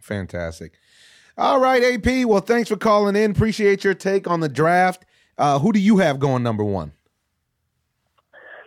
Fantastic. 0.00 0.72
All 1.38 1.60
right, 1.60 1.82
AP. 1.82 2.26
Well, 2.26 2.40
thanks 2.40 2.68
for 2.68 2.76
calling 2.76 3.16
in. 3.16 3.30
Appreciate 3.30 3.84
your 3.84 3.94
take 3.94 4.28
on 4.28 4.40
the 4.40 4.48
draft. 4.48 5.04
Uh, 5.38 5.58
who 5.58 5.72
do 5.72 5.78
you 5.78 5.98
have 5.98 6.18
going 6.18 6.42
number 6.42 6.64
one? 6.64 6.92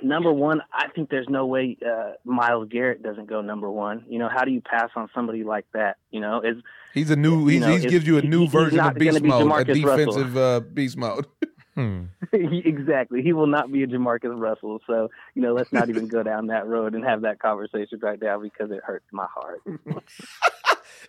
number 0.03 0.31
one, 0.31 0.61
I 0.71 0.89
think 0.89 1.09
there's 1.09 1.29
no 1.29 1.45
way 1.45 1.77
uh, 1.85 2.13
Myles 2.23 2.67
Garrett 2.69 3.01
doesn't 3.01 3.27
go 3.27 3.41
number 3.41 3.69
one. 3.69 4.03
You 4.07 4.19
know, 4.19 4.29
how 4.29 4.43
do 4.43 4.51
you 4.51 4.61
pass 4.61 4.89
on 4.95 5.09
somebody 5.15 5.43
like 5.43 5.65
that? 5.73 5.97
You 6.11 6.19
know, 6.19 6.41
is 6.41 6.57
He's 6.93 7.09
a 7.09 7.15
new. 7.15 7.41
You 7.41 7.47
He's, 7.47 7.61
know, 7.61 7.77
he 7.77 7.87
gives 7.87 8.05
you 8.05 8.17
a 8.17 8.21
new 8.21 8.41
he's 8.41 8.51
version 8.51 8.79
of 8.79 8.95
beast 8.95 9.23
mode, 9.23 9.69
a 9.69 9.73
defensive 9.73 10.37
uh, 10.37 10.59
beast 10.59 10.97
mode. 10.97 11.25
Hmm. 11.75 12.03
exactly. 12.33 13.23
He 13.23 13.33
will 13.33 13.47
not 13.47 13.71
be 13.71 13.81
a 13.81 13.87
Jamarcus 13.87 14.39
Russell. 14.39 14.79
So 14.85 15.09
you 15.33 15.41
know, 15.41 15.53
let's 15.53 15.73
not 15.73 15.89
even 15.89 16.07
go 16.07 16.21
down 16.21 16.45
that 16.47 16.67
road 16.67 16.93
and 16.93 17.03
have 17.03 17.21
that 17.21 17.39
conversation 17.39 17.99
right 17.99 18.21
now 18.21 18.39
because 18.39 18.69
it 18.69 18.81
hurts 18.83 19.07
my 19.11 19.25
heart. 19.33 19.61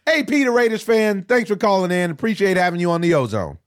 AP, 0.06 0.26
Peter 0.28 0.52
Raiders 0.52 0.82
fan. 0.82 1.24
Thanks 1.24 1.48
for 1.48 1.56
calling 1.56 1.90
in. 1.90 2.10
Appreciate 2.10 2.56
having 2.56 2.80
you 2.80 2.90
on 2.90 3.00
the 3.00 3.14
Ozone. 3.14 3.58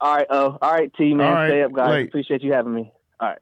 All 0.00 0.14
right, 0.16 0.26
oh, 0.28 0.58
all 0.60 0.72
right, 0.72 0.92
T 0.98 1.14
man, 1.14 1.26
All 1.26 1.32
right, 1.34 1.48
stay 1.48 1.62
up, 1.62 1.72
guys. 1.72 1.88
wait. 1.90 2.08
Appreciate 2.08 2.42
you 2.42 2.52
having 2.52 2.74
me. 2.74 2.92
All 3.20 3.28
right. 3.28 3.38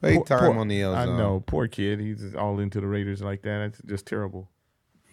Big 0.00 0.16
Poor- 0.16 0.24
time 0.24 0.38
poor- 0.52 0.58
on 0.58 0.68
the 0.68 0.82
Ozone. 0.82 1.08
I 1.08 1.16
know, 1.18 1.44
poor 1.46 1.68
kid. 1.68 2.00
He's 2.00 2.34
all 2.34 2.58
into 2.58 2.80
the 2.80 2.86
Raiders 2.88 3.20
like 3.22 3.42
that. 3.42 3.60
It's 3.66 3.82
just 3.82 4.06
terrible. 4.06 4.50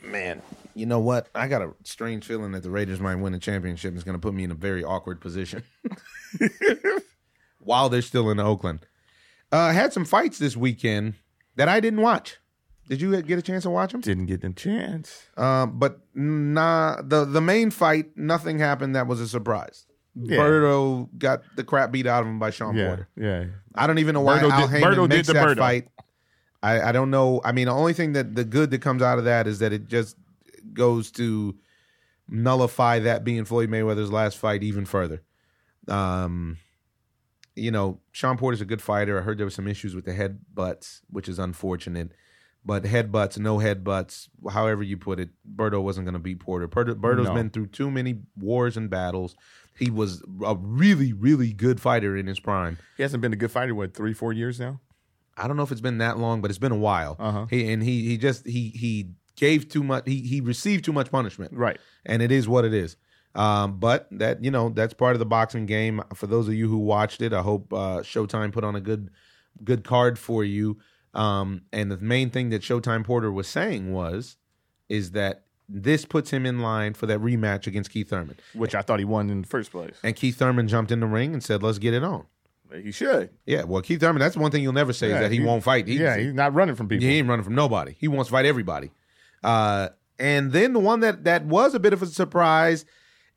Man, 0.04 0.42
you 0.74 0.86
know 0.86 1.00
what? 1.00 1.28
I 1.36 1.48
got 1.48 1.62
a 1.62 1.74
strange 1.84 2.24
feeling 2.26 2.54
that 2.54 2.64
the 2.64 2.70
Raiders 2.70 3.00
might 3.02 3.16
win 3.16 3.34
a 3.34 3.40
championship. 3.40 3.90
and 3.90 3.98
It's 3.98 4.06
going 4.06 4.16
to 4.18 4.22
put 4.22 4.34
me 4.34 4.44
in 4.46 4.52
a 4.52 4.56
very 4.56 4.84
awkward 4.84 5.20
position 5.20 5.64
while 7.60 7.90
they're 7.90 8.02
still 8.02 8.30
in 8.30 8.40
Oakland. 8.40 8.80
Uh, 9.52 9.72
had 9.74 9.92
some 9.94 10.06
fights 10.06 10.38
this 10.40 10.56
weekend 10.56 11.16
that 11.56 11.68
I 11.68 11.80
didn't 11.80 12.02
watch. 12.02 12.38
Did 12.88 13.02
you 13.02 13.22
get 13.22 13.38
a 13.38 13.42
chance 13.42 13.64
to 13.64 13.70
watch 13.70 13.92
them? 13.92 14.02
Didn't 14.02 14.28
get 14.28 14.42
the 14.42 14.50
chance. 14.52 15.26
Um, 15.36 15.78
but 15.78 16.00
nah, 16.16 17.02
the 17.02 17.26
the 17.26 17.42
main 17.42 17.70
fight, 17.72 18.16
nothing 18.16 18.60
happened 18.60 18.96
that 18.96 19.08
was 19.08 19.20
a 19.20 19.28
surprise. 19.28 19.86
Yeah. 20.16 20.38
Berto 20.38 21.10
got 21.18 21.44
the 21.56 21.64
crap 21.64 21.92
beat 21.92 22.08
out 22.08 22.22
of 22.22 22.28
him 22.28 22.40
by 22.40 22.50
Shawn 22.50 22.76
Yeah, 22.76 22.88
Porter. 22.88 23.08
yeah. 23.16 23.46
I 23.76 23.86
don't 23.88 24.00
even 24.00 24.14
know 24.16 24.22
why 24.22 24.40
Berto 24.40 24.52
Al 24.52 24.62
did- 24.68 24.70
Haymon 24.82 24.94
did 25.02 25.10
makes 25.10 25.28
the 25.28 25.34
that 25.34 25.58
fight. 25.58 25.90
I, 26.64 26.82
I 26.90 26.92
don't 26.92 27.12
know. 27.12 27.40
I 27.46 27.52
mean, 27.52 27.66
the 27.68 27.74
only 27.74 27.94
thing 27.94 28.14
that 28.14 28.34
the 28.34 28.44
good 28.44 28.72
that 28.72 28.82
comes 28.82 29.02
out 29.04 29.20
of 29.20 29.26
that 29.26 29.46
is 29.48 29.60
that 29.60 29.74
it 29.74 29.88
just 29.88 30.16
goes 30.74 31.12
to 31.12 31.56
nullify 32.30 33.00
that 33.00 33.24
being 33.24 33.46
Floyd 33.46 33.70
Mayweather's 33.70 34.12
last 34.12 34.38
fight 34.38 34.64
even 34.64 34.86
further. 34.86 35.22
Um, 35.88 36.58
you 37.56 37.72
know, 37.72 38.00
Shawn 38.12 38.38
Porter's 38.38 38.62
a 38.62 38.66
good 38.66 38.82
fighter. 38.82 39.20
I 39.20 39.22
heard 39.22 39.38
there 39.38 39.46
were 39.46 39.52
some 39.52 39.68
issues 39.68 39.96
with 39.96 40.06
the 40.06 40.14
headbutts, 40.14 41.02
which 41.10 41.30
is 41.30 41.40
unfortunate. 41.40 42.12
But 42.68 42.84
headbutts, 42.84 43.38
no 43.40 43.58
headbutts, 43.60 44.28
however 44.52 44.84
you 44.84 44.98
put 44.98 45.22
it, 45.22 45.30
Berto 45.56 45.82
wasn't 45.82 46.06
going 46.06 46.14
to 46.14 46.20
beat 46.20 46.40
Porter. 46.42 46.68
Berto, 46.68 46.94
Berto's 46.96 47.28
No. 47.28 47.34
been 47.34 47.50
through 47.50 47.68
too 47.68 47.90
many 47.90 48.20
wars 48.38 48.76
and 48.76 48.90
battles. 48.90 49.38
He 49.80 49.90
was 49.90 50.22
a 50.46 50.56
really, 50.56 51.14
really 51.14 51.54
good 51.54 51.80
fighter 51.80 52.18
in 52.18 52.28
his 52.28 52.42
prime. 52.42 52.78
He 52.98 53.04
hasn't 53.04 53.22
been 53.22 53.32
a 53.32 53.38
good 53.38 53.52
fighter. 53.52 53.74
What 53.74 53.94
three, 53.94 54.14
four 54.14 54.34
years 54.34 54.60
now? 54.60 54.82
I 55.38 55.48
don't 55.48 55.56
know 55.56 55.64
if 55.64 55.72
it's 55.72 55.80
been 55.82 56.00
that 56.00 56.18
long, 56.18 56.42
but 56.42 56.52
it's 56.52 56.58
been 56.60 56.74
a 56.74 56.78
while. 56.78 57.16
Uh-huh. 57.18 57.46
He 57.50 57.72
and 57.72 57.82
he 57.82 58.06
he 58.06 58.18
just 58.18 58.46
he 58.46 58.70
he 58.70 59.12
gave 59.38 59.70
too 59.70 59.84
much. 59.84 60.04
He 60.06 60.22
he 60.24 60.42
received 60.42 60.84
too 60.84 60.92
much 60.94 61.10
punishment, 61.10 61.54
Right. 61.54 61.80
and 62.06 62.22
it 62.22 62.32
is 62.34 62.50
what 62.50 62.66
it 62.66 62.74
is. 62.74 62.98
Um, 63.36 63.80
but 63.80 64.08
that 64.12 64.44
you 64.44 64.50
know 64.52 64.70
that's 64.70 64.94
part 64.96 65.14
of 65.16 65.20
the 65.20 65.26
boxing 65.28 65.68
game. 65.68 66.02
For 66.16 66.28
those 66.28 66.48
of 66.50 66.56
you 66.56 66.68
who 66.68 66.80
watched 66.80 67.22
it, 67.22 67.32
I 67.34 67.44
hope 67.44 67.72
uh, 67.72 68.00
Showtime 68.02 68.52
put 68.52 68.64
on 68.66 68.76
a 68.76 68.82
good 68.82 69.12
good 69.64 69.84
card 69.86 70.18
for 70.20 70.44
you. 70.44 70.80
Um, 71.18 71.64
and 71.74 71.92
the 71.92 71.98
main 71.98 72.30
thing 72.30 72.50
that 72.52 72.62
Showtime 72.62 73.04
Porter 73.04 73.32
was 73.32 73.48
saying 73.48 73.92
was 73.92 74.38
is 74.88 75.12
that 75.12 75.44
this 75.68 76.06
puts 76.06 76.30
him 76.32 76.46
in 76.46 76.60
line 76.60 76.94
for 76.94 77.08
that 77.08 77.20
rematch 77.20 77.68
against 77.68 77.90
Keith 77.90 78.10
Thurman. 78.10 78.38
Which 78.54 78.74
I 78.76 78.82
thought 78.82 79.00
he 79.00 79.06
won 79.06 79.30
in 79.30 79.42
the 79.42 79.48
first 79.48 79.72
place. 79.72 79.96
And 80.04 80.16
Keith 80.16 80.38
Thurman 80.38 80.68
jumped 80.68 80.92
in 80.92 81.00
the 81.02 81.08
ring 81.08 81.34
and 81.34 81.44
said, 81.44 81.62
"Let's 81.64 81.80
get 81.80 81.94
it 81.94 82.04
on." 82.04 82.26
He 82.84 82.92
should. 82.92 83.30
Yeah, 83.46 83.64
well, 83.64 83.82
Keith 83.82 84.00
Thurman. 84.00 84.20
That's 84.20 84.38
one 84.38 84.52
thing 84.52 84.62
you'll 84.62 84.74
never 84.74 84.94
say 84.94 85.10
Yeah, 85.10 85.16
is 85.16 85.22
that 85.22 85.32
he, 85.32 85.40
he- 85.40 85.44
won't 85.44 85.64
fight. 85.64 85.88
He's- 85.88 86.00
yeah, 86.00 86.18
he's 86.18 86.34
not 86.34 86.54
running 86.54 86.76
from 86.76 86.88
people. 86.88 87.06
he 87.08 87.18
ain't 87.18 87.28
running 87.28 87.44
from 87.44 87.56
nobody. 87.56 87.96
He 88.00 88.08
wants 88.08 88.28
to 88.30 88.34
fight 88.34 88.46
everybody. 88.46 88.92
Uh, 89.44 89.90
and 90.20 90.52
then 90.52 90.74
the 90.74 90.80
one 90.80 91.00
that 91.02 91.24
that 91.24 91.46
was 91.46 91.74
a 91.74 91.80
bit 91.80 91.94
of 91.94 92.02
a 92.02 92.06
surprise 92.08 92.86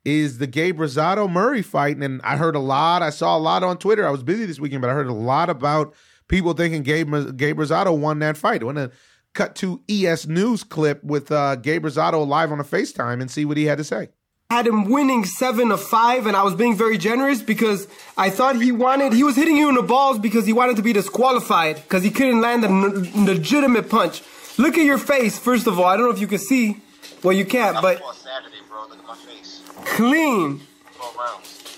is 0.05 0.39
the 0.39 0.47
Gabe 0.47 0.78
Rosado 0.78 1.31
Murray 1.31 1.62
fight. 1.62 1.97
And 1.97 2.20
I 2.22 2.37
heard 2.37 2.57
a 2.57 2.61
lot. 2.61 3.03
I 3.03 3.11
saw 3.11 3.37
a 3.37 3.39
lot 3.39 3.62
on 3.62 3.76
Twitter. 3.78 4.07
I 4.07 4.11
was 4.11 4.22
busy 4.22 4.47
this 4.47 4.59
weekend, 4.61 4.81
but 4.83 4.91
I 4.91 4.95
heard 4.95 5.07
a 5.09 5.12
lot 5.12 5.51
about 5.51 5.95
people 6.31 6.55
thinking 6.55 6.83
Gabe 6.83 7.37
Gabe 7.37 7.59
Rosado 7.59 7.97
won 7.99 8.20
that 8.20 8.39
fight. 8.39 8.62
I 8.62 8.64
want 8.64 8.78
to 8.78 8.91
cut 9.35 9.55
to 9.57 9.83
ES 9.89 10.26
News 10.26 10.64
clip 10.64 11.05
with 11.05 11.31
uh, 11.31 11.57
Gabe 11.57 11.85
Rosado 11.85 12.26
live 12.26 12.53
on 12.53 12.61
a 12.61 12.64
FaceTime 12.64 13.20
and 13.20 13.31
see 13.31 13.45
what 13.45 13.57
he 13.59 13.64
had 13.64 13.78
to 13.78 13.85
say. 13.85 14.09
I 14.49 14.55
had 14.55 14.66
him 14.66 14.91
winning 14.91 15.24
seven 15.24 15.70
of 15.70 15.81
five, 15.81 16.26
and 16.26 16.37
I 16.37 16.43
was 16.43 16.55
being 16.55 16.76
very 16.76 16.99
generous 16.99 17.41
because 17.41 17.87
I 18.16 18.31
thought 18.31 18.57
he 18.61 18.72
wanted, 18.72 19.12
he 19.12 19.22
was 19.22 19.37
hitting 19.37 19.57
you 19.57 19.68
in 19.68 19.76
the 19.76 19.83
balls 19.83 20.18
because 20.18 20.45
he 20.45 20.53
wanted 20.53 20.76
to 20.76 20.83
be 20.83 20.93
disqualified 20.93 21.76
because 21.76 22.03
he 22.03 22.11
couldn't 22.11 22.41
land 22.41 22.64
a 22.64 22.68
n- 22.68 23.26
legitimate 23.26 23.89
punch. 23.89 24.22
Look 24.59 24.76
at 24.76 24.85
your 24.85 24.99
face, 24.99 25.39
first 25.39 25.68
of 25.68 25.78
all. 25.78 25.85
I 25.85 25.97
don't 25.97 26.07
know 26.07 26.12
if 26.12 26.20
you 26.20 26.26
can 26.26 26.39
see. 26.39 26.78
Well, 27.22 27.33
you 27.33 27.45
can't, 27.45 27.81
but 27.81 28.03
Saturday, 28.16 28.57
bro. 28.68 28.87
Look 28.89 28.99
at 28.99 29.07
my 29.07 29.14
face. 29.14 29.62
clean. 29.85 30.62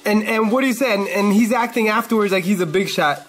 And 0.04 0.22
and 0.24 0.50
what 0.50 0.64
he 0.64 0.72
said, 0.72 0.98
and, 0.98 1.08
and 1.08 1.32
he's 1.32 1.52
acting 1.52 1.88
afterwards 1.88 2.32
like 2.32 2.44
he's 2.44 2.60
a 2.60 2.66
big 2.66 2.88
shot. 2.88 3.26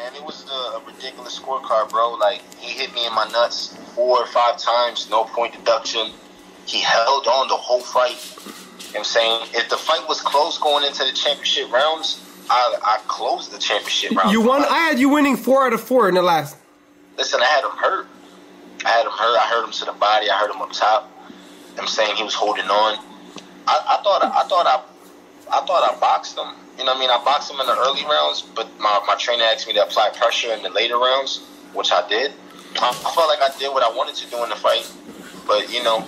Man, 0.00 0.14
it 0.14 0.24
was 0.24 0.46
a, 0.48 0.78
a 0.78 0.82
ridiculous 0.86 1.38
scorecard, 1.38 1.90
bro. 1.90 2.14
Like, 2.14 2.40
he 2.54 2.72
hit 2.72 2.94
me 2.94 3.06
in 3.06 3.14
my 3.14 3.28
nuts 3.32 3.76
four 3.94 4.18
or 4.18 4.26
five 4.28 4.56
times, 4.56 5.10
no 5.10 5.24
point 5.24 5.52
deduction. 5.52 6.12
He 6.64 6.80
held 6.80 7.26
on 7.26 7.48
the 7.48 7.56
whole 7.56 7.80
fight. 7.80 8.16
You 8.16 8.46
know 8.46 8.52
what 8.92 8.98
I'm 9.00 9.04
saying? 9.04 9.40
If 9.52 9.68
the 9.68 9.76
fight 9.76 10.08
was 10.08 10.22
close 10.22 10.56
going 10.56 10.86
into 10.86 11.04
the 11.04 11.12
championship 11.12 11.70
rounds, 11.70 12.24
I, 12.48 12.76
I 12.82 12.98
closed 13.08 13.52
the 13.52 13.58
championship 13.58 14.16
round. 14.16 14.32
You 14.32 14.40
won. 14.40 14.62
I 14.62 14.88
had 14.88 14.98
you 14.98 15.10
winning 15.10 15.36
four 15.36 15.66
out 15.66 15.74
of 15.74 15.82
four 15.82 16.08
in 16.08 16.14
the 16.14 16.22
last. 16.22 16.56
Listen, 17.18 17.42
I 17.42 17.44
had 17.44 17.64
him 17.64 17.72
hurt. 17.72 18.06
I 18.86 18.88
had 18.88 19.04
him 19.04 19.12
hurt. 19.12 19.36
I 19.38 19.46
hurt 19.50 19.64
him 19.66 19.72
to 19.72 19.84
the 19.84 19.92
body. 19.92 20.30
I 20.30 20.38
hurt 20.38 20.50
him 20.50 20.62
up 20.62 20.72
top. 20.72 21.12
I'm 21.78 21.86
saying 21.86 22.16
he 22.16 22.22
was 22.22 22.34
holding 22.34 22.64
on. 22.64 23.04
I, 23.66 23.98
I 23.98 24.02
thought 24.02 24.24
I 24.24 24.48
thought 24.48 24.66
I 24.66 24.82
I 25.52 25.60
thought 25.66 25.82
I 25.94 25.98
boxed 25.98 26.38
him. 26.38 26.46
You 26.78 26.84
know 26.84 26.92
what 26.92 26.96
I 26.96 27.00
mean? 27.00 27.10
I 27.10 27.22
boxed 27.24 27.50
him 27.50 27.60
in 27.60 27.66
the 27.66 27.76
early 27.76 28.04
rounds, 28.04 28.42
but 28.42 28.68
my, 28.78 29.00
my 29.06 29.16
trainer 29.16 29.44
asked 29.44 29.66
me 29.66 29.74
to 29.74 29.82
apply 29.82 30.10
pressure 30.10 30.52
in 30.52 30.62
the 30.62 30.70
later 30.70 30.96
rounds, 30.98 31.40
which 31.74 31.92
I 31.92 32.06
did. 32.08 32.32
I, 32.76 32.88
I 32.88 33.12
felt 33.14 33.28
like 33.28 33.42
I 33.42 33.50
did 33.58 33.68
what 33.72 33.82
I 33.82 33.94
wanted 33.94 34.14
to 34.16 34.30
do 34.30 34.42
in 34.44 34.48
the 34.50 34.56
fight. 34.56 34.90
But, 35.46 35.72
you 35.72 35.82
know, 35.82 36.00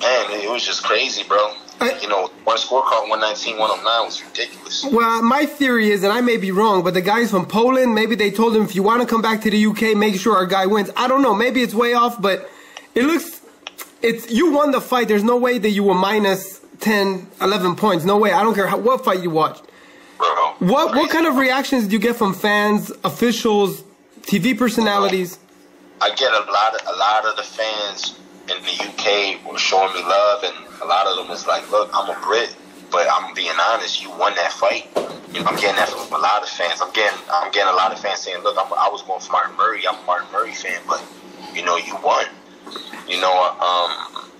man, 0.00 0.30
it, 0.30 0.50
was 0.50 0.64
just 0.64 0.82
crazy, 0.84 1.24
bro. 1.24 1.54
I- 1.80 1.98
you 2.02 2.08
know, 2.08 2.28
one 2.44 2.58
scorecard 2.58 3.08
119, 3.08 3.58
109 3.58 4.04
was 4.04 4.22
ridiculous. 4.22 4.84
Well, 4.84 5.22
my 5.22 5.46
theory 5.46 5.90
is, 5.90 6.04
and 6.04 6.12
I 6.12 6.20
may 6.20 6.36
be 6.36 6.52
wrong, 6.52 6.84
but 6.84 6.92
the 6.94 7.00
guys 7.00 7.30
from 7.30 7.46
Poland, 7.46 7.94
maybe 7.94 8.14
they 8.14 8.30
told 8.30 8.54
him 8.54 8.62
if 8.62 8.74
you 8.74 8.82
want 8.82 9.00
to 9.00 9.08
come 9.08 9.22
back 9.22 9.40
to 9.42 9.50
the 9.50 9.66
UK, 9.66 9.96
make 9.96 10.20
sure 10.20 10.36
our 10.36 10.46
guy 10.46 10.66
wins. 10.66 10.90
I 10.96 11.08
don't 11.08 11.22
know. 11.22 11.34
Maybe 11.34 11.62
it's 11.62 11.74
way 11.74 11.94
off, 11.94 12.20
but 12.20 12.50
it 12.94 13.04
looks. 13.04 13.40
It's 14.02 14.30
you 14.30 14.52
won 14.52 14.70
the 14.72 14.80
fight. 14.80 15.08
There's 15.08 15.24
no 15.24 15.36
way 15.38 15.58
that 15.58 15.70
you 15.70 15.84
were 15.84 15.94
minus 15.94 16.59
10, 16.80 17.26
11 17.40 17.76
points. 17.76 18.04
No 18.04 18.18
way. 18.18 18.32
I 18.32 18.42
don't 18.42 18.54
care 18.54 18.66
how, 18.66 18.78
what 18.78 19.04
fight 19.04 19.22
you 19.22 19.30
watched. 19.30 19.64
Bro, 20.18 20.54
What 20.58 20.94
what 20.94 21.10
kind 21.10 21.26
of 21.26 21.36
reactions 21.36 21.86
do 21.86 21.92
you 21.92 21.98
get 21.98 22.16
from 22.16 22.34
fans, 22.34 22.90
officials, 23.04 23.82
TV 24.22 24.56
personalities? 24.56 25.38
I 26.02 26.10
get 26.14 26.32
a 26.32 26.44
lot 26.50 26.74
of 26.74 26.86
a 26.86 26.96
lot 26.98 27.24
of 27.24 27.36
the 27.36 27.42
fans 27.42 28.18
in 28.42 28.56
the 28.64 28.84
UK 28.84 29.50
were 29.50 29.58
showing 29.58 29.92
me 29.94 30.02
love, 30.02 30.42
and 30.44 30.54
a 30.82 30.86
lot 30.86 31.06
of 31.06 31.16
them 31.16 31.28
was 31.28 31.46
like, 31.46 31.70
"Look, 31.70 31.90
I'm 31.94 32.10
a 32.10 32.20
Brit, 32.20 32.54
but 32.90 33.06
I'm 33.10 33.32
being 33.34 33.52
honest. 33.70 34.02
You 34.02 34.10
won 34.10 34.34
that 34.34 34.52
fight. 34.52 34.88
You 35.32 35.40
know, 35.40 35.46
I'm 35.46 35.56
getting 35.56 35.76
that 35.76 35.88
from 35.88 36.12
a 36.12 36.18
lot 36.18 36.42
of 36.42 36.48
fans. 36.48 36.80
I'm 36.82 36.92
getting 36.92 37.18
I'm 37.32 37.50
getting 37.52 37.72
a 37.72 37.76
lot 37.76 37.92
of 37.92 37.98
fans 38.00 38.20
saying, 38.20 38.42
"Look, 38.42 38.56
I'm, 38.58 38.70
I 38.74 38.88
was 38.90 39.02
going 39.02 39.20
for 39.20 39.32
Martin 39.32 39.56
Murray. 39.56 39.86
I'm 39.88 39.96
a 39.96 40.02
Martin 40.04 40.28
Murray 40.32 40.52
fan, 40.52 40.80
but 40.86 41.02
you 41.54 41.62
know, 41.64 41.76
you 41.76 41.96
won. 42.04 42.26
You 43.08 43.20
know, 43.20 43.56
um, 43.60 44.30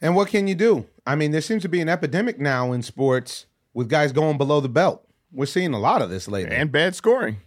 And 0.00 0.16
what 0.16 0.28
can 0.28 0.46
you 0.48 0.54
do? 0.56 0.86
I 1.06 1.16
mean, 1.16 1.32
there 1.32 1.40
seems 1.40 1.62
to 1.62 1.68
be 1.68 1.80
an 1.80 1.88
epidemic 1.88 2.38
now 2.38 2.72
in 2.72 2.82
sports 2.82 3.46
with 3.72 3.88
guys 3.88 4.12
going 4.12 4.38
below 4.38 4.60
the 4.60 4.68
belt. 4.68 5.06
We're 5.32 5.46
seeing 5.46 5.74
a 5.74 5.78
lot 5.78 6.00
of 6.00 6.10
this 6.10 6.28
lately. 6.28 6.56
And 6.56 6.70
bad 6.72 6.94
scoring. 6.94 7.38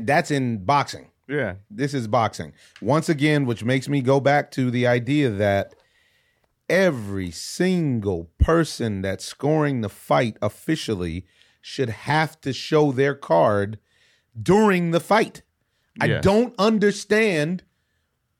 That's 0.00 0.30
in 0.30 0.64
boxing. 0.64 1.10
Yeah. 1.28 1.54
This 1.70 1.94
is 1.94 2.08
boxing. 2.08 2.52
Once 2.80 3.08
again, 3.08 3.46
which 3.46 3.64
makes 3.64 3.88
me 3.88 4.00
go 4.00 4.20
back 4.20 4.50
to 4.52 4.70
the 4.70 4.86
idea 4.86 5.30
that 5.30 5.74
every 6.68 7.30
single 7.30 8.30
person 8.38 9.02
that's 9.02 9.24
scoring 9.24 9.80
the 9.80 9.88
fight 9.88 10.36
officially 10.42 11.24
should 11.60 11.88
have 11.88 12.40
to 12.40 12.52
show 12.52 12.92
their 12.92 13.14
card 13.14 13.78
during 14.40 14.90
the 14.90 15.00
fight. 15.00 15.42
I 16.00 16.08
don't 16.18 16.54
understand. 16.58 17.62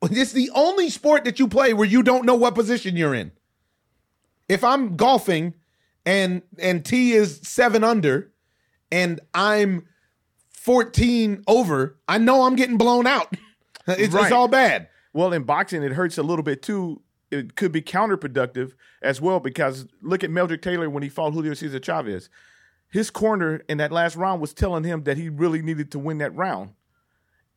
It's 0.02 0.32
the 0.32 0.50
only 0.54 0.90
sport 0.90 1.24
that 1.24 1.40
you 1.40 1.48
play 1.48 1.72
where 1.72 1.88
you 1.88 2.02
don't 2.02 2.26
know 2.26 2.34
what 2.34 2.54
position 2.54 2.96
you're 2.96 3.14
in. 3.14 3.32
If 4.48 4.64
I'm 4.64 4.96
golfing 4.96 5.54
and 6.04 6.42
and 6.58 6.84
T 6.84 7.12
is 7.12 7.40
7 7.42 7.82
under 7.82 8.32
and 8.90 9.20
I'm 9.34 9.86
14 10.50 11.44
over, 11.46 11.98
I 12.08 12.18
know 12.18 12.42
I'm 12.42 12.56
getting 12.56 12.78
blown 12.78 13.06
out. 13.06 13.34
It's, 13.88 14.12
it's 14.16 14.32
all 14.32 14.48
bad. 14.48 14.88
Well, 15.12 15.32
in 15.32 15.44
boxing, 15.44 15.84
it 15.84 15.92
hurts 15.92 16.18
a 16.18 16.24
little 16.24 16.42
bit 16.42 16.60
too. 16.60 17.02
It 17.30 17.54
could 17.54 17.70
be 17.70 17.80
counterproductive 17.80 18.72
as 19.00 19.20
well 19.20 19.38
because 19.38 19.86
look 20.02 20.24
at 20.24 20.30
Meldrick 20.30 20.60
Taylor 20.60 20.90
when 20.90 21.04
he 21.04 21.08
fought 21.08 21.32
Julio 21.34 21.54
Cesar 21.54 21.78
Chavez. 21.78 22.28
His 22.90 23.10
corner 23.10 23.62
in 23.68 23.78
that 23.78 23.92
last 23.92 24.16
round 24.16 24.40
was 24.40 24.52
telling 24.52 24.82
him 24.82 25.04
that 25.04 25.16
he 25.16 25.28
really 25.28 25.62
needed 25.62 25.92
to 25.92 26.00
win 26.00 26.18
that 26.18 26.34
round. 26.34 26.70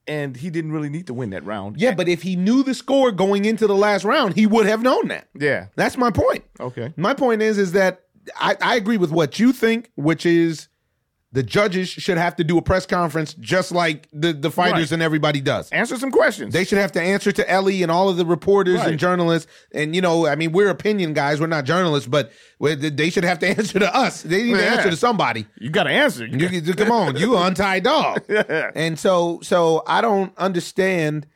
And 0.09 0.35
he 0.35 0.49
didn't 0.49 0.71
really 0.71 0.89
need 0.89 1.05
to 1.07 1.13
win 1.13 1.29
that 1.29 1.45
round. 1.45 1.79
Yeah, 1.79 1.93
but 1.93 2.07
if 2.07 2.23
he 2.23 2.35
knew 2.35 2.63
the 2.63 2.73
score 2.73 3.11
going 3.11 3.45
into 3.45 3.67
the 3.67 3.75
last 3.75 4.03
round, 4.03 4.35
he 4.35 4.47
would 4.47 4.65
have 4.65 4.81
known 4.81 5.07
that. 5.09 5.27
Yeah. 5.39 5.67
That's 5.75 5.97
my 5.97 6.09
point. 6.09 6.43
Okay. 6.59 6.91
My 6.97 7.13
point 7.13 7.43
is 7.43 7.59
is 7.59 7.73
that 7.73 8.01
I, 8.39 8.57
I 8.59 8.75
agree 8.75 8.97
with 8.97 9.11
what 9.11 9.39
you 9.39 9.53
think, 9.53 9.91
which 9.95 10.25
is 10.25 10.67
the 11.31 11.43
judges 11.43 11.87
should 11.87 12.17
have 12.17 12.35
to 12.37 12.43
do 12.43 12.57
a 12.57 12.61
press 12.61 12.87
conference 12.87 13.35
just 13.35 13.71
like 13.71 14.07
the, 14.11 14.33
the 14.33 14.49
fighters 14.49 14.79
Right. 14.89 14.91
and 14.93 15.03
everybody 15.03 15.41
does. 15.41 15.69
Answer 15.69 15.95
some 15.97 16.09
questions. 16.09 16.53
They 16.53 16.63
should 16.63 16.79
have 16.79 16.91
to 16.93 17.01
answer 17.01 17.31
to 17.31 17.47
Ellie 17.47 17.83
and 17.83 17.91
all 17.91 18.09
of 18.09 18.17
the 18.17 18.25
reporters 18.25 18.77
Right. 18.79 18.87
and 18.89 18.99
journalists. 18.99 19.51
And, 19.71 19.95
you 19.95 20.01
know, 20.01 20.25
I 20.25 20.33
mean, 20.35 20.51
we're 20.53 20.69
opinion 20.69 21.13
guys. 21.13 21.39
We're 21.39 21.45
not 21.45 21.65
journalists, 21.65 22.09
but 22.09 22.31
they 22.59 23.11
should 23.11 23.23
have 23.25 23.37
to 23.39 23.47
answer 23.57 23.77
to 23.77 23.95
us. 23.95 24.23
They 24.23 24.41
need 24.41 24.53
to 24.55 24.65
answer 24.67 24.89
to 24.89 24.97
somebody. 24.97 25.45
you 25.59 25.69
got 25.69 25.83
to 25.83 25.91
answer. 25.91 26.25
You, 26.25 26.73
come 26.73 26.91
on, 26.91 27.15
you 27.15 27.37
untied 27.37 27.83
dog. 27.83 28.23
And 28.75 28.97
so, 28.97 29.39
so 29.43 29.83
I 29.85 30.01
don't 30.01 30.35
understand 30.37 31.27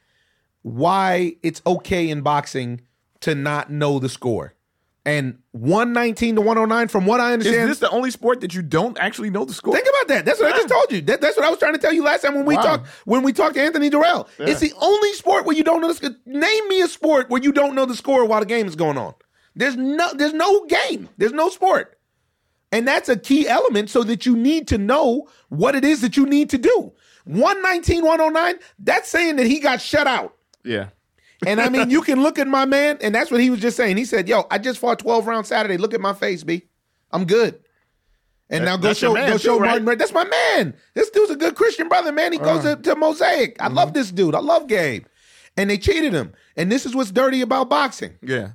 why 0.63 1.35
it's 1.43 1.61
okay 1.67 2.09
in 2.09 2.21
boxing 2.21 2.81
to 3.21 3.35
not 3.35 3.69
know 3.71 3.99
the 3.99 4.09
score. 4.09 4.53
And 5.05 5.39
119 5.51 6.35
to 6.35 6.41
109, 6.41 6.87
from 6.87 7.05
what 7.05 7.19
I 7.19 7.33
understand. 7.33 7.63
Is 7.63 7.77
this 7.77 7.79
the 7.79 7.89
only 7.89 8.09
sport 8.09 8.39
that 8.39 8.53
you 8.53 8.61
don't 8.61 8.97
actually 8.97 9.29
know 9.29 9.43
the 9.43 9.53
score? 9.53 9.75
Think 9.75 9.85
about 9.87 10.07
that. 10.07 10.23
That's 10.25 10.39
what 10.39 10.53
I 10.53 10.55
just 10.55 10.69
told 10.69 10.91
you. 10.93 11.01
That, 11.01 11.19
that's 11.19 11.35
what 11.35 11.45
I 11.45 11.49
was 11.49 11.59
trying 11.59 11.73
to 11.73 11.79
tell 11.79 11.91
you 11.91 12.03
last 12.05 12.21
time 12.21 12.35
when 12.35 12.45
we 12.45 12.55
Wow. 12.55 12.61
talked 12.63 12.87
when 13.03 13.21
we 13.21 13.33
talked 13.33 13.55
to 13.55 13.61
Anthony 13.61 13.89
Dirrell. 13.89 14.27
It's 14.39 14.61
the 14.61 14.71
only 14.79 15.11
sport 15.13 15.45
where 15.45 15.57
you 15.57 15.63
don't 15.63 15.81
know 15.81 15.89
the 15.89 15.95
score. 15.95 16.11
Name 16.25 16.67
me 16.69 16.81
a 16.81 16.87
sport 16.87 17.29
where 17.29 17.41
you 17.43 17.51
don't 17.51 17.75
know 17.75 17.85
the 17.85 17.95
score 17.97 18.25
while 18.25 18.39
the 18.39 18.45
game 18.45 18.65
is 18.65 18.77
going 18.77 18.97
on. 18.97 19.13
There's 19.55 19.75
no 19.75 20.13
there's 20.13 20.33
no 20.33 20.65
game. 20.67 21.09
There's 21.17 21.33
no 21.33 21.49
sport. 21.49 21.99
And 22.71 22.87
that's 22.87 23.09
a 23.09 23.17
key 23.17 23.47
element 23.47 23.89
so 23.89 24.03
that 24.03 24.25
you 24.25 24.37
need 24.37 24.69
to 24.69 24.77
know 24.77 25.27
what 25.49 25.75
it 25.75 25.83
is 25.83 25.99
that 26.01 26.15
you 26.15 26.25
need 26.25 26.49
to 26.51 26.57
do. 26.57 26.93
119 27.25 28.03
109, 28.05 28.55
that's 28.79 29.09
saying 29.09 29.35
that 29.35 29.47
he 29.47 29.59
got 29.59 29.81
shut 29.81 30.07
out. 30.07 30.35
yeah. 30.63 30.87
And 31.47 31.61
I 31.61 31.69
mean, 31.69 31.89
you 31.89 32.01
can 32.01 32.21
look 32.23 32.39
at 32.39 32.47
my 32.47 32.65
man, 32.65 32.97
and 33.01 33.13
that's 33.13 33.31
what 33.31 33.41
he 33.41 33.49
was 33.49 33.59
just 33.59 33.77
saying. 33.77 33.97
He 33.97 34.05
said, 34.05 34.27
"Yo, 34.27 34.43
I 34.51 34.57
just 34.57 34.79
fought 34.79 34.99
twelve 34.99 35.27
rounds 35.27 35.47
Saturday. 35.49 35.77
Look 35.77 35.93
at 35.93 36.01
my 36.01 36.13
face, 36.13 36.43
b. 36.43 36.63
I'm 37.11 37.25
good." 37.25 37.59
And 38.49 38.65
now 38.65 38.77
go 38.77 38.93
show, 38.93 39.15
go 39.15 39.31
too, 39.33 39.37
show 39.39 39.59
right? 39.59 39.67
Martin. 39.69 39.85
Red. 39.85 39.99
That's 39.99 40.13
my 40.13 40.25
man. 40.25 40.75
This 40.93 41.09
dude's 41.09 41.31
a 41.31 41.35
good 41.35 41.55
Christian 41.55 41.87
brother, 41.89 42.11
man. 42.11 42.33
He 42.33 42.37
goes 42.37 42.63
Uh-huh. 42.65 42.75
to, 42.75 42.81
to 42.83 42.95
Mosaic. 42.95 43.55
I 43.59 43.65
Mm-hmm. 43.67 43.75
love 43.75 43.93
this 43.93 44.11
dude. 44.11 44.35
I 44.35 44.39
love 44.39 44.67
Gabe. 44.67 45.05
And 45.57 45.69
they 45.69 45.77
cheated 45.77 46.13
him. 46.13 46.33
And 46.55 46.71
this 46.71 46.85
is 46.85 46.93
what's 46.95 47.09
dirty 47.11 47.41
about 47.41 47.69
boxing. 47.69 48.13
Yeah. 48.21 48.49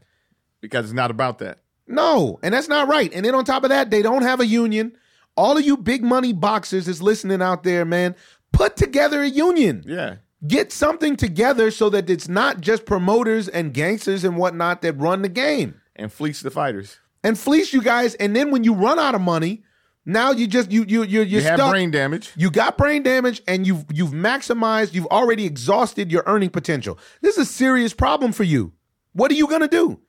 Because 0.61 0.85
it's 0.85 0.95
not 0.95 1.11
about 1.11 1.39
that. 1.39 1.59
No, 1.89 2.39
and 2.43 2.53
that's 2.53 2.69
not 2.69 2.87
right. 2.87 3.13
And 3.15 3.25
then 3.25 3.35
on 3.35 3.45
top 3.45 3.65
of 3.65 3.71
that, 3.71 3.91
they 3.91 4.03
don't 4.03 4.23
have 4.23 4.41
a 4.41 4.47
union. 4.47 4.93
All 5.37 5.57
of 5.57 5.65
you 5.65 5.77
big 5.77 6.03
money 6.05 6.33
boxers 6.33 6.87
is 6.87 7.01
listening 7.01 7.41
out 7.43 7.63
there, 7.63 7.85
man. 7.85 8.15
Put 8.53 8.77
together 8.77 9.23
a 9.23 9.29
union. 9.29 9.83
Yeah. 9.87 10.17
Get 10.47 10.71
something 10.73 11.17
together 11.17 11.71
so 11.71 11.91
that 11.91 12.09
it's 12.09 12.29
not 12.29 12.61
just 12.61 12.85
promoters 12.87 13.49
and 13.49 13.75
gangsters 13.75 14.23
and 14.25 14.37
whatnot 14.37 14.83
that 14.83 14.93
run 14.97 15.23
the 15.23 15.29
game 15.29 15.81
And 15.97 16.13
fleece 16.13 16.41
the 16.43 16.51
fighters. 16.51 16.99
and 17.25 17.37
fleece 17.39 17.73
you 17.73 17.83
guys. 17.83 18.15
And 18.15 18.37
then 18.37 18.51
when 18.53 18.63
you 18.63 18.73
run 18.75 18.99
out 19.01 19.17
of 19.17 19.21
money, 19.21 19.65
now 20.07 20.31
you 20.31 20.47
just 20.47 20.71
you 20.71 20.85
you 20.85 21.03
you're, 21.03 21.25
you're 21.25 21.41
You 21.43 21.49
have 21.49 21.59
brain 21.71 21.91
damage. 21.91 22.33
You 22.37 22.51
got 22.51 22.79
brain 22.79 23.03
damage, 23.03 23.43
and 23.49 23.67
you've 23.67 23.85
you've 23.93 24.13
maximized. 24.13 24.95
You've 24.95 25.07
already 25.09 25.45
exhausted 25.45 26.11
your 26.13 26.23
earning 26.27 26.51
potential. 26.51 26.99
This 27.21 27.37
is 27.37 27.49
a 27.49 27.53
serious 27.53 27.93
problem 27.93 28.33
for 28.33 28.45
you. 28.45 28.73
What 29.13 29.31
are 29.33 29.35
you 29.35 29.49
gonna 29.49 29.69
do? 29.69 30.01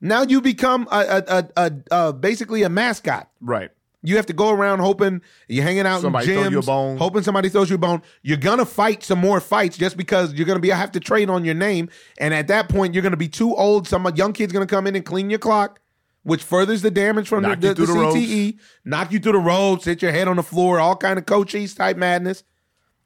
Now 0.00 0.22
you 0.22 0.40
become 0.40 0.88
a, 0.90 0.98
a, 0.98 1.22
a, 1.28 1.48
a, 1.56 1.72
a 2.08 2.12
basically 2.12 2.62
a 2.64 2.68
mascot. 2.68 3.28
Right. 3.40 3.70
You 4.06 4.16
have 4.16 4.26
to 4.26 4.32
go 4.32 4.50
around 4.50 4.78
hoping 4.78 5.20
you're 5.48 5.64
hanging 5.64 5.86
out 5.86 6.00
Somebody 6.00 6.32
in 6.32 6.44
gyms, 6.44 6.50
you 6.52 6.58
a 6.60 6.62
bone. 6.62 6.96
hoping 6.96 7.22
somebody 7.22 7.48
throws 7.48 7.68
you 7.68 7.74
a 7.74 7.78
bone. 7.78 8.02
You're 8.22 8.36
gonna 8.36 8.64
fight 8.64 9.02
some 9.02 9.18
more 9.18 9.40
fights 9.40 9.76
just 9.76 9.96
because 9.96 10.32
you're 10.34 10.46
gonna 10.46 10.60
be 10.60 10.72
I 10.72 10.76
have 10.76 10.92
to 10.92 11.00
trade 11.00 11.28
on 11.28 11.44
your 11.44 11.54
name, 11.54 11.88
and 12.18 12.32
at 12.32 12.46
that 12.48 12.68
point 12.68 12.94
you're 12.94 13.02
gonna 13.02 13.16
be 13.16 13.28
too 13.28 13.54
old. 13.56 13.88
Some 13.88 14.06
young 14.14 14.32
kid's 14.32 14.52
gonna 14.52 14.66
come 14.66 14.86
in 14.86 14.94
and 14.94 15.04
clean 15.04 15.28
your 15.28 15.40
clock, 15.40 15.80
which 16.22 16.42
furthers 16.44 16.82
the 16.82 16.90
damage 16.90 17.28
from 17.28 17.42
the, 17.42 17.48
Knock 17.48 17.60
the, 17.60 17.74
the 17.74 17.86
the 17.86 17.92
ropes. 17.92 18.16
CTE. 18.16 18.58
Knock 18.84 19.10
you 19.10 19.18
through 19.18 19.32
the 19.32 19.38
ropes, 19.38 19.84
hit 19.84 20.02
your 20.02 20.12
head 20.12 20.28
on 20.28 20.36
the 20.36 20.42
floor, 20.44 20.78
all 20.78 20.94
kind 20.96 21.18
of 21.18 21.26
coaches 21.26 21.74
type 21.74 21.96
madness. 21.96 22.44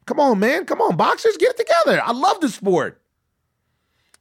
Come 0.05 0.19
on, 0.19 0.39
man. 0.39 0.65
Come 0.65 0.81
on, 0.81 0.97
boxers, 0.97 1.37
get 1.37 1.51
it 1.51 1.57
together. 1.57 2.01
I 2.03 2.11
love 2.11 2.41
the 2.41 2.49
sport. 2.49 3.01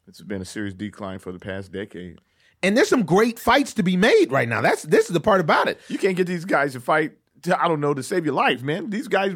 It's 0.07 0.20
been 0.22 0.43
a 0.43 0.47
serious 0.47 0.74
decline 0.74 1.18
for 1.18 1.31
the 1.33 1.39
past 1.39 1.72
decade. 1.72 2.20
And 2.62 2.76
there's 2.76 2.88
some 2.88 3.04
great 3.04 3.38
fights 3.38 3.74
to 3.74 3.82
be 3.82 3.96
made 3.96 4.30
right 4.30 4.48
now. 4.48 4.61
That's 4.61 4.82
this 4.82 5.06
is 5.06 5.12
the 5.12 5.20
part 5.20 5.40
about 5.40 5.68
it. 5.68 5.80
You 5.88 5.98
can't 5.98 6.16
get 6.16 6.26
these 6.26 6.44
guys 6.44 6.72
to 6.74 6.80
fight, 6.80 7.12
to, 7.42 7.62
I 7.62 7.68
don't 7.68 7.80
know, 7.80 7.94
to 7.94 8.02
save 8.02 8.24
your 8.26 8.34
life, 8.34 8.62
man. 8.62 8.90
These 8.90 9.08
guys. 9.08 9.34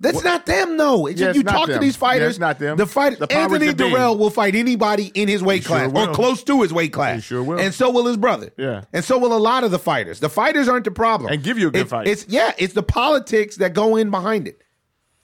That's 0.00 0.24
not 0.24 0.44
them, 0.44 0.76
though. 0.76 1.06
It's 1.06 1.20
Yeah, 1.20 1.28
just 1.28 1.36
you 1.36 1.42
talk 1.44 1.68
to 1.68 1.78
these 1.78 1.94
fighters. 1.96 2.20
Yeah, 2.22 2.28
it's 2.30 2.38
not 2.40 2.58
them. 2.58 2.76
The 2.76 2.84
fight 2.84 3.18
The 3.20 3.32
Anthony. 3.32 3.72
Dirrell 3.72 4.18
will 4.18 4.28
fight 4.28 4.56
anybody 4.56 5.06
in 5.14 5.28
his 5.28 5.40
weight 5.42 5.62
He 5.62 5.68
sure 5.68 5.88
class 5.88 6.08
or 6.08 6.12
close 6.12 6.42
to 6.44 6.62
his 6.62 6.72
weight 6.72 6.92
class. 6.92 7.14
He 7.14 7.20
sure 7.22 7.42
will. 7.44 7.60
And 7.60 7.72
so 7.72 7.90
will 7.90 8.04
his 8.06 8.16
brother. 8.16 8.50
Yeah. 8.58 8.82
And 8.92 9.04
so 9.04 9.18
will 9.18 9.34
a 9.34 9.38
lot 9.38 9.62
of 9.62 9.70
the 9.70 9.78
fighters. 9.78 10.18
The 10.18 10.28
fighters 10.28 10.68
aren't 10.68 10.84
the 10.84 10.90
problem. 10.90 11.32
And 11.32 11.42
give 11.44 11.58
you 11.58 11.68
a 11.68 11.70
good 11.70 11.82
It's- 11.82 11.90
fight. 11.90 12.08
It's 12.08 12.26
yeah, 12.28 12.52
it's 12.58 12.74
the 12.74 12.82
politics 12.82 13.56
that 13.58 13.72
go 13.72 13.94
in 13.96 14.10
behind 14.10 14.48
it. 14.48 14.60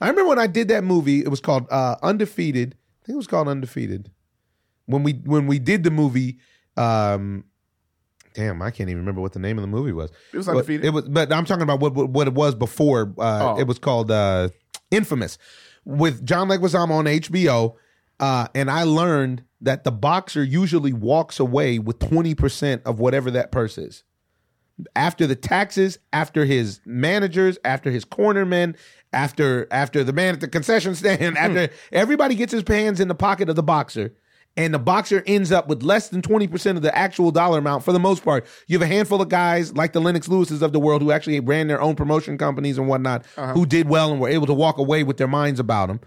I 0.01 0.09
remember 0.09 0.29
when 0.31 0.39
I 0.39 0.47
did 0.47 0.69
that 0.69 0.85
movie, 0.85 1.19
it 1.21 1.29
was 1.29 1.41
called 1.41 1.67
uh, 1.69 1.97
Undefeated. 2.03 2.77
I 3.03 3.07
think 3.07 3.15
it 3.15 3.19
was 3.19 3.27
called 3.27 3.49
Undefeated. 3.49 4.11
When 4.87 5.03
we 5.03 5.15
when 5.25 5.47
we 5.49 5.59
did 5.59 5.83
the 5.83 5.91
movie, 5.91 6.39
um, 6.81 7.45
damn, 8.35 8.63
I 8.63 8.71
can't 8.71 8.89
even 8.89 9.01
remember 9.03 9.21
what 9.21 9.33
the 9.33 9.39
name 9.39 9.59
of 9.59 9.63
the 9.63 9.69
movie 9.69 9.93
was. 9.93 10.11
It 10.33 10.39
was 10.39 10.47
But 10.47 10.53
Undefeated? 10.53 10.87
It 10.87 10.91
was, 10.91 11.09
but 11.09 11.33
I'm 11.33 11.45
talking 11.45 11.63
about 11.63 11.81
what 11.81 11.95
what, 11.95 12.11
what 12.11 12.27
it 12.27 12.35
was 12.35 12.55
before. 12.55 13.13
Uh, 13.19 13.55
Oh. 13.55 13.59
It 13.61 13.67
was 13.67 13.79
called 13.79 14.11
uh, 14.11 14.49
Infamous 14.91 15.39
with 15.85 16.25
John 16.25 16.49
Leguizamo 16.49 16.91
on 16.93 17.05
HBO. 17.07 17.75
Uh, 18.19 18.47
and 18.55 18.71
I 18.71 18.83
learned 18.83 19.45
that 19.63 19.85
the 19.85 19.91
boxer 19.93 20.45
usually 20.45 20.93
walks 20.93 21.41
away 21.41 21.79
with 21.79 21.99
20% 22.01 22.83
of 22.85 22.99
whatever 23.01 23.31
that 23.31 23.51
purse 23.51 23.79
is 23.79 24.05
after 24.95 25.27
the 25.27 25.37
taxes, 25.37 25.99
after 26.13 26.45
his 26.45 26.81
managers, 26.85 27.59
after 27.65 27.91
his 27.91 28.05
cornermen, 28.05 28.77
after 29.13 29.67
after 29.71 30.05
the 30.05 30.13
man 30.13 30.35
at 30.35 30.41
the 30.41 30.49
concession 30.49 30.95
stand, 30.95 31.37
after 31.39 31.71
everybody 31.93 32.35
gets 32.35 32.53
his 32.53 32.63
hands 32.67 33.01
in 33.01 33.09
the 33.09 33.15
pocket 33.15 33.49
of 33.49 33.57
the 33.57 33.63
boxer, 33.63 34.15
and 34.57 34.75
the 34.75 34.79
boxer 34.79 35.23
ends 35.27 35.53
up 35.53 35.69
with 35.69 35.83
less 35.83 36.09
than 36.09 36.23
20% 36.23 36.77
of 36.77 36.83
the 36.83 36.97
actual 36.97 37.31
dollar 37.31 37.59
amount 37.59 37.85
for 37.85 37.93
the 37.93 38.01
most 38.01 38.25
part. 38.25 38.45
You 38.67 38.79
have 38.79 38.83
a 38.89 38.93
handful 38.93 39.23
of 39.23 39.29
guys 39.29 39.73
like 39.75 39.93
the 39.93 40.01
Lennox 40.01 40.29
Lewises 40.29 40.61
of 40.63 40.73
the 40.73 40.81
world 40.81 41.03
who 41.03 41.13
actually 41.13 41.41
ran 41.41 41.69
their 41.69 41.81
own 41.81 41.95
promotion 41.97 42.37
companies 42.37 42.77
and 42.77 42.89
whatnot, 42.89 43.25
uh-huh. 43.37 43.53
who 43.53 43.65
did 43.65 43.89
well 43.89 44.11
and 44.13 44.21
were 44.21 44.29
able 44.29 44.47
to 44.47 44.55
walk 44.55 44.79
away 44.79 45.03
with 45.05 45.17
their 45.17 45.29
minds 45.29 45.61
about 45.61 45.87
them. 45.89 46.01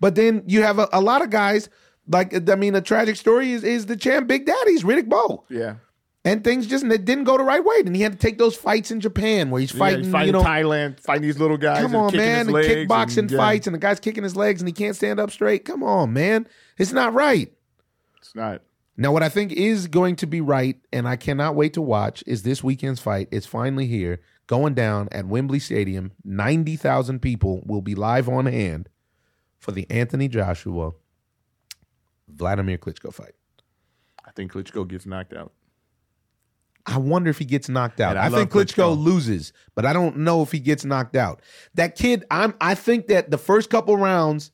But 0.00 0.16
then 0.16 0.42
you 0.46 0.62
have 0.62 0.78
a, 0.78 0.88
a 0.92 1.00
lot 1.00 1.22
of 1.22 1.30
guys 1.30 1.68
like 2.08 2.50
I 2.50 2.54
mean, 2.56 2.74
a 2.74 2.80
tragic 2.80 3.16
story 3.16 3.52
is 3.52 3.64
is 3.64 3.86
the 3.86 3.96
champ 3.96 4.26
Big 4.26 4.44
Daddy's 4.44 4.82
Riddick 4.82 5.08
Bowe 5.08 5.44
Yeah. 5.48 5.76
and 6.24 6.44
things 6.44 6.66
just 6.66 6.84
it 6.84 7.04
didn't 7.04 7.24
go 7.24 7.38
the 7.38 7.44
right 7.44 7.64
way. 7.64 7.76
And 7.86 7.94
he 7.96 8.02
had 8.02 8.12
to 8.12 8.18
take 8.18 8.38
those 8.38 8.56
fights 8.56 8.90
in 8.90 9.00
Japan 9.00 9.50
where 9.50 9.60
he's 9.60 9.72
Yeah, 9.72 9.78
fighting, 9.78 10.02
he's 10.04 10.12
fighting 10.12 10.26
you 10.26 10.32
know, 10.32 10.42
Thailand, 10.42 11.00
fighting 11.00 11.22
these 11.22 11.38
little 11.38 11.56
guys. 11.56 11.80
come 11.80 11.94
on, 11.94 12.14
man, 12.14 12.48
kickboxing 12.48 13.18
and, 13.18 13.30
yeah, 13.30 13.38
fights, 13.38 13.66
and 13.66 13.74
the 13.74 13.78
guy's 13.78 14.00
kicking 14.00 14.22
his 14.24 14.36
legs 14.36 14.60
and 14.60 14.68
he 14.68 14.72
can't 14.72 14.96
stand 14.96 15.18
up 15.18 15.30
straight. 15.30 15.64
Come 15.64 15.82
on, 15.82 16.12
man, 16.12 16.46
it's 16.76 16.92
not 16.92 17.14
right. 17.14 17.50
It's 18.34 18.40
not. 18.40 18.62
Now, 18.96 19.12
what 19.12 19.22
I 19.22 19.28
think 19.28 19.52
is 19.52 19.88
going 19.88 20.16
to 20.16 20.26
be 20.26 20.40
right, 20.40 20.76
and 20.92 21.08
I 21.08 21.16
cannot 21.16 21.56
wait 21.56 21.74
to 21.74 21.82
watch, 21.82 22.22
is 22.26 22.42
this 22.42 22.62
weekend's 22.62 23.00
fight. 23.00 23.28
It's 23.32 23.46
finally 23.46 23.86
here, 23.86 24.20
going 24.46 24.74
down 24.74 25.08
at 25.10 25.26
Wembley 25.26 25.58
Stadium. 25.58 26.12
Ninety 26.24 26.76
thousand 26.76 27.20
people 27.20 27.62
will 27.64 27.82
be 27.82 27.94
live 27.94 28.28
on 28.28 28.46
hand 28.46 28.88
for 29.58 29.72
the 29.72 29.90
Anthony 29.90 30.28
Joshua 30.28 30.92
Vladimir 32.28 32.78
Klitschko 32.78 33.12
fight. 33.12 33.34
I 34.24 34.30
think 34.30 34.52
Klitschko 34.52 34.86
gets 34.86 35.06
knocked 35.06 35.32
out. 35.32 35.52
I 36.86 36.98
wonder 36.98 37.30
if 37.30 37.38
he 37.38 37.46
gets 37.46 37.68
knocked 37.68 38.00
out. 38.00 38.10
And 38.10 38.18
I 38.18 38.26
I, 38.26 38.30
think 38.30 38.50
Klitschko, 38.50 38.94
Klitschko. 38.94 39.02
loses, 39.02 39.52
but 39.74 39.86
I 39.86 39.92
don't 39.92 40.18
know 40.18 40.42
if 40.42 40.52
he 40.52 40.60
gets 40.60 40.84
knocked 40.84 41.16
out. 41.16 41.40
That 41.74 41.96
kid, 41.96 42.24
I'm. 42.30 42.54
I 42.60 42.74
think 42.74 43.08
that 43.08 43.30
the 43.30 43.38
first 43.38 43.70
couple 43.70 43.96
rounds, 43.96 44.52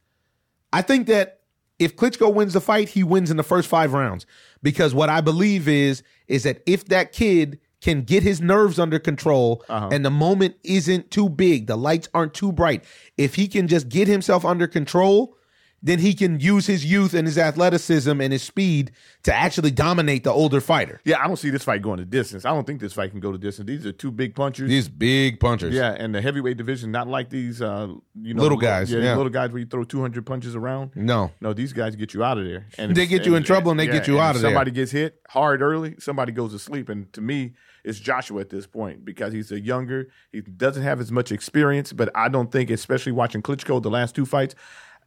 I 0.72 0.80
think 0.82 1.08
that 1.08 1.39
if 1.80 1.96
Klitschko 1.96 2.32
wins 2.32 2.52
the 2.52 2.60
fight, 2.60 2.90
he 2.90 3.02
wins 3.02 3.30
in 3.30 3.36
the 3.36 3.42
first 3.42 3.66
five 3.68 3.92
rounds. 3.92 4.24
Because 4.62 4.94
what 4.94 5.08
I 5.08 5.20
believe 5.20 5.66
is 5.66 6.02
is 6.28 6.44
that 6.44 6.62
if 6.66 6.84
that 6.84 7.10
kid 7.12 7.58
can 7.80 8.02
get 8.02 8.22
his 8.22 8.40
nerves 8.42 8.78
under 8.78 8.98
control 8.98 9.64
Uh-huh. 9.68 9.88
and 9.90 10.04
the 10.04 10.10
moment 10.10 10.54
isn't 10.62 11.10
too 11.10 11.28
big, 11.30 11.66
the 11.66 11.76
lights 11.76 12.08
aren't 12.14 12.34
too 12.34 12.52
bright, 12.52 12.84
if 13.16 13.34
he 13.34 13.48
can 13.48 13.66
just 13.66 13.88
get 13.88 14.06
himself 14.06 14.44
under 14.44 14.66
control, 14.66 15.34
then 15.82 15.98
he 15.98 16.12
can 16.14 16.40
use 16.40 16.66
his 16.66 16.84
youth 16.84 17.14
and 17.14 17.26
his 17.26 17.38
athleticism 17.38 18.20
and 18.20 18.32
his 18.32 18.42
speed 18.42 18.90
to 19.22 19.34
actually 19.34 19.70
dominate 19.70 20.24
the 20.24 20.30
older 20.30 20.60
fighter. 20.60 21.00
Yeah, 21.04 21.22
I 21.22 21.26
don't 21.26 21.36
see 21.38 21.50
this 21.50 21.64
fight 21.64 21.80
going 21.82 21.98
to 21.98 22.04
distance. 22.04 22.44
I 22.44 22.50
don't 22.50 22.66
think 22.66 22.80
this 22.80 22.92
fight 22.92 23.10
can 23.10 23.20
go 23.20 23.32
to 23.32 23.38
distance. 23.38 23.66
These 23.66 23.86
are 23.86 23.92
two 23.92 24.10
big 24.10 24.34
punchers. 24.34 24.68
These 24.68 24.88
big 24.88 25.40
punchers. 25.40 25.74
yeah, 25.74 25.92
and 25.98 26.14
the 26.14 26.20
heavyweight 26.20 26.56
division, 26.56 26.90
not 26.90 27.08
like 27.08 27.30
these, 27.30 27.62
uh, 27.62 27.88
you 28.20 28.34
know, 28.34 28.42
Little 28.42 28.58
guys, 28.58 28.92
Yeah, 28.92 29.00
yeah. 29.00 29.16
little 29.16 29.30
guys 29.30 29.50
where 29.50 29.60
you 29.60 29.66
throw 29.66 29.84
two 29.84 30.00
hundred 30.00 30.26
punches 30.26 30.54
around. 30.54 30.90
No. 30.94 31.30
No, 31.40 31.52
these 31.52 31.72
guys 31.72 31.96
get 31.96 32.12
you 32.14 32.22
out 32.24 32.38
of 32.38 32.44
there. 32.44 32.66
And 32.78 32.94
They 32.94 33.06
get 33.06 33.24
you 33.24 33.34
in 33.36 33.42
trouble 33.42 33.70
and 33.70 33.80
they 33.80 33.86
get 33.86 34.06
you 34.06 34.20
out 34.20 34.30
if 34.30 34.36
of 34.36 34.42
there. 34.42 34.50
Somebody 34.50 34.70
gets 34.72 34.92
hit 34.92 35.20
hard 35.28 35.62
early. 35.62 35.94
Somebody 35.98 36.32
goes 36.32 36.52
to 36.52 36.58
sleep. 36.58 36.88
And 36.88 37.10
to 37.14 37.20
me, 37.20 37.52
it's 37.84 37.98
Joshua 37.98 38.40
at 38.42 38.50
this 38.50 38.66
point 38.66 39.04
because 39.04 39.32
he's 39.32 39.50
a 39.52 39.58
younger. 39.60 40.08
He 40.32 40.42
doesn't 40.42 40.82
have 40.82 41.00
as 41.00 41.10
much 41.10 41.32
experience. 41.32 41.92
But 41.94 42.10
I 42.14 42.28
don't 42.28 42.52
think, 42.52 42.68
especially 42.70 43.12
watching 43.12 43.40
Klitschko 43.42 43.82
the 43.82 43.90
last 43.90 44.14
two 44.14 44.26
fights, 44.26 44.54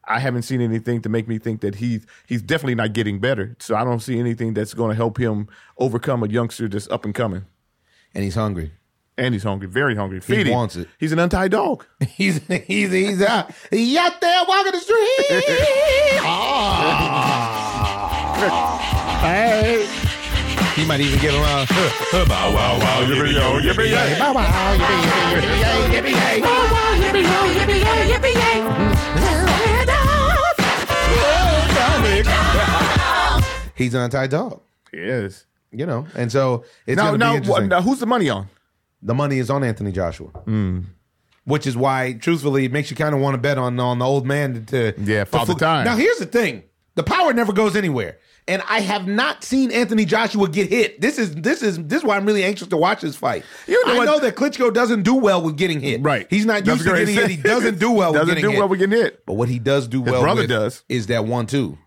I 0.06 0.20
haven't 0.20 0.42
seen 0.44 0.62
anything 0.62 1.02
to 1.04 1.10
make 1.10 1.28
me 1.28 1.38
think 1.40 1.62
that 1.62 1.76
he's 1.76 2.06
he's 2.28 2.42
definitely 2.42 2.76
not 2.76 2.94
getting 2.94 3.20
better. 3.20 3.56
So 3.60 3.76
I 3.76 3.84
don't 3.84 4.00
see 4.02 4.20
anything 4.20 4.54
that's 4.54 4.74
going 4.74 4.90
to 4.90 4.96
help 4.96 5.18
him 5.18 5.48
overcome 5.78 6.24
a 6.24 6.28
youngster 6.28 6.68
that's 6.68 6.88
up 6.90 7.06
and 7.06 7.14
coming. 7.16 7.46
And 8.14 8.24
he's 8.24 8.36
hungry. 8.36 8.72
And 9.18 9.34
he's 9.36 9.44
hungry, 9.44 9.68
very 9.68 9.96
hungry. 9.96 10.20
Feed 10.20 10.48
him. 10.48 10.54
wants 10.54 10.76
it. 10.76 10.88
He's 11.00 11.12
an 11.12 11.20
untied 11.20 11.52
dog. 11.52 11.86
He's 12.08 12.40
he's 12.48 12.92
he's 12.92 13.22
out 13.22 13.52
he 13.70 13.96
out 13.98 14.20
there 14.20 14.44
walking 14.48 14.72
the 14.72 14.80
street. 14.80 16.20
Ah. 16.26 16.40
Hey. 19.22 19.86
He 20.76 20.86
might 20.86 21.00
even 21.00 21.20
get 21.20 21.34
around. 21.34 21.68
Bow 22.28 22.52
wow 22.54 22.78
wow 22.80 23.04
yippee 23.06 23.34
yo, 23.34 23.60
yippee 23.62 23.90
yay. 23.92 24.18
Bow 24.20 24.34
wow 24.34 24.76
yippee 24.76 25.04
yay 25.04 25.14
yippee 25.94 26.16
yay 27.80 28.12
yippee 28.12 28.34
yay. 28.34 28.60
He's 33.76 33.94
an 33.94 34.02
untied 34.02 34.30
dog, 34.30 34.62
Yes. 34.94 35.45
you 35.72 35.86
know, 35.86 36.06
and 36.16 36.32
so 36.32 36.64
it's 36.86 36.98
Now, 36.98 37.16
now, 37.16 37.38
now, 37.38 37.82
who's 37.82 38.00
the 38.00 38.06
money 38.06 38.30
on? 38.30 38.48
the 39.02 39.14
money 39.14 39.40
is 39.40 39.50
on 39.50 39.64
Anthony 39.64 39.91
Joshua, 39.91 40.28
Hmm. 40.45 40.80
which 41.45 41.68
is 41.68 41.76
why, 41.76 42.14
truthfully, 42.14 42.66
it 42.66 42.72
makes 42.72 42.90
you 42.90 42.95
kind 42.95 43.14
of 43.16 43.22
want 43.22 43.34
to 43.34 43.38
bet 43.38 43.58
on 43.58 43.80
on 43.80 44.00
the 44.00 44.06
old 44.06 44.26
man 44.26 44.66
to 44.68 44.94
Yeah, 45.04 45.20
to 45.22 45.26
Father 45.26 45.54
Time. 45.56 45.86
Now, 45.86 45.95
here's 45.98 46.18
the 46.18 46.26
thing: 46.26 46.64
the 46.95 47.04
power 47.04 47.34
never 47.34 47.52
goes 47.52 47.76
anywhere, 47.76 48.18
and 48.48 48.62
I 48.70 48.80
have 48.82 49.08
not 49.08 49.44
seen 49.44 49.72
Anthony 49.72 50.06
Joshua 50.06 50.48
get 50.48 50.70
hit. 50.70 51.02
This 51.02 51.18
is 51.18 51.36
this 51.36 51.62
is 51.64 51.78
this 51.84 52.00
is 52.00 52.04
why 52.06 52.16
I'm 52.16 52.26
really 52.26 52.44
anxious 52.44 52.68
to 52.70 52.78
watch 52.78 53.02
this 53.02 53.16
fight. 53.16 53.44
You 53.68 53.86
know 53.86 53.94
I 53.94 53.98
what- 53.98 54.06
know 54.06 54.20
that 54.20 54.36
Klitschko 54.36 54.74
doesn't 54.74 55.02
do 55.04 55.16
well 55.16 55.41
with 55.41 55.58
getting 55.58 55.82
hit. 55.82 56.02
Right. 56.02 56.28
He's 56.30 56.45
not 56.45 56.64
That's 56.64 56.78
used 56.80 56.84
to 56.88 56.95
getting 56.95 57.16
hit. 57.16 57.30
He 57.30 57.38
doesn't 57.38 57.80
do 57.80 57.91
well 57.91 58.12
with 58.14 58.22
Doesn't 58.22 58.36
getting 58.36 58.44
do 58.45 58.52
hit. 58.52 58.60
well 58.60 58.70
with 58.70 58.80
getting 58.80 58.98
hit. 58.98 59.26
But 59.26 59.34
what 59.34 59.50
he 59.50 59.60
does 59.60 59.88
do 59.88 60.02
well 60.02 60.22
brother 60.22 60.41
with 60.41 60.50
does. 60.50 60.84
is 60.88 61.08
that 61.08 61.26
one 61.26 61.48
two. 61.48 61.78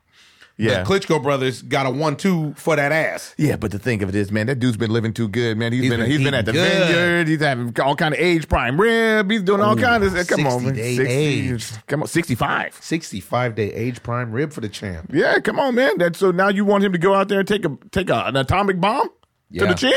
Yeah. 0.59 0.83
The 0.85 0.89
Klitschko 0.91 1.23
brothers 1.23 1.61
got 1.61 1.85
a 1.85 1.91
one 1.91 2.17
two 2.17 2.55
for 2.55 2.77
that 2.77 2.91
ass. 2.91 3.35
Yeah, 3.37 3.57
but 3.57 3.73
the 3.73 3.79
thing 3.79 4.03
of 4.03 4.09
it 4.09 4.15
is, 4.15 4.33
man, 4.33 4.47
that 4.47 4.59
dude's 4.59 4.79
been 4.79 4.91
living 4.91 5.13
too 5.13 5.29
good, 5.29 5.59
man. 5.59 5.73
He's 5.73 5.91
been 5.91 6.01
been 6.01 6.11
he's 6.11 6.25
been 6.25 6.33
at 6.33 6.47
the 6.47 6.53
good. 6.53 6.67
vineyard. 6.89 7.29
He's 7.29 7.41
having 7.41 7.79
all 7.79 7.95
kind 7.95 8.15
of 8.15 8.21
age 8.21 8.49
prime 8.49 8.81
rib. 8.81 9.31
He's 9.31 9.43
doing 9.43 9.61
all 9.61 9.79
Ooh, 9.79 9.83
kinds 9.83 10.15
of. 10.15 10.27
Come 10.29 10.47
on, 10.47 10.65
man. 10.65 10.75
day 10.75 10.97
60 10.97 11.13
age. 11.13 11.73
Come 11.87 12.03
on, 12.03 12.09
sixty 12.09 12.35
five. 12.35 12.75
65 12.81 13.55
day 13.55 13.71
age 13.73 14.03
prime 14.03 14.33
rib 14.33 14.51
for 14.53 14.63
the 14.63 14.69
champ. 14.71 15.11
Yeah, 15.13 15.41
come 15.41 15.61
on, 15.61 15.75
man. 15.75 15.99
That 15.99 16.17
so 16.17 16.31
now 16.31 16.49
you 16.49 16.65
want 16.65 16.85
him 16.85 16.93
to 16.93 16.99
go 16.99 17.13
out 17.15 17.29
there 17.29 17.41
and 17.41 17.49
take 17.49 17.65
a 17.67 17.77
take 17.93 18.09
a, 18.09 18.25
an 18.25 18.37
atomic 18.37 18.81
bomb 18.81 19.11
to 19.59 19.67
the 19.67 19.75
chin? 19.75 19.93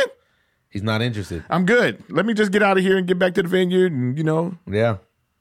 He's 0.69 0.83
not 0.83 1.01
interested. 1.01 1.43
I'm 1.49 1.65
good. 1.65 2.03
Let 2.09 2.25
me 2.25 2.33
just 2.33 2.51
get 2.51 2.61
out 2.61 2.77
of 2.77 2.83
here 2.83 2.97
and 2.97 3.07
get 3.07 3.17
back 3.17 3.33
to 3.35 3.41
the 3.43 3.47
vineyard. 3.49 3.91
And 3.93 4.17
you 4.17 4.23
know, 4.25 4.55
Yeah. 4.69 4.97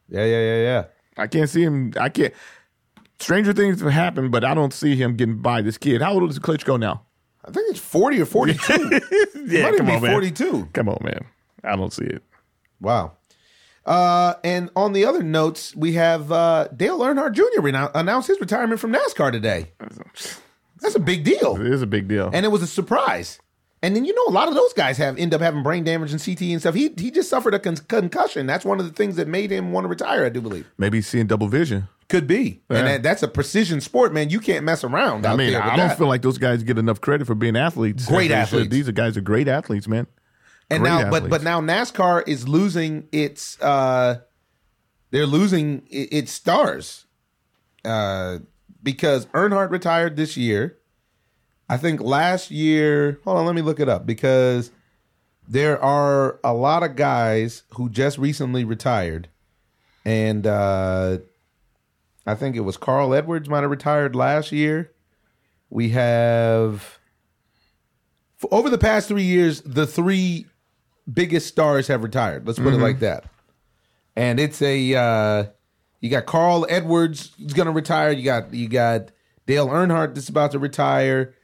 Yeah, 0.07 0.25
yeah, 0.25 0.39
yeah, 0.39 0.61
yeah. 0.61 0.83
I 1.17 1.27
can't 1.27 1.49
see 1.49 1.61
him. 1.61 1.93
I 1.99 2.09
can't. 2.09 2.33
Stranger 3.19 3.53
things 3.53 3.81
have 3.81 3.91
happened, 3.91 4.31
but 4.31 4.43
I 4.45 4.53
don't 4.53 4.73
see 4.73 4.95
him 4.95 5.15
getting 5.15 5.37
by 5.41 5.61
this 5.61 5.77
kid. 5.77 6.01
How 6.01 6.13
old 6.13 6.29
is 6.29 6.39
Klitschko 6.39 6.79
now? 6.79 7.03
I 7.45 7.51
think 7.51 7.69
it's 7.69 7.79
40 7.79 8.21
or 8.21 8.25
42. 8.25 9.01
Yeah, 9.45 9.71
come 9.71 9.87
be 9.87 9.93
on, 9.93 10.01
man. 10.03 10.11
42. 10.11 10.69
Come 10.73 10.89
on, 10.89 10.99
man. 11.01 11.25
I 11.63 11.75
don't 11.75 11.91
see 11.91 12.03
it. 12.05 12.21
Wow. 12.79 13.13
Uh, 13.83 14.35
and 14.43 14.69
on 14.75 14.93
the 14.93 15.05
other 15.05 15.23
notes, 15.23 15.75
we 15.75 15.93
have 15.93 16.31
uh, 16.31 16.67
Dale 16.67 16.99
Earnhardt 16.99 17.33
Jr. 17.33 17.61
Rena- 17.61 17.89
announced 17.95 18.27
his 18.27 18.39
retirement 18.39 18.79
from 18.79 18.93
NASCAR 18.93 19.31
today. 19.31 19.71
That's 20.81 20.93
a 20.95 20.99
big 20.99 21.23
deal. 21.23 21.59
It 21.59 21.65
is 21.65 21.81
a 21.81 21.87
big 21.87 22.07
deal. 22.07 22.29
And 22.31 22.45
it 22.45 22.49
was 22.49 22.61
a 22.61 22.67
surprise. 22.67 23.39
And 23.81 23.95
then 23.95 24.05
you 24.05 24.13
know 24.13 24.25
a 24.27 24.35
lot 24.35 24.49
of 24.49 24.53
those 24.55 24.73
guys 24.73 24.97
have 24.97 25.17
end 25.17 25.33
up 25.33 25.41
having 25.41 25.63
brain 25.63 25.83
damage 25.83 26.11
and 26.11 26.19
CTE 26.19 26.51
and 26.51 26.59
stuff. 26.59 26.75
He 26.75 26.93
he 26.97 27.09
just 27.11 27.29
suffered 27.29 27.53
a 27.53 27.59
con- 27.59 27.77
concussion. 27.87 28.45
That's 28.45 28.65
one 28.65 28.79
of 28.79 28.85
the 28.85 28.91
things 28.91 29.15
that 29.15 29.27
made 29.27 29.51
him 29.51 29.71
want 29.71 29.85
to 29.85 29.87
retire. 29.89 30.25
I 30.25 30.29
do 30.29 30.41
believe 30.41 30.69
Maybe 30.77 30.97
he's 30.97 31.07
seeing 31.07 31.27
double 31.27 31.47
vision. 31.47 31.87
Could 32.09 32.27
be, 32.27 32.61
and 32.69 32.87
that, 32.87 33.03
that's 33.03 33.23
a 33.23 33.27
precision 33.27 33.79
sport, 33.81 34.13
man. 34.13 34.29
You 34.29 34.39
can't 34.39 34.65
mess 34.65 34.83
around. 34.83 35.25
I 35.25 35.31
out 35.31 35.37
mean, 35.37 35.55
I 35.55 35.75
don't 35.75 35.89
that. 35.89 35.97
feel 35.97 36.07
like 36.07 36.21
those 36.23 36.37
guys 36.37 36.63
get 36.63 36.77
enough 36.77 36.99
credit 36.99 37.27
for 37.27 37.35
being 37.35 37.55
athletes. 37.55 38.05
Great 38.07 38.27
should. 38.27 38.31
athletes. 38.31 38.69
These 38.69 38.89
are 38.89 38.91
guys 38.91 39.15
are 39.15 39.21
great 39.21 39.47
athletes, 39.47 39.87
man. 39.87 40.07
and 40.69 40.81
great 40.81 40.89
now, 40.89 41.09
but 41.09 41.23
athletes. 41.23 41.29
but 41.29 41.43
now 41.43 41.61
NASCAR 41.61 42.27
is 42.27 42.47
losing 42.47 43.07
its. 43.11 43.61
uh 43.61 44.19
They're 45.11 45.25
losing 45.25 45.83
its 45.89 46.31
stars, 46.31 47.05
uh, 47.85 48.39
because 48.83 49.25
Earnhardt 49.27 49.71
retired 49.71 50.15
this 50.17 50.35
year. 50.35 50.77
I 51.69 51.77
think 51.77 52.01
last 52.01 52.49
year. 52.51 53.19
Hold 53.23 53.37
on, 53.37 53.45
let 53.45 53.55
me 53.55 53.61
look 53.61 53.79
it 53.79 53.87
up 53.87 54.05
because 54.05 54.71
there 55.47 55.79
are 55.83 56.39
a 56.43 56.53
lot 56.53 56.83
of 56.83 56.95
guys 56.95 57.63
who 57.75 57.89
just 57.89 58.17
recently 58.17 58.63
retired, 58.63 59.29
and 60.05 60.47
uh 60.47 61.17
I 62.25 62.35
think 62.35 62.55
it 62.55 62.61
was 62.61 62.77
Carl 62.77 63.13
Edwards 63.13 63.49
might 63.49 63.61
have 63.61 63.71
retired 63.71 64.15
last 64.15 64.51
year. 64.51 64.91
We 65.69 65.89
have 65.89 66.99
over 68.51 68.69
the 68.69 68.77
past 68.77 69.07
three 69.07 69.23
years, 69.23 69.61
the 69.61 69.85
three 69.85 70.45
biggest 71.11 71.47
stars 71.47 71.87
have 71.87 72.03
retired. 72.03 72.45
Let's 72.47 72.59
put 72.59 72.73
it 72.73 72.79
like 72.79 72.99
that. 72.99 73.25
And 74.15 74.39
it's 74.39 74.61
a 74.61 74.95
uh, 74.95 75.45
you 75.99 76.09
got 76.09 76.25
Carl 76.25 76.65
Edwards 76.69 77.31
is 77.39 77.53
going 77.53 77.67
to 77.67 77.71
retire. 77.71 78.11
You 78.11 78.23
got 78.23 78.53
you 78.53 78.67
got 78.67 79.11
Dale 79.45 79.67
Earnhardt 79.67 80.15
that's 80.15 80.29
about 80.29 80.51
to 80.51 80.59
retire. 80.59 81.35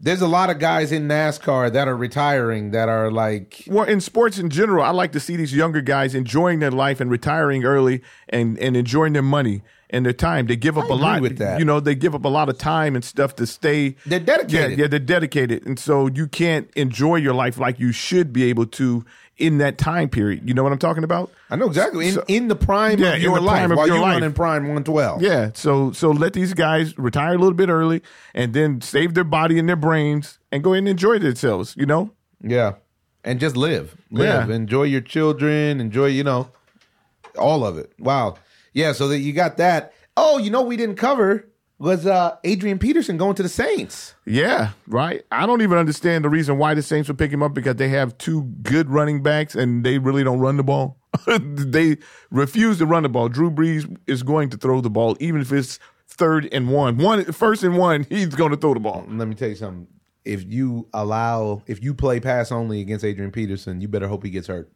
There's 0.00 0.20
a 0.20 0.28
lot 0.28 0.48
of 0.48 0.60
guys 0.60 0.92
in 0.92 1.08
NASCAR 1.08 1.72
that 1.72 1.88
are 1.88 1.96
retiring 1.96 2.70
that 2.70 2.88
are 2.88 3.10
like 3.10 3.64
Well, 3.66 3.84
in 3.84 4.00
sports 4.00 4.38
in 4.38 4.48
general, 4.48 4.84
I 4.84 4.90
like 4.90 5.12
to 5.12 5.20
see 5.20 5.34
these 5.34 5.54
younger 5.54 5.80
guys 5.80 6.14
enjoying 6.14 6.60
their 6.60 6.70
life 6.70 7.00
and 7.00 7.10
retiring 7.10 7.64
early 7.64 8.02
and, 8.28 8.56
and 8.58 8.76
enjoying 8.76 9.12
their 9.14 9.22
money 9.22 9.62
and 9.90 10.04
their 10.04 10.12
time. 10.12 10.46
They 10.46 10.56
give 10.56 10.76
up 10.78 10.84
I 10.84 10.88
a 10.88 10.92
agree 10.92 11.02
lot. 11.04 11.22
with 11.22 11.38
that. 11.38 11.58
You 11.58 11.64
know, 11.64 11.80
they 11.80 11.94
give 11.94 12.14
up 12.14 12.24
a 12.24 12.28
lot 12.28 12.48
of 12.48 12.58
time 12.58 12.94
and 12.94 13.04
stuff 13.04 13.36
to 13.36 13.46
stay. 13.46 13.96
They're 14.06 14.20
dedicated. 14.20 14.72
Yeah, 14.72 14.76
yeah, 14.84 14.86
they're 14.88 14.98
dedicated. 14.98 15.66
And 15.66 15.78
so 15.78 16.06
you 16.08 16.26
can't 16.28 16.70
enjoy 16.76 17.16
your 17.16 17.34
life 17.34 17.58
like 17.58 17.78
you 17.80 17.92
should 17.92 18.32
be 18.32 18.44
able 18.44 18.66
to 18.66 19.04
in 19.38 19.58
that 19.58 19.78
time 19.78 20.08
period. 20.08 20.48
You 20.48 20.52
know 20.52 20.64
what 20.64 20.72
I'm 20.72 20.78
talking 20.78 21.04
about? 21.04 21.30
I 21.48 21.54
know 21.56 21.66
exactly 21.66 22.08
in, 22.08 22.14
So- 22.14 22.24
in 22.26 22.48
the 22.48 22.56
prime 22.56 22.98
Yeah, 22.98 23.14
of 23.14 23.22
your 23.22 23.40
life 23.40 23.58
prime 23.58 23.70
of 23.72 23.76
while 23.78 23.86
your 23.86 23.96
you're 23.98 24.04
running 24.04 24.32
prime 24.32 24.62
112. 24.64 25.22
Yeah. 25.22 25.50
So 25.54 25.92
so 25.92 26.10
let 26.10 26.32
these 26.32 26.54
guys 26.54 26.98
retire 26.98 27.34
a 27.34 27.38
little 27.38 27.54
bit 27.54 27.68
early 27.68 28.02
and 28.34 28.52
then 28.52 28.80
save 28.80 29.14
their 29.14 29.22
body 29.24 29.58
and 29.58 29.68
their 29.68 29.76
brains 29.76 30.40
and 30.50 30.64
go 30.64 30.72
ahead 30.72 30.80
and 30.80 30.88
enjoy 30.88 31.18
themselves, 31.20 31.74
you 31.78 31.86
know? 31.86 32.10
Yeah. 32.42 32.74
And 33.22 33.38
just 33.38 33.56
live. 33.56 33.96
Live. 34.10 34.48
Yeah. 34.48 34.54
Enjoy 34.56 34.82
your 34.84 35.00
children. 35.02 35.80
Enjoy, 35.80 36.06
you 36.06 36.24
know, 36.24 36.50
all 37.38 37.64
of 37.64 37.78
it. 37.78 37.92
Wow. 37.98 38.36
Yeah, 38.72 38.92
so 38.92 39.08
that 39.08 39.18
you 39.18 39.32
got 39.32 39.56
that. 39.56 39.92
Oh, 40.16 40.38
you 40.38 40.50
know 40.50 40.62
we 40.62 40.76
didn't 40.76 40.96
cover 40.96 41.48
was 41.78 42.06
uh 42.06 42.36
Adrian 42.44 42.78
Peterson 42.78 43.16
going 43.16 43.34
to 43.36 43.42
the 43.42 43.48
Saints. 43.48 44.14
Yeah, 44.26 44.70
right. 44.86 45.22
I 45.30 45.46
don't 45.46 45.62
even 45.62 45.78
understand 45.78 46.24
the 46.24 46.28
reason 46.28 46.58
why 46.58 46.74
the 46.74 46.82
Saints 46.82 47.08
would 47.08 47.18
pick 47.18 47.30
him 47.30 47.42
up 47.42 47.54
because 47.54 47.76
they 47.76 47.88
have 47.88 48.18
two 48.18 48.42
good 48.62 48.90
running 48.90 49.22
backs 49.22 49.54
and 49.54 49.84
they 49.84 49.98
really 49.98 50.24
don't 50.24 50.40
run 50.40 50.56
the 50.56 50.64
ball. 50.64 50.98
they 51.26 51.96
refuse 52.30 52.78
to 52.78 52.86
run 52.86 53.04
the 53.04 53.08
ball. 53.08 53.28
Drew 53.28 53.50
Brees 53.50 53.96
is 54.06 54.22
going 54.22 54.50
to 54.50 54.56
throw 54.56 54.80
the 54.80 54.90
ball, 54.90 55.16
even 55.20 55.40
if 55.40 55.52
it's 55.52 55.78
third 56.08 56.48
and 56.52 56.68
one. 56.68 56.98
One 56.98 57.24
first 57.32 57.62
and 57.62 57.76
one, 57.76 58.02
he's 58.08 58.34
going 58.34 58.50
to 58.50 58.56
throw 58.56 58.74
the 58.74 58.80
ball. 58.80 59.04
Let 59.08 59.28
me 59.28 59.34
tell 59.34 59.48
you 59.48 59.54
something. 59.54 59.86
If 60.24 60.44
you 60.44 60.88
allow 60.92 61.62
if 61.66 61.82
you 61.82 61.94
play 61.94 62.20
pass 62.20 62.52
only 62.52 62.80
against 62.80 63.04
Adrian 63.04 63.30
Peterson, 63.30 63.80
you 63.80 63.88
better 63.88 64.08
hope 64.08 64.24
he 64.24 64.30
gets 64.30 64.48
hurt. 64.48 64.70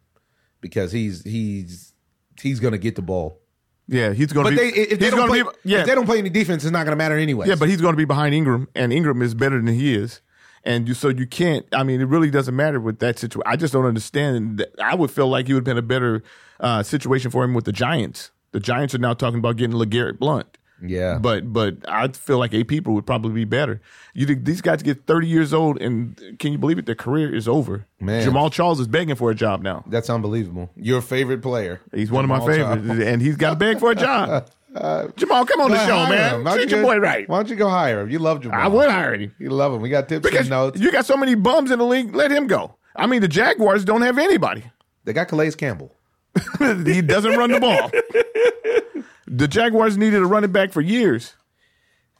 Because 0.61 0.93
he's 0.93 1.21
he's 1.23 1.93
he's 2.41 2.61
gonna 2.61 2.77
get 2.77 2.95
the 2.95 3.01
ball. 3.01 3.42
Yeah, 3.87 4.13
he's 4.13 4.31
going 4.31 4.49
to 4.49 4.55
they 4.55 4.69
if 4.69 4.99
they 4.99 5.09
don't 5.09 5.27
play 5.27 5.43
be. 5.43 5.49
Yeah, 5.63 5.81
if 5.81 5.87
they 5.87 5.95
don't 5.95 6.05
play 6.05 6.17
any 6.17 6.29
defense, 6.29 6.63
it's 6.63 6.71
not 6.71 6.85
gonna 6.85 6.95
matter 6.95 7.17
anyway. 7.17 7.47
yeah, 7.47 7.55
but 7.55 7.69
he's 7.69 7.81
going 7.81 7.93
to 7.93 7.97
be 7.97 8.05
behind 8.05 8.33
Ingram, 8.33 8.67
and 8.75 8.93
Ingram 8.93 9.21
is 9.21 9.33
better 9.33 9.57
than 9.57 9.73
he 9.73 9.93
is. 9.93 10.21
And 10.65 10.87
you, 10.87 10.93
so 10.93 11.09
you 11.09 11.27
can't. 11.27 11.65
I 11.73 11.83
mean, 11.83 11.99
it 11.99 12.07
really 12.07 12.29
doesn't 12.29 12.55
matter 12.55 12.79
with 12.79 12.99
that 12.99 13.19
situation. 13.19 13.43
I 13.45 13.57
just 13.57 13.73
don't 13.73 13.85
understand. 13.85 14.65
I 14.81 14.95
would 14.95 15.11
feel 15.11 15.27
like 15.27 15.49
it 15.49 15.53
would 15.53 15.59
have 15.59 15.65
been 15.65 15.77
a 15.77 15.81
better 15.81 16.23
uh, 16.61 16.83
situation 16.83 17.31
for 17.31 17.43
him 17.43 17.53
with 17.53 17.65
the 17.65 17.73
Giants. 17.73 18.31
The 18.51 18.61
Giants 18.61 18.95
are 18.95 18.99
now 18.99 19.13
talking 19.13 19.39
about 19.39 19.57
getting 19.57 19.75
LeGarrette 19.75 20.19
Blount. 20.19 20.57
Yeah. 20.85 21.17
But 21.17 21.51
but 21.53 21.77
I 21.87 22.07
feel 22.09 22.37
like 22.39 22.53
eight 22.53 22.67
people 22.67 22.93
would 22.93 23.05
probably 23.05 23.31
be 23.33 23.45
better. 23.45 23.81
You 24.13 24.25
think 24.25 24.43
these 24.45 24.61
guys 24.61 24.83
get 24.83 25.05
thirty 25.07 25.27
years 25.27 25.53
old 25.53 25.81
and 25.81 26.37
can 26.39 26.51
you 26.51 26.57
believe 26.57 26.77
it? 26.77 26.85
Their 26.85 26.95
career 26.95 27.33
is 27.33 27.47
over. 27.47 27.85
Man. 28.01 28.27
Jamaal 28.27 28.51
Charles 28.51 28.79
is 28.79 28.87
begging 28.87 29.15
for 29.15 29.31
a 29.31 29.35
job 29.35 29.61
now. 29.61 29.83
That's 29.87 30.09
unbelievable. 30.09 30.69
Your 30.75 31.01
favorite 31.01 31.41
player. 31.41 31.79
He's 31.93 32.11
one 32.11 32.25
of 32.25 32.29
my 32.29 32.39
favorites, 32.39 32.85
Charles. 32.85 32.99
and 33.01 33.21
he's 33.21 33.37
got 33.37 33.51
to 33.51 33.55
beg 33.55 33.79
for 33.79 33.91
a 33.91 33.95
job. 33.95 34.49
Uh, 34.75 35.05
Jamaal, 35.09 35.47
come 35.47 35.61
on 35.61 35.69
the 35.69 35.77
show, 35.85 36.09
man. 36.09 36.33
him. 36.39 36.43
Why 36.43 36.49
don't 36.49 36.57
Treat 36.61 36.71
you 36.71 36.77
your 36.77 36.83
go- 36.83 36.93
boy 36.93 36.97
right. 36.99 37.29
Why 37.29 37.37
don't 37.37 37.47
you 37.47 37.55
go 37.55 37.69
hire 37.69 38.01
him? 38.01 38.09
You 38.09 38.17
love 38.17 38.39
Jamaal. 38.39 38.53
I 38.55 38.67
would 38.67 38.89
hire 38.89 39.13
him 39.13 39.31
You 39.37 39.51
love 39.51 39.71
him. 39.71 39.81
We 39.81 39.89
got 39.89 40.09
tips 40.09 40.23
because 40.23 40.47
and 40.47 40.49
notes. 40.49 40.81
you 40.81 40.91
got 40.91 41.05
so 41.05 41.15
many 41.15 41.35
bums 41.35 41.69
in 41.69 41.77
the 41.77 41.85
league. 41.85 42.15
Let 42.15 42.31
him 42.31 42.47
go. 42.47 42.73
I 42.95 43.05
mean, 43.05 43.21
the 43.21 43.27
Jaguars 43.27 43.85
don't 43.85 44.01
have 44.01 44.17
anybody. 44.17 44.63
They 45.03 45.13
got 45.13 45.27
Calais 45.27 45.51
Campbell. 45.51 45.93
he 46.59 47.03
doesn't 47.03 47.37
run 47.37 47.51
the 47.51 47.59
ball. 47.59 47.91
the 49.27 49.47
Jaguars 49.47 49.97
needed 49.97 50.21
a 50.21 50.25
running 50.25 50.51
back 50.51 50.71
for 50.71 50.81
years. 50.81 51.33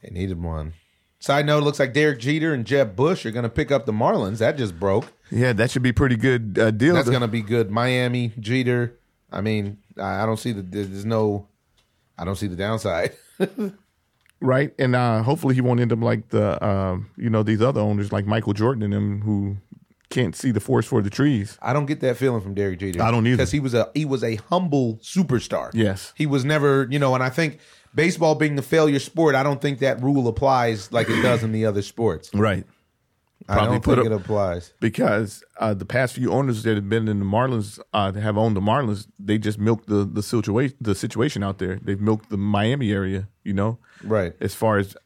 They 0.02 0.10
needed 0.10 0.42
one. 0.42 0.74
Side 1.18 1.46
note: 1.46 1.62
Looks 1.62 1.78
like 1.78 1.94
Derek 1.94 2.18
Jeter 2.18 2.52
and 2.52 2.66
Jeb 2.66 2.94
Bush 2.94 3.24
are 3.24 3.30
going 3.30 3.44
to 3.44 3.48
pick 3.48 3.70
up 3.70 3.86
the 3.86 3.92
Marlins. 3.92 4.38
That 4.38 4.58
just 4.58 4.78
broke. 4.78 5.12
Yeah, 5.30 5.54
that 5.54 5.70
should 5.70 5.82
be 5.82 5.92
pretty 5.92 6.16
good 6.16 6.58
uh, 6.58 6.70
deal. 6.70 6.94
That's 6.94 7.08
going 7.08 7.22
to 7.22 7.28
be 7.28 7.40
good. 7.40 7.70
Miami 7.70 8.32
Jeter. 8.38 8.98
I 9.32 9.40
mean, 9.40 9.78
I 10.00 10.26
don't 10.26 10.38
see 10.38 10.52
the. 10.52 10.62
There's 10.62 11.06
no. 11.06 11.48
I 12.18 12.24
don't 12.24 12.36
see 12.36 12.46
the 12.46 12.56
downside. 12.56 13.16
right? 14.40 14.74
And 14.78 14.94
uh, 14.94 15.22
hopefully 15.22 15.54
he 15.54 15.60
won't 15.60 15.80
end 15.80 15.92
up 15.92 16.00
like 16.00 16.28
the 16.28 16.62
um, 16.64 17.10
you 17.16 17.30
know 17.30 17.42
these 17.42 17.62
other 17.62 17.80
owners 17.80 18.12
like 18.12 18.26
Michael 18.26 18.52
Jordan 18.52 18.82
and 18.82 18.92
them 18.92 19.20
who 19.22 19.56
can't 20.10 20.36
see 20.36 20.50
the 20.50 20.60
forest 20.60 20.88
for 20.88 21.02
the 21.02 21.10
trees. 21.10 21.58
I 21.62 21.72
don't 21.72 21.86
get 21.86 22.00
that 22.00 22.16
feeling 22.16 22.40
from 22.40 22.54
Derek 22.54 22.78
Jeter. 22.78 23.02
I 23.02 23.10
don't 23.10 23.26
either. 23.26 23.36
because 23.36 23.50
he 23.50 23.60
was 23.60 23.74
a 23.74 23.90
he 23.94 24.04
was 24.04 24.22
a 24.22 24.36
humble 24.36 24.96
superstar. 24.98 25.70
Yes. 25.74 26.12
he 26.16 26.26
was 26.26 26.44
never 26.44 26.86
you 26.90 26.98
know. 26.98 27.14
And 27.14 27.22
I 27.24 27.30
think 27.30 27.58
baseball 27.94 28.34
being 28.34 28.56
the 28.56 28.62
failure 28.62 28.98
sport, 28.98 29.34
I 29.34 29.42
don't 29.42 29.60
think 29.60 29.78
that 29.80 30.02
rule 30.02 30.28
applies 30.28 30.92
like 30.92 31.08
it 31.08 31.20
does 31.22 31.42
in 31.42 31.52
the 31.52 31.66
other 31.66 31.82
sports. 31.82 32.30
Right. 32.34 32.64
I 33.46 33.66
don't 33.66 33.84
think 33.84 33.98
up- 33.98 34.06
it 34.06 34.12
applies. 34.12 34.72
Because 34.80 35.44
uh, 35.60 35.74
the 35.74 35.84
past 35.84 36.14
few 36.14 36.32
owners 36.32 36.62
that 36.62 36.76
have 36.76 36.88
been 36.88 37.08
in 37.08 37.18
the 37.18 37.26
Marlins 37.26 37.78
uh, 37.92 38.10
have 38.12 38.38
owned 38.38 38.56
the 38.56 38.60
Marlins, 38.62 39.06
they 39.18 39.36
just 39.36 39.58
milked 39.58 39.86
the 39.88 40.04
the 40.04 40.22
situation 40.22 40.76
the 40.80 40.94
situation 40.94 41.42
out 41.42 41.58
there. 41.58 41.78
They've 41.82 42.00
milked 42.00 42.30
the 42.30 42.38
Miami 42.38 42.90
area, 42.92 43.28
you 43.42 43.52
know, 43.52 43.78
Right. 44.02 44.34
as 44.40 44.54
far 44.54 44.78
as 44.78 44.96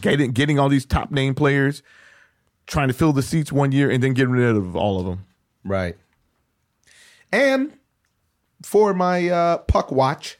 getting 0.00 0.30
getting 0.32 0.58
all 0.60 0.68
these 0.68 0.86
top 0.86 1.10
name 1.10 1.34
players, 1.34 1.82
trying 2.68 2.88
to 2.88 2.94
fill 2.94 3.12
the 3.12 3.22
seats 3.22 3.50
one 3.50 3.72
year 3.72 3.90
and 3.90 4.00
then 4.02 4.12
getting 4.12 4.32
rid 4.32 4.54
of 4.54 4.76
all 4.76 5.00
of 5.00 5.06
them. 5.06 5.24
Right. 5.64 5.96
And 7.32 7.76
for 8.62 8.94
my 8.94 9.28
uh, 9.28 9.58
puck 9.58 9.90
watch, 9.90 10.38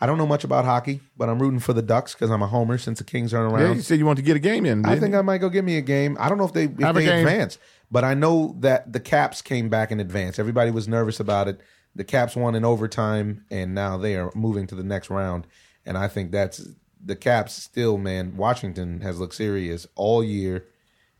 I 0.00 0.06
don't 0.06 0.18
know 0.18 0.26
much 0.26 0.42
about 0.42 0.64
hockey, 0.64 1.00
but 1.16 1.28
I'm 1.28 1.38
rooting 1.38 1.60
for 1.60 1.72
the 1.72 1.82
Ducks 1.82 2.12
because 2.12 2.28
I'm 2.30 2.42
a 2.42 2.48
homer 2.48 2.76
since 2.76 2.98
the 2.98 3.04
Kings 3.04 3.32
aren't 3.32 3.52
around. 3.52 3.62
Yeah, 3.62 3.74
you 3.74 3.82
said 3.82 3.98
you 4.00 4.06
want 4.06 4.16
to 4.16 4.24
get 4.24 4.34
a 4.34 4.40
game 4.40 4.66
in. 4.66 4.84
I 4.84 4.98
think 4.98 5.12
you? 5.12 5.18
I 5.18 5.22
might 5.22 5.38
go 5.38 5.48
get 5.48 5.62
me 5.62 5.76
a 5.76 5.80
game. 5.82 6.16
I 6.18 6.28
don't 6.28 6.38
know 6.38 6.44
if 6.44 6.52
they 6.52 6.64
if 6.64 6.80
Have 6.80 6.96
they 6.96 7.06
advance, 7.06 7.56
but 7.88 8.02
I 8.02 8.14
know 8.14 8.56
that 8.58 8.92
the 8.92 8.98
Caps 8.98 9.42
came 9.42 9.68
back 9.68 9.92
in 9.92 10.00
advance. 10.00 10.40
Everybody 10.40 10.72
was 10.72 10.88
nervous 10.88 11.20
about 11.20 11.46
it. 11.46 11.60
The 11.94 12.02
Caps 12.02 12.34
won 12.34 12.56
in 12.56 12.64
overtime, 12.64 13.44
and 13.50 13.74
now 13.74 13.96
they 13.96 14.16
are 14.16 14.32
moving 14.34 14.66
to 14.68 14.74
the 14.74 14.82
next 14.82 15.08
round. 15.08 15.46
And 15.86 15.96
I 15.96 16.08
think 16.08 16.32
that's 16.32 16.66
the 17.04 17.14
Caps 17.14 17.54
still, 17.54 17.96
man. 17.96 18.36
Washington 18.36 19.02
has 19.02 19.20
looked 19.20 19.34
serious 19.34 19.86
all 19.94 20.24
year, 20.24 20.66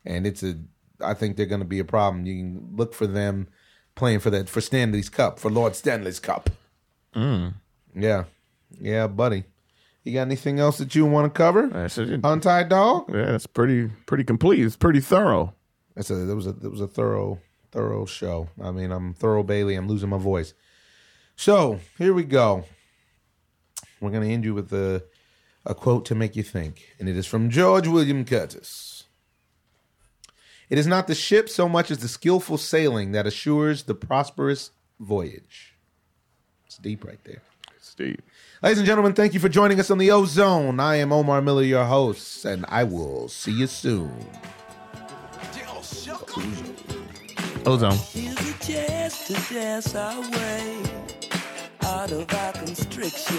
and 0.05 0.27
it's 0.27 0.43
a. 0.43 0.59
I 1.01 1.15
think 1.15 1.37
they're 1.37 1.47
going 1.47 1.61
to 1.61 1.67
be 1.67 1.81
a 1.81 1.85
problem. 1.85 2.27
You 2.27 2.37
can 2.43 2.77
look 2.77 2.95
for 2.95 3.07
them 3.07 3.49
playing 3.95 4.21
for 4.21 4.31
that 4.31 4.49
for 4.49 4.61
Stanley's 4.61 5.09
Cup 5.09 5.39
for 5.39 5.51
Lord 5.51 5.75
Stanley's 5.75 6.21
Cup. 6.21 6.51
Mm. 7.15 7.55
Yeah, 7.95 8.25
yeah, 8.81 9.07
buddy. 9.07 9.45
You 10.05 10.15
got 10.15 10.23
anything 10.23 10.59
else 10.59 10.79
that 10.79 10.95
you 10.95 11.07
want 11.07 11.33
to 11.33 11.37
cover? 11.37 11.71
Untied 12.25 12.69
dog. 12.69 13.13
Yeah, 13.13 13.27
that's 13.27 13.47
pretty 13.47 13.89
pretty 14.07 14.25
complete. 14.25 14.65
It's 14.65 14.77
pretty 14.77 15.01
thorough. 15.01 15.55
That's 15.95 16.11
a 16.11 16.15
that 16.15 16.35
was 16.35 16.47
a 16.47 16.53
that 16.53 16.71
was 16.71 16.81
a 16.81 16.89
thorough 16.89 17.39
thorough 17.71 18.07
show. 18.07 18.49
I 18.61 18.71
mean, 18.71 18.91
I'm 18.91 19.15
thorough 19.15 19.43
Bailey. 19.43 19.75
I'm 19.77 19.89
losing 19.89 20.09
my 20.09 20.19
voice. 20.19 20.55
So 21.37 21.81
here 21.99 22.13
we 22.13 22.25
go. 22.25 22.65
We're 24.01 24.11
gonna 24.11 24.27
end 24.27 24.45
you 24.45 24.55
with 24.55 24.73
a 24.73 25.05
a 25.65 25.75
quote 25.75 26.05
to 26.07 26.15
make 26.15 26.35
you 26.35 26.43
think, 26.43 26.95
and 26.99 27.09
it 27.09 27.17
is 27.17 27.27
from 27.27 27.51
George 27.51 27.87
William 27.87 28.25
Curtis. 28.25 29.02
It 30.73 30.79
is 30.79 30.87
not 30.87 31.07
the 31.07 31.15
ship 31.15 31.51
so 31.51 31.69
much 31.69 31.91
as 31.91 31.99
the 31.99 32.09
skillful 32.09 32.57
sailing 32.57 33.13
that 33.13 33.27
assures 33.27 33.83
the 33.83 33.95
prosperous 33.95 34.71
voyage. 34.99 35.75
It's 36.65 36.79
deep 36.79 37.05
right 37.05 37.23
there. 37.25 37.43
It's 37.77 37.95
deep. 37.95 38.23
Ladies 38.63 38.79
and 38.79 38.87
gentlemen, 38.87 39.13
thank 39.13 39.35
you 39.35 39.41
for 39.41 39.51
joining 39.51 39.79
us 39.81 39.91
on 39.91 39.99
the 39.99 40.11
Ozone. 40.11 40.81
I 40.81 40.97
am 40.97 41.13
Omar 41.13 41.43
Miller, 41.43 41.63
your 41.63 41.85
host, 41.85 42.47
and 42.47 42.65
I 42.71 42.85
will 42.85 43.29
see 43.29 43.53
you 43.53 43.67
soon. 43.67 44.17
Ozone. 47.67 47.99
Here's 48.11 48.41
a 48.41 48.59
chance 48.59 49.27
to 49.27 49.35
dance 49.53 49.95
our 49.95 50.23
way 50.23 50.83
out 51.83 52.13
of 52.13 52.33
our 52.33 52.53
constriction. 52.55 53.37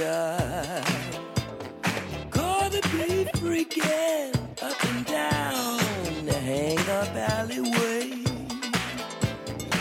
Gonna 2.29 2.79
be 2.91 3.25
freaking 3.39 4.35
up 4.61 4.85
and 4.85 5.05
down 5.07 5.52
the 5.52 5.52
hang 6.43 6.77
up 6.89 7.15
alleyway 7.15 8.09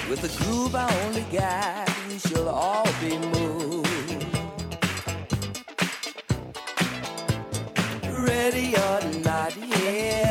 with 0.09 0.23
a 0.23 0.45
groove 0.45 0.77
I 0.77 0.89
only 1.07 1.23
got. 1.33 1.91
We 2.09 2.19
shall 2.19 2.49
all 2.49 2.87
be 3.01 3.19
moved. 3.19 3.89
Ready 8.29 8.77
or 8.77 9.01
not, 9.25 9.57
yeah. 9.57 10.22